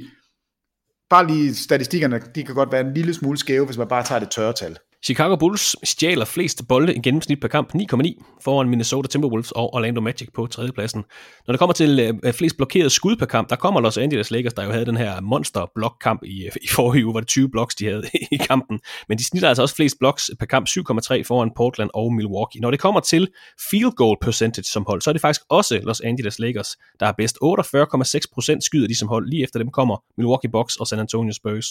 bare 1.10 1.26
lige 1.26 1.54
statistikkerne, 1.54 2.20
de 2.34 2.44
kan 2.44 2.54
godt 2.54 2.72
være 2.72 2.80
en 2.80 2.94
lille 2.94 3.14
smule 3.14 3.38
skæve, 3.38 3.66
hvis 3.66 3.78
man 3.78 3.88
bare 3.88 4.04
tager 4.04 4.18
det 4.18 4.30
tørre 4.30 4.52
tal. 4.52 4.78
Chicago 5.04 5.36
Bulls 5.36 5.76
stjæler 5.88 6.24
flest 6.24 6.62
bolde 6.68 6.94
i 6.94 7.00
gennemsnit 7.00 7.40
per 7.40 7.48
kamp, 7.48 7.74
9,9, 7.74 8.40
foran 8.44 8.68
Minnesota 8.68 9.08
Timberwolves 9.08 9.52
og 9.52 9.74
Orlando 9.74 10.00
Magic 10.00 10.28
på 10.34 10.46
tredjepladsen. 10.46 11.04
Når 11.46 11.52
det 11.52 11.58
kommer 11.58 11.72
til 11.72 12.20
øh, 12.24 12.32
flest 12.32 12.56
blokerede 12.56 12.90
skud 12.90 13.16
per 13.16 13.26
kamp, 13.26 13.50
der 13.50 13.56
kommer 13.56 13.80
Los 13.80 13.98
Angeles 13.98 14.30
Lakers, 14.30 14.54
der 14.54 14.64
jo 14.64 14.70
havde 14.70 14.86
den 14.86 14.96
her 14.96 15.20
monster 15.20 15.66
blokkamp 15.74 16.22
i, 16.24 16.44
øh, 16.44 16.52
i 16.62 16.68
forrige 16.68 17.06
uge, 17.06 17.14
var 17.14 17.20
det 17.20 17.28
20 17.28 17.50
blocks, 17.50 17.74
de 17.74 17.84
havde 17.84 18.02
i 18.32 18.36
kampen. 18.36 18.80
Men 19.08 19.18
de 19.18 19.24
snitter 19.24 19.48
altså 19.48 19.62
også 19.62 19.74
flest 19.74 19.96
blocks 19.98 20.30
per 20.38 20.46
kamp, 20.46 20.68
7,3 20.68 21.22
foran 21.22 21.50
Portland 21.56 21.90
og 21.94 22.12
Milwaukee. 22.12 22.60
Når 22.60 22.70
det 22.70 22.80
kommer 22.80 23.00
til 23.00 23.28
field 23.70 23.92
goal 23.96 24.16
percentage 24.22 24.64
som 24.64 24.84
hold, 24.88 25.02
så 25.02 25.10
er 25.10 25.12
det 25.12 25.20
faktisk 25.20 25.40
også 25.48 25.80
Los 25.82 26.00
Angeles 26.00 26.38
Lakers, 26.38 26.76
der 27.00 27.06
er 27.06 27.12
bedst. 27.12 27.38
48,6% 27.44 28.60
skyder 28.60 28.88
de 28.88 28.98
som 28.98 29.08
hold. 29.08 29.30
Lige 29.30 29.42
efter 29.42 29.58
dem 29.58 29.70
kommer 29.70 29.96
Milwaukee 30.16 30.50
Bucks 30.50 30.76
og 30.76 30.86
San 30.86 30.98
Antonio 30.98 31.32
Spurs. 31.32 31.66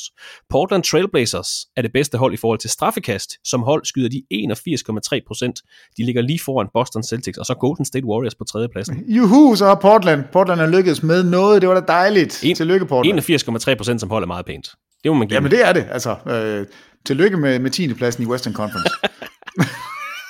Portland 0.49 0.84
Trailblazers 0.84 1.49
er 1.75 1.82
det 1.82 1.93
bedste 1.93 2.17
hold 2.17 2.34
i 2.34 2.38
forhold 2.38 2.59
til 2.59 2.69
straffekast 2.69 3.16
kast. 3.18 3.38
Som 3.43 3.63
hold 3.63 3.86
skyder 3.86 4.09
de 4.09 4.24
81,3 4.34 5.20
procent. 5.28 5.59
De 5.97 6.05
ligger 6.05 6.22
lige 6.22 6.39
foran 6.39 6.68
Boston 6.74 7.03
Celtics, 7.03 7.38
og 7.38 7.45
så 7.45 7.53
Golden 7.53 7.86
State 7.86 8.05
Warriors 8.05 8.36
på 8.36 8.43
tredjepladsen. 8.43 9.03
Juhu, 9.07 9.55
så 9.55 9.65
har 9.65 9.76
Portland. 9.76 10.24
Portland 10.34 10.61
er 10.61 10.68
lykkedes 10.68 11.03
med 11.03 11.24
noget. 11.24 11.61
Det 11.61 11.70
var 11.70 11.80
da 11.80 11.86
dejligt. 11.88 12.43
En, 12.43 12.55
tillykke, 12.55 12.86
Portland. 12.86 13.20
81,3 13.20 13.76
procent 13.76 13.99
som 13.99 14.09
hold 14.09 14.24
er 14.24 14.28
meget 14.28 14.45
pænt. 14.45 14.68
Det 15.03 15.11
må 15.11 15.18
man 15.18 15.28
give 15.28 15.36
Jamen 15.36 15.51
det 15.51 15.68
er 15.68 15.74
det. 15.74 15.86
Altså, 15.91 16.15
øh, 16.28 16.65
tillykke 17.05 17.38
med, 17.38 17.59
med 17.59 17.72
10. 17.72 17.93
pladsen 17.93 18.24
i 18.24 18.26
Western 18.26 18.53
Conference. 18.53 18.93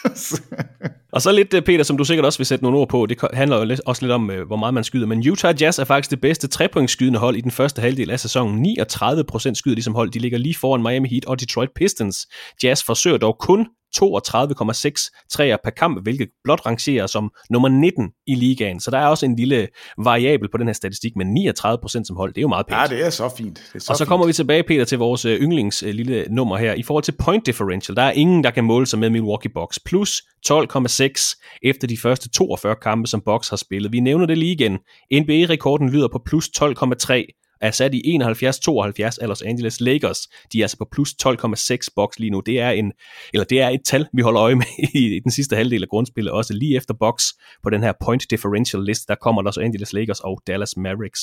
og 1.17 1.21
så 1.21 1.31
lidt, 1.31 1.53
øh, 1.53 1.61
Peter, 1.61 1.83
som 1.83 1.97
du 1.97 2.03
sikkert 2.03 2.25
også 2.25 2.39
vil 2.39 2.45
sætte 2.45 2.63
nogle 2.63 2.77
ord 2.77 2.89
på, 2.89 3.05
det 3.05 3.17
handler 3.33 3.57
jo 3.57 3.75
også 3.85 4.01
lidt 4.01 4.11
om, 4.11 4.31
øh, 4.31 4.47
hvor 4.47 4.55
meget 4.55 4.73
man 4.73 4.83
skyder, 4.83 5.07
men 5.07 5.29
Utah 5.29 5.55
Jazz 5.61 5.79
er 5.79 5.83
faktisk 5.83 6.11
det 6.11 6.21
bedste 6.21 6.47
trepointsskydende 6.47 7.19
hold 7.19 7.35
i 7.35 7.41
den 7.41 7.51
første 7.51 7.81
halvdel 7.81 8.11
af 8.11 8.19
sæsonen. 8.19 8.65
39% 8.65 9.53
skyder 9.53 9.75
de 9.75 9.83
som 9.83 9.95
hold, 9.95 10.11
de 10.11 10.19
ligger 10.19 10.37
lige 10.37 10.55
foran 10.55 10.81
Miami 10.81 11.09
Heat 11.09 11.25
og 11.25 11.39
Detroit 11.39 11.69
Pistons. 11.75 12.27
Jazz 12.63 12.83
forsøger 12.83 13.17
dog 13.17 13.37
kun 13.39 13.67
32,6 14.03 15.27
træer 15.31 15.57
per 15.63 15.71
kamp, 15.71 16.03
hvilket 16.03 16.27
blot 16.43 16.65
rangerer 16.65 17.07
som 17.07 17.31
nummer 17.49 17.69
19 17.69 18.09
i 18.27 18.35
ligaen. 18.35 18.79
Så 18.79 18.91
der 18.91 18.97
er 18.97 19.07
også 19.07 19.25
en 19.25 19.35
lille 19.35 19.67
variabel 20.03 20.49
på 20.51 20.57
den 20.57 20.67
her 20.67 20.73
statistik, 20.73 21.15
men 21.15 21.27
39 21.27 21.77
procent 21.81 22.07
som 22.07 22.15
hold, 22.15 22.33
det 22.33 22.37
er 22.37 22.41
jo 22.41 22.47
meget 22.47 22.65
pænt. 22.67 22.79
Ja, 22.81 22.87
det 22.95 23.05
er 23.05 23.09
så 23.09 23.29
fint. 23.37 23.55
Det 23.55 23.75
er 23.75 23.79
så 23.79 23.91
og 23.91 23.97
så 23.97 24.03
fint. 24.03 24.07
kommer 24.09 24.25
vi 24.25 24.33
tilbage, 24.33 24.63
Peter, 24.63 24.85
til 24.85 24.97
vores 24.97 25.25
øh, 25.25 25.41
yndlings 25.41 25.83
øh, 25.83 25.93
lille 25.93 26.25
nummer 26.29 26.57
her. 26.57 26.73
I 26.73 26.83
forhold 26.83 27.03
til 27.03 27.13
point 27.19 27.45
differential, 27.45 27.95
der 27.95 28.03
er 28.03 28.11
ingen, 28.11 28.43
der 28.43 28.51
kan 28.51 28.63
måle 28.63 28.85
sig 28.85 28.99
med 28.99 29.09
Milwaukee 29.09 29.51
Bucks. 29.53 29.79
Plus 29.85 30.21
12,6 30.47 31.59
efter 31.63 31.87
de 31.87 31.97
første 31.97 32.29
42 32.29 32.75
kampe, 32.75 33.07
som 33.07 33.21
Bucks 33.25 33.49
har 33.49 33.57
spillet. 33.57 33.91
Vi 33.91 33.99
nævner 33.99 34.25
det 34.25 34.37
lige 34.37 34.51
igen. 34.51 34.77
NBA-rekorden 35.13 35.89
lyder 35.89 36.07
på 36.07 36.21
plus 36.25 36.49
12,3 36.61 37.46
er 37.61 37.71
sat 37.71 37.93
i 37.93 38.17
71-72 38.17 39.17
af 39.21 39.27
Los 39.27 39.41
Angeles 39.41 39.81
Lakers. 39.81 40.27
De 40.53 40.59
er 40.59 40.63
altså 40.63 40.77
på 40.77 40.87
plus 40.91 41.15
12,6 41.27 41.87
box 41.95 42.19
lige 42.19 42.29
nu. 42.29 42.39
Det 42.39 42.59
er, 42.59 42.69
en, 42.69 42.91
eller 43.33 43.45
det 43.45 43.61
er 43.61 43.69
et 43.69 43.81
tal, 43.85 44.07
vi 44.13 44.21
holder 44.21 44.41
øje 44.41 44.55
med 44.55 44.65
i 45.03 45.19
den 45.23 45.31
sidste 45.31 45.55
halvdel 45.55 45.83
af 45.83 45.89
grundspillet, 45.89 46.33
også 46.33 46.53
lige 46.53 46.77
efter 46.77 46.93
box 46.93 47.23
på 47.63 47.69
den 47.69 47.83
her 47.83 47.93
point 48.05 48.23
differential 48.29 48.83
list, 48.83 49.07
der 49.07 49.15
kommer 49.15 49.41
Los 49.41 49.57
Angeles 49.57 49.93
Lakers 49.93 50.19
og 50.19 50.41
Dallas 50.47 50.77
Mavericks. 50.77 51.21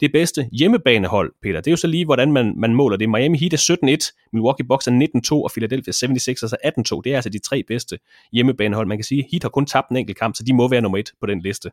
Det 0.00 0.12
bedste 0.12 0.48
hjemmebanehold, 0.52 1.32
Peter, 1.42 1.60
det 1.60 1.66
er 1.66 1.72
jo 1.72 1.76
så 1.76 1.86
lige, 1.86 2.04
hvordan 2.04 2.32
man, 2.32 2.54
man 2.56 2.74
måler 2.74 2.96
det. 2.96 3.10
Miami 3.10 3.38
Heat 3.38 3.52
er 3.52 3.98
17-1, 4.02 4.28
Milwaukee 4.32 4.66
Bucks 4.66 4.86
er 4.86 4.90
19-2, 5.30 5.32
og 5.32 5.50
Philadelphia 5.52 5.92
76ers 5.92 6.52
er 6.62 6.96
18-2. 6.96 7.00
Det 7.04 7.12
er 7.12 7.16
altså 7.16 7.30
de 7.30 7.38
tre 7.38 7.62
bedste 7.68 7.98
hjemmebanehold. 8.32 8.86
Man 8.86 8.98
kan 8.98 9.04
sige, 9.04 9.28
Heat 9.32 9.42
har 9.42 9.50
kun 9.50 9.66
tabt 9.66 9.88
en 9.90 9.96
enkelt 9.96 10.18
kamp, 10.18 10.36
så 10.36 10.42
de 10.42 10.52
må 10.52 10.68
være 10.68 10.80
nummer 10.80 10.98
et 10.98 11.10
på 11.20 11.26
den 11.26 11.40
liste. 11.40 11.70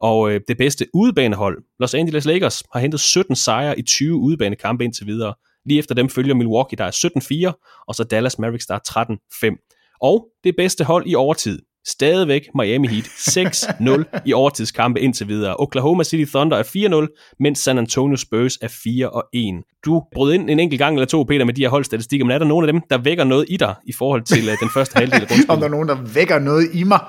Og 0.00 0.32
øh, 0.32 0.40
det 0.48 0.58
bedste 0.58 0.86
udebanehold, 0.94 1.62
Los 1.80 1.94
Angeles 1.94 2.24
Lakers, 2.24 2.62
har 2.72 2.80
hentet 2.80 3.00
17 3.00 3.36
sejre 3.36 3.78
i 3.78 3.82
20 3.82 4.14
udebanekampe 4.16 4.84
indtil 4.84 5.06
videre. 5.06 5.34
Lige 5.64 5.78
efter 5.78 5.94
dem 5.94 6.08
følger 6.08 6.34
Milwaukee, 6.34 6.76
der 6.76 6.84
er 6.84 7.50
17-4, 7.50 7.84
og 7.88 7.94
så 7.94 8.04
Dallas 8.04 8.38
Mavericks, 8.38 8.66
der 8.66 8.74
er 8.74 9.06
13-5. 9.46 9.96
Og 10.00 10.28
det 10.44 10.56
bedste 10.56 10.84
hold 10.84 11.06
i 11.06 11.14
overtid, 11.14 11.62
stadigvæk 11.86 12.42
Miami 12.54 12.88
Heat 12.88 13.04
6-0 13.04 14.20
i 14.26 14.32
overtidskampe 14.32 15.00
indtil 15.00 15.28
videre. 15.28 15.56
Oklahoma 15.56 16.04
City 16.04 16.30
Thunder 16.30 16.56
er 16.56 16.62
4-0, 17.12 17.36
mens 17.40 17.58
San 17.58 17.78
Antonio 17.78 18.16
Spurs 18.16 18.56
er 18.56 18.68
4-1. 18.68 19.80
Du 19.84 20.02
brød 20.12 20.32
ind 20.32 20.50
en 20.50 20.60
enkelt 20.60 20.78
gang 20.78 20.96
eller 20.96 21.06
to, 21.06 21.22
Peter, 21.22 21.44
med 21.44 21.54
de 21.54 21.62
her 21.62 21.68
holdstatistikker, 21.68 22.26
men 22.26 22.34
er 22.34 22.38
der 22.38 22.46
nogen 22.46 22.68
af 22.68 22.72
dem, 22.72 22.82
der 22.90 22.98
vækker 22.98 23.24
noget 23.24 23.46
i 23.48 23.56
dig 23.56 23.74
i 23.86 23.92
forhold 23.98 24.22
til 24.22 24.48
uh, 24.48 24.54
den 24.60 24.70
første 24.74 24.98
halvdel 24.98 25.22
af 25.22 25.28
grundspillet? 25.28 25.50
Om 25.50 25.58
der 25.58 25.66
er 25.66 25.70
nogen, 25.70 25.88
der 25.88 25.96
vækker 26.14 26.38
noget 26.38 26.68
i 26.72 26.82
mig? 26.82 27.00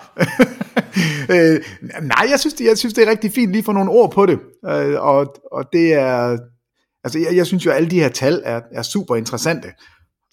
øh, 1.34 1.59
nej, 2.01 2.28
jeg 2.30 2.39
synes, 2.39 2.53
det, 2.53 2.65
jeg 2.65 2.78
synes, 2.78 2.93
det 2.93 3.07
er 3.07 3.11
rigtig 3.11 3.32
fint 3.32 3.51
lige 3.51 3.63
for 3.63 3.74
nogle 3.74 3.91
ord 3.91 4.11
på 4.11 4.26
det. 4.26 4.39
Øh, 4.67 5.01
og, 5.01 5.36
og 5.51 5.65
det 5.74 5.93
er... 5.93 6.38
Altså, 7.03 7.19
jeg, 7.19 7.36
jeg 7.36 7.45
synes 7.45 7.65
jo, 7.65 7.72
at 7.72 7.78
alle 7.78 7.89
de 7.89 7.99
her 7.99 8.09
tal 8.09 8.41
er, 8.45 8.61
er 8.72 8.82
super 8.82 9.15
interessante. 9.15 9.67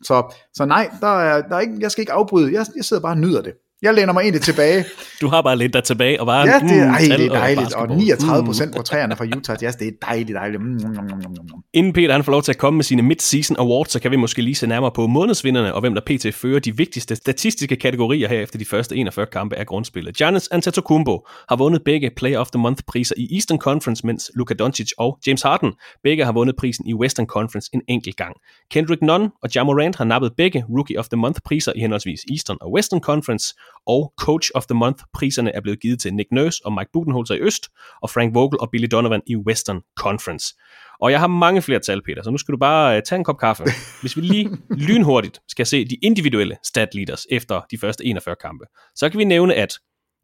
Så, 0.05 0.34
så 0.55 0.64
nej, 0.64 0.91
der 1.01 1.20
er, 1.20 1.43
der 1.43 1.57
er 1.57 1.61
ikke, 1.61 1.74
jeg 1.80 1.91
skal 1.91 2.03
ikke 2.03 2.12
afbryde. 2.12 2.53
Jeg, 2.53 2.66
jeg 2.76 2.84
sidder 2.84 3.03
bare 3.03 3.12
og 3.12 3.18
nyder 3.18 3.43
det. 3.43 3.53
Jeg 3.83 3.95
læner 3.95 4.12
mig 4.12 4.20
egentlig 4.20 4.43
tilbage. 4.43 4.85
Du 5.20 5.29
har 5.29 5.43
bare 5.43 5.57
lidt 5.57 5.72
der 5.72 5.81
tilbage, 5.81 6.20
og 6.20 6.26
bare... 6.26 6.47
Ja, 6.49 6.59
det, 6.59 6.83
ej, 6.83 7.16
det 7.16 7.26
er 7.26 7.33
dejligt. 7.33 7.74
Og, 7.74 7.89
og 7.89 7.97
39 7.97 8.47
procent 8.47 8.76
på 8.76 8.83
træerne 8.83 9.16
fra 9.16 9.24
Utah 9.24 9.57
Jazz, 9.62 9.76
det 9.76 9.89
er 9.89 9.93
dejligt, 10.07 10.35
dejligt. 10.35 10.62
Mm, 10.62 10.68
mm, 10.68 10.79
mm, 10.79 10.85
mm. 10.85 11.62
Inden 11.74 11.93
Peter 11.93 12.12
han 12.12 12.24
får 12.24 12.33
lov 12.33 12.43
til 12.43 12.53
at 12.53 12.59
komme 12.59 12.76
med 12.76 12.85
sine 12.85 13.03
mid-season 13.03 13.57
awards, 13.59 13.91
så 13.91 14.01
kan 14.01 14.11
vi 14.11 14.16
måske 14.16 14.43
lige 14.43 14.55
se 14.55 14.66
nærmere 14.66 14.91
på 14.95 15.07
månedsvinderne, 15.07 15.74
og 15.74 15.81
hvem 15.81 15.95
der 15.95 16.01
pt. 16.07 16.35
fører 16.35 16.61
de 16.61 16.76
vigtigste 16.76 17.16
statistiske 17.16 17.76
kategorier 17.76 18.29
her 18.29 18.41
efter 18.41 18.59
de 18.59 18.64
første 18.64 18.97
41 18.97 19.26
kampe 19.26 19.57
af 19.57 19.66
grundspillet. 19.66 20.16
Giannis 20.16 20.49
Antetokounmpo 20.49 21.26
har 21.49 21.57
vundet 21.57 21.85
begge 21.85 22.11
Player 22.16 22.39
of 22.39 22.51
the 22.51 22.61
Month-priser 22.61 23.14
i 23.16 23.35
Eastern 23.35 23.59
Conference, 23.59 24.07
mens 24.07 24.31
Luka 24.35 24.55
Doncic 24.55 24.91
og 24.99 25.18
James 25.26 25.43
Harden 25.43 25.72
begge 26.03 26.24
har 26.24 26.33
vundet 26.33 26.57
prisen 26.57 26.87
i 26.87 26.95
Western 26.95 27.26
Conference 27.26 27.70
en 27.74 27.83
enkelt 27.89 28.16
gang. 28.16 28.37
Kendrick 28.70 29.03
Nunn 29.03 29.29
og 29.43 29.49
Ja 29.55 29.64
Morant 29.64 29.97
har 29.97 30.05
nappet 30.05 30.33
begge 30.37 30.64
Rookie 30.68 30.99
of 30.99 31.09
the 31.09 31.16
Month-priser 31.16 31.72
i 31.76 31.81
henholdsvis 31.81 32.20
Eastern 32.31 32.57
og 32.61 32.72
Western 32.72 33.01
Conference, 33.01 33.55
og 33.87 34.12
Coach 34.21 34.51
of 34.55 34.66
the 34.66 34.75
Month. 34.75 35.05
Priserne 35.14 35.53
er 35.55 35.61
blevet 35.61 35.81
givet 35.81 36.01
til 36.01 36.14
Nick 36.14 36.29
Nurse 36.33 36.61
og 36.64 36.73
Mike 36.73 36.91
Budenholzer 36.93 37.35
i 37.35 37.41
Øst, 37.41 37.69
og 38.03 38.11
Frank 38.11 38.35
Vogel 38.35 38.61
og 38.61 38.71
Billy 38.71 38.87
Donovan 38.91 39.23
i 39.27 39.37
Western 39.37 39.81
Conference. 39.99 40.55
Og 41.01 41.11
jeg 41.11 41.21
har 41.21 41.27
mange 41.27 41.62
flere 41.62 41.81
tal, 41.81 42.03
Peter, 42.03 42.23
så 42.23 42.31
nu 42.31 42.39
skal 42.39 42.53
du 42.53 42.59
bare 42.59 42.97
uh, 42.97 43.03
tage 43.07 43.19
en 43.19 43.25
kop 43.25 43.39
kaffe. 43.39 43.64
Hvis 44.01 44.16
vi 44.16 44.21
lige 44.21 44.51
lynhurtigt 44.71 45.41
skal 45.49 45.66
se 45.66 45.85
de 45.85 45.97
individuelle 46.03 46.57
stat 46.64 46.95
leaders 46.95 47.27
efter 47.31 47.61
de 47.71 47.79
første 47.79 48.05
41 48.05 48.37
kampe, 48.41 48.64
så 48.95 49.09
kan 49.09 49.19
vi 49.19 49.25
nævne, 49.25 49.55
at 49.55 49.75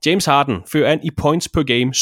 James 0.07 0.25
Harden 0.25 0.63
fører 0.73 0.93
an 0.93 1.01
i 1.05 1.11
points 1.17 1.49
per 1.49 1.63
game 1.63 1.93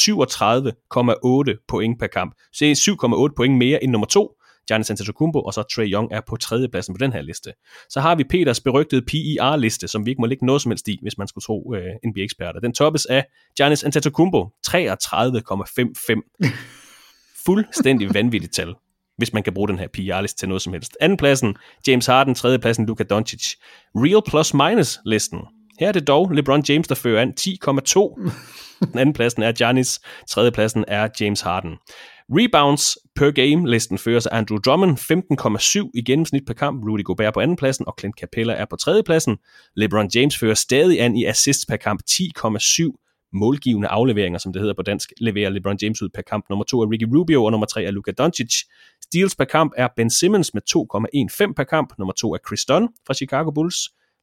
37,8 1.52 1.64
point 1.68 1.98
per 1.98 2.06
kamp. 2.06 2.34
Så 2.52 2.64
det 2.64 2.70
er 2.70 3.28
7,8 3.28 3.34
point 3.36 3.58
mere 3.58 3.84
end 3.84 3.92
nummer 3.92 4.06
to, 4.06 4.32
Giannis 4.68 4.90
Antetokounmpo, 4.90 5.40
og 5.40 5.54
så 5.54 5.62
Trey 5.62 5.92
Young 5.92 6.08
er 6.12 6.20
på 6.20 6.36
tredjepladsen 6.36 6.94
på 6.94 6.98
den 6.98 7.12
her 7.12 7.22
liste. 7.22 7.52
Så 7.88 8.00
har 8.00 8.14
vi 8.14 8.24
Peters 8.24 8.60
berygtede 8.60 9.02
PER-liste, 9.02 9.88
som 9.88 10.06
vi 10.06 10.10
ikke 10.10 10.20
må 10.20 10.26
lægge 10.26 10.46
noget 10.46 10.62
som 10.62 10.70
helst 10.70 10.88
i, 10.88 10.98
hvis 11.02 11.18
man 11.18 11.28
skulle 11.28 11.42
tro 11.42 11.62
uh, 11.66 12.08
NBA-eksperter. 12.10 12.60
Den 12.60 12.74
toppes 12.74 13.06
af 13.06 13.26
Giannis 13.56 13.84
Antetokounmpo, 13.84 14.48
33,55. 14.66 16.50
Fuldstændig 17.46 18.14
vanvittigt 18.14 18.54
tal 18.54 18.74
hvis 19.16 19.32
man 19.32 19.42
kan 19.42 19.54
bruge 19.54 19.68
den 19.68 19.78
her 19.78 19.88
PR-liste 19.88 20.38
til 20.38 20.48
noget 20.48 20.62
som 20.62 20.72
helst. 20.72 20.96
Andenpladsen, 21.00 21.56
James 21.86 22.06
Harden. 22.06 22.34
Tredjepladsen, 22.34 22.86
Luka 22.86 23.02
Doncic. 23.02 23.54
Real 23.94 24.22
plus 24.28 24.54
minus 24.54 24.98
listen. 25.04 25.40
Her 25.80 25.88
er 25.88 25.92
det 25.92 26.06
dog 26.06 26.30
LeBron 26.30 26.64
James, 26.68 26.88
der 26.88 26.94
fører 26.94 27.22
an 27.22 27.34
10,2. 27.40 28.30
Den 28.92 28.98
anden 28.98 29.12
pladsen 29.12 29.42
er 29.42 29.52
Giannis. 29.52 30.00
Tredje 30.28 30.50
pladsen 30.50 30.84
er 30.88 31.08
James 31.20 31.40
Harden. 31.40 31.76
Rebounds 32.34 32.98
per 33.14 33.30
game 33.30 33.70
listen 33.70 33.98
føres 33.98 34.26
af 34.26 34.36
Andrew 34.36 34.58
Drummond 34.58 34.98
15,7 35.86 35.90
i 35.94 36.02
gennemsnit 36.02 36.46
per 36.46 36.54
kamp. 36.54 36.84
Rudy 36.84 37.04
Gobert 37.04 37.34
på 37.34 37.40
anden 37.40 37.56
pladsen, 37.56 37.88
og 37.88 37.94
Clint 37.98 38.16
Capella 38.20 38.52
er 38.52 38.64
på 38.70 38.76
tredje 38.76 39.02
pladsen. 39.02 39.36
LeBron 39.76 40.10
James 40.14 40.38
fører 40.38 40.54
stadig 40.54 41.00
an 41.00 41.16
i 41.16 41.24
assists 41.24 41.66
per 41.66 41.76
kamp 41.76 42.00
10,7 42.10 43.28
målgivende 43.32 43.88
afleveringer, 43.88 44.38
som 44.38 44.52
det 44.52 44.60
hedder 44.60 44.74
på 44.74 44.82
dansk, 44.82 45.12
leverer 45.20 45.50
LeBron 45.50 45.78
James 45.82 46.02
ud 46.02 46.08
per 46.14 46.22
kamp. 46.22 46.44
Nummer 46.50 46.64
to 46.64 46.80
er 46.80 46.90
Ricky 46.90 47.16
Rubio, 47.16 47.44
og 47.44 47.50
nummer 47.50 47.66
tre 47.66 47.84
er 47.84 47.90
Luka 47.90 48.10
Doncic. 48.10 48.54
Steals 49.04 49.36
per 49.36 49.44
kamp 49.44 49.72
er 49.76 49.88
Ben 49.96 50.10
Simmons 50.10 50.54
med 50.54 50.62
2,15 51.48 51.52
per 51.56 51.64
kamp. 51.64 51.92
Nummer 51.98 52.12
to 52.12 52.34
er 52.34 52.38
Chris 52.48 52.64
Dunn 52.64 52.88
fra 53.06 53.14
Chicago 53.14 53.50
Bulls 53.50 53.76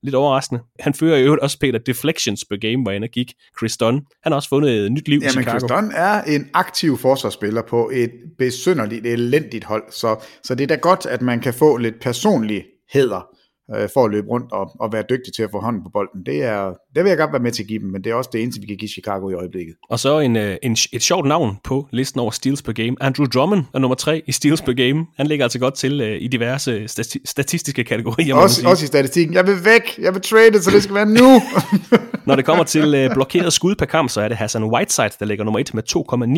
lidt 0.04 0.16
overraskende. 0.16 0.62
Han 0.80 0.94
fører 0.94 1.18
i 1.18 1.24
øvrigt 1.24 1.44
også 1.44 1.60
Peter 1.60 1.80
deflections 1.80 2.46
per 2.50 2.58
game, 2.58 2.84
hvor 2.84 2.92
han 2.92 3.10
gik 3.14 3.34
Chris 3.60 3.78
Dunn. 3.78 4.02
Han 4.24 4.32
har 4.32 4.36
også 4.36 4.50
fundet 4.50 4.72
et 4.72 4.92
nyt 4.92 5.08
liv 5.08 5.20
Jamen, 5.20 5.30
i 5.30 5.32
Chicago. 5.32 5.60
Chris 5.60 5.70
Dunn 5.70 5.92
er 5.96 6.22
en 6.22 6.50
aktiv 6.54 6.98
forsvarsspiller 6.98 7.62
på 7.62 7.90
et 7.94 8.12
besynderligt, 8.38 9.06
elendigt 9.06 9.64
hold, 9.64 9.84
så, 9.92 10.16
så 10.44 10.56
det 10.56 10.64
er 10.64 10.68
da 10.68 10.76
godt, 10.76 11.06
at 11.06 11.22
man 11.22 11.40
kan 11.40 11.54
få 11.54 11.78
lidt 11.78 12.00
personlig 12.02 12.66
heder 12.94 13.39
øh, 13.76 13.90
for 13.94 14.06
at 14.06 14.12
løbe 14.12 14.28
rundt 14.28 14.52
og, 14.52 14.72
og 14.80 14.94
være 14.94 15.04
dygtig 15.10 15.34
til 15.34 15.44
at 15.44 15.50
få 15.52 15.60
hånden 15.60 15.84
på 15.84 15.90
bolden. 15.94 16.26
Det, 16.26 16.44
er, 16.44 16.74
det 16.96 17.04
vil 17.04 17.10
jeg 17.10 17.18
godt 17.18 17.32
være 17.32 17.42
med 17.42 17.52
til 17.52 17.64
at 17.64 17.68
give 17.68 17.80
dem, 17.80 17.90
men 17.90 18.04
det 18.04 18.10
er 18.10 18.16
også 18.16 18.30
det 18.34 18.42
eneste, 18.44 18.62
vi 18.62 18.68
kan 18.68 18.78
give 18.78 18.90
Chicago 18.90 19.30
i 19.30 19.34
øjeblikket. 19.34 19.76
Og 19.90 20.00
så 20.00 20.20
en, 20.20 20.36
øh, 20.36 20.58
en, 20.64 20.72
et 20.72 21.04
sjovt 21.04 21.28
navn 21.28 21.58
på 21.64 21.88
listen 21.92 22.20
over 22.20 22.32
steals 22.32 22.62
per 22.62 22.74
game. 22.74 22.96
Andrew 23.00 23.26
Drummond 23.26 23.64
er 23.74 23.80
nummer 23.80 23.96
tre 23.96 24.22
i 24.28 24.32
steals 24.32 24.62
per 24.62 24.74
game. 24.74 25.06
Han 25.18 25.28
ligger 25.28 25.46
altså 25.46 25.60
godt 25.60 25.74
til 25.74 26.02
uh, 26.02 26.08
i 26.08 26.28
diverse 26.28 26.86
stati- 26.86 27.22
statistiske 27.26 27.84
kategorier. 27.84 28.36
Også, 28.36 28.68
også 28.68 28.84
i 28.84 28.88
statistikken. 28.88 29.34
Jeg 29.34 29.48
vil 29.48 29.66
væk. 29.66 29.98
Jeg 29.98 30.14
vil 30.14 30.22
trade, 30.22 30.62
så 30.62 30.72
det 30.72 30.84
skal 30.84 30.96
være 30.96 31.06
nu. 31.06 31.42
Når 32.28 32.36
det 32.36 32.46
kommer 32.46 32.64
til 32.64 33.06
uh, 33.06 33.14
blokeret 33.14 33.54
skud 33.54 33.76
per 33.76 33.86
kamp, 33.86 34.10
så 34.10 34.22
er 34.22 34.28
det 34.28 34.38
Hassan 34.38 34.64
Whiteside, 34.64 35.12
der 35.20 35.26
ligger 35.26 35.44
nummer 35.44 35.60
et 35.60 35.74
med 35.74 35.84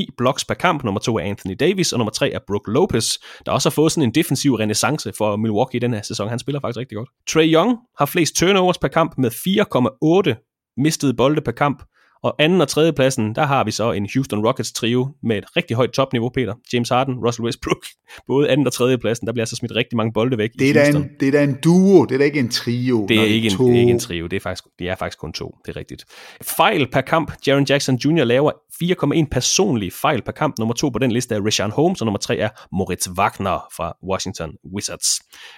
2,9 0.10 0.16
blocks 0.18 0.46
per 0.46 0.56
kamp. 0.56 0.84
Nummer 0.84 1.00
to 1.00 1.18
er 1.18 1.24
Anthony 1.24 1.56
Davis, 1.60 1.94
og 1.94 2.00
nummer 2.00 2.12
tre 2.12 2.32
er 2.32 2.40
Brook 2.48 2.68
Lopez, 2.68 3.18
der 3.46 3.52
også 3.52 3.70
har 3.70 3.72
fået 3.72 3.92
sådan 3.92 4.04
en 4.04 4.16
defensiv 4.16 4.54
renaissance 4.54 5.12
for 5.18 5.36
Milwaukee 5.36 5.78
i 5.78 5.80
den 5.80 5.94
her 5.94 6.02
sæson. 6.02 6.30
Han 6.30 6.40
spiller 6.40 6.62
faktisk 6.62 6.80
rigtig 6.80 6.96
godt. 6.96 7.10
Trey 7.28 7.54
Young 7.54 7.78
har 8.00 8.06
flest 8.06 8.36
turnovers 8.36 8.78
per 8.78 8.88
kamp 8.88 9.18
med 9.18 9.32
4,8 9.32 10.36
mistede 10.78 11.14
bolde 11.14 11.42
per 11.42 11.52
kamp. 11.52 11.84
Og 12.24 12.36
anden 12.40 12.62
og 12.62 12.68
tredje 12.68 12.94
pladsen, 12.94 13.36
der 13.36 13.46
har 13.46 13.64
vi 13.64 13.72
så 13.72 13.92
en 13.92 14.08
Houston 14.14 14.46
Rockets 14.46 14.72
trio 14.72 15.10
med 15.24 15.38
et 15.38 15.44
rigtig 15.58 15.76
højt 15.76 15.92
topniveau, 15.92 16.30
Peter. 16.30 16.54
James 16.74 16.90
Harden, 16.90 17.16
Russell 17.26 17.46
Westbrook. 17.46 17.86
Både 18.28 18.50
anden 18.50 18.68
og 18.68 18.74
tredje 18.74 18.98
pladsen, 18.98 19.28
der 19.28 19.34
bliver 19.34 19.44
altså 19.44 19.56
smidt 19.56 19.76
rigtig 19.76 19.98
mange 19.98 20.14
bolde 20.14 20.38
væk 20.38 20.50
det 20.60 20.70
er 20.70 20.74
i 20.74 20.78
Houston. 20.78 21.02
En, 21.02 21.10
det 21.20 21.28
er 21.28 21.32
da 21.32 21.44
en 21.44 21.58
duo, 21.64 22.06
det 22.06 22.14
er 22.14 22.18
da 22.18 22.24
ikke 22.24 22.40
en 22.40 22.50
trio. 22.50 23.06
Det 23.10 23.18
er, 23.18 23.24
ikke 23.24 23.48
en, 23.48 23.58
det 23.58 23.76
er 23.76 23.80
ikke 23.80 23.92
en 23.92 24.00
trio, 24.00 24.28
det 24.28 24.36
er, 24.36 24.40
faktisk, 24.40 24.64
det 24.80 24.90
er 24.90 24.96
faktisk 24.96 25.20
kun 25.20 25.34
to, 25.34 25.56
det 25.66 25.72
er 25.72 25.80
rigtigt. 25.80 26.06
Fejl 26.42 26.88
per 26.92 27.02
kamp, 27.02 27.32
Jaron 27.48 27.66
Jackson 27.70 27.96
Jr. 27.96 28.24
laver 28.24 28.52
4,1 28.84 29.26
personlige 29.32 29.92
fejl 29.92 30.22
per 30.22 30.32
kamp. 30.32 30.60
Nummer 30.60 30.74
to 30.74 30.90
på 30.90 31.00
den 31.00 31.12
liste 31.12 31.36
er 31.36 31.42
Rashawn 31.46 31.72
Holmes, 31.72 32.02
og 32.02 32.06
nummer 32.06 32.20
tre 32.20 32.38
er 32.38 32.50
Moritz 32.72 33.10
Wagner 33.10 33.68
fra 33.76 33.94
Washington 34.12 34.52
Wizards. 34.76 35.08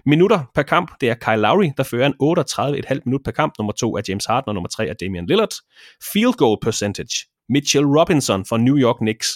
Minutter 0.05 0.39
per 0.55 0.61
kamp, 0.61 0.91
det 1.01 1.09
er 1.09 1.15
Kyle 1.15 1.41
Lowry, 1.41 1.71
der 1.77 1.83
fører 1.83 2.05
en 2.05 2.13
38,5 2.93 2.99
minut 3.05 3.21
per 3.25 3.31
kamp. 3.31 3.53
Nummer 3.59 3.73
to 3.73 3.97
er 3.97 4.01
James 4.09 4.25
Harden, 4.25 4.49
og 4.49 4.53
nummer 4.53 4.69
tre 4.69 4.87
er 4.87 4.93
Damian 4.93 5.25
Lillard. 5.25 5.53
Field 6.13 6.33
goal 6.33 6.52
percentage, 6.61 7.27
Mitchell 7.49 7.85
Robinson 7.85 8.45
fra 8.45 8.57
New 8.57 8.77
York 8.77 8.95
Knicks. 8.95 9.27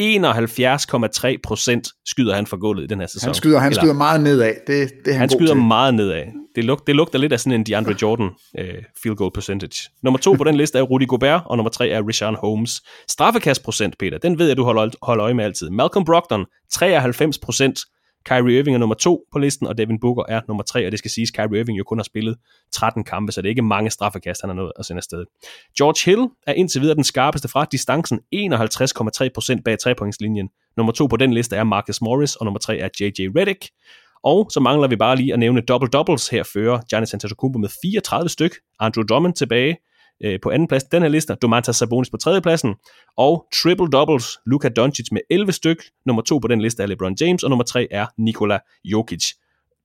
71,3 0.00 1.36
procent 1.42 1.88
skyder 2.06 2.34
han 2.34 2.46
for 2.46 2.56
gulvet 2.56 2.84
i 2.84 2.86
den 2.86 3.00
her 3.00 3.06
sæson. 3.06 3.26
Han 3.28 3.34
skyder, 3.34 3.58
han 3.58 3.72
Eller, 3.72 3.82
skyder 3.82 3.94
meget 3.94 4.20
nedad. 4.20 4.54
Det, 4.66 4.66
det 4.66 5.08
er 5.08 5.12
han, 5.12 5.20
han 5.20 5.30
skyder 5.30 5.54
til. 5.54 5.62
meget 5.62 5.94
nedad. 5.94 6.24
Det, 6.56 6.64
lug, 6.64 6.80
det 6.86 6.96
lugter 6.96 7.18
lidt 7.18 7.32
af 7.32 7.40
sådan 7.40 7.60
en 7.60 7.66
DeAndre 7.66 7.94
Jordan 8.02 8.26
uh, 8.60 8.64
field 9.02 9.16
goal 9.16 9.30
percentage. 9.34 9.90
Nummer 10.02 10.18
to 10.18 10.32
på 10.32 10.44
den 10.44 10.54
liste 10.54 10.78
er 10.78 10.82
Rudy 10.82 11.06
Gobert, 11.08 11.42
og 11.46 11.56
nummer 11.56 11.70
tre 11.70 11.88
er 11.88 12.02
Rashawn 12.02 12.34
Holmes. 12.34 12.82
Straffekastprocent, 13.08 13.98
Peter, 13.98 14.18
den 14.18 14.38
ved 14.38 14.46
jeg, 14.48 14.56
du 14.56 14.64
holder, 14.64 14.88
holder 15.02 15.24
øje 15.24 15.34
med 15.34 15.44
altid. 15.44 15.70
Malcolm 15.70 16.04
Brogdon, 16.04 16.46
93 16.72 17.38
procent. 17.38 17.80
Kyrie 18.24 18.58
Irving 18.58 18.74
er 18.74 18.78
nummer 18.78 18.94
to 18.94 19.24
på 19.32 19.38
listen, 19.38 19.66
og 19.66 19.78
Devin 19.78 20.00
Booker 20.00 20.22
er 20.28 20.40
nummer 20.48 20.62
tre, 20.62 20.86
og 20.86 20.92
det 20.92 20.98
skal 20.98 21.10
siges, 21.10 21.30
Kyrie 21.30 21.60
Irving 21.60 21.78
jo 21.78 21.84
kun 21.84 21.98
har 21.98 22.04
spillet 22.04 22.36
13 22.72 23.04
kampe, 23.04 23.32
så 23.32 23.42
det 23.42 23.48
er 23.48 23.50
ikke 23.50 23.62
mange 23.62 23.90
straffekast, 23.90 24.40
han 24.40 24.50
har 24.50 24.54
nået 24.54 24.72
at 24.78 24.86
sende 24.86 24.98
afsted. 24.98 25.24
George 25.78 26.10
Hill 26.10 26.28
er 26.46 26.52
indtil 26.52 26.80
videre 26.80 26.94
den 26.94 27.04
skarpeste 27.04 27.48
fra 27.48 27.64
distancen, 27.72 28.20
51,3% 28.34 29.62
bag 29.64 29.78
trepointslinjen. 29.78 30.48
Nummer 30.76 30.92
to 30.92 31.06
på 31.06 31.16
den 31.16 31.32
liste 31.32 31.56
er 31.56 31.64
Marcus 31.64 32.00
Morris, 32.00 32.36
og 32.36 32.44
nummer 32.44 32.58
tre 32.58 32.78
er 32.78 32.88
J.J. 33.00 33.20
Redick. 33.38 33.66
Og 34.24 34.50
så 34.50 34.60
mangler 34.60 34.88
vi 34.88 34.96
bare 34.96 35.16
lige 35.16 35.32
at 35.32 35.38
nævne 35.38 35.60
double-doubles. 35.60 36.28
Her 36.30 36.42
fører 36.42 36.80
Giannis 36.90 37.14
Antetokounmpo 37.14 37.58
med 37.58 37.68
34 37.82 38.28
styk, 38.28 38.54
Andrew 38.80 39.04
Drummond 39.04 39.34
tilbage 39.34 39.76
øh, 40.24 40.38
på 40.42 40.50
anden 40.50 40.68
plads 40.68 40.84
den 40.84 41.02
her 41.02 41.08
liste, 41.08 41.34
Domantas 41.34 41.76
Sabonis 41.76 42.10
på 42.10 42.16
tredje 42.16 42.40
pladsen, 42.40 42.74
og 43.16 43.46
triple 43.62 43.86
doubles, 43.86 44.38
Luka 44.46 44.68
Doncic 44.68 45.06
med 45.12 45.20
11 45.30 45.52
styk, 45.52 45.82
nummer 46.06 46.22
to 46.22 46.38
på 46.38 46.48
den 46.48 46.60
liste 46.60 46.82
er 46.82 46.86
LeBron 46.86 47.16
James, 47.20 47.42
og 47.42 47.50
nummer 47.50 47.64
tre 47.64 47.88
er 47.90 48.06
Nikola 48.18 48.58
Jokic. 48.84 49.24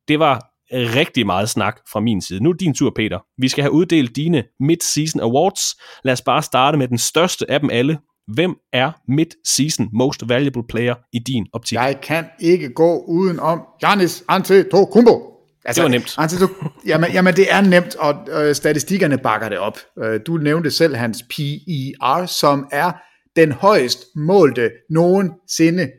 Det 0.08 0.20
var 0.20 0.58
rigtig 0.72 1.26
meget 1.26 1.50
snak 1.50 1.80
fra 1.92 2.00
min 2.00 2.22
side. 2.22 2.44
Nu 2.44 2.50
er 2.50 2.54
din 2.54 2.74
tur, 2.74 2.92
Peter. 2.96 3.20
Vi 3.38 3.48
skal 3.48 3.62
have 3.62 3.72
uddelt 3.72 4.16
dine 4.16 4.44
Mid-Season 4.60 5.22
Awards. 5.22 5.76
Lad 6.04 6.14
os 6.14 6.22
bare 6.22 6.44
starte 6.44 6.78
med 6.78 6.88
den 6.88 6.98
største 6.98 7.52
af 7.52 7.60
dem 7.60 7.70
alle. 7.70 7.98
Hvem 8.34 8.56
er 8.74 8.92
Mid-Season 9.08 9.90
Most 9.94 10.30
Valuable 10.30 10.64
Player 10.70 10.96
i 11.14 11.20
din 11.20 11.48
optik? 11.54 11.76
Jeg 11.76 11.98
kan 12.04 12.26
ikke 12.40 12.70
gå 12.70 13.04
uden 13.08 13.40
om 13.40 13.62
Giannis 13.80 14.24
Antetokounmpo. 14.28 15.37
Altså, 15.68 15.82
det 15.82 15.84
var 15.84 15.90
nemt. 15.90 16.16
Altså, 16.18 16.48
jamen, 16.86 17.12
jamen, 17.12 17.36
det 17.36 17.54
er 17.54 17.62
nemt, 17.62 17.96
og 17.96 18.28
øh, 18.32 18.56
statistikkerne 18.56 19.18
bakker 19.18 19.50
det 19.50 19.58
op. 19.58 19.80
Øh, 20.04 20.20
du 20.28 20.38
nævnte 20.38 20.72
selv 20.72 20.96
hans 20.96 21.24
PER, 21.24 22.26
som 22.26 22.68
er 22.72 22.92
den 23.36 23.52
højst 23.52 24.06
målte 24.16 24.72
nogensinde. 24.90 25.92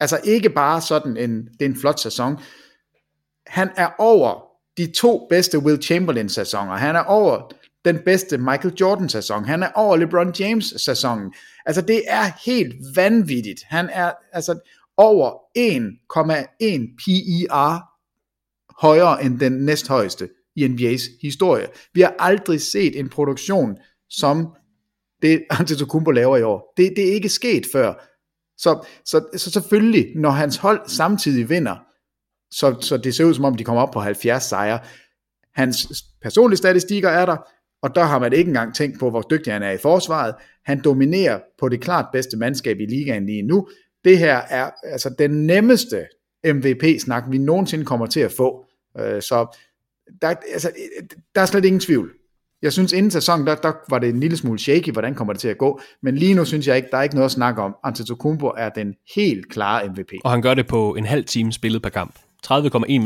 Altså 0.00 0.20
ikke 0.24 0.50
bare 0.50 0.80
sådan 0.80 1.16
en, 1.16 1.44
det 1.44 1.62
er 1.64 1.68
en 1.68 1.80
flot 1.80 2.00
sæson. 2.00 2.36
Han 3.46 3.70
er 3.76 3.88
over 3.98 4.44
de 4.76 4.92
to 4.92 5.26
bedste 5.30 5.58
Will 5.58 5.82
Chamberlain-sæsoner. 5.82 6.76
Han 6.76 6.96
er 6.96 7.02
over 7.02 7.52
den 7.84 7.98
bedste 8.04 8.38
Michael 8.38 8.74
Jordan-sæson. 8.80 9.44
Han 9.44 9.62
er 9.62 9.68
over 9.74 9.96
LeBron 9.96 10.34
James-sæsonen. 10.38 11.34
Altså 11.66 11.82
det 11.82 12.02
er 12.06 12.24
helt 12.46 12.74
vanvittigt. 12.96 13.60
Han 13.68 13.90
er 13.92 14.12
altså 14.32 14.58
over 14.96 15.30
1,1 15.58 16.96
PER 16.98 17.93
højere 18.80 19.24
end 19.24 19.40
den 19.40 19.52
næsthøjeste 19.52 20.28
i 20.56 20.66
NBA's 20.66 21.18
historie. 21.22 21.66
Vi 21.92 22.00
har 22.00 22.14
aldrig 22.18 22.60
set 22.60 22.98
en 22.98 23.08
produktion, 23.08 23.76
som 24.10 24.54
det 25.22 25.44
Antetokounmpo 25.58 26.10
laver 26.10 26.36
i 26.36 26.42
år. 26.42 26.72
Det, 26.76 26.92
det 26.96 27.08
er 27.08 27.12
ikke 27.12 27.28
sket 27.28 27.66
før. 27.72 27.94
Så, 28.56 28.86
så, 29.04 29.24
så 29.36 29.50
selvfølgelig, 29.50 30.12
når 30.16 30.30
hans 30.30 30.56
hold 30.56 30.80
samtidig 30.88 31.48
vinder, 31.48 31.76
så, 32.50 32.76
så 32.80 32.96
det 32.96 33.14
ser 33.14 33.24
ud 33.24 33.34
som 33.34 33.44
om, 33.44 33.54
de 33.54 33.64
kommer 33.64 33.82
op 33.82 33.90
på 33.90 34.00
70 34.00 34.42
sejre. 34.42 34.78
Hans 35.54 36.04
personlige 36.22 36.56
statistikker 36.56 37.08
er 37.08 37.26
der, 37.26 37.36
og 37.82 37.94
der 37.94 38.04
har 38.04 38.18
man 38.18 38.32
ikke 38.32 38.48
engang 38.48 38.74
tænkt 38.74 38.98
på, 38.98 39.10
hvor 39.10 39.22
dygtig 39.30 39.52
han 39.52 39.62
er 39.62 39.70
i 39.70 39.78
forsvaret. 39.78 40.34
Han 40.64 40.82
dominerer 40.84 41.40
på 41.60 41.68
det 41.68 41.80
klart 41.80 42.06
bedste 42.12 42.36
mandskab 42.36 42.80
i 42.80 42.86
ligaen 42.86 43.26
lige 43.26 43.42
nu. 43.42 43.68
Det 44.04 44.18
her 44.18 44.36
er 44.36 44.70
altså 44.82 45.14
den 45.18 45.46
nemmeste 45.46 46.06
MVP-snak, 46.46 47.24
vi 47.30 47.38
nogensinde 47.38 47.84
kommer 47.84 48.06
til 48.06 48.20
at 48.20 48.32
få. 48.32 48.63
Så 48.98 49.58
der, 50.22 50.28
altså, 50.52 50.70
der 51.34 51.40
er 51.40 51.46
slet 51.46 51.64
ingen 51.64 51.80
tvivl. 51.80 52.10
Jeg 52.62 52.72
synes, 52.72 52.92
inden 52.92 53.10
sæsonen, 53.10 53.46
der, 53.46 53.54
der 53.54 53.72
var 53.90 53.98
det 53.98 54.08
en 54.08 54.20
lille 54.20 54.36
smule 54.36 54.58
shaky, 54.58 54.92
hvordan 54.92 55.14
kommer 55.14 55.32
det 55.32 55.40
til 55.40 55.48
at 55.48 55.58
gå. 55.58 55.80
Men 56.02 56.16
lige 56.16 56.34
nu 56.34 56.44
synes 56.44 56.66
jeg 56.66 56.76
ikke, 56.76 56.88
der 56.92 56.98
er 56.98 57.02
ikke 57.02 57.14
noget 57.14 57.24
at 57.24 57.30
snakke 57.32 57.62
om. 57.62 57.74
Antetokounmpo 57.84 58.46
er 58.46 58.68
den 58.68 58.94
helt 59.16 59.48
klare 59.50 59.88
MVP. 59.88 60.12
Og 60.24 60.30
han 60.30 60.42
gør 60.42 60.54
det 60.54 60.66
på 60.66 60.94
en 60.94 61.06
halv 61.06 61.24
time 61.24 61.52
spillet 61.52 61.82
per 61.82 61.88
kamp. 61.90 62.14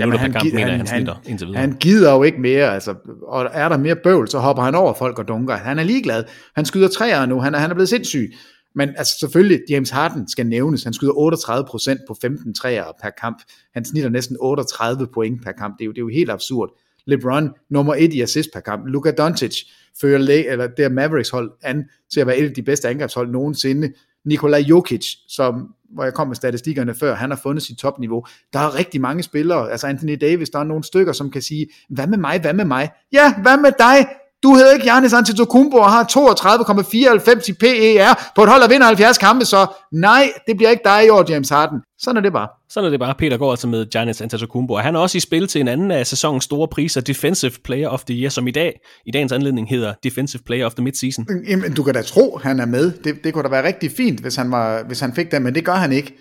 minutter 0.06 0.18
han 0.18 0.32
per 0.32 0.38
kamp, 0.38 0.44
gi- 0.50 0.54
mener 0.54 0.66
han- 0.70 0.78
han 0.78 0.86
snitter 0.86 1.14
indtil 1.26 1.46
videre. 1.46 1.60
Han 1.60 1.76
gider 1.80 2.14
jo 2.14 2.22
ikke 2.22 2.40
mere, 2.40 2.74
altså, 2.74 2.94
og 3.28 3.48
er 3.52 3.68
der 3.68 3.76
mere 3.76 3.96
bøvl, 3.96 4.28
så 4.28 4.38
hopper 4.38 4.62
han 4.62 4.74
over 4.74 4.94
folk 4.94 5.18
og 5.18 5.28
dunker. 5.28 5.54
Han 5.56 5.78
er 5.78 5.82
ligeglad. 5.82 6.24
Han 6.56 6.64
skyder 6.64 6.88
træer 6.88 7.26
nu, 7.26 7.40
han 7.40 7.54
er, 7.54 7.58
han 7.58 7.70
er 7.70 7.74
blevet 7.74 7.88
sindssyg. 7.88 8.32
Men 8.74 8.88
altså 8.96 9.18
selvfølgelig, 9.20 9.60
James 9.70 9.90
Harden 9.90 10.28
skal 10.28 10.46
nævnes. 10.46 10.84
Han 10.84 10.92
skyder 10.92 11.12
38% 11.12 12.04
på 12.08 12.16
15 12.20 12.54
træer 12.54 12.84
per 13.02 13.10
kamp. 13.20 13.42
Han 13.74 13.84
snitter 13.84 14.10
næsten 14.10 14.36
38 14.40 15.06
point 15.14 15.44
per 15.44 15.52
kamp. 15.52 15.78
Det 15.78 15.84
er 15.84 15.86
jo, 15.86 15.92
det 15.92 15.98
er 15.98 16.02
jo 16.02 16.08
helt 16.08 16.30
absurd. 16.30 16.70
LeBron, 17.06 17.50
nummer 17.70 17.94
et 17.94 18.12
i 18.12 18.20
assist 18.20 18.48
per 18.52 18.60
kamp. 18.60 18.86
Luka 18.86 19.10
Doncic 19.10 19.62
fører 20.00 20.18
Le- 20.18 20.46
eller 20.46 20.66
det 20.66 20.92
Mavericks 20.92 21.30
hold 21.30 21.50
an 21.62 21.84
til 22.12 22.20
at 22.20 22.26
være 22.26 22.38
et 22.38 22.48
af 22.48 22.54
de 22.54 22.62
bedste 22.62 22.88
angrebshold 22.88 23.30
nogensinde. 23.30 23.92
Nikola 24.24 24.58
Jokic, 24.58 25.06
som, 25.28 25.74
hvor 25.94 26.04
jeg 26.04 26.14
kom 26.14 26.26
med 26.26 26.36
statistikkerne 26.36 26.94
før, 26.94 27.14
han 27.14 27.30
har 27.30 27.40
fundet 27.42 27.62
sit 27.62 27.78
topniveau. 27.78 28.26
Der 28.52 28.58
er 28.58 28.78
rigtig 28.78 29.00
mange 29.00 29.22
spillere, 29.22 29.70
altså 29.70 29.86
Anthony 29.86 30.18
Davis, 30.20 30.50
der 30.50 30.58
er 30.58 30.64
nogle 30.64 30.84
stykker, 30.84 31.12
som 31.12 31.30
kan 31.30 31.42
sige, 31.42 31.66
hvad 31.88 32.06
med 32.06 32.18
mig, 32.18 32.40
hvad 32.40 32.54
med 32.54 32.64
mig? 32.64 32.90
Ja, 33.12 33.34
hvad 33.42 33.56
med 33.56 33.72
dig? 33.78 34.08
Du 34.42 34.54
hedder 34.54 34.72
ikke 34.72 34.84
Giannis 34.84 35.12
Antetokounmpo 35.12 35.76
og 35.76 35.90
har 35.90 36.04
32,94 36.04 37.48
i 37.48 37.52
PER 37.52 38.32
på 38.36 38.42
et 38.42 38.48
hold, 38.48 38.62
der 38.62 38.68
vinder 38.68 38.86
70 38.86 39.18
kampe, 39.18 39.44
så 39.44 39.66
nej, 39.92 40.32
det 40.46 40.56
bliver 40.56 40.70
ikke 40.70 40.82
dig 40.84 41.06
i 41.06 41.08
år, 41.08 41.24
James 41.30 41.48
Harden. 41.48 41.78
Sådan 41.98 42.16
er 42.16 42.20
det 42.20 42.32
bare. 42.32 42.48
Sådan 42.68 42.86
er 42.86 42.90
det 42.90 43.00
bare. 43.00 43.14
Peter 43.18 43.36
går 43.36 43.50
altså 43.50 43.66
med 43.66 43.86
Giannis 43.90 44.20
Antetokounmpo, 44.20 44.74
og 44.74 44.82
han 44.82 44.94
er 44.94 44.98
også 45.00 45.18
i 45.18 45.20
spil 45.20 45.48
til 45.48 45.60
en 45.60 45.68
anden 45.68 45.90
af 45.90 46.06
sæsonens 46.06 46.44
store 46.44 46.68
priser, 46.68 47.00
Defensive 47.00 47.52
Player 47.64 47.88
of 47.88 48.04
the 48.04 48.14
Year, 48.20 48.30
som 48.30 48.48
i 48.48 48.50
dag, 48.50 48.80
i 49.06 49.10
dagens 49.10 49.32
anledning 49.32 49.68
hedder 49.68 49.94
Defensive 50.04 50.42
Player 50.46 50.66
of 50.66 50.74
the 50.74 50.84
Midseason. 50.84 51.26
Jamen, 51.48 51.74
du 51.74 51.82
kan 51.82 51.94
da 51.94 52.02
tro, 52.02 52.38
han 52.42 52.60
er 52.60 52.66
med. 52.66 52.92
Det, 53.04 53.24
det 53.24 53.34
kunne 53.34 53.44
da 53.44 53.48
være 53.48 53.66
rigtig 53.66 53.92
fint, 53.96 54.20
hvis 54.20 54.36
han, 54.36 54.50
var, 54.50 54.82
hvis 54.86 55.00
han 55.00 55.14
fik 55.14 55.32
den, 55.32 55.42
men 55.42 55.54
det 55.54 55.64
gør 55.64 55.74
han 55.74 55.92
ikke. 55.92 56.18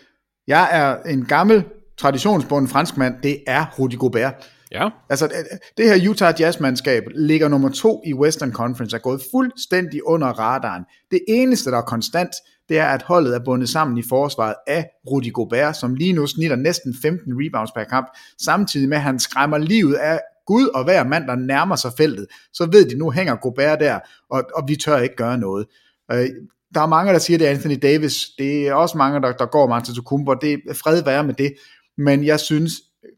Jeg 0.47 0.69
er 0.71 1.11
en 1.11 1.25
gammel, 1.25 1.63
traditionsbunden 1.97 2.69
franskmand. 2.69 3.15
Det 3.23 3.37
er 3.47 3.65
Rudy 3.79 3.97
Gobert. 3.97 4.33
Ja. 4.71 4.89
Altså, 5.09 5.25
øh, 5.25 5.57
det- 5.77 5.85
her 6.01 6.09
Utah 6.09 6.33
Jazz-mandskab 6.39 7.03
ligger 7.15 7.47
nummer 7.47 7.69
to 7.69 8.01
i 8.05 8.13
Western 8.13 8.51
Conference, 8.53 8.95
er 8.95 8.99
gået 8.99 9.21
fuldstændig 9.31 10.07
under 10.07 10.27
radaren. 10.27 10.83
Det 11.11 11.19
eneste, 11.27 11.71
der 11.71 11.77
er 11.77 11.81
konstant, 11.81 12.29
det 12.69 12.79
er, 12.79 12.85
at 12.85 13.01
holdet 13.01 13.35
er 13.35 13.39
bundet 13.45 13.69
sammen 13.69 13.97
i 13.97 14.03
forsvaret 14.09 14.55
af 14.67 14.89
Rudy 15.11 15.33
Gobert, 15.33 15.77
som 15.77 15.93
lige 15.95 16.13
nu 16.13 16.27
snitter 16.27 16.55
næsten 16.55 16.95
15 17.01 17.33
rebounds 17.35 17.71
per 17.71 17.83
kamp, 17.83 18.07
samtidig 18.41 18.89
med, 18.89 18.97
at 18.97 19.03
han 19.03 19.19
skræmmer 19.19 19.57
livet 19.57 19.93
af 19.95 20.19
Gud 20.45 20.67
og 20.67 20.83
hver 20.83 21.03
mand, 21.03 21.27
der 21.27 21.35
nærmer 21.35 21.75
sig 21.75 21.91
feltet. 21.97 22.27
Så 22.53 22.69
ved 22.71 22.89
de, 22.89 22.97
nu 22.97 23.11
hænger 23.11 23.35
Gobert 23.35 23.79
der, 23.79 23.99
og, 24.29 24.43
og 24.55 24.63
vi 24.67 24.75
tør 24.75 24.97
ikke 24.97 25.15
gøre 25.15 25.37
noget. 25.37 25.65
Øh, 26.11 26.29
der 26.73 26.81
er 26.81 26.87
mange, 26.87 27.13
der 27.13 27.19
siger, 27.19 27.37
det 27.37 27.47
er 27.47 27.51
Anthony 27.51 27.77
Davis. 27.81 28.25
Det 28.37 28.67
er 28.67 28.73
også 28.73 28.97
mange, 28.97 29.21
der, 29.21 29.31
der 29.31 29.45
går 29.45 29.67
med 29.67 29.95
Tukumbo. 29.95 30.33
Det 30.33 30.61
er 30.69 30.73
fred 30.73 31.03
være 31.03 31.23
med 31.23 31.33
det. 31.33 31.53
Men 31.97 32.25
jeg 32.25 32.39
synes, 32.39 32.73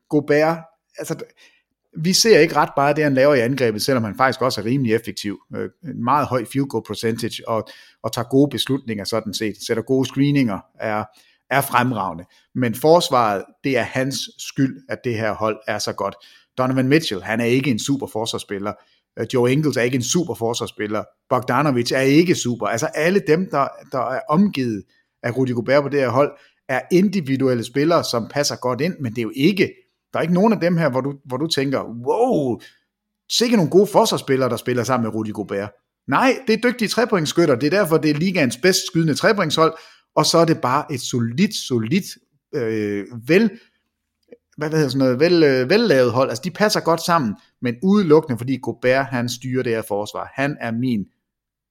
Gobert, 0.10 0.58
altså, 1.00 1.16
vi 1.98 2.14
ser 2.14 2.40
ikke 2.40 2.56
ret 2.56 2.70
meget 2.78 2.96
det, 2.96 3.04
han 3.04 3.14
laver 3.14 3.34
i 3.34 3.40
angrebet, 3.40 3.82
selvom 3.82 4.04
han 4.04 4.18
faktisk 4.18 4.42
også 4.42 4.62
er 4.62 4.66
rimelig 4.66 4.94
effektiv. 4.94 5.40
Øh, 5.56 5.70
En 5.84 6.04
meget 6.04 6.28
høj 6.28 6.46
field 6.46 6.68
goal 6.68 6.84
percentage, 6.88 7.48
og, 7.48 7.68
og 8.04 8.14
tager 8.14 8.28
gode 8.30 8.50
beslutninger 8.50 9.04
sådan 9.04 9.34
set. 9.34 9.56
Sætter 9.68 9.84
gode 9.84 10.06
screeninger, 10.06 10.60
er, 10.80 11.04
er 11.50 11.62
fremragende. 11.62 12.26
Men 12.56 12.76
forsvaret, 12.76 13.44
det 13.64 13.78
er 13.78 13.82
hans 13.82 14.30
skyld, 14.38 14.84
at 14.90 14.98
det 15.04 15.18
her 15.18 15.34
hold 15.34 15.58
er 15.68 15.80
så 15.80 15.94
godt. 15.94 16.16
Donovan 16.58 16.88
Mitchell, 16.88 17.24
han 17.24 17.40
er 17.40 17.46
ikke 17.46 17.72
en 17.72 17.80
super 17.80 18.08
forsvarsspiller. 18.08 18.74
Øh, 19.20 19.28
Joe 19.34 19.52
Ingles 19.52 19.78
er 19.78 19.82
ikke 19.82 19.96
en 19.96 20.04
super 20.04 20.34
forsvarsspiller. 20.34 21.04
Bogdanovic 21.30 21.92
er 21.92 22.02
ikke 22.02 22.36
super. 22.36 22.68
Altså 22.68 22.86
alle 22.86 23.22
dem, 23.28 23.50
der, 23.50 23.68
der 23.92 24.00
er 24.00 24.22
omgivet 24.30 24.84
af 25.24 25.38
Rudy 25.38 25.54
Gobert 25.54 25.84
på 25.84 25.90
det 25.90 26.00
her 26.00 26.10
hold, 26.10 26.32
er 26.70 26.82
individuelle 26.92 27.64
spillere, 27.64 28.04
som 28.04 28.28
passer 28.32 28.56
godt 28.56 28.82
ind, 28.82 28.96
men 29.00 29.12
det 29.12 29.18
er 29.18 29.24
jo 29.24 29.32
ikke, 29.36 29.74
der 30.14 30.20
er 30.20 30.22
ikke 30.22 30.34
nogen 30.34 30.54
af 30.54 30.60
dem 30.60 30.78
her, 30.78 30.90
hvor 30.90 31.02
du, 31.02 31.14
hvor 31.26 31.38
du 31.38 31.48
tænker, 31.48 31.84
wow, 31.84 32.60
sikke 33.32 33.56
nogle 33.56 33.72
gode 33.72 33.88
forsvarsspillere, 33.88 34.50
der 34.50 34.58
spiller 34.58 34.84
sammen 34.84 35.06
med 35.08 35.16
Rudy 35.16 35.34
Gobert. 35.34 35.72
Nej, 36.08 36.38
det 36.48 36.54
er 36.54 36.72
dygtige 36.72 36.88
trepointskytter, 36.88 37.56
det 37.56 37.74
er 37.74 37.78
derfor, 37.80 37.98
det 37.98 38.12
er 38.12 38.16
ligaens 38.16 38.58
bedst 38.58 38.88
skydende 38.88 39.16
trepointshold, 39.16 39.74
og 40.16 40.26
så 40.26 40.38
er 40.38 40.46
det 40.46 40.62
bare 40.62 40.94
et 40.94 41.02
solidt, 41.02 41.56
solidt, 41.56 42.06
øh, 42.56 43.06
vel, 43.28 43.52
hvad 44.58 44.70
hedder 44.70 44.88
sådan 44.88 45.00
noget, 45.00 45.20
vel, 45.20 45.44
øh, 45.44 45.70
vellavet 45.70 46.12
hold. 46.12 46.30
Altså, 46.30 46.42
de 46.44 46.52
passer 46.52 46.80
godt 46.80 47.02
sammen, 47.02 47.36
men 47.62 47.76
udelukkende, 47.84 48.38
fordi 48.38 48.58
Gobert, 48.58 49.06
han 49.06 49.30
styrer 49.30 49.64
det 49.64 49.72
her 49.72 49.82
forsvar. 49.88 50.32
Han 50.34 50.58
er 50.62 50.72
min 50.72 51.06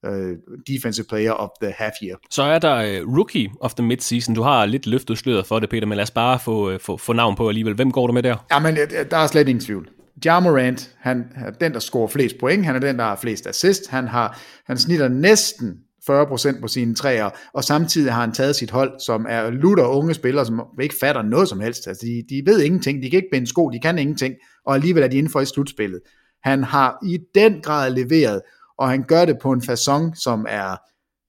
øh, 0.06 0.36
defensive 0.68 1.06
player 1.08 1.32
of 1.32 1.48
the 1.62 1.72
half 1.78 1.92
year. 2.02 2.16
Så 2.30 2.42
er 2.42 2.58
der 2.58 3.02
uh, 3.02 3.16
Rookie 3.16 3.50
of 3.60 3.74
the 3.74 3.86
Midseason. 3.86 4.34
Du 4.34 4.42
har 4.42 4.66
lidt 4.66 4.86
løftet 4.86 5.18
sløret 5.18 5.46
for 5.46 5.58
det, 5.58 5.70
Peter, 5.70 5.86
men 5.86 5.96
lad 5.96 6.02
os 6.02 6.10
bare 6.10 6.38
få, 6.38 6.72
uh, 6.72 6.80
få, 6.80 6.96
få 6.96 7.12
navn 7.12 7.36
på 7.36 7.48
alligevel. 7.48 7.74
Hvem 7.74 7.92
går 7.92 8.06
du 8.06 8.12
med 8.12 8.22
der? 8.22 8.46
Jamen, 8.52 8.76
øh, 8.76 9.10
der 9.10 9.16
er 9.16 9.26
slet 9.26 9.48
ingen 9.48 9.64
tvivl. 9.64 9.88
Ja 10.24 10.40
Morant, 10.40 10.94
han 10.98 11.24
er 11.36 11.50
den, 11.50 11.72
der 11.72 11.78
scorer 11.78 12.08
flest 12.08 12.38
point, 12.40 12.64
han 12.64 12.74
er 12.74 12.80
den, 12.80 12.98
der 12.98 13.04
har 13.04 13.16
flest 13.16 13.46
assist, 13.46 13.90
han, 13.90 14.08
har, 14.08 14.40
han 14.66 14.78
snitter 14.78 15.08
næsten 15.08 15.74
40% 16.10 16.60
på 16.60 16.68
sine 16.68 16.94
træer, 16.94 17.30
og 17.54 17.64
samtidig 17.64 18.12
har 18.12 18.20
han 18.20 18.32
taget 18.32 18.56
sit 18.56 18.70
hold, 18.70 19.00
som 19.00 19.26
er 19.28 19.50
lutter 19.50 19.84
unge 19.84 20.14
spillere, 20.14 20.46
som 20.46 20.62
ikke 20.80 20.94
fatter 21.00 21.22
noget 21.22 21.48
som 21.48 21.60
helst. 21.60 21.86
Altså, 21.86 22.06
de, 22.06 22.22
de 22.34 22.50
ved 22.50 22.62
ingenting, 22.62 23.02
de 23.02 23.10
kan 23.10 23.16
ikke 23.16 23.28
binde 23.32 23.46
sko, 23.46 23.68
de 23.68 23.78
kan 23.78 23.98
ingenting, 23.98 24.34
og 24.66 24.74
alligevel 24.74 25.02
er 25.02 25.08
de 25.08 25.18
inden 25.18 25.32
for 25.32 25.40
i 25.40 25.46
slutspillet. 25.46 26.00
Han 26.42 26.64
har 26.64 26.98
i 27.06 27.18
den 27.34 27.60
grad 27.62 27.90
leveret, 27.90 28.40
og 28.78 28.88
han 28.88 29.02
gør 29.02 29.24
det 29.24 29.38
på 29.42 29.52
en 29.52 29.62
façon, 29.62 30.14
som 30.14 30.46
er, 30.48 30.76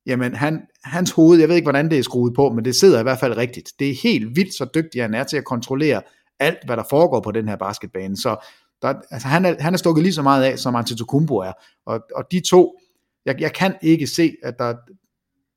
jamen, 0.05 0.35
han, 0.35 0.61
hans 0.83 1.11
hoved, 1.11 1.39
jeg 1.39 1.49
ved 1.49 1.55
ikke, 1.55 1.65
hvordan 1.65 1.91
det 1.91 1.99
er 1.99 2.03
skruet 2.03 2.33
på, 2.35 2.49
men 2.49 2.65
det 2.65 2.75
sidder 2.75 2.99
i 2.99 3.03
hvert 3.03 3.19
fald 3.19 3.37
rigtigt. 3.37 3.71
Det 3.79 3.89
er 3.89 3.95
helt 4.03 4.35
vildt, 4.35 4.53
så 4.53 4.69
dygtig 4.75 5.01
han 5.01 5.13
er 5.13 5.23
til 5.23 5.37
at 5.37 5.45
kontrollere 5.45 6.01
alt, 6.39 6.57
hvad 6.65 6.77
der 6.77 6.83
foregår 6.89 7.19
på 7.21 7.31
den 7.31 7.47
her 7.47 7.55
basketbane. 7.55 8.17
Så 8.17 8.45
der, 8.81 8.93
altså, 9.11 9.27
han, 9.27 9.45
er, 9.45 9.55
han 9.59 9.73
er 9.73 9.77
stukket 9.77 10.03
lige 10.03 10.13
så 10.13 10.21
meget 10.21 10.43
af, 10.43 10.59
som 10.59 10.75
Antetokounmpo 10.75 11.37
er. 11.37 11.51
Og, 11.85 11.99
og 12.15 12.23
de 12.31 12.41
to, 12.49 12.79
jeg, 13.25 13.41
jeg 13.41 13.53
kan 13.53 13.75
ikke 13.81 14.07
se, 14.07 14.33
at 14.43 14.55
der... 14.59 14.75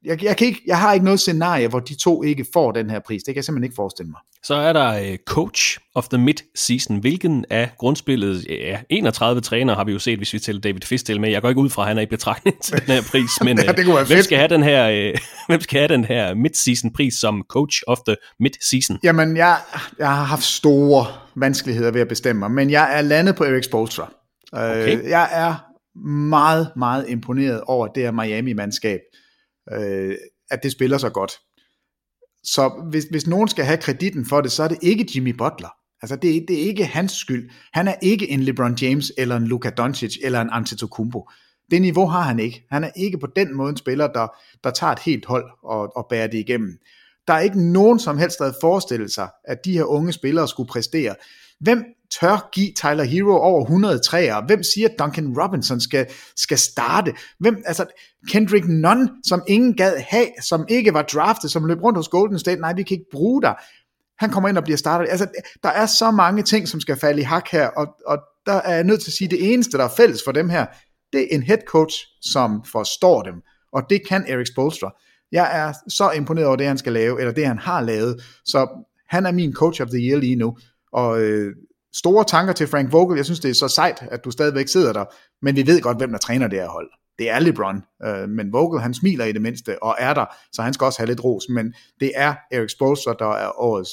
Jeg, 0.05 0.25
jeg, 0.25 0.37
kan 0.37 0.47
ikke, 0.47 0.63
jeg 0.67 0.79
har 0.79 0.93
ikke 0.93 1.05
noget 1.05 1.21
scenarie, 1.21 1.69
hvor 1.69 1.81
de 1.81 1.95
to 1.95 2.23
ikke 2.23 2.47
får 2.53 2.73
den 2.73 2.91
her 2.91 3.01
pris. 3.07 3.23
Det 3.23 3.35
kan 3.35 3.37
jeg 3.37 3.45
simpelthen 3.45 3.65
ikke 3.65 3.75
forestille 3.75 4.11
mig. 4.11 4.21
Så 4.43 4.55
er 4.55 4.73
der 4.73 5.01
uh, 5.01 5.17
Coach 5.27 5.79
of 5.95 6.09
the 6.09 6.19
Mid-Season. 6.29 7.01
Hvilken 7.01 7.45
af 7.51 7.71
grundspillet, 7.79 8.47
ja, 8.49 8.79
31 8.91 9.41
træner 9.41 9.75
har 9.75 9.85
vi 9.85 9.93
jo 9.93 9.99
set, 9.99 10.19
hvis 10.19 10.33
vi 10.33 10.39
tæller 10.39 10.61
David 10.61 10.81
Fistel 10.85 11.21
med. 11.21 11.31
Jeg 11.31 11.43
går 11.43 11.49
ikke 11.49 11.61
ud 11.61 11.71
fra, 11.71 11.83
at 11.83 11.89
han 11.89 11.99
er 11.99 12.03
i 12.03 12.07
betragtning 12.07 12.63
til 12.63 12.81
den 12.87 12.95
her 12.95 13.03
pris, 13.11 13.31
men 13.45 13.59
Ja, 13.65 13.73
det 13.73 13.85
hvem, 13.85 14.07
fedt. 14.07 14.25
skal 14.25 14.39
have 14.39 14.49
den 14.49 14.63
her, 14.63 15.11
uh, 15.13 15.19
hvem 15.49 15.61
skal 15.61 15.79
have 15.81 15.89
den 15.89 16.05
her 16.05 16.35
Mid-Season 16.35 16.93
pris 16.95 17.15
som 17.15 17.45
Coach 17.49 17.83
of 17.87 17.99
the 18.07 18.17
Mid-Season? 18.43 18.99
Jamen, 19.03 19.37
jeg, 19.37 19.57
jeg 19.99 20.09
har 20.09 20.25
haft 20.25 20.45
store 20.45 21.07
vanskeligheder 21.37 21.91
ved 21.91 22.01
at 22.01 22.09
bestemme 22.09 22.41
mig, 22.41 22.51
men 22.51 22.71
jeg 22.71 22.99
er 22.99 23.03
landet 23.03 23.37
på 23.37 23.45
Eric 23.45 23.65
Spoelstra. 23.65 24.13
Okay. 24.53 24.99
Øh, 24.99 25.09
jeg 25.09 25.29
er 25.33 25.55
meget, 26.09 26.71
meget 26.77 27.05
imponeret 27.09 27.61
over 27.61 27.87
det 27.87 28.03
her 28.03 28.11
Miami-mandskab, 28.11 29.01
øh, 29.73 30.17
at 30.51 30.63
det 30.63 30.73
spiller 30.73 30.99
så 30.99 31.11
godt. 31.11 31.33
Så 32.45 32.87
hvis, 32.91 33.05
hvis 33.11 33.27
nogen 33.27 33.49
skal 33.49 33.65
have 33.65 33.79
kreditten 33.79 34.27
for 34.27 34.41
det, 34.41 34.53
så 34.53 34.63
er 34.63 34.69
det 34.69 34.79
ikke 34.83 35.07
Jimmy 35.15 35.29
Butler. 35.29 35.75
Altså, 36.03 36.17
det, 36.17 36.45
det 36.49 36.63
er 36.63 36.67
ikke 36.67 36.85
hans 36.85 37.13
skyld. 37.13 37.51
Han 37.73 37.89
er 37.89 37.95
ikke 38.03 38.31
en 38.31 38.43
LeBron 38.43 38.75
James, 38.83 39.13
eller 39.19 39.37
en 39.37 39.47
Luka 39.47 39.71
Doncic, 39.71 40.17
eller 40.23 40.41
en 40.41 40.49
Antetokounmpo. 40.53 41.29
Det 41.71 41.83
niveau 41.83 42.07
har 42.07 42.23
han 42.23 42.39
ikke. 42.39 42.67
Han 42.71 42.85
er 42.85 42.91
ikke 42.97 43.19
på 43.19 43.27
den 43.37 43.57
måde 43.57 43.71
en 43.71 43.77
spiller, 43.77 44.07
der, 44.07 44.29
der 44.65 44.71
tager 44.71 44.93
et 44.93 44.99
helt 44.99 45.27
hold 45.27 45.45
og, 45.63 45.97
og 45.97 46.07
bærer 46.11 46.27
det 46.27 46.39
igennem. 46.39 46.79
Der 47.27 47.35
er 47.35 47.41
ikke 47.41 47.73
nogen 47.73 47.99
som 47.99 48.19
helst, 48.19 48.39
der 48.39 48.45
havde 48.45 48.57
forestillet 48.61 49.13
sig, 49.13 49.29
at 49.45 49.65
de 49.65 49.73
her 49.73 49.85
unge 49.85 50.13
spillere 50.13 50.49
skulle 50.49 50.69
præstere. 50.69 51.15
Hvem 51.61 51.85
tør 52.21 52.49
give 52.53 52.73
Tyler 52.77 53.05
Hero 53.05 53.41
over 53.41 53.63
103 53.63 54.35
og 54.35 54.47
Hvem 54.47 54.63
siger, 54.63 54.89
at 54.89 54.95
Duncan 54.99 55.35
Robinson 55.41 55.81
skal, 55.81 56.07
skal 56.37 56.59
starte? 56.59 57.15
Hvem, 57.39 57.63
altså, 57.67 57.87
Kendrick 58.29 58.69
Nunn, 58.69 59.09
som 59.25 59.43
ingen 59.49 59.77
gad 59.77 59.99
have, 60.09 60.27
som 60.43 60.65
ikke 60.69 60.95
var 60.95 61.03
draftet, 61.03 61.51
som 61.51 61.65
løb 61.65 61.83
rundt 61.83 61.99
hos 61.99 62.09
Golden 62.09 62.39
State, 62.39 62.61
nej, 62.61 62.73
vi 62.75 62.83
kan 62.83 62.95
ikke 62.95 63.11
bruge 63.13 63.43
dig. 63.43 63.55
Han 64.19 64.31
kommer 64.31 64.49
ind 64.49 64.59
og 64.59 64.65
bliver 64.65 64.77
startet. 64.77 65.11
Altså, 65.11 65.27
der 65.63 65.69
er 65.69 65.87
så 65.87 66.11
mange 66.11 66.43
ting, 66.43 66.69
som 66.69 66.81
skal 66.81 66.97
falde 66.97 67.21
i 67.21 67.25
hak 67.25 67.49
her, 67.49 67.67
og, 67.69 67.87
og 68.07 68.19
der 68.47 68.53
er 68.53 68.75
jeg 68.75 68.85
nødt 68.85 69.01
til 69.01 69.11
at 69.11 69.15
sige, 69.15 69.27
at 69.27 69.31
det 69.31 69.53
eneste, 69.53 69.79
der 69.79 69.85
er 69.85 69.89
fælles 69.97 70.23
for 70.25 70.33
dem 70.33 70.49
her, 70.49 70.67
det 71.13 71.21
er 71.21 71.27
en 71.31 71.43
head 71.43 71.59
coach, 71.69 71.97
som 72.21 72.65
forstår 72.73 73.23
dem. 73.23 73.35
Og 73.73 73.83
det 73.91 74.09
kan 74.09 74.25
Eric 74.29 74.49
Spolstra. 74.49 74.91
Jeg 75.33 75.59
er 75.59 75.73
så 75.89 76.11
imponeret 76.11 76.47
over 76.47 76.57
det, 76.57 76.67
han 76.67 76.79
skal 76.79 76.93
lave, 76.93 77.21
eller 77.21 77.33
det, 77.33 77.47
han 77.47 77.59
har 77.59 77.81
lavet. 77.81 78.23
Så 78.45 78.85
han 79.09 79.27
er 79.27 79.33
min 79.33 79.53
coach 79.53 79.83
of 79.83 79.89
the 79.89 79.99
year 79.99 80.19
lige 80.19 80.37
nu. 80.37 80.57
Og 80.93 81.21
øh, 81.21 81.55
store 81.95 82.25
tanker 82.25 82.53
til 82.53 82.67
Frank 82.67 82.93
Vogel. 82.93 83.17
Jeg 83.17 83.25
synes, 83.25 83.41
det 83.41 83.51
er 83.51 83.55
så 83.55 83.69
sejt, 83.69 84.03
at 84.11 84.25
du 84.25 84.31
stadigvæk 84.31 84.69
sidder 84.69 84.93
der. 84.93 85.05
Men 85.45 85.57
vi 85.57 85.67
ved 85.67 85.81
godt, 85.81 85.97
hvem 85.99 86.11
der 86.11 86.19
træner 86.19 86.49
det 86.49 86.59
her 86.59 86.69
hold. 86.69 86.91
Det 87.19 87.31
er 87.31 87.39
LeBron. 87.39 87.83
Øh, 88.05 88.29
men 88.29 88.53
Vogel, 88.53 88.81
han 88.81 88.95
smiler 88.95 89.25
i 89.25 89.33
det 89.33 89.43
mindste, 89.43 89.83
og 89.83 89.97
er 89.99 90.15
der, 90.15 90.25
så 90.53 90.63
han 90.63 90.75
skal 90.75 90.85
også 90.85 90.99
have 90.99 91.07
lidt 91.07 91.25
ros. 91.25 91.45
Men 91.49 91.75
det 92.01 92.13
er 92.15 92.35
Eric 92.53 92.71
Spoelstra, 92.71 93.15
der 93.19 93.31
er 93.33 93.61
årets 93.61 93.91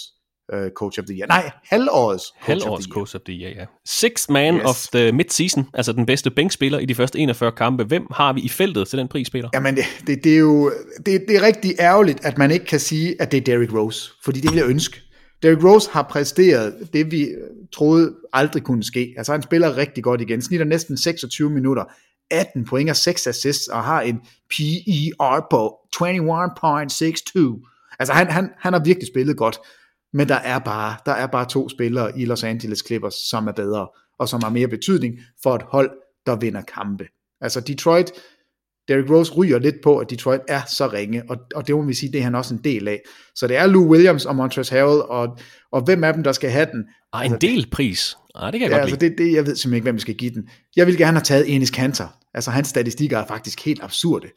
øh, 0.54 0.72
coach 0.72 1.00
of 1.00 1.06
the 1.06 1.16
year. 1.18 1.28
Nej, 1.28 1.52
halvårets 1.64 2.24
coach 2.24 2.34
Halvårets 2.38 2.86
of 2.86 2.90
the 2.90 2.94
coach 2.94 3.16
of 3.16 3.22
the 3.26 3.34
year, 3.34 3.52
ja. 3.60 3.66
Sixth 3.86 4.32
man 4.32 4.56
Yes. 4.56 4.66
of 4.66 4.88
the 4.94 5.12
mid-season, 5.12 5.64
altså 5.74 5.94
den 5.94 6.06
bedste 6.06 6.32
bænkspiller 6.32 6.80
i 6.80 6.86
de 6.86 6.96
første 6.96 7.20
41 7.20 7.52
kampe. 7.52 7.84
Hvem 7.84 8.08
har 8.12 8.34
vi 8.34 8.42
i 8.42 8.50
feltet 8.50 8.88
til 8.88 9.00
den 9.00 9.08
pris, 9.08 9.30
Peter? 9.30 9.50
Jamen, 9.54 9.76
det, 9.76 9.84
det, 10.08 10.24
det 10.24 10.34
er 10.34 10.40
jo 10.40 10.72
det, 11.06 11.24
det 11.28 11.36
er 11.36 11.42
rigtig 11.42 11.76
ærgerligt, 11.80 12.26
at 12.26 12.38
man 12.38 12.52
ikke 12.52 12.66
kan 12.66 12.80
sige, 12.80 13.22
at 13.22 13.32
det 13.32 13.38
er 13.38 13.42
Derrick 13.42 13.74
Rose. 13.74 14.12
Fordi 14.24 14.40
det 14.40 14.52
vil 14.52 14.58
jeg 14.58 14.68
ønske. 14.68 15.02
Derrick 15.44 15.64
Rose 15.64 15.90
har 15.92 16.04
præsteret 16.04 16.90
det, 16.94 17.12
vi 17.12 17.24
øh, 17.24 17.50
troede 17.72 18.16
aldrig 18.34 18.64
kunne 18.64 18.84
ske. 18.84 19.14
Altså 19.18 19.32
han 19.32 19.42
spiller 19.42 19.78
rigtig 19.78 20.04
godt 20.04 20.22
igen, 20.22 20.42
snitter 20.42 20.66
næsten 20.66 20.98
26 20.98 21.50
minutter, 21.50 21.84
18 22.32 22.66
point 22.66 22.90
og 22.90 22.96
6 22.96 23.28
assists, 23.28 23.68
og 23.68 23.84
har 23.84 24.02
en 24.02 24.22
PER 24.50 25.48
på 25.52 25.78
21.62. 25.96 27.96
Altså 28.00 28.14
han, 28.14 28.28
han, 28.28 28.50
han 28.58 28.74
har 28.74 28.84
virkelig 28.84 29.08
spillet 29.08 29.38
godt, 29.38 29.60
men 30.14 30.30
der 30.30 30.36
er, 30.36 30.60
bare, 30.60 30.98
der 31.06 31.12
er 31.12 31.28
bare 31.28 31.46
to 31.46 31.70
spillere 31.70 32.20
i 32.20 32.26
Los 32.26 32.44
Angeles 32.44 32.84
Clippers, 32.86 33.14
som 33.14 33.48
er 33.48 33.52
bedre, 33.52 33.88
og 34.20 34.30
som 34.30 34.44
har 34.44 34.50
mere 34.50 34.68
betydning 34.68 35.20
for 35.44 35.56
et 35.56 35.64
hold, 35.68 35.92
der 36.26 36.36
vinder 36.36 36.62
kampe. 36.62 37.08
Altså 37.42 37.60
Detroit, 37.60 38.12
Derrick 38.90 39.10
Rose 39.10 39.34
ryger 39.34 39.60
lidt 39.60 39.76
på, 39.84 39.98
at 39.98 40.10
Detroit 40.10 40.42
er 40.48 40.62
så 40.68 40.88
ringe, 40.88 41.24
og, 41.30 41.38
og 41.56 41.68
det 41.68 41.76
må 41.76 41.82
vi 41.82 41.94
sige, 41.94 42.12
det 42.12 42.20
er 42.20 42.24
han 42.24 42.36
også 42.36 42.54
en 42.54 42.62
del 42.64 42.88
af. 42.88 43.02
Så 43.36 43.48
det 43.48 43.58
er 43.58 43.68
Lou 43.68 43.92
Williams 43.92 44.26
og 44.26 44.36
Montrezl 44.36 44.76
Harrell, 44.76 45.02
og, 45.02 45.38
og 45.72 45.82
hvem 45.82 46.04
af 46.04 46.14
dem, 46.14 46.24
der 46.24 46.32
skal 46.32 46.50
have 46.50 46.68
den. 46.72 46.86
Ah, 47.14 47.26
en 47.26 47.34
altså, 47.34 47.48
del 47.48 47.68
pris. 47.72 48.18
Ah, 48.36 48.52
det 48.52 48.60
kan 48.60 48.70
jeg 48.70 48.76
ja, 48.76 48.82
godt 48.82 48.92
altså 48.92 49.08
det, 49.08 49.18
det, 49.18 49.34
jeg 49.34 49.46
ved 49.46 49.56
simpelthen 49.56 49.74
ikke, 49.74 49.84
hvem 49.84 49.96
vi 49.96 50.02
skal 50.02 50.16
give 50.16 50.32
den. 50.32 50.50
Jeg 50.76 50.88
vil 50.88 50.98
gerne 50.98 51.18
have 51.18 51.24
taget 51.24 51.56
Enes 51.56 51.72
Kanter. 51.72 52.08
Altså 52.34 52.52
hans 52.52 52.68
statistikker 52.68 53.18
er 53.18 53.26
faktisk 53.28 53.66
helt 53.66 53.84
absurde. 53.84 54.28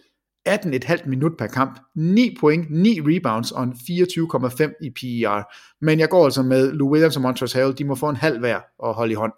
18,5 0.49 1.09
minut 1.09 1.33
per 1.39 1.47
kamp, 1.47 1.81
9 1.97 2.37
point, 2.41 2.71
9 2.71 3.01
rebounds 3.01 3.53
og 3.53 3.63
en 3.63 3.73
24,5 3.73 4.79
i 4.83 4.91
PER. 4.91 5.55
Men 5.85 6.01
jeg 6.01 6.09
går 6.09 6.25
altså 6.25 6.43
med 6.43 6.73
Lou 6.73 6.93
Williams 6.93 7.17
og 7.17 7.23
Montrezl 7.23 7.59
Harrell, 7.59 7.79
de 7.79 7.85
må 7.85 7.95
få 7.95 8.09
en 8.09 8.17
halv 8.17 8.39
hver 8.39 8.61
og 8.79 8.95
holde 8.95 9.13
i 9.13 9.15
hånd. 9.15 9.33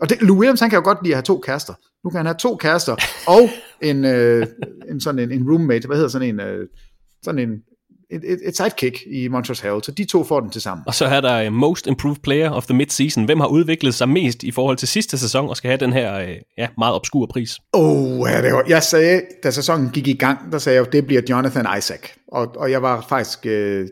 Og 0.00 0.10
det, 0.10 0.22
Lou 0.22 0.36
Williams, 0.36 0.60
han 0.60 0.70
kan 0.70 0.76
jo 0.76 0.84
godt 0.84 0.98
lide 1.02 1.14
at 1.14 1.16
have 1.16 1.22
to 1.22 1.38
kærester. 1.38 1.74
Nu 2.04 2.10
kan 2.10 2.16
han 2.16 2.26
have 2.26 2.36
to 2.38 2.56
kærester 2.56 2.96
og 3.36 3.48
en, 3.82 4.04
øh, 4.04 4.46
en 4.90 5.00
sådan 5.00 5.18
en, 5.18 5.32
en 5.32 5.50
roommate, 5.50 5.86
hvad 5.86 5.96
hedder 5.96 6.10
sådan 6.10 6.28
en, 6.28 6.40
øh, 6.40 6.68
sådan 7.22 7.38
en, 7.38 7.50
et, 8.10 8.32
et, 8.32 8.38
et 8.44 8.56
sidekick 8.56 8.98
i 9.06 9.28
Montrezl 9.28 9.62
Harrell, 9.62 9.84
så 9.84 9.92
de 9.92 10.04
to 10.04 10.24
får 10.24 10.40
den 10.40 10.50
til 10.50 10.62
sammen. 10.62 10.84
Og 10.86 10.94
så 10.94 11.04
er 11.04 11.20
der 11.20 11.34
øh, 11.34 11.52
Most 11.52 11.86
Improved 11.86 12.16
Player 12.22 12.50
of 12.50 12.66
the 12.66 12.82
Mid-Season. 12.82 13.24
Hvem 13.24 13.40
har 13.40 13.46
udviklet 13.46 13.94
sig 13.94 14.08
mest 14.08 14.42
i 14.42 14.50
forhold 14.50 14.76
til 14.76 14.88
sidste 14.88 15.18
sæson, 15.18 15.48
og 15.48 15.56
skal 15.56 15.68
have 15.68 15.78
den 15.78 15.92
her 15.92 16.14
øh, 16.18 16.36
ja, 16.58 16.68
meget 16.78 16.94
obskure 16.94 17.28
pris? 17.28 17.58
Oh, 17.72 18.30
ja, 18.30 18.42
det 18.42 18.52
var, 18.52 18.64
jeg 18.68 18.82
sagde, 18.82 19.22
da 19.42 19.50
sæsonen 19.50 19.90
gik 19.90 20.08
i 20.08 20.12
gang, 20.12 20.52
der 20.52 20.58
sagde 20.58 20.78
jeg, 20.78 20.92
det 20.92 21.06
bliver 21.06 21.22
Jonathan 21.30 21.78
Isaac. 21.78 22.00
Og, 22.28 22.56
og 22.56 22.70
jeg 22.70 22.82
var 22.82 23.06
faktisk, 23.08 23.46
øh, 23.46 23.88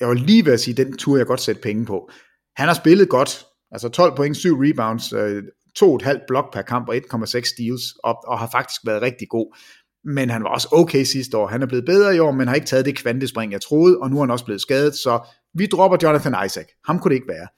jeg 0.00 0.08
var 0.08 0.14
lige 0.14 0.46
ved 0.46 0.52
at 0.52 0.60
sige, 0.60 0.74
den 0.74 0.96
tur 0.96 1.16
jeg 1.16 1.26
godt 1.26 1.40
sætte 1.40 1.60
penge 1.60 1.84
på. 1.86 2.10
Han 2.56 2.66
har 2.66 2.74
spillet 2.74 3.08
godt, 3.08 3.46
altså 3.72 3.88
12 3.88 4.16
point, 4.16 4.36
7 4.36 4.56
rebounds, 4.60 5.12
øh, 5.12 5.42
2,5 5.78 6.24
blok 6.28 6.52
per 6.52 6.62
kamp 6.62 6.88
og 6.88 6.96
1,6 6.96 7.48
steals, 7.54 7.82
og, 8.04 8.18
og 8.26 8.38
har 8.38 8.48
faktisk 8.52 8.80
været 8.86 9.02
rigtig 9.02 9.28
god. 9.28 9.56
Men 10.04 10.30
han 10.30 10.42
var 10.42 10.48
også 10.48 10.68
okay 10.72 11.04
sidste 11.04 11.36
år. 11.36 11.46
Han 11.46 11.62
er 11.62 11.66
blevet 11.66 11.84
bedre 11.84 12.16
i 12.16 12.18
år, 12.18 12.30
men 12.30 12.48
har 12.48 12.54
ikke 12.54 12.66
taget 12.66 12.84
det 12.84 12.96
kvantespring, 12.96 13.52
jeg 13.52 13.60
troede, 13.60 13.98
og 13.98 14.10
nu 14.10 14.16
er 14.16 14.20
han 14.20 14.30
også 14.30 14.44
blevet 14.44 14.60
skadet, 14.60 14.94
så 14.94 15.20
vi 15.54 15.66
dropper 15.66 15.98
Jonathan 16.02 16.46
Isaac. 16.46 16.66
Ham 16.86 16.98
kunne 16.98 17.10
det 17.10 17.16
ikke 17.16 17.28
være. 17.28 17.48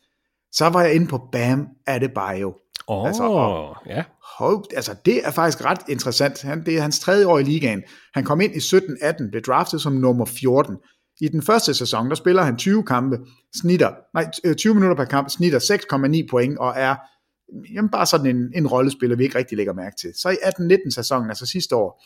Så 0.53 0.69
var 0.69 0.83
jeg 0.83 0.95
inde 0.95 1.07
på 1.07 1.21
Bam 1.33 1.67
Adebayo. 1.87 2.55
Åh, 2.89 2.99
oh, 2.99 3.07
altså, 3.07 3.23
og, 3.23 3.77
ja. 3.87 4.05
Hov, 4.39 4.65
altså, 4.77 4.95
det 5.05 5.27
er 5.27 5.31
faktisk 5.31 5.65
ret 5.65 5.81
interessant. 5.89 6.43
Han, 6.43 6.65
det 6.67 6.77
er 6.77 6.81
hans 6.81 6.99
tredje 7.01 7.27
år 7.27 7.39
i 7.39 7.43
ligaen. 7.43 7.83
Han 8.15 8.25
kom 8.25 8.41
ind 8.41 8.55
i 8.55 8.59
17-18, 8.59 9.31
blev 9.31 9.43
draftet 9.43 9.81
som 9.81 9.93
nummer 9.93 10.25
14. 10.25 10.77
I 11.23 11.29
den 11.29 11.43
første 11.43 11.75
sæson, 11.75 12.09
der 12.09 12.15
spiller 12.15 12.43
han 12.43 12.57
20 12.57 12.83
kampe, 12.83 13.19
snitter, 13.55 13.91
nej, 14.15 14.55
20 14.57 14.71
øh, 14.71 14.77
minutter 14.77 14.97
per 14.97 15.11
kamp, 15.11 15.31
snitter 15.31 15.59
6,9 16.23 16.31
point 16.31 16.59
og 16.59 16.75
er 16.77 16.95
jamen 17.75 17.91
bare 17.91 18.07
sådan 18.07 18.37
en, 18.37 18.53
en 18.55 18.67
rollespiller, 18.67 19.17
vi 19.17 19.25
ikke 19.25 19.39
rigtig 19.39 19.57
lægger 19.57 19.73
mærke 19.73 19.97
til. 20.01 20.13
Så 20.15 20.29
i 20.29 20.35
18-19 20.35 20.91
sæsonen, 20.91 21.31
altså 21.31 21.47
sidste 21.47 21.77
år, 21.77 22.05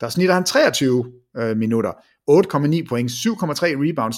der 0.00 0.08
snitter 0.08 0.34
han 0.34 0.44
23 0.44 1.12
øh, 1.36 1.56
minutter, 1.56 1.92
8,9 2.30 2.88
point, 2.88 3.10
7,3 3.10 3.26
rebounds, 3.62 4.16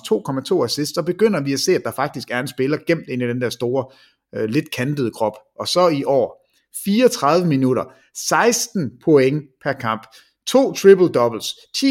2,2 0.58 0.64
assists, 0.64 0.94
så 0.94 1.02
begynder 1.02 1.40
vi 1.40 1.52
at 1.52 1.60
se, 1.60 1.74
at 1.74 1.82
der 1.84 1.90
faktisk 1.90 2.30
er 2.30 2.40
en 2.40 2.48
spiller 2.48 2.78
gemt 2.86 3.08
ind 3.08 3.22
i 3.22 3.28
den 3.28 3.40
der 3.40 3.50
store, 3.50 3.86
øh, 4.34 4.48
lidt 4.48 4.70
kantede 4.76 5.10
krop. 5.10 5.36
Og 5.58 5.68
så 5.68 5.88
i 5.88 6.04
år, 6.04 6.46
34 6.84 7.46
minutter, 7.46 7.84
16 8.14 8.90
point 9.04 9.42
per 9.62 9.72
kamp, 9.72 10.06
to 10.46 10.72
triple 10.72 11.08
doubles, 11.08 11.44
10,4 11.76 11.82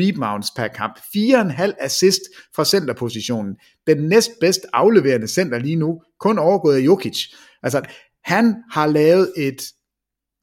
rebounds 0.00 0.50
per 0.56 0.68
kamp, 0.68 0.98
4,5 0.98 1.72
assist 1.80 2.20
fra 2.56 2.64
centerpositionen. 2.64 3.56
Den 3.86 4.08
næstbedst 4.08 4.66
afleverende 4.72 5.28
center 5.28 5.58
lige 5.58 5.76
nu, 5.76 6.02
kun 6.20 6.38
overgået 6.38 6.76
af 6.76 6.80
Jokic. 6.80 7.34
Altså, 7.62 7.82
han 8.24 8.54
har 8.72 8.86
lavet 8.86 9.32
et, 9.36 9.62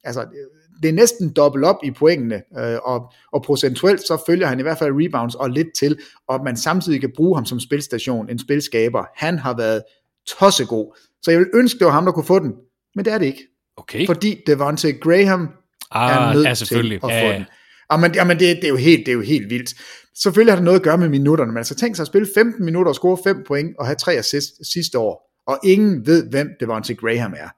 altså, 0.03 0.25
det 0.83 0.89
er 0.89 0.93
næsten 0.93 1.33
dobbelt 1.33 1.65
op 1.65 1.77
i 1.83 1.91
pointene, 1.91 2.41
øh, 2.59 2.77
og, 2.83 3.13
og 3.31 3.43
procentuelt 3.43 4.01
så 4.01 4.23
følger 4.25 4.47
han 4.47 4.59
i 4.59 4.63
hvert 4.63 4.77
fald 4.77 5.05
rebounds 5.05 5.35
og 5.35 5.49
lidt 5.49 5.67
til, 5.79 5.99
og 6.27 6.43
man 6.43 6.57
samtidig 6.57 7.01
kan 7.01 7.11
bruge 7.15 7.37
ham 7.37 7.45
som 7.45 7.59
spilstation, 7.59 8.29
en 8.29 8.39
spilskaber. 8.39 9.05
Han 9.15 9.39
har 9.39 9.57
været 9.57 9.83
tossegod. 10.27 10.97
Så 11.21 11.31
jeg 11.31 11.39
vil 11.39 11.49
ønske, 11.53 11.79
det 11.79 11.85
var 11.85 11.93
ham, 11.93 12.05
der 12.05 12.11
kunne 12.11 12.25
få 12.25 12.39
den, 12.39 12.53
men 12.95 13.05
det 13.05 13.13
er 13.13 13.17
det 13.17 13.25
ikke. 13.25 13.47
Okay. 13.77 14.05
Fordi 14.05 14.41
Devontae 14.47 14.93
Graham 14.93 15.49
ah, 15.91 16.29
er 16.29 16.33
nødt 16.33 16.45
ja, 16.45 16.49
til 16.49 16.57
selvfølgelig. 16.57 16.99
at 17.03 17.09
ja, 17.09 17.21
få 17.21 17.27
ja. 17.27 17.33
den. 17.33 17.45
Jamen, 17.91 18.15
jamen 18.15 18.39
det, 18.39 18.55
det, 18.55 18.63
er 18.63 18.69
jo 18.69 18.75
helt, 18.75 19.05
det 19.05 19.11
er 19.11 19.15
jo 19.15 19.21
helt 19.21 19.49
vildt. 19.49 19.73
Selvfølgelig 20.23 20.51
har 20.51 20.55
det 20.57 20.65
noget 20.65 20.79
at 20.79 20.83
gøre 20.83 20.97
med 20.97 21.09
minutterne, 21.09 21.51
men 21.51 21.57
altså 21.57 21.75
tænk 21.75 21.95
sig 21.95 22.03
at 22.03 22.07
spille 22.07 22.27
15 22.35 22.65
minutter 22.65 22.89
og 22.89 22.95
score 22.95 23.17
5 23.23 23.43
point 23.47 23.75
og 23.79 23.85
have 23.85 23.95
3 23.95 24.13
assist 24.13 24.71
sidste 24.73 24.99
år, 24.99 25.31
og 25.47 25.59
ingen 25.63 26.05
ved, 26.05 26.29
hvem 26.29 26.49
Devontae 26.59 26.95
Graham 26.95 27.33
er. 27.33 27.49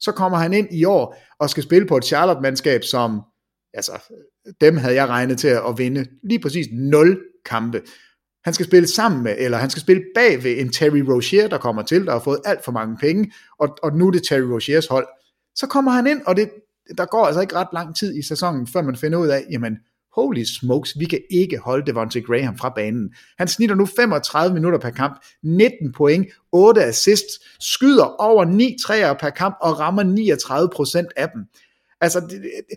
Så 0.00 0.12
kommer 0.12 0.38
han 0.38 0.52
ind 0.52 0.68
i 0.72 0.84
år 0.84 1.16
og 1.38 1.50
skal 1.50 1.62
spille 1.62 1.88
på 1.88 1.96
et 1.96 2.04
Charlotte-mandskab, 2.04 2.84
som, 2.84 3.20
altså, 3.74 3.92
dem 4.60 4.76
havde 4.76 4.94
jeg 4.94 5.08
regnet 5.08 5.38
til 5.38 5.48
at 5.48 5.74
vinde 5.76 6.06
lige 6.22 6.40
præcis 6.40 6.66
0 6.72 7.20
kampe. 7.46 7.82
Han 8.44 8.54
skal 8.54 8.66
spille 8.66 8.88
sammen 8.88 9.22
med, 9.22 9.34
eller 9.38 9.58
han 9.58 9.70
skal 9.70 9.80
spille 9.82 10.02
bag 10.14 10.44
ved 10.44 10.58
en 10.58 10.72
Terry 10.72 10.98
Rozier, 10.98 11.48
der 11.48 11.58
kommer 11.58 11.82
til, 11.82 12.06
der 12.06 12.12
har 12.12 12.20
fået 12.20 12.40
alt 12.44 12.64
for 12.64 12.72
mange 12.72 12.96
penge, 12.96 13.32
og, 13.58 13.76
og 13.82 13.92
nu 13.96 14.06
er 14.06 14.10
det 14.10 14.22
Terry 14.22 14.40
Roziers 14.40 14.86
hold. 14.86 15.06
Så 15.54 15.66
kommer 15.66 15.90
han 15.90 16.06
ind, 16.06 16.22
og 16.26 16.36
det, 16.36 16.50
der 16.98 17.04
går 17.04 17.26
altså 17.26 17.40
ikke 17.40 17.54
ret 17.54 17.68
lang 17.72 17.96
tid 17.96 18.18
i 18.18 18.22
sæsonen, 18.22 18.66
før 18.66 18.82
man 18.82 18.96
finder 18.96 19.18
ud 19.18 19.28
af, 19.28 19.46
jamen, 19.50 19.76
holy 20.14 20.44
smokes, 20.44 20.98
vi 20.98 21.04
kan 21.04 21.20
ikke 21.30 21.58
holde 21.58 21.86
Devontae 21.86 22.22
Graham 22.22 22.58
fra 22.58 22.72
banen. 22.76 23.14
Han 23.38 23.48
snitter 23.48 23.74
nu 23.76 23.86
35 23.86 24.54
minutter 24.54 24.78
per 24.78 24.90
kamp, 24.90 25.24
19 25.42 25.92
point, 25.92 26.26
8 26.52 26.84
assists, 26.84 27.40
skyder 27.60 28.04
over 28.04 28.44
9 28.44 28.76
træer 28.86 29.14
per 29.14 29.30
kamp 29.30 29.56
og 29.62 29.78
rammer 29.78 30.02
39% 31.02 31.08
af 31.16 31.28
dem. 31.34 31.44
Altså, 32.00 32.20
det, 32.20 32.30
det, 32.30 32.76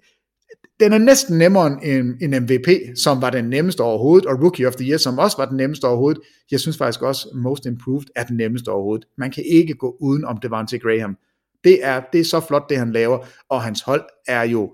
den 0.80 0.94
er 0.94 0.98
næsten 0.98 1.38
nemmere 1.38 1.86
end 1.86 2.22
en 2.22 2.44
MVP, 2.44 2.98
som 2.98 3.22
var 3.22 3.30
den 3.30 3.46
nemmeste 3.46 3.82
overhovedet, 3.82 4.26
og 4.26 4.44
Rookie 4.44 4.68
of 4.68 4.76
the 4.76 4.90
Year, 4.90 4.98
som 4.98 5.20
også 5.20 5.38
var 5.38 5.46
den 5.46 5.58
nemmeste 5.58 5.86
overhovedet. 5.86 6.22
Jeg 6.52 6.60
synes 6.60 6.78
faktisk 6.78 7.02
også, 7.02 7.28
Most 7.36 7.66
Improved 7.66 8.06
er 8.16 8.24
den 8.24 8.38
nemmeste 8.38 8.70
overhovedet. 8.70 9.08
Man 9.18 9.32
kan 9.32 9.44
ikke 9.48 9.74
gå 9.74 9.98
uden 10.00 10.26
om 10.26 10.38
Devontae 10.38 10.80
Graham. 10.80 11.18
Det 11.64 11.80
er, 11.86 12.02
det 12.14 12.20
er 12.20 12.26
så 12.26 12.40
flot, 12.40 12.70
det 12.70 12.78
han 12.78 12.92
laver, 12.92 13.20
og 13.50 13.62
hans 13.62 13.82
hold 13.82 14.04
er 14.28 14.44
jo 14.44 14.72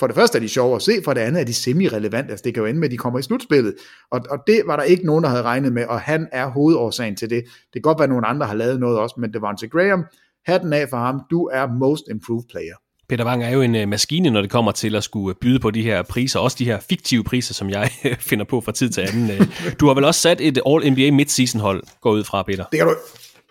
for 0.00 0.06
det 0.06 0.16
første 0.16 0.38
er 0.38 0.40
de 0.40 0.48
sjove 0.48 0.76
at 0.76 0.82
se, 0.82 0.92
for 1.04 1.14
det 1.14 1.20
andet 1.20 1.40
er 1.40 1.44
de 1.44 1.54
semi-relevante. 1.54 2.30
Altså 2.30 2.42
det 2.44 2.54
kan 2.54 2.60
jo 2.62 2.66
ende 2.66 2.80
med, 2.80 2.88
at 2.88 2.92
de 2.92 2.96
kommer 2.96 3.18
i 3.18 3.22
slutspillet. 3.22 3.74
Og, 4.10 4.20
og 4.30 4.38
det 4.46 4.62
var 4.66 4.76
der 4.76 4.82
ikke 4.82 5.06
nogen, 5.06 5.24
der 5.24 5.30
havde 5.30 5.42
regnet 5.42 5.72
med, 5.72 5.84
og 5.84 6.00
han 6.00 6.28
er 6.32 6.46
hovedårsagen 6.46 7.16
til 7.16 7.30
det. 7.30 7.44
Det 7.44 7.72
kan 7.72 7.82
godt 7.82 7.98
være, 7.98 8.04
at 8.04 8.10
nogen 8.10 8.24
andre 8.26 8.46
har 8.46 8.54
lavet 8.54 8.80
noget 8.80 8.98
også, 8.98 9.14
men 9.18 9.32
det 9.32 9.42
var 9.42 9.54
til 9.54 9.70
Graham. 9.70 10.04
Hatten 10.46 10.72
af 10.72 10.88
for 10.88 10.96
ham. 10.96 11.20
Du 11.30 11.46
er 11.52 11.66
most 11.66 12.04
improved 12.10 12.44
player. 12.50 12.74
Peter 13.08 13.24
Wang 13.24 13.44
er 13.44 13.50
jo 13.50 13.62
en 13.62 13.74
uh, 13.74 13.88
maskine, 13.88 14.30
når 14.30 14.40
det 14.40 14.50
kommer 14.50 14.72
til 14.72 14.96
at 14.96 15.04
skulle 15.04 15.34
byde 15.40 15.58
på 15.58 15.70
de 15.70 15.82
her 15.82 16.02
priser, 16.02 16.40
også 16.40 16.56
de 16.58 16.64
her 16.64 16.80
fiktive 16.80 17.24
priser, 17.24 17.54
som 17.54 17.70
jeg 17.70 17.90
finder 18.30 18.44
på 18.44 18.60
fra 18.60 18.72
tid 18.72 18.90
til 18.90 19.00
anden. 19.00 19.30
Øh, 19.30 19.46
du 19.80 19.86
har 19.86 19.94
vel 19.94 20.04
også 20.04 20.20
sat 20.20 20.40
et 20.40 20.58
All-NBA 20.66 21.10
Midseason 21.10 21.60
hold, 21.60 21.82
går 22.00 22.10
ud 22.10 22.24
fra, 22.24 22.42
Peter? 22.42 22.64
Det 22.64 22.78
kan 22.78 22.86
du 22.88 22.94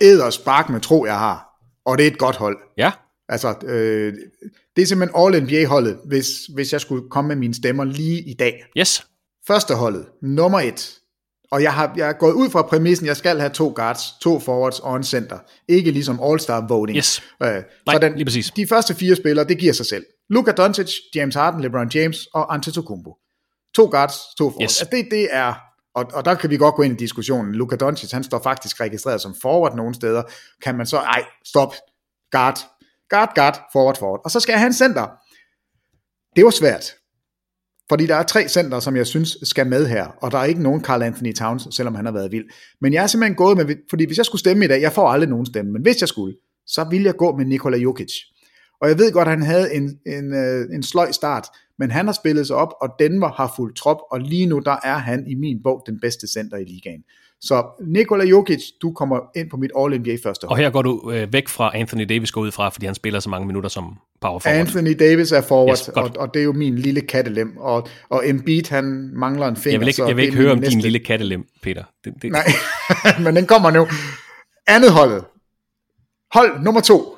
æder 0.01 0.30
spark 0.30 0.69
med 0.69 0.81
tro, 0.81 1.06
jeg 1.06 1.19
har. 1.19 1.49
Og 1.90 1.98
det 1.98 2.07
er 2.07 2.11
et 2.11 2.18
godt 2.18 2.36
hold. 2.36 2.57
Ja. 2.78 2.91
Altså, 3.30 3.56
øh, 3.66 4.14
det 4.76 4.82
er 4.82 4.86
simpelthen 4.86 5.22
All-NBA-holdet, 5.22 5.98
hvis, 6.06 6.28
hvis 6.53 6.74
jeg 6.74 6.82
skulle 6.82 7.10
komme 7.10 7.28
med 7.28 7.36
mine 7.36 7.53
stemmer 7.53 7.84
lige 7.84 8.22
i 8.30 8.34
dag. 8.34 8.66
Yes. 8.78 9.06
Første 9.48 9.76
holdet, 9.76 10.06
nummer 10.22 10.60
et. 10.60 10.95
Og 11.52 11.64
jeg 11.64 11.74
har, 11.74 11.94
jeg 11.98 12.10
er 12.10 12.14
gået 12.14 12.34
ud 12.34 12.49
fra 12.49 12.61
præmissen, 12.61 13.07
jeg 13.07 13.18
skal 13.18 13.40
have 13.40 13.49
to 13.49 13.74
guards, 13.76 14.02
to 14.22 14.40
forwards 14.40 14.80
og 14.80 14.95
en 14.95 15.03
center. 15.03 15.38
Ikke 15.68 15.91
ligesom 15.91 16.20
All-Star 16.20 16.68
voting. 16.68 16.98
Yes. 16.98 17.22
Øh, 17.44 17.49
Nej, 17.49 17.64
så 17.95 17.99
den, 18.02 18.16
lige 18.16 18.26
præcis. 18.26 18.52
De 18.52 18.68
første 18.68 18.95
fire 18.95 19.16
spillere, 19.16 19.48
det 19.48 19.57
giver 19.57 19.74
sig 19.74 19.86
selv. 19.86 20.06
Luka 20.30 20.52
Doncic, 20.52 20.91
James 21.16 21.36
Harden, 21.36 21.61
LeBron 21.61 21.91
James 21.95 22.26
og 22.34 22.53
Antetokounmpo. 22.53 23.16
To 23.76 23.90
guards, 23.91 24.16
to 24.38 24.49
forwards. 24.49 24.74
Yes. 24.74 24.82
Altså 24.82 24.95
det, 24.95 25.07
det 25.11 25.28
er, 25.32 25.53
og, 26.00 26.06
og 26.14 26.26
der 26.26 26.36
kan 26.36 26.50
vi 26.50 26.58
godt 26.58 26.76
gå 26.76 26.84
ind 26.84 26.94
i 26.94 26.98
diskussionen. 26.98 27.56
Luka 27.56 27.76
Doncic, 27.76 28.12
han 28.12 28.24
står 28.24 28.42
faktisk 28.44 28.82
registreret 28.82 29.22
som 29.22 29.36
forward 29.42 29.76
nogle 29.76 29.94
steder. 29.96 30.24
Kan 30.64 30.76
man 30.76 30.86
så, 30.86 30.98
ej, 30.98 31.24
stop, 31.46 31.74
guard, 32.32 32.60
guard, 33.10 33.36
guard, 33.36 33.60
forward, 33.74 33.98
forward. 33.98 34.22
Og 34.26 34.32
så 34.32 34.40
skal 34.40 34.54
jeg 34.54 34.60
have 34.60 34.68
en 34.68 34.74
center. 34.74 35.08
Det 36.36 36.46
var 36.46 36.52
svært. 36.52 36.96
Fordi 37.90 38.08
der 38.08 38.16
er 38.16 38.24
tre 38.24 38.48
center, 38.48 38.80
som 38.80 38.96
jeg 38.96 39.08
synes 39.08 39.38
skal 39.44 39.68
med 39.68 39.88
her, 39.88 40.08
og 40.22 40.32
der 40.32 40.38
er 40.38 40.44
ikke 40.44 40.64
nogen 40.64 40.84
Carl 40.84 41.02
Anthony 41.02 41.34
Towns, 41.34 41.68
selvom 41.72 41.96
han 41.96 42.06
har 42.06 42.12
været 42.12 42.32
vild. 42.32 42.46
Men 42.82 42.94
jeg 42.94 43.04
er 43.04 43.08
simpelthen 43.08 43.36
gået 43.36 43.58
med, 43.58 43.76
fordi 43.90 44.06
hvis 44.06 44.18
jeg 44.18 44.26
skulle 44.26 44.40
stemme 44.40 44.66
i 44.66 44.68
dag, 44.68 44.82
jeg 44.82 44.94
får 44.94 45.10
aldrig 45.10 45.30
nogen 45.30 45.46
stemme, 45.46 45.72
men 45.72 45.82
hvis 45.82 46.02
jeg 46.02 46.10
skulle, 46.10 46.36
så 46.68 46.84
ville 46.84 47.06
jeg 47.06 47.16
gå 47.16 47.38
med 47.38 47.46
Nikola 47.46 47.78
Jokic. 47.78 48.12
Og 48.82 48.90
jeg 48.90 48.98
ved 48.98 49.12
godt, 49.12 49.28
at 49.28 49.32
han 49.32 49.42
havde 49.42 49.74
en, 49.74 50.00
en, 50.06 50.34
øh, 50.34 50.66
en 50.76 50.84
sløj 50.84 51.12
start, 51.12 51.48
men 51.80 51.91
han 51.91 52.06
har 52.06 52.14
spillet 52.14 52.47
sig 52.47 52.56
op, 52.56 52.73
og 52.81 52.89
Denver 52.99 53.30
har 53.31 53.53
fuldt 53.56 53.77
trop, 53.77 53.97
og 54.11 54.19
lige 54.19 54.45
nu 54.45 54.60
der 54.60 54.76
er 54.84 54.97
han 54.97 55.27
i 55.27 55.35
min 55.35 55.64
bog 55.64 55.84
den 55.88 55.99
bedste 55.99 56.27
center 56.27 56.57
i 56.57 56.64
ligaen. 56.64 57.03
Så 57.41 57.64
Nikola 57.88 58.23
Jokic, 58.23 58.61
du 58.81 58.91
kommer 58.91 59.19
ind 59.35 59.49
på 59.49 59.57
mit 59.57 59.72
All-NBA 59.77 60.18
første 60.23 60.47
hold. 60.47 60.51
Og 60.51 60.57
her 60.64 60.69
går 60.69 60.81
du 60.81 61.11
øh, 61.14 61.34
væk 61.34 61.47
fra 61.47 61.72
Anthony 61.77 62.06
Davis 62.10 62.31
går 62.31 62.41
ud 62.41 62.51
fra, 62.51 62.69
fordi 62.69 62.85
han 62.85 62.95
spiller 62.95 63.19
så 63.19 63.30
mange 63.30 63.47
minutter 63.47 63.69
som 63.69 63.97
power 64.22 64.39
forward. 64.39 64.60
Anthony 64.60 64.95
Davis 64.99 65.31
er 65.31 65.41
forward, 65.41 65.77
Yes, 65.77 65.89
godt. 65.93 66.18
og, 66.18 66.22
og 66.27 66.34
det 66.34 66.39
er 66.39 66.43
jo 66.43 66.51
min 66.51 66.76
lille 66.76 67.01
kattelem. 67.01 67.57
Og, 67.57 67.88
og 68.10 68.30
Embiid, 68.30 68.69
han 68.69 69.11
mangler 69.14 69.47
en 69.47 69.56
finger. 69.56 69.73
Jeg 69.73 69.80
vil 69.80 69.88
ikke, 69.88 70.03
jeg 70.06 70.15
vil 70.15 70.23
ikke 70.26 70.38
høre 70.38 70.51
om 70.51 70.57
din 70.57 70.64
næste- 70.64 70.80
lille 70.81 70.99
kattelem, 70.99 71.45
Peter. 71.61 71.84
Det, 72.03 72.14
det, 72.22 72.31
Nej, 72.31 72.45
men 73.23 73.35
den 73.35 73.45
kommer 73.45 73.72
nu. 73.72 73.88
Andet 74.68 74.91
holdet. 74.91 75.23
Hold 76.34 76.61
nummer 76.64 76.81
to. 76.81 77.15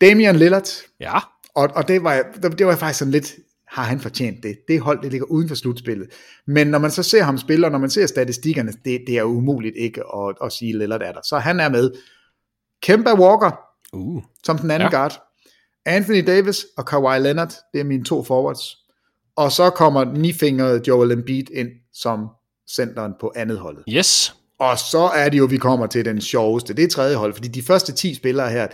Damian 0.00 0.36
Lillard. 0.36 0.68
Ja. 1.00 1.18
Og, 1.54 1.68
og 1.74 1.88
det, 1.88 2.04
var, 2.04 2.22
det, 2.42 2.58
det 2.58 2.66
var 2.66 2.76
faktisk 2.76 2.98
sådan 2.98 3.12
lidt, 3.12 3.34
har 3.68 3.82
han 3.82 4.00
fortjent 4.00 4.42
det? 4.42 4.58
Det 4.68 4.80
hold, 4.80 5.02
det 5.02 5.10
ligger 5.10 5.26
uden 5.26 5.48
for 5.48 5.54
slutspillet. 5.54 6.08
Men 6.46 6.66
når 6.66 6.78
man 6.78 6.90
så 6.90 7.02
ser 7.02 7.22
ham 7.22 7.38
spille, 7.38 7.66
og 7.66 7.70
når 7.72 7.78
man 7.78 7.90
ser 7.90 8.06
statistikkerne, 8.06 8.72
det, 8.84 9.00
det 9.06 9.18
er 9.18 9.22
umuligt 9.22 9.76
ikke 9.76 10.00
at, 10.16 10.36
at 10.44 10.52
sige 10.52 10.78
Lillard 10.78 11.02
er 11.02 11.12
der. 11.12 11.20
Så 11.24 11.38
han 11.38 11.60
er 11.60 11.68
med. 11.68 11.90
Kemba 12.82 13.14
Walker, 13.14 13.50
uh. 13.92 14.22
som 14.44 14.58
den 14.58 14.70
anden 14.70 14.88
Ja. 14.92 14.96
guard. 14.96 15.22
Anthony 15.86 16.26
Davis 16.26 16.66
og 16.76 16.86
Kawhi 16.86 17.18
Leonard, 17.18 17.52
det 17.72 17.80
er 17.80 17.84
mine 17.84 18.04
to 18.04 18.24
forwards. 18.24 18.60
Og 19.36 19.52
så 19.52 19.70
kommer 19.70 20.04
nifingerede 20.04 20.82
Joel 20.88 21.10
Embiid 21.10 21.50
ind 21.54 21.68
som 21.94 22.28
centeren 22.70 23.12
på 23.20 23.32
andet 23.36 23.58
holdet. 23.58 23.84
Yes. 23.88 24.34
Og 24.58 24.78
så 24.78 25.10
er 25.14 25.28
det 25.28 25.38
jo, 25.38 25.44
vi 25.44 25.56
kommer 25.56 25.86
til 25.86 26.04
den 26.04 26.20
sjoveste. 26.20 26.74
Det 26.74 26.84
er 26.84 26.88
tredje 26.88 27.16
hold, 27.16 27.34
fordi 27.34 27.48
de 27.48 27.62
første 27.62 27.92
10 27.92 28.14
spillere 28.14 28.50
her, 28.50 28.66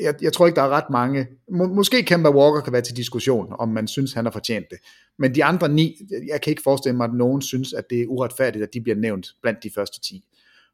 jeg, 0.00 0.14
jeg 0.22 0.32
tror 0.32 0.46
ikke, 0.46 0.56
der 0.56 0.62
er 0.62 0.68
ret 0.68 0.90
mange. 0.90 1.26
Må, 1.52 1.66
måske 1.66 2.02
Kemba 2.02 2.30
Walker 2.30 2.60
kan 2.60 2.72
være 2.72 2.82
til 2.82 2.96
diskussion, 2.96 3.46
om 3.58 3.68
man 3.68 3.88
synes, 3.88 4.12
han 4.12 4.24
har 4.24 4.32
fortjent 4.32 4.66
det. 4.70 4.78
Men 5.18 5.34
de 5.34 5.44
andre 5.44 5.68
ni, 5.68 5.96
jeg 6.28 6.40
kan 6.40 6.50
ikke 6.50 6.62
forestille 6.62 6.96
mig, 6.96 7.04
at 7.04 7.14
nogen 7.14 7.42
synes, 7.42 7.72
at 7.72 7.84
det 7.90 8.02
er 8.02 8.06
uretfærdigt, 8.06 8.62
at 8.62 8.74
de 8.74 8.80
bliver 8.80 8.96
nævnt 8.96 9.26
blandt 9.42 9.62
de 9.62 9.70
første 9.74 10.00
10. 10.00 10.24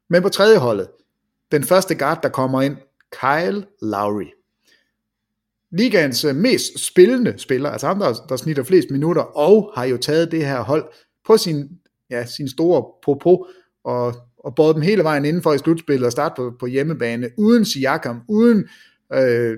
Men 0.09 0.21
på 0.21 0.29
tredje 0.29 0.57
holdet, 0.57 0.87
den 1.51 1.63
første 1.63 1.95
guard, 1.95 2.19
der 2.23 2.29
kommer 2.29 2.61
ind, 2.61 2.77
Kyle 3.11 3.65
Lowry. 3.81 4.27
Ligaens 5.71 6.25
øh, 6.25 6.35
mest 6.35 6.79
spillende 6.79 7.33
spiller, 7.37 7.69
altså 7.69 7.87
ham, 7.87 7.99
der, 7.99 8.13
der 8.29 8.35
snitter 8.35 8.63
flest 8.63 8.87
minutter, 8.91 9.21
og 9.21 9.71
har 9.75 9.85
jo 9.85 9.97
taget 9.97 10.31
det 10.31 10.45
her 10.45 10.61
hold 10.61 10.91
på 11.27 11.37
sin, 11.37 11.69
ja, 12.09 12.25
sin 12.25 12.49
store 12.49 12.85
popo, 13.03 13.45
og, 13.83 14.15
og 14.37 14.55
båret 14.55 14.75
dem 14.75 14.81
hele 14.81 15.03
vejen 15.03 15.25
indenfor 15.25 15.53
i 15.53 15.57
slutspillet 15.57 16.05
og 16.05 16.11
starte 16.11 16.33
på, 16.35 16.53
på 16.59 16.65
hjemmebane, 16.65 17.29
uden 17.37 17.65
Siakam, 17.65 18.21
uden, 18.29 18.67
øh, 19.13 19.57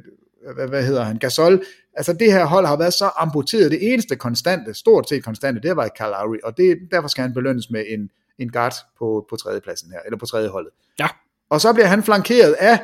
hvad, 0.55 0.67
hvad 0.67 0.84
hedder 0.84 1.03
han, 1.03 1.17
Gasol. 1.17 1.63
Altså 1.93 2.13
det 2.13 2.34
her 2.34 2.45
hold 2.45 2.65
har 2.65 2.77
været 2.77 2.93
så 2.93 3.11
amputeret. 3.17 3.71
Det 3.71 3.93
eneste 3.93 4.15
konstante, 4.15 4.73
stort 4.73 5.09
set 5.09 5.23
konstante, 5.23 5.61
det 5.61 5.67
har 5.69 5.75
været 5.75 5.93
Kyle 5.97 6.07
Lowry, 6.07 6.38
og 6.43 6.57
det, 6.57 6.77
derfor 6.91 7.07
skal 7.07 7.21
han 7.21 7.34
belønnes 7.34 7.69
med 7.69 7.84
en, 7.88 8.09
en 8.39 8.51
guard 8.51 8.73
på, 8.99 9.25
på 9.30 9.35
tredjepladsen 9.35 9.91
her, 9.91 9.99
eller 10.05 10.17
på 10.17 10.25
tredje 10.25 10.47
holdet. 10.47 10.71
Ja. 10.99 11.07
Og 11.49 11.61
så 11.61 11.73
bliver 11.73 11.88
han 11.88 12.03
flankeret 12.03 12.53
af 12.53 12.80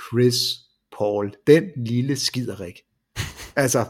Chris 0.00 0.34
Paul, 0.98 1.32
den 1.46 1.64
lille 1.76 2.16
skiderik. 2.16 2.80
Altså, 3.56 3.84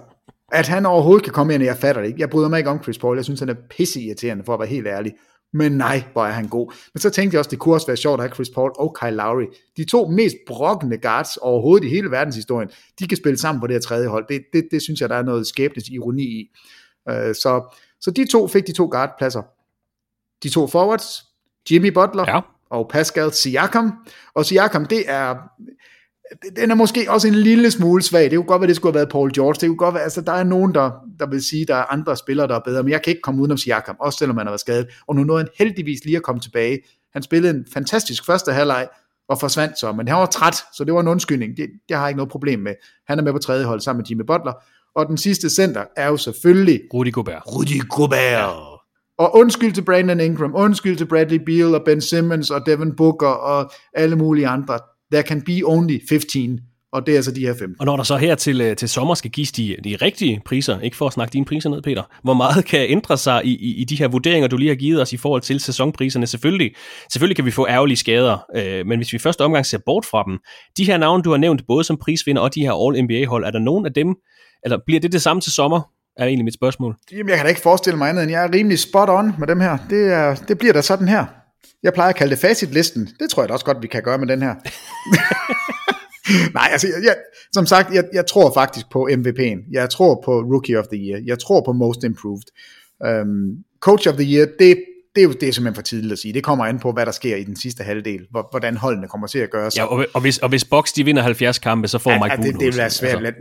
at 0.53 0.69
han 0.69 0.87
overhovedet 0.87 1.25
kan 1.25 1.33
komme 1.33 1.55
ind, 1.55 1.63
jeg 1.63 1.77
fatter 1.77 2.03
det 2.03 2.09
ikke. 2.09 2.21
Jeg 2.21 2.31
bryder 2.31 2.49
mig 2.49 2.59
ikke 2.59 2.71
om 2.71 2.83
Chris 2.83 2.99
Paul. 2.99 3.17
Jeg 3.17 3.25
synes, 3.25 3.41
han 3.41 3.49
er 3.49 3.55
pisse 3.71 4.01
irriterende, 4.01 4.45
for 4.45 4.55
at 4.55 4.61
være 4.61 4.69
helt 4.69 4.87
ærlig. 4.87 5.15
Men 5.53 5.73
nej, 5.73 6.03
hvor 6.13 6.27
er 6.27 6.31
han 6.31 6.49
god. 6.49 6.75
Men 6.95 7.01
så 7.01 7.11
tænkte 7.11 7.35
jeg 7.35 7.39
også, 7.39 7.51
det 7.51 7.59
kunne 7.59 7.75
også 7.75 7.87
være 7.87 7.97
sjovt 7.97 8.21
at 8.21 8.25
have 8.25 8.35
Chris 8.35 8.51
Paul 8.51 8.73
og 8.79 8.97
Kyle 9.01 9.11
Lowry. 9.11 9.47
De 9.77 9.85
to 9.85 10.07
mest 10.07 10.37
brokkende 10.47 10.99
guards 10.99 11.37
overhovedet 11.37 11.87
i 11.87 11.89
hele 11.91 12.11
verdenshistorien, 12.11 12.71
de 12.99 13.09
kan 13.09 13.17
spille 13.17 13.39
sammen 13.39 13.61
på 13.61 13.67
det 13.67 13.75
her 13.75 13.81
tredje 13.81 14.09
hold. 14.09 14.25
Det, 14.29 14.43
det, 14.53 14.69
det 14.71 14.83
synes 14.83 15.01
jeg, 15.01 15.09
der 15.09 15.17
er 15.17 15.23
noget 15.23 15.47
skæbnes 15.47 15.89
ironi 15.89 16.23
i. 16.23 16.51
Uh, 17.11 17.15
så, 17.15 17.77
så 18.01 18.11
de 18.11 18.27
to 18.27 18.49
fik 18.49 18.67
de 18.67 18.73
to 18.73 18.89
guardpladser. 18.91 19.43
De 20.43 20.49
to 20.49 20.67
forwards, 20.67 21.25
Jimmy 21.71 21.93
Butler 21.93 22.25
ja. 22.29 22.41
og 22.71 22.89
Pascal 22.89 23.33
Siakam. 23.33 23.93
Og 24.35 24.47
Siakam, 24.47 24.87
det 24.87 25.05
er, 25.07 25.37
den 26.57 26.71
er 26.71 26.75
måske 26.75 27.07
også 27.09 27.29
en 27.29 27.35
lille 27.35 27.71
smule 27.71 28.03
svag. 28.03 28.31
Det 28.31 28.37
kunne 28.37 28.47
godt 28.47 28.61
være, 28.61 28.69
det 28.69 28.77
skulle 28.77 28.93
have 28.93 28.99
været 28.99 29.09
Paul 29.09 29.33
George. 29.33 29.55
Det 29.55 29.69
kunne 29.69 29.77
godt 29.77 29.95
være, 29.95 30.03
altså 30.03 30.21
der 30.21 30.33
er 30.33 30.45
nogen, 30.45 30.75
der, 30.75 30.91
der 31.19 31.27
vil 31.27 31.45
sige, 31.45 31.65
der 31.65 31.75
er 31.75 31.93
andre 31.93 32.17
spillere, 32.17 32.49
der 32.49 32.55
er 32.55 32.61
bedre. 32.61 32.83
Men 32.83 32.93
jeg 32.93 33.03
kan 33.03 33.11
ikke 33.11 33.23
komme 33.23 33.41
udenom 33.41 33.59
Siakam, 33.59 33.97
også 34.01 34.19
selvom 34.19 34.37
han 34.37 34.47
har 34.47 34.51
været 34.51 34.61
skadet. 34.61 34.87
Og 35.07 35.17
nu 35.17 35.25
nåede 35.25 35.43
han 35.43 35.49
heldigvis 35.59 36.05
lige 36.05 36.17
at 36.17 36.23
komme 36.23 36.41
tilbage. 36.41 36.79
Han 37.13 37.23
spillede 37.23 37.55
en 37.57 37.67
fantastisk 37.73 38.27
første 38.27 38.53
halvleg 38.53 38.89
og 39.29 39.41
forsvandt 39.41 39.79
så, 39.79 39.93
men 39.93 40.09
han 40.09 40.17
var 40.17 40.27
træt, 40.27 40.57
så 40.77 40.85
det 40.85 40.95
var 40.95 41.01
en 41.01 41.09
undskyldning. 41.09 41.57
Det, 41.57 41.67
det 41.89 41.97
har 41.97 42.05
jeg 42.05 42.11
ikke 42.11 42.17
noget 42.17 42.31
problem 42.31 42.61
med. 42.61 42.75
Han 43.09 43.19
er 43.19 43.23
med 43.23 43.33
på 43.33 43.39
tredje 43.39 43.65
hold 43.65 43.81
sammen 43.81 43.99
med 43.99 44.07
Jimmy 44.07 44.23
Butler. 44.23 44.53
Og 44.95 45.07
den 45.07 45.17
sidste 45.17 45.51
center 45.51 45.85
er 45.97 46.09
jo 46.09 46.17
selvfølgelig 46.17 46.81
Rudy 46.95 47.13
Gobert. 47.13 47.43
Rudy 47.47 47.89
Gobert. 47.89 48.81
Og 49.19 49.37
undskyld 49.37 49.73
til 49.73 49.85
Brandon 49.85 50.21
Ingram, 50.21 50.53
undskyld 50.55 50.97
til 50.97 51.07
Bradley 51.07 51.41
Beal 51.47 51.75
og 51.75 51.83
Ben 51.85 52.01
Simmons 52.01 52.51
og 52.51 52.67
Devin 52.67 52.97
Booker 52.97 53.27
og 53.27 53.71
alle 53.95 54.17
mulige 54.17 54.49
andre. 54.49 54.79
There 55.13 55.23
can 55.23 55.43
be 55.43 55.61
only 55.65 55.99
15, 56.09 56.61
og 56.93 57.07
det 57.07 57.13
er 57.13 57.17
altså 57.17 57.33
de 57.33 57.41
her 57.41 57.55
15. 57.55 57.77
Og 57.79 57.87
når 57.87 57.97
der 57.97 58.03
så 58.03 58.17
her 58.17 58.35
til, 58.35 58.61
øh, 58.61 58.77
til 58.77 58.89
sommer 58.89 59.15
skal 59.15 59.31
gives 59.31 59.53
de, 59.53 59.77
de 59.85 59.97
rigtige 59.97 60.43
priser, 60.45 60.81
ikke 60.81 60.97
for 60.97 61.07
at 61.07 61.13
snakke 61.13 61.33
dine 61.33 61.45
priser 61.45 61.71
ned, 61.71 61.83
Peter, 61.83 62.03
hvor 62.23 62.35
meget 62.35 62.65
kan 62.65 62.91
ændre 62.91 63.17
sig 63.17 63.45
i, 63.45 63.57
i, 63.57 63.75
i 63.81 63.85
de 63.85 63.97
her 63.97 64.09
vurderinger, 64.09 64.49
du 64.49 64.57
lige 64.57 64.69
har 64.69 64.77
givet 64.77 65.03
os 65.03 65.13
i 65.13 65.17
forhold 65.17 65.43
til 65.43 65.61
sæsonpriserne? 65.61 66.27
Selvfølgelig, 66.27 66.75
selvfølgelig 67.13 67.37
kan 67.37 67.45
vi 67.45 67.51
få 67.51 67.67
ærgerlige 67.69 67.97
skader, 67.97 68.39
øh, 68.57 68.87
men 68.87 68.99
hvis 68.99 69.13
vi 69.13 69.19
første 69.19 69.45
omgang 69.45 69.67
ser 69.67 69.79
bort 69.87 70.05
fra 70.05 70.25
dem, 70.27 70.39
de 70.77 70.85
her 70.85 70.99
navne, 70.99 71.23
du 71.23 71.31
har 71.31 71.39
nævnt, 71.39 71.63
både 71.67 71.85
som 71.85 71.97
prisvinder 71.97 72.43
og 72.43 72.55
de 72.55 72.61
her 72.61 72.87
All-NBA-hold, 72.87 73.45
er 73.45 73.51
der 73.51 73.59
nogen 73.59 73.87
af 73.87 73.93
dem, 73.93 74.15
eller 74.65 74.79
bliver 74.87 75.01
det 75.01 75.13
det 75.13 75.23
samme 75.23 75.41
til 75.41 75.53
sommer? 75.53 75.81
er 76.17 76.25
egentlig 76.25 76.45
mit 76.45 76.55
spørgsmål. 76.55 76.97
Jamen, 77.13 77.29
jeg 77.29 77.37
kan 77.37 77.45
da 77.45 77.49
ikke 77.49 77.61
forestille 77.61 77.99
mig 77.99 78.09
andet, 78.09 78.23
end 78.23 78.31
jeg 78.33 78.45
er 78.45 78.55
rimelig 78.55 78.79
spot 78.79 79.09
on 79.09 79.35
med 79.39 79.47
dem 79.47 79.61
her. 79.61 79.79
Det, 79.91 80.13
er, 80.13 80.35
det 80.35 80.59
bliver 80.59 80.73
da 80.73 80.83
sådan 80.83 81.09
her. 81.09 81.25
Jeg 81.83 81.93
plejer 81.93 82.11
at 82.11 82.17
kalde 82.17 82.31
det 82.31 82.39
facitlisten. 82.39 83.09
Det 83.21 83.31
tror 83.31 83.43
jeg 83.43 83.49
da 83.49 83.53
også 83.53 83.65
godt, 83.65 83.83
vi 83.83 83.87
kan 83.87 84.03
gøre 84.03 84.19
med 84.19 84.27
den 84.27 84.43
her. 84.43 84.55
Nej, 86.55 86.69
altså, 86.73 86.87
jeg, 87.05 87.17
som 87.53 87.67
sagt, 87.67 87.95
jeg, 87.95 88.05
jeg 88.13 88.27
tror 88.27 88.53
faktisk 88.55 88.87
på 88.93 89.09
MVP'en. 89.13 89.73
Jeg 89.73 89.91
tror 89.91 90.23
på 90.25 90.41
Rookie 90.41 90.79
of 90.79 90.85
the 90.93 90.99
Year. 90.99 91.21
Jeg 91.27 91.39
tror 91.39 91.63
på 91.67 91.73
Most 91.73 92.05
Improved. 92.05 92.47
Um, 93.09 93.57
Coach 93.81 94.09
of 94.09 94.15
the 94.15 94.35
Year, 94.35 94.47
det, 94.59 94.85
det 95.15 95.21
er 95.21 95.23
jo 95.23 95.33
det 95.33 95.49
er 95.49 95.53
simpelthen 95.53 95.75
for 95.75 95.83
tidligt 95.83 96.13
at 96.13 96.19
sige. 96.19 96.35
Det 96.35 96.45
kommer 96.45 96.65
an 96.65 96.79
på, 96.79 96.93
hvad 96.93 97.07
der 97.07 97.13
sker 97.13 97.37
i 97.37 97.45
den 97.45 97.57
sidste 97.57 97.85
halvdel. 97.85 98.27
Hvor, 98.31 98.49
hvordan 98.51 98.77
holdene 98.77 99.09
kommer 99.09 99.27
til 99.27 99.39
at 99.39 99.51
gøre 99.51 99.71
sig. 99.71 99.79
Ja, 99.79 99.85
og, 99.85 100.07
og, 100.15 100.21
hvis, 100.21 100.39
og 100.39 100.49
hvis 100.49 100.65
Box 100.65 100.93
de 100.93 101.05
vinder 101.05 101.23
70 101.23 101.59
kampe, 101.59 101.89
så 101.89 101.99
får 101.99 102.11
Ja, 102.11 102.23
Mike 102.23 102.37
ja, 102.39 102.43
det, 102.43 102.55
det 102.61 102.67
vil 102.67 102.77
være 102.77 102.91
svært. 102.91 103.23
Lad, 103.23 103.33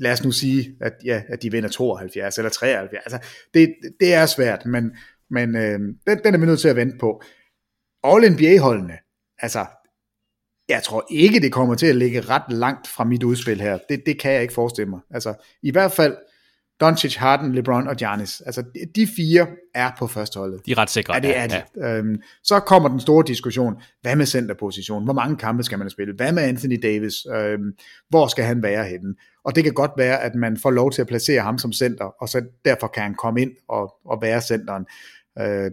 lad 0.00 0.12
os 0.12 0.24
nu 0.24 0.30
sige, 0.30 0.74
at, 0.80 0.92
ja, 1.04 1.22
at 1.28 1.42
de 1.42 1.50
vinder 1.50 1.68
72 1.68 2.38
eller 2.38 2.50
73. 2.50 3.02
Altså, 3.06 3.28
det, 3.54 3.74
det 4.00 4.14
er 4.14 4.26
svært, 4.26 4.66
men, 4.66 4.90
men 5.30 5.56
øh, 5.56 5.78
den, 6.06 6.18
den 6.24 6.34
er 6.34 6.38
vi 6.38 6.46
nødt 6.46 6.60
til 6.60 6.68
at 6.68 6.76
vente 6.76 6.96
på. 7.00 7.22
All-NBA-holdene, 8.04 8.98
altså, 9.38 9.66
jeg 10.68 10.82
tror 10.82 11.06
ikke, 11.10 11.40
det 11.40 11.52
kommer 11.52 11.74
til 11.74 11.86
at 11.86 11.96
ligge 11.96 12.20
ret 12.20 12.52
langt 12.52 12.88
fra 12.88 13.04
mit 13.04 13.22
udspil 13.22 13.60
her. 13.60 13.78
Det, 13.88 14.02
det 14.06 14.20
kan 14.20 14.32
jeg 14.32 14.42
ikke 14.42 14.54
forestille 14.54 14.90
mig. 14.90 15.00
Altså, 15.10 15.34
i 15.62 15.70
hvert 15.70 15.92
fald 15.92 16.16
Doncic, 16.82 17.16
Harden, 17.16 17.54
LeBron 17.54 17.88
og 17.88 17.96
Giannis. 17.96 18.40
Altså, 18.40 18.64
de, 18.96 19.06
fire 19.06 19.46
er 19.74 19.90
på 19.98 20.06
førsteholdet. 20.06 20.66
De 20.66 20.72
er 20.72 20.78
ret 20.78 20.90
sikre. 20.90 21.14
Ja, 21.14 21.20
det 21.20 21.36
er 21.36 21.46
de. 21.46 21.62
Ja. 21.76 21.96
Øhm, 21.96 22.22
så 22.42 22.60
kommer 22.60 22.88
den 22.88 23.00
store 23.00 23.24
diskussion. 23.26 23.74
Hvad 24.00 24.16
med 24.16 24.26
centerposition? 24.26 25.04
Hvor 25.04 25.12
mange 25.12 25.36
kampe 25.36 25.62
skal 25.62 25.78
man 25.78 25.90
spille? 25.90 26.14
Hvad 26.14 26.32
med 26.32 26.42
Anthony 26.42 26.78
Davis? 26.82 27.26
Øhm, 27.34 27.72
hvor 28.08 28.26
skal 28.26 28.44
han 28.44 28.62
være 28.62 28.84
henne? 28.84 29.14
Og 29.44 29.54
det 29.54 29.64
kan 29.64 29.72
godt 29.72 29.90
være, 29.96 30.20
at 30.20 30.34
man 30.34 30.56
får 30.56 30.70
lov 30.70 30.92
til 30.92 31.00
at 31.00 31.08
placere 31.08 31.42
ham 31.42 31.58
som 31.58 31.72
center, 31.72 32.04
og 32.04 32.28
så 32.28 32.44
derfor 32.64 32.86
kan 32.86 33.02
han 33.02 33.14
komme 33.14 33.42
ind 33.42 33.52
og, 33.68 33.94
og 34.04 34.22
være 34.22 34.40
centeren. 34.40 34.86
Øh, 35.38 35.70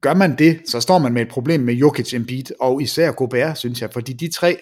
gør 0.00 0.14
man 0.14 0.38
det, 0.38 0.60
så 0.66 0.80
står 0.80 0.98
man 0.98 1.12
med 1.12 1.22
et 1.22 1.28
problem 1.28 1.60
med 1.60 1.74
Jokic, 1.74 2.14
Embiid 2.14 2.44
og 2.60 2.82
især 2.82 3.12
Gobert, 3.12 3.58
synes 3.58 3.82
jeg, 3.82 3.90
fordi 3.92 4.12
de 4.12 4.30
tre, 4.32 4.58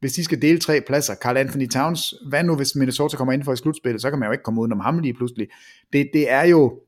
hvis 0.00 0.12
de 0.12 0.24
skal 0.24 0.42
dele 0.42 0.58
tre 0.58 0.80
pladser, 0.86 1.14
Carl 1.14 1.36
Anthony 1.36 1.68
Towns, 1.68 2.14
hvad 2.28 2.44
nu 2.44 2.56
hvis 2.56 2.74
Minnesota 2.76 3.16
kommer 3.16 3.32
ind 3.32 3.42
for 3.44 3.52
i 3.52 3.56
slutspillet, 3.56 4.02
så 4.02 4.10
kan 4.10 4.18
man 4.18 4.26
jo 4.26 4.32
ikke 4.32 4.44
komme 4.44 4.60
udenom 4.60 4.80
ham 4.80 4.98
lige 4.98 5.14
pludselig. 5.14 5.48
Det, 5.92 6.10
det 6.12 6.30
er 6.30 6.44
jo, 6.44 6.80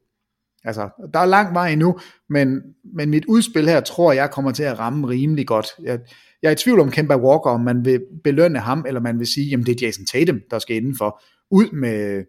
altså, 0.65 1.09
der 1.15 1.19
er 1.19 1.27
lang 1.27 1.55
vej 1.55 1.69
endnu, 1.69 1.99
men, 2.29 2.63
men 2.95 3.11
mit 3.11 3.25
udspil 3.25 3.69
her, 3.69 3.81
tror 3.81 4.13
jeg, 4.13 4.31
kommer 4.31 4.53
til 4.53 4.63
at 4.63 4.79
ramme 4.79 5.09
rimelig 5.09 5.47
godt. 5.47 5.67
Jeg, 5.83 5.99
jeg 6.43 6.49
er 6.49 6.53
i 6.53 6.57
tvivl 6.57 6.81
om 6.81 6.91
Kemba 6.91 7.17
Walker, 7.17 7.51
om 7.51 7.61
man 7.61 7.85
vil 7.85 8.01
belønne 8.25 8.59
ham, 8.59 8.85
eller 8.87 9.01
man 9.01 9.19
vil 9.19 9.27
sige, 9.27 9.47
jamen 9.47 9.67
det 9.67 9.83
er 9.83 9.87
Jason 9.87 10.07
Tatum, 10.07 10.41
der 10.51 10.59
skal 10.59 10.77
indenfor. 10.77 11.23
Ud 11.51 11.71
med, 11.73 12.25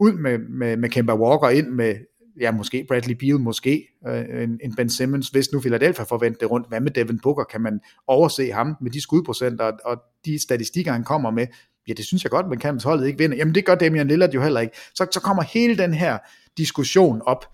ud 0.00 0.12
med, 0.12 0.38
med, 0.38 0.76
med 0.76 0.88
Kemba 0.88 1.14
Walker, 1.14 1.48
ind 1.48 1.68
med, 1.68 1.94
ja 2.40 2.52
måske 2.52 2.84
Bradley 2.88 3.14
Beal, 3.14 3.40
måske 3.40 3.88
øh, 4.08 4.42
en, 4.42 4.60
en 4.64 4.74
Ben 4.76 4.90
Simmons, 4.90 5.28
hvis 5.28 5.52
nu 5.52 5.60
Philadelphia 5.60 6.04
forventer 6.04 6.38
det 6.38 6.50
rundt. 6.50 6.68
Hvad 6.68 6.80
med 6.80 6.90
Devin 6.90 7.20
Booker? 7.22 7.44
Kan 7.44 7.60
man 7.60 7.80
overse 8.06 8.52
ham 8.52 8.76
med 8.80 8.90
de 8.90 9.00
skudprocenter 9.00 9.64
og, 9.64 9.72
og 9.84 9.96
de 10.24 10.38
statistikker, 10.42 10.92
han 10.92 11.04
kommer 11.04 11.30
med? 11.30 11.46
Ja, 11.88 11.92
det 11.92 12.04
synes 12.04 12.24
jeg 12.24 12.30
godt, 12.30 12.48
man 12.48 12.58
kan, 12.58 12.74
hvis 12.74 12.84
holdet 12.84 13.06
ikke 13.06 13.18
vinder. 13.18 13.36
Jamen 13.36 13.54
det 13.54 13.64
gør 13.64 13.74
Damian 13.74 14.08
Lillard 14.08 14.30
jo 14.30 14.42
heller 14.42 14.60
ikke. 14.60 14.76
Så, 14.94 15.06
så 15.10 15.20
kommer 15.20 15.42
hele 15.42 15.78
den 15.78 15.94
her 15.94 16.18
diskussion 16.58 17.22
op. 17.22 17.44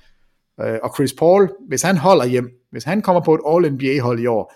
Øh, 0.61 0.79
og 0.83 0.95
Chris 0.95 1.13
Paul, 1.13 1.51
hvis 1.69 1.83
han 1.83 1.97
holder 1.97 2.25
hjem, 2.25 2.51
hvis 2.71 2.85
han 2.85 3.03
kommer 3.03 3.23
på 3.23 3.35
et 3.35 3.41
All-NBA-hold 3.47 4.21
i 4.21 4.27
år, 4.27 4.55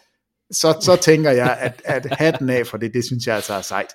så, 0.52 0.78
så 0.80 0.96
tænker 1.02 1.30
jeg, 1.30 1.58
at, 1.60 1.82
at 1.84 2.06
hatten 2.10 2.50
af 2.50 2.66
for 2.66 2.76
det, 2.76 2.94
det 2.94 3.04
synes 3.04 3.26
jeg 3.26 3.34
altså 3.34 3.54
er 3.54 3.60
sejt. 3.60 3.94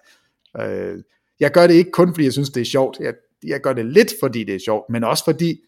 Øh, 0.62 1.04
jeg 1.40 1.52
gør 1.52 1.68
det 1.68 1.74
ikke 1.74 1.92
kun, 1.92 2.14
fordi 2.14 2.24
jeg 2.24 2.34
synes, 2.34 2.50
det 2.50 2.62
er 2.62 2.66
sjovt. 2.66 3.00
Jeg, 3.00 3.14
jeg 3.44 3.62
gør 3.62 3.74
det 3.74 3.86
lidt, 3.86 4.14
fordi 4.22 4.44
det 4.44 4.56
er 4.56 4.60
sjovt, 4.66 4.90
men 4.90 5.04
også 5.04 5.24
fordi, 5.24 5.62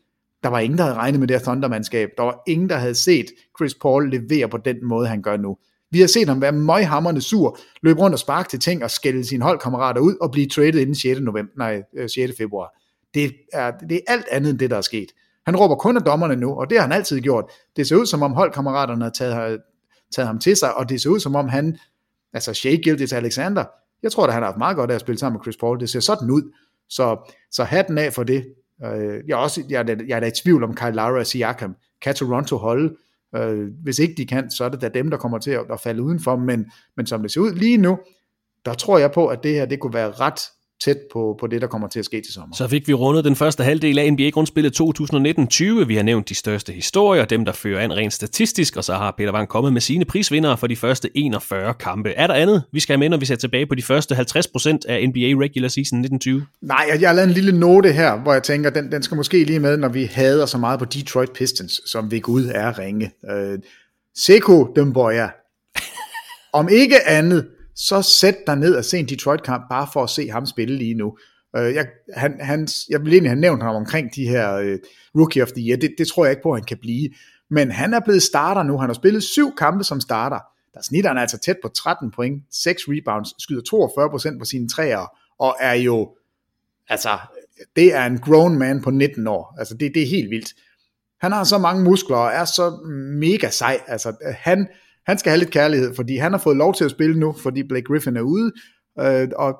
der 0.46 0.52
var 0.52 0.60
ingen, 0.60 0.78
der 0.78 0.84
havde 0.84 0.96
regnet 0.96 1.20
med 1.20 1.28
det 1.28 1.36
her 1.36 1.44
Thunder-mandskab. 1.44 2.10
Der 2.18 2.24
var 2.24 2.44
ingen, 2.48 2.70
der 2.70 2.76
havde 2.76 2.96
set 2.96 3.26
Chris 3.58 3.76
Paul 3.76 4.10
levere 4.10 4.50
på 4.50 4.58
den 4.58 4.86
måde, 4.86 5.08
han 5.08 5.22
gør 5.22 5.38
nu. 5.38 5.58
Vi 5.92 6.00
har 6.00 6.08
set 6.08 6.28
ham 6.28 6.42
være 6.42 6.52
møghamrende 6.52 7.22
sur, 7.22 7.58
løbe 7.82 8.00
rundt 8.00 8.14
og 8.14 8.20
sparke 8.20 8.50
til 8.50 8.60
ting 8.60 8.84
og 8.84 8.92
skælde 8.92 9.26
sine 9.26 9.44
holdkammerater 9.44 10.02
ud 10.02 10.16
og 10.22 10.32
blive 10.32 10.48
traded 10.48 10.80
inden 10.80 10.96
6. 10.96 11.20
November, 11.20 11.52
nej, 11.58 11.84
øh, 11.98 12.10
6. 12.10 12.38
Februar. 12.38 12.74
Det 13.14 13.34
er, 13.54 13.72
det 13.90 13.96
er 13.96 14.14
alt 14.14 14.26
andet 14.32 14.50
end 14.50 14.60
det, 14.60 14.70
der 14.70 14.78
er 14.78 14.82
sket. 14.82 15.08
Han 15.46 15.56
råber 15.56 15.76
kun 15.76 15.98
af 15.98 16.04
dommerne 16.04 16.36
nu, 16.36 16.54
og 16.60 16.70
det 16.70 16.78
har 16.78 16.82
han 16.84 16.92
altid 16.92 17.22
gjort. 17.22 17.46
Det 17.76 17.88
ser 17.88 17.96
ud 17.96 18.06
som 18.06 18.22
om 18.22 18.34
holdkammeraterne 18.34 19.04
har 19.04 19.12
taget, 19.12 19.60
taget 20.16 20.28
ham 20.28 20.40
til 20.40 20.56
sig, 20.56 20.78
og 20.78 20.90
det 20.90 21.02
ser 21.02 21.10
ud 21.10 21.20
som 21.20 21.36
om 21.36 21.48
han, 21.48 21.78
altså 22.34 22.54
Shea 22.54 22.76
Gildes 22.76 23.14
Alexander, 23.14 23.66
jeg 24.04 24.12
tror 24.12 24.26
da 24.26 24.32
han 24.32 24.42
har 24.42 24.48
haft 24.48 24.58
meget 24.58 24.78
godt 24.78 24.92
af 24.92 24.96
at 24.96 25.02
spille 25.02 25.20
sammen 25.20 25.38
med 25.38 25.44
Chris 25.44 25.58
Paul. 25.58 25.80
Det 25.80 25.90
ser 25.90 26.00
sådan 26.00 26.32
ud. 26.32 26.52
Så, 26.90 27.34
så 27.52 27.64
hatten 27.64 27.98
af 27.98 28.14
for 28.14 28.24
det. 28.24 28.46
Øh, 28.84 29.24
jeg, 29.28 29.34
er 29.34 29.38
også, 29.38 29.64
jeg, 29.70 29.90
er, 29.90 29.96
jeg 30.08 30.16
er 30.16 30.20
da 30.20 30.28
i 30.28 30.32
tvivl 30.32 30.64
om 30.64 30.76
Kyle 30.76 30.92
Lara 30.92 31.20
og 31.20 31.28
Siakam. 31.28 31.76
Kan 32.02 32.16
Toronto 32.16 32.58
holde? 32.58 32.96
Øh, 33.36 33.68
hvis 33.84 34.00
ikke 34.00 34.14
de 34.18 34.26
kan, 34.26 34.52
så 34.52 34.64
er 34.64 34.70
det 34.70 34.82
da 34.82 34.90
dem, 34.90 35.10
der 35.10 35.18
kommer 35.18 35.38
til 35.38 35.52
at, 35.52 35.66
at 35.72 35.80
falde 35.80 36.02
udenfor. 36.02 36.36
Men, 36.36 36.72
men 36.98 37.08
som 37.08 37.22
det 37.22 37.32
ser 37.32 37.42
ud 37.42 37.54
lige 37.54 37.78
nu, 37.78 38.00
der 38.66 38.74
tror 38.74 38.98
jeg 38.98 39.12
på, 39.12 39.28
at 39.28 39.44
det 39.44 39.54
her 39.54 39.66
det 39.66 39.80
kunne 39.80 39.94
være 39.94 40.12
ret 40.12 40.40
tæt 40.84 40.98
på, 41.14 41.38
på 41.40 41.48
det, 41.48 41.62
der 41.62 41.68
kommer 41.68 41.88
til 41.88 42.00
at 42.00 42.06
ske 42.06 42.22
til 42.22 42.34
sommer. 42.34 42.56
Så 42.56 42.68
fik 42.68 42.88
vi 42.88 42.94
rundet 42.94 43.26
den 43.26 43.36
første 43.36 43.64
halvdel 43.64 44.00
af 44.00 44.14
NBA-grundspillet 44.14 44.82
2019-20. 44.82 45.86
Vi 45.86 45.96
har 45.96 46.04
nævnt 46.04 46.30
de 46.30 46.36
største 46.36 46.74
historier, 46.74 47.26
dem 47.26 47.46
der 47.46 47.52
fører 47.52 47.82
an 47.82 47.94
rent 47.94 48.14
statistisk, 48.14 48.78
og 48.78 48.84
så 48.84 48.94
har 48.94 49.14
Peter 49.18 49.34
Wang 49.34 49.50
kommet 49.50 49.74
med 49.74 49.82
sine 49.82 50.06
prisvindere 50.06 50.58
for 50.58 50.68
de 50.68 50.76
første 50.76 51.10
41 51.16 51.74
kampe. 51.74 52.10
Er 52.10 52.28
der 52.28 52.34
andet, 52.34 52.64
vi 52.72 52.80
skal 52.80 52.94
have 52.94 53.00
med, 53.00 53.10
når 53.10 53.18
vi 53.18 53.26
ser 53.26 53.36
tilbage 53.36 53.66
på 53.66 53.76
de 53.76 53.84
første 53.84 54.16
50% 54.16 54.22
af 54.88 55.08
NBA 55.10 55.44
regular 55.44 55.68
season 55.68 56.00
1920? 56.00 56.46
Nej, 56.62 56.86
jeg, 56.92 57.02
jeg 57.02 57.10
har 57.10 57.16
lavet 57.16 57.28
en 57.28 57.34
lille 57.34 57.60
note 57.60 57.92
her, 57.92 58.20
hvor 58.20 58.34
jeg 58.34 58.44
tænker, 58.44 58.70
den, 58.70 58.92
den 58.92 59.04
skal 59.04 59.16
måske 59.16 59.44
lige 59.44 59.60
med, 59.60 59.78
når 59.78 59.90
vi 59.90 60.04
hader 60.04 60.46
så 60.46 60.58
meget 60.58 60.80
på 60.80 60.86
Detroit 60.86 61.32
Pistons, 61.32 61.82
som 61.86 62.12
vi 62.12 62.20
Gud 62.20 62.46
er 62.56 62.80
ringe. 62.80 63.12
Øh, 63.32 63.60
Seko 64.16 64.74
Demboya. 64.76 65.30
Om 66.54 66.70
ikke 66.70 67.08
andet, 67.08 67.48
så 67.76 68.02
sæt 68.02 68.36
dig 68.48 68.56
ned 68.56 68.76
og 68.76 68.86
se 68.86 68.98
en 68.98 69.10
Detroit-kamp, 69.10 69.64
bare 69.70 69.88
for 69.94 70.04
at 70.04 70.10
se 70.10 70.30
ham 70.30 70.46
spille 70.46 70.78
lige 70.78 70.94
nu. 70.94 71.18
Uh, 71.58 71.74
jeg, 71.74 71.88
han, 72.14 72.38
han, 72.40 72.68
jeg 72.90 73.02
vil 73.02 73.14
egentlig 73.14 73.32
have 73.32 73.40
nævnt 73.40 73.64
ham 73.64 73.76
omkring 73.76 74.16
de 74.16 74.28
her 74.28 74.60
uh, 74.60 74.80
Rookie 75.22 75.44
of 75.44 75.52
the 75.52 75.68
Year, 75.68 75.78
det, 75.78 75.96
det 75.98 76.08
tror 76.08 76.26
jeg 76.26 76.32
ikke 76.32 76.44
på, 76.44 76.52
at 76.52 76.60
han 76.60 76.66
kan 76.66 76.78
blive. 76.82 77.10
Men 77.50 77.72
han 77.72 77.94
er 77.94 78.00
blevet 78.00 78.24
starter 78.24 78.64
nu, 78.64 78.78
han 78.78 78.90
har 78.90 78.94
spillet 78.94 79.24
syv 79.24 79.56
kampe 79.56 79.84
som 79.84 80.02
starter. 80.02 80.40
Der 80.74 80.82
snitter 80.82 81.10
han 81.10 81.18
altså 81.18 81.38
tæt 81.38 81.58
på 81.62 81.70
13 81.70 82.12
point, 82.12 82.44
6 82.52 82.84
rebounds, 82.88 83.44
skyder 83.44 83.62
42% 84.36 84.40
på 84.40 84.46
sine 84.46 84.70
træer, 84.70 85.18
og 85.40 85.56
er 85.60 85.74
jo, 85.74 86.16
altså, 86.90 87.18
det 87.76 87.94
er 87.94 88.06
en 88.06 88.20
grown 88.20 88.58
man 88.58 88.82
på 88.82 88.92
19 88.92 89.28
år. 89.28 89.56
Altså, 89.60 89.74
det, 89.74 89.92
det 89.94 90.04
er 90.04 90.08
helt 90.08 90.30
vildt. 90.30 90.54
Han 91.22 91.32
har 91.32 91.44
så 91.44 91.58
mange 91.58 91.84
muskler 91.84 92.18
og 92.18 92.32
er 92.32 92.46
så 92.46 92.70
mega 93.20 93.50
sej. 93.50 93.80
Altså, 93.88 94.16
han, 94.38 94.68
han 95.08 95.18
skal 95.18 95.30
have 95.30 95.40
lidt 95.40 95.52
kærlighed, 95.52 95.96
fordi 95.96 96.18
han 96.18 96.32
har 96.32 96.40
fået 96.40 96.58
lov 96.58 96.74
til 96.74 96.86
at 96.86 96.92
spille 96.92 97.20
nu, 97.20 97.36
fordi 97.44 97.64
Blake 97.64 97.86
Griffin 97.86 98.18
er 98.18 98.22
ude, 98.22 98.52
øh, 99.00 99.28
og 99.36 99.56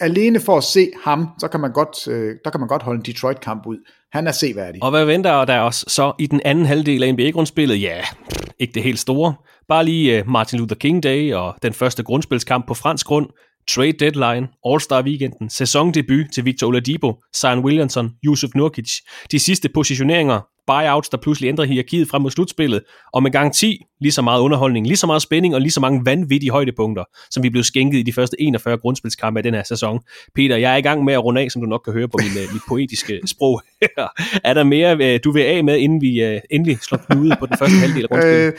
alene 0.00 0.40
for 0.40 0.56
at 0.56 0.64
se 0.64 0.90
ham, 1.04 1.28
så 1.40 1.48
kan 1.48 1.60
man 1.60 1.72
godt, 1.72 2.08
øh, 2.08 2.34
der 2.44 2.50
kan 2.50 2.60
man 2.60 2.68
godt 2.68 2.82
holde 2.82 2.98
en 2.98 3.04
Detroit-kamp 3.04 3.66
ud. 3.66 3.76
Han 4.12 4.26
er 4.26 4.32
seværdig. 4.32 4.82
Og 4.82 4.90
hvad 4.90 5.04
venter 5.04 5.44
der 5.44 5.60
os 5.60 5.84
så 5.88 6.12
i 6.18 6.26
den 6.26 6.40
anden 6.44 6.66
halvdel 6.66 7.02
af 7.02 7.14
NBA-grundspillet? 7.14 7.82
Ja, 7.82 8.00
ikke 8.58 8.72
det 8.74 8.82
helt 8.82 8.98
store. 8.98 9.34
Bare 9.68 9.84
lige 9.84 10.18
øh, 10.18 10.28
Martin 10.28 10.58
Luther 10.58 10.76
King 10.76 11.02
Day 11.02 11.34
og 11.34 11.54
den 11.62 11.72
første 11.72 12.02
grundspilskamp 12.02 12.66
på 12.66 12.74
fransk 12.74 13.06
grund, 13.06 13.26
trade 13.68 13.92
deadline, 13.92 14.48
All-Star 14.66 15.02
weekenden, 15.02 15.50
sæsondebut 15.50 16.26
til 16.34 16.44
Victor 16.44 16.66
Oladipo, 16.66 17.14
Zion 17.36 17.64
Williamson, 17.64 18.10
Yusuf 18.24 18.50
Nurkic, 18.54 18.90
de 19.30 19.38
sidste 19.38 19.68
positioneringer, 19.68 20.40
buyouts, 20.68 21.08
der 21.08 21.16
pludselig 21.16 21.48
ændrer 21.48 21.64
hierarkiet 21.64 22.08
frem 22.08 22.22
mod 22.22 22.30
slutspillet, 22.30 22.82
og 23.12 23.22
med 23.22 23.30
gang 23.30 23.54
10, 23.54 23.84
lige 24.00 24.12
så 24.12 24.22
meget 24.22 24.40
underholdning, 24.40 24.86
lige 24.86 24.96
så 24.96 25.06
meget 25.06 25.22
spænding 25.22 25.54
og 25.54 25.60
lige 25.60 25.70
så 25.70 25.80
mange 25.80 26.04
vanvittige 26.04 26.50
højdepunkter, 26.50 27.04
som 27.30 27.42
vi 27.42 27.50
blev 27.50 27.64
skænket 27.64 27.98
i 27.98 28.02
de 28.02 28.12
første 28.12 28.42
41 28.42 28.78
grundspilskampe 28.78 29.38
af 29.38 29.42
den 29.42 29.54
her 29.54 29.62
sæson. 29.62 30.00
Peter, 30.34 30.56
jeg 30.56 30.72
er 30.72 30.76
i 30.76 30.80
gang 30.80 31.04
med 31.04 31.14
at 31.14 31.24
runde 31.24 31.40
af, 31.40 31.50
som 31.50 31.62
du 31.62 31.68
nok 31.68 31.80
kan 31.84 31.92
høre 31.92 32.08
på 32.08 32.18
min, 32.22 32.42
øh, 32.42 32.52
mit 32.52 32.62
poetiske 32.68 33.20
sprog 33.32 33.62
her. 33.82 34.06
Er 34.44 34.54
der 34.54 34.64
mere, 34.64 34.96
øh, 35.00 35.20
du 35.24 35.32
vil 35.32 35.42
af 35.42 35.64
med, 35.64 35.76
inden 35.76 36.00
vi 36.00 36.34
uh, 36.34 36.40
endelig 36.50 36.78
slår 36.78 36.98
knude 36.98 37.36
på 37.38 37.46
den 37.46 37.56
første 37.58 37.76
halvdel 37.76 38.02
af 38.02 38.08
grundspillet? 38.08 38.54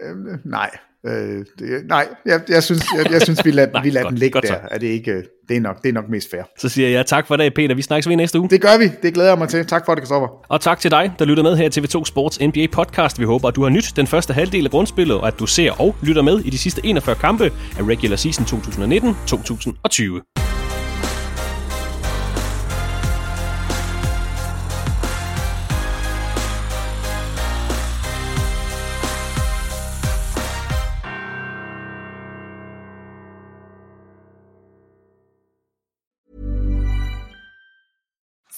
Øh, 0.00 0.10
øh, 0.10 0.38
nej, 0.44 0.70
Øh, 1.06 1.44
det, 1.58 1.88
nej, 1.88 2.06
jeg, 2.26 2.40
jeg, 2.48 2.62
synes, 2.62 2.84
jeg, 2.96 3.12
jeg 3.12 3.22
synes, 3.22 3.44
vi 3.44 3.50
lader, 3.50 3.72
nej, 3.72 3.82
vi 3.82 3.90
lader 3.90 4.04
godt, 4.04 4.10
den 4.10 4.18
ligge 4.18 4.32
godt 4.32 4.48
der. 4.48 4.56
Er 4.70 4.78
det, 4.78 4.86
ikke, 4.86 5.22
det, 5.48 5.56
er 5.56 5.60
nok, 5.60 5.82
det 5.82 5.88
er 5.88 5.92
nok 5.92 6.08
mest 6.08 6.30
fair. 6.30 6.42
Så 6.58 6.68
siger 6.68 6.88
jeg 6.88 7.06
tak 7.06 7.26
for 7.26 7.36
det, 7.36 7.54
Peter. 7.54 7.74
Vi 7.74 7.82
snakkes 7.82 8.08
ved 8.08 8.16
næste 8.16 8.40
uge. 8.40 8.50
Det 8.50 8.60
gør 8.60 8.78
vi. 8.78 8.90
Det 9.02 9.14
glæder 9.14 9.28
jeg 9.28 9.38
mig 9.38 9.48
til. 9.48 9.66
Tak 9.66 9.84
for 9.86 9.94
det, 9.94 10.02
Kristoffer. 10.02 10.28
Og 10.48 10.60
tak 10.60 10.80
til 10.80 10.90
dig, 10.90 11.12
der 11.18 11.24
lytter 11.24 11.42
med 11.42 11.56
her 11.56 11.68
til 11.68 11.80
TV2 11.80 12.04
Sports 12.04 12.40
NBA 12.40 12.66
podcast. 12.72 13.20
Vi 13.20 13.24
håber, 13.24 13.48
at 13.48 13.56
du 13.56 13.62
har 13.62 13.68
nyt 13.68 13.92
den 13.96 14.06
første 14.06 14.32
halvdel 14.32 14.64
af 14.64 14.70
grundspillet, 14.70 15.16
og 15.16 15.28
at 15.28 15.38
du 15.38 15.46
ser 15.46 15.80
og 15.80 15.96
lytter 16.02 16.22
med 16.22 16.40
i 16.40 16.50
de 16.50 16.58
sidste 16.58 16.80
41 16.84 17.16
kampe 17.16 17.44
af 17.78 17.82
regular 17.82 18.16
season 18.16 18.44
2019-2020. 18.44 20.43